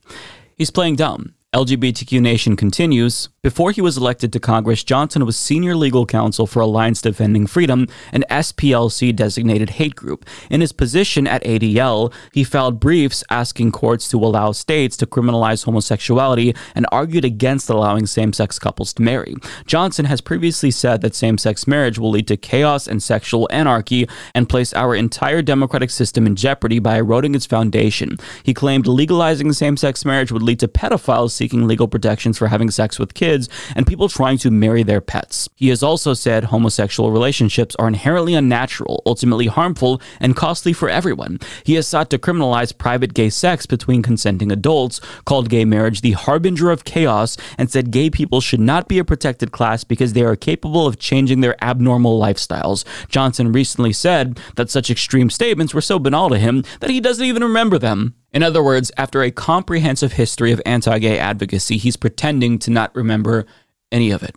he's 0.56 0.72
playing 0.72 0.96
dumb. 0.98 1.36
LGBTQ 1.54 2.22
Nation 2.22 2.56
continues. 2.56 3.28
Before 3.44 3.72
he 3.72 3.82
was 3.82 3.98
elected 3.98 4.32
to 4.32 4.40
Congress, 4.40 4.86
Johnson 4.86 5.26
was 5.26 5.36
senior 5.36 5.76
legal 5.76 6.06
counsel 6.06 6.48
for 6.48 6.62
Alliance 6.62 7.02
Defending 7.02 7.46
Freedom, 7.46 7.88
an 8.14 8.24
SPLC 8.30 9.14
designated 9.14 9.72
hate 9.72 9.94
group. 9.94 10.26
In 10.50 10.62
his 10.62 10.72
position 10.72 11.28
at 11.28 11.44
ADL, 11.44 12.14
he 12.32 12.46
filed 12.46 12.80
briefs 12.80 13.22
asking 13.30 13.74
courts 13.74 14.08
to 14.12 14.18
allow 14.18 14.54
states 14.54 14.96
to 14.98 15.06
criminalize 15.06 15.66
homosexuality 15.66 16.56
and 16.74 16.86
argued 16.90 17.26
against 17.26 17.70
allowing 17.70 18.06
same 18.06 18.32
sex 18.32 18.58
couples 18.58 18.94
to 18.94 19.02
marry. 19.02 19.36
Johnson 19.66 20.06
has 20.06 20.22
previously 20.22 20.72
said 20.72 21.02
that 21.02 21.16
same 21.16 21.38
sex 21.38 21.68
marriage 21.68 22.00
will 22.00 22.12
lead 22.12 22.30
to 22.30 22.38
chaos 22.38 22.88
and 22.88 23.04
sexual 23.04 23.50
anarchy 23.52 24.08
and 24.34 24.48
place 24.48 24.74
our 24.74 24.96
entire 24.96 25.42
democratic 25.42 25.90
system 25.90 26.26
in 26.26 26.38
jeopardy 26.38 26.80
by 26.80 26.96
eroding 26.96 27.36
its 27.36 27.46
foundation. 27.46 28.16
He 28.44 28.54
claimed 28.54 28.88
legalizing 28.88 29.52
same 29.52 29.76
sex 29.76 30.06
marriage 30.06 30.32
would 30.32 30.44
lead 30.44 30.62
to 30.62 30.70
pedophiles 30.70 31.41
seeking 31.42 31.66
legal 31.66 31.88
protections 31.88 32.38
for 32.38 32.50
having 32.50 32.70
sex 32.70 33.00
with 33.00 33.16
kids, 33.16 33.50
and 33.76 33.88
people 33.88 34.08
trying 34.08 34.38
to 34.38 34.52
marry 34.52 34.84
their 34.84 35.02
pets. 35.02 35.50
He 35.56 35.70
has 35.70 35.82
also 35.82 36.14
said 36.14 36.44
homosexual 36.44 37.12
relationships 37.12 37.76
are 37.80 37.88
inherently 37.88 38.36
unnatural, 38.36 39.02
ultimately 39.08 39.48
harmful, 39.48 40.00
and 40.20 40.36
costly 40.36 40.72
for 40.72 40.88
everyone. 40.88 41.40
He 41.64 41.74
has 41.74 41.88
sought 41.88 42.12
to 42.12 42.20
criminalize 42.20 42.78
private 42.78 43.16
gay 43.16 43.32
sex 43.32 43.66
between 43.66 44.04
consenting 44.04 44.52
adults, 44.52 45.02
called 45.26 45.50
gay 45.50 45.66
marriage 45.66 46.02
the 46.02 46.12
harbinger 46.12 46.70
of 46.70 46.84
chaos, 46.84 47.38
and 47.58 47.72
said 47.72 47.90
gay 47.90 48.12
people 48.12 48.40
should 48.40 48.60
not 48.60 48.88
be 48.88 49.00
a 49.00 49.04
protected 49.04 49.52
class 49.52 49.84
because 49.84 50.14
they 50.14 50.22
are 50.22 50.36
capable 50.36 50.86
of 50.86 51.00
changing 51.00 51.42
their 51.42 51.58
abnormal 51.64 52.20
lifestyles. 52.22 52.86
Johnson 53.08 53.52
recently 53.52 53.94
said 53.94 54.40
that 54.58 54.70
such 54.70 54.92
extreme 54.92 55.32
statements 55.32 55.74
were 55.74 55.82
so 55.82 55.98
banal 55.98 56.30
to 56.30 56.38
him 56.38 56.64
that 56.82 56.92
he 56.92 57.00
doesn't 57.00 57.26
even 57.26 57.42
remember 57.42 57.80
them. 57.80 58.14
In 58.34 58.44
other 58.44 58.64
words, 58.64 58.92
after 58.98 59.22
a 59.22 59.32
comprehensive 59.32 60.14
history 60.14 60.52
of 60.52 60.62
anti 60.66 61.00
gay 61.00 61.20
advocacy, 61.20 61.78
he's 61.78 61.98
pretending 61.98 62.60
to 62.60 62.72
not 62.72 62.96
remember 62.96 63.46
any 63.92 64.12
of 64.12 64.24
it. 64.24 64.36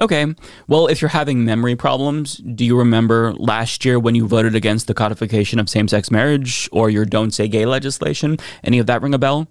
Okay, 0.00 0.34
well, 0.66 0.86
if 0.86 1.02
you're 1.02 1.10
having 1.10 1.44
memory 1.44 1.76
problems, 1.76 2.38
do 2.38 2.64
you 2.64 2.76
remember 2.76 3.34
last 3.34 3.84
year 3.84 3.98
when 3.98 4.14
you 4.14 4.26
voted 4.26 4.54
against 4.54 4.86
the 4.86 4.94
codification 4.94 5.58
of 5.58 5.68
same 5.68 5.88
sex 5.88 6.10
marriage 6.10 6.70
or 6.72 6.88
your 6.88 7.04
Don't 7.04 7.32
Say 7.32 7.48
Gay 7.48 7.66
legislation? 7.66 8.38
Any 8.64 8.78
of 8.78 8.86
that 8.86 9.02
ring 9.02 9.12
a 9.12 9.18
bell? 9.18 9.48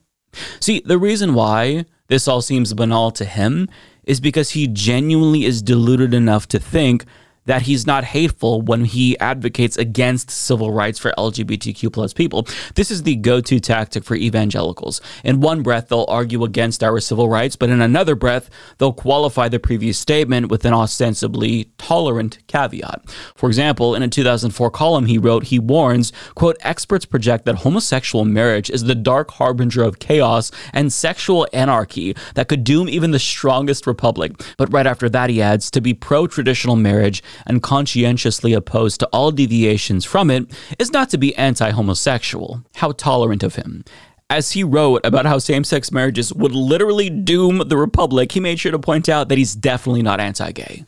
See, 0.60 0.82
the 0.84 0.98
reason 0.98 1.36
why 1.36 1.86
this 2.08 2.28
all 2.28 2.42
seems 2.42 2.74
banal 2.74 3.12
to 3.12 3.26
him 3.26 3.70
is 4.04 4.20
because 4.20 4.52
he 4.52 4.68
genuinely 4.68 5.46
is 5.46 5.62
deluded 5.62 6.16
enough 6.16 6.48
to 6.48 6.60
think 6.60 7.06
that 7.50 7.64
he's 7.64 7.88
not 7.88 8.04
hateful 8.04 8.62
when 8.62 8.86
he 8.86 9.18
advocates 9.18 9.76
against 9.76 10.30
civil 10.30 10.72
rights 10.72 11.00
for 11.00 11.12
LGBTQ 11.18 11.92
plus 11.92 12.14
people. 12.14 12.48
This 12.76 12.92
is 12.92 13.02
the 13.02 13.16
go-to 13.16 13.60
tactic 13.60 14.04
for 14.04 14.14
evangelicals. 14.14 15.02
In 15.24 15.40
one 15.42 15.64
breath, 15.64 15.88
they'll 15.88 16.06
argue 16.08 16.44
against 16.44 16.84
our 16.84 17.00
civil 17.00 17.28
rights, 17.28 17.56
but 17.56 17.72
in 17.72 17.82
another 17.82 18.14
breath, 18.14 18.52
they'll 18.78 18.94
qualify 18.94 19.50
the 19.50 19.58
previous 19.58 19.98
statement 19.98 20.52
with 20.52 20.64
an 20.64 20.74
ostensibly 20.74 21.72
tolerant 21.80 22.38
caveat. 22.46 23.10
For 23.34 23.50
example, 23.50 23.96
in 23.96 24.04
a 24.04 24.08
2004 24.08 24.70
column 24.70 25.08
he 25.08 25.18
wrote, 25.18 25.46
he 25.46 25.58
warns, 25.58 26.14
quote, 26.36 26.58
experts 26.60 27.06
project 27.06 27.46
that 27.46 27.56
homosexual 27.56 28.26
marriage 28.26 28.70
is 28.70 28.84
the 28.84 28.94
dark 28.94 29.32
harbinger 29.32 29.82
of 29.82 29.98
chaos 29.98 30.52
and 30.72 30.94
sexual 30.94 31.48
anarchy 31.52 32.16
that 32.36 32.48
could 32.48 32.64
doom 32.64 32.88
even 32.88 33.10
the 33.10 33.18
strongest 33.18 33.88
republic. 33.88 34.34
But 34.56 34.72
right 34.72 34.86
after 34.86 35.10
that, 35.10 35.32
he 35.32 35.42
adds, 35.42 35.72
to 35.72 35.82
be 35.82 35.96
pro-traditional 35.96 36.76
marriage 36.76 37.24
and 37.46 37.64
conscientiously 37.64 38.54
opposed 38.54 39.00
to 39.00 39.08
all 39.08 39.32
deviations 39.32 40.06
from 40.06 40.30
it 40.30 40.52
is 40.78 40.92
not 40.92 41.10
to 41.10 41.18
be 41.18 41.36
anti 41.36 41.72
homosexual. 41.72 42.64
How 42.76 42.92
tolerant 42.92 43.44
of 43.44 43.56
him. 43.56 43.84
As 44.30 44.52
he 44.52 44.64
wrote 44.64 45.02
about 45.04 45.26
how 45.26 45.40
same 45.40 45.64
sex 45.64 45.92
marriages 45.92 46.32
would 46.34 46.54
literally 46.54 47.10
doom 47.10 47.68
the 47.68 47.78
Republic, 47.78 48.32
he 48.32 48.40
made 48.40 48.60
sure 48.60 48.72
to 48.72 48.80
point 48.80 49.10
out 49.10 49.28
that 49.30 49.38
he's 49.38 49.56
definitely 49.56 50.04
not 50.04 50.20
anti 50.20 50.52
gay. 50.52 50.86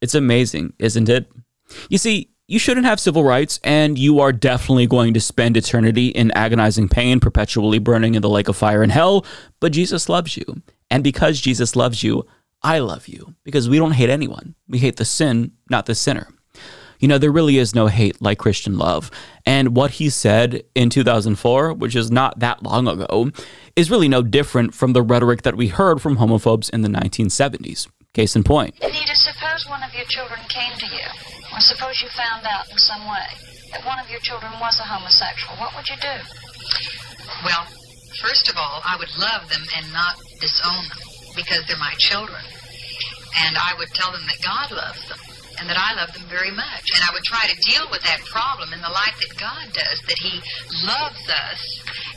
It's 0.00 0.14
amazing, 0.14 0.74
isn't 0.78 1.08
it? 1.08 1.30
You 1.88 1.98
see, 1.98 2.30
you 2.46 2.58
shouldn't 2.58 2.86
have 2.86 2.98
civil 2.98 3.24
rights, 3.24 3.60
and 3.62 3.98
you 3.98 4.20
are 4.20 4.32
definitely 4.32 4.86
going 4.86 5.12
to 5.12 5.20
spend 5.20 5.56
eternity 5.56 6.08
in 6.08 6.30
agonizing 6.30 6.88
pain, 6.88 7.20
perpetually 7.20 7.78
burning 7.78 8.14
in 8.14 8.22
the 8.22 8.28
lake 8.28 8.48
of 8.48 8.56
fire 8.56 8.82
in 8.82 8.88
hell, 8.88 9.26
but 9.60 9.72
Jesus 9.72 10.08
loves 10.08 10.36
you. 10.36 10.62
And 10.90 11.04
because 11.04 11.42
Jesus 11.42 11.76
loves 11.76 12.02
you, 12.02 12.26
I 12.62 12.78
love 12.80 13.08
you 13.08 13.34
because 13.44 13.68
we 13.68 13.78
don't 13.78 13.92
hate 13.92 14.10
anyone. 14.10 14.54
We 14.68 14.78
hate 14.78 14.96
the 14.96 15.04
sin, 15.04 15.52
not 15.70 15.86
the 15.86 15.94
sinner. 15.94 16.28
You 16.98 17.06
know, 17.06 17.18
there 17.18 17.30
really 17.30 17.58
is 17.58 17.74
no 17.74 17.86
hate 17.86 18.20
like 18.20 18.38
Christian 18.38 18.76
love. 18.76 19.10
And 19.46 19.76
what 19.76 19.92
he 19.92 20.10
said 20.10 20.64
in 20.74 20.90
2004, 20.90 21.74
which 21.74 21.94
is 21.94 22.10
not 22.10 22.40
that 22.40 22.62
long 22.62 22.88
ago, 22.88 23.30
is 23.76 23.90
really 23.90 24.08
no 24.08 24.22
different 24.22 24.74
from 24.74 24.92
the 24.92 25.02
rhetoric 25.02 25.42
that 25.42 25.56
we 25.56 25.68
heard 25.68 26.02
from 26.02 26.16
homophobes 26.16 26.68
in 26.70 26.82
the 26.82 26.88
1970s. 26.88 27.86
Case 28.14 28.34
in 28.34 28.42
point. 28.42 28.74
Anita, 28.82 29.14
suppose 29.14 29.68
one 29.68 29.82
of 29.84 29.94
your 29.94 30.06
children 30.06 30.40
came 30.48 30.72
to 30.78 30.86
you, 30.86 31.06
or 31.54 31.60
suppose 31.60 32.02
you 32.02 32.08
found 32.08 32.44
out 32.46 32.68
in 32.70 32.78
some 32.78 33.06
way 33.06 33.30
that 33.70 33.86
one 33.86 34.00
of 34.00 34.10
your 34.10 34.18
children 34.20 34.50
was 34.60 34.80
a 34.80 34.82
homosexual. 34.82 35.54
What 35.58 35.76
would 35.76 35.88
you 35.88 35.96
do? 36.00 36.16
Well, 37.44 37.64
first 38.20 38.48
of 38.48 38.56
all, 38.56 38.82
I 38.84 38.96
would 38.98 39.14
love 39.18 39.48
them 39.48 39.62
and 39.76 39.92
not 39.92 40.16
disown 40.40 40.88
them 40.88 41.07
because 41.38 41.62
they're 41.70 41.78
my 41.78 41.94
children. 42.02 42.42
And 43.46 43.54
I 43.54 43.78
would 43.78 43.94
tell 43.94 44.10
them 44.10 44.26
that 44.26 44.42
God 44.42 44.74
loves 44.74 45.06
them 45.06 45.18
and 45.60 45.70
that 45.70 45.78
I 45.78 45.94
love 45.94 46.12
them 46.12 46.26
very 46.28 46.50
much. 46.50 46.90
And 46.94 47.02
I 47.06 47.14
would 47.14 47.22
try 47.22 47.46
to 47.46 47.56
deal 47.62 47.86
with 47.90 48.02
that 48.02 48.20
problem 48.26 48.72
in 48.72 48.80
the 48.82 48.90
light 48.90 49.14
that 49.22 49.38
God 49.38 49.70
does, 49.72 50.02
that 50.06 50.18
He 50.18 50.42
loves 50.86 51.22
us 51.30 51.60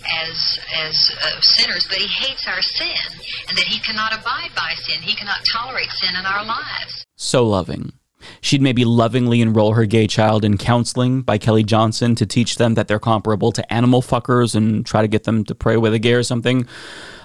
as 0.09 0.59
as 0.73 0.95
uh, 1.21 1.41
sinners, 1.41 1.85
but 1.89 1.97
He 1.97 2.07
hates 2.07 2.47
our 2.47 2.61
sin, 2.61 3.21
and 3.49 3.57
that 3.57 3.65
He 3.65 3.79
cannot 3.79 4.13
abide 4.13 4.51
by 4.55 4.73
sin. 4.75 5.01
He 5.01 5.15
cannot 5.15 5.45
tolerate 5.45 5.89
sin 5.89 6.15
in 6.17 6.25
our 6.25 6.45
lives. 6.45 7.05
So 7.15 7.45
loving. 7.45 7.93
She'd 8.39 8.61
maybe 8.61 8.85
lovingly 8.85 9.41
enroll 9.41 9.73
her 9.73 9.87
gay 9.87 10.05
child 10.05 10.45
in 10.45 10.59
counseling 10.59 11.23
by 11.23 11.39
Kelly 11.39 11.63
Johnson 11.63 12.13
to 12.15 12.25
teach 12.27 12.57
them 12.57 12.75
that 12.75 12.87
they're 12.87 12.99
comparable 12.99 13.51
to 13.51 13.73
animal 13.73 14.03
fuckers 14.03 14.53
and 14.53 14.85
try 14.85 15.01
to 15.01 15.07
get 15.07 15.23
them 15.23 15.43
to 15.45 15.55
pray 15.55 15.75
with 15.75 15.91
a 15.95 15.99
gay 15.99 16.13
or 16.13 16.21
something. 16.21 16.67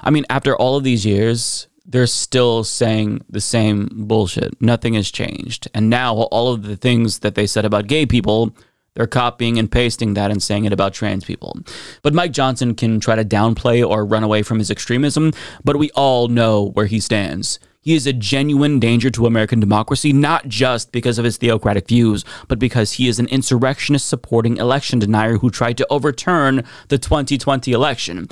I 0.02 0.08
mean, 0.08 0.24
after 0.30 0.56
all 0.56 0.76
of 0.76 0.84
these 0.84 1.04
years, 1.04 1.68
they're 1.86 2.06
still 2.06 2.64
saying 2.64 3.24
the 3.30 3.40
same 3.40 3.88
bullshit. 3.92 4.60
Nothing 4.60 4.94
has 4.94 5.10
changed. 5.10 5.68
And 5.72 5.88
now 5.88 6.14
all 6.14 6.52
of 6.52 6.64
the 6.64 6.76
things 6.76 7.20
that 7.20 7.34
they 7.34 7.46
said 7.46 7.64
about 7.64 7.86
gay 7.86 8.06
people, 8.06 8.54
they're 8.94 9.06
copying 9.06 9.58
and 9.58 9.70
pasting 9.70 10.14
that 10.14 10.30
and 10.30 10.42
saying 10.42 10.64
it 10.64 10.72
about 10.72 10.94
trans 10.94 11.24
people. 11.24 11.58
But 12.02 12.14
Mike 12.14 12.32
Johnson 12.32 12.74
can 12.74 12.98
try 12.98 13.14
to 13.14 13.24
downplay 13.24 13.86
or 13.88 14.04
run 14.04 14.24
away 14.24 14.42
from 14.42 14.58
his 14.58 14.70
extremism, 14.70 15.32
but 15.64 15.76
we 15.76 15.90
all 15.92 16.28
know 16.28 16.70
where 16.70 16.86
he 16.86 16.98
stands. 16.98 17.60
He 17.86 17.94
is 17.94 18.04
a 18.04 18.12
genuine 18.12 18.80
danger 18.80 19.10
to 19.10 19.26
American 19.26 19.60
democracy, 19.60 20.12
not 20.12 20.48
just 20.48 20.90
because 20.90 21.20
of 21.20 21.24
his 21.24 21.36
theocratic 21.36 21.86
views, 21.86 22.24
but 22.48 22.58
because 22.58 22.94
he 22.94 23.06
is 23.06 23.20
an 23.20 23.28
insurrectionist 23.28 24.08
supporting 24.08 24.56
election 24.56 24.98
denier 24.98 25.38
who 25.38 25.50
tried 25.50 25.78
to 25.78 25.86
overturn 25.88 26.64
the 26.88 26.98
2020 26.98 27.70
election. 27.70 28.26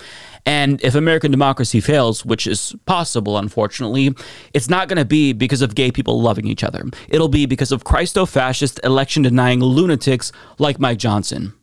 And 0.46 0.82
if 0.82 0.94
American 0.94 1.30
democracy 1.30 1.80
fails, 1.80 2.24
which 2.24 2.46
is 2.46 2.74
possible, 2.86 3.38
unfortunately, 3.38 4.14
it's 4.52 4.68
not 4.68 4.88
going 4.88 4.98
to 4.98 5.04
be 5.04 5.32
because 5.32 5.62
of 5.62 5.74
gay 5.74 5.90
people 5.90 6.20
loving 6.20 6.46
each 6.46 6.62
other. 6.62 6.84
It'll 7.08 7.28
be 7.28 7.46
because 7.46 7.72
of 7.72 7.84
Christo 7.84 8.26
fascist 8.26 8.78
election 8.84 9.22
denying 9.22 9.60
lunatics 9.60 10.32
like 10.58 10.78
Mike 10.78 10.98
Johnson. 10.98 11.54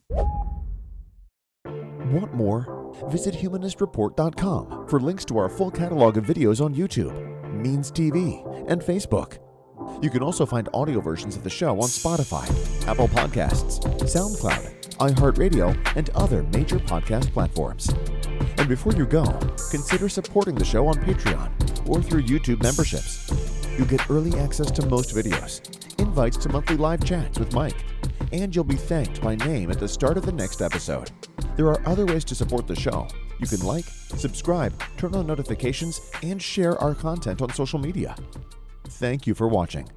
Want 2.12 2.34
more? 2.34 2.82
Visit 3.10 3.36
humanistreport.com 3.36 4.88
for 4.88 5.00
links 5.00 5.26
to 5.26 5.38
our 5.38 5.48
full 5.50 5.72
catalog 5.72 6.18
of 6.18 6.26
videos 6.26 6.64
on 6.64 6.76
YouTube. 6.76 7.14
Means 7.54 7.92
TV, 7.92 8.44
and 8.70 8.82
Facebook. 8.82 9.38
You 10.02 10.10
can 10.10 10.24
also 10.24 10.46
find 10.46 10.68
audio 10.74 11.00
versions 11.00 11.36
of 11.36 11.44
the 11.44 11.50
show 11.50 11.76
on 11.80 11.88
Spotify, 11.88 12.48
Apple 12.88 13.08
Podcasts, 13.08 13.80
SoundCloud, 14.02 14.98
iHeartRadio, 14.98 15.78
and 15.96 16.10
other 16.12 16.44
major 16.44 16.80
podcast 16.80 17.32
platforms. 17.34 17.90
And 18.62 18.70
before 18.70 18.94
you 18.94 19.08
go, 19.08 19.24
consider 19.72 20.08
supporting 20.08 20.54
the 20.54 20.64
show 20.64 20.86
on 20.86 20.94
Patreon 20.98 21.90
or 21.90 22.00
through 22.00 22.22
YouTube 22.22 22.62
memberships. 22.62 23.28
You 23.76 23.86
get 23.86 24.08
early 24.08 24.40
access 24.40 24.70
to 24.70 24.86
most 24.86 25.16
videos, 25.16 25.62
invites 26.00 26.38
to 26.38 26.50
monthly 26.50 26.78
live 26.78 27.04
chats 27.04 27.40
with 27.40 27.54
Mike, 27.54 27.84
and 28.32 28.56
you'll 28.56 28.64
be 28.64 28.76
thanked 28.76 29.20
by 29.20 29.34
name 29.34 29.72
at 29.72 29.80
the 29.80 29.88
start 29.88 30.16
of 30.16 30.28
the 30.28 30.32
next 30.32 30.62
episode. 30.62 31.10
There 31.56 31.70
are 31.70 31.82
other 31.88 32.06
ways 32.06 32.24
to 32.26 32.36
support 32.36 32.68
the 32.68 32.76
show. 32.76 33.08
You 33.40 33.48
can 33.48 33.66
like, 33.66 33.86
subscribe, 33.86 34.80
turn 34.96 35.16
on 35.16 35.26
notifications, 35.26 36.12
and 36.22 36.40
share 36.40 36.78
our 36.78 36.94
content 36.94 37.42
on 37.42 37.52
social 37.54 37.80
media. 37.80 38.16
Thank 38.84 39.26
you 39.26 39.34
for 39.34 39.48
watching. 39.48 39.90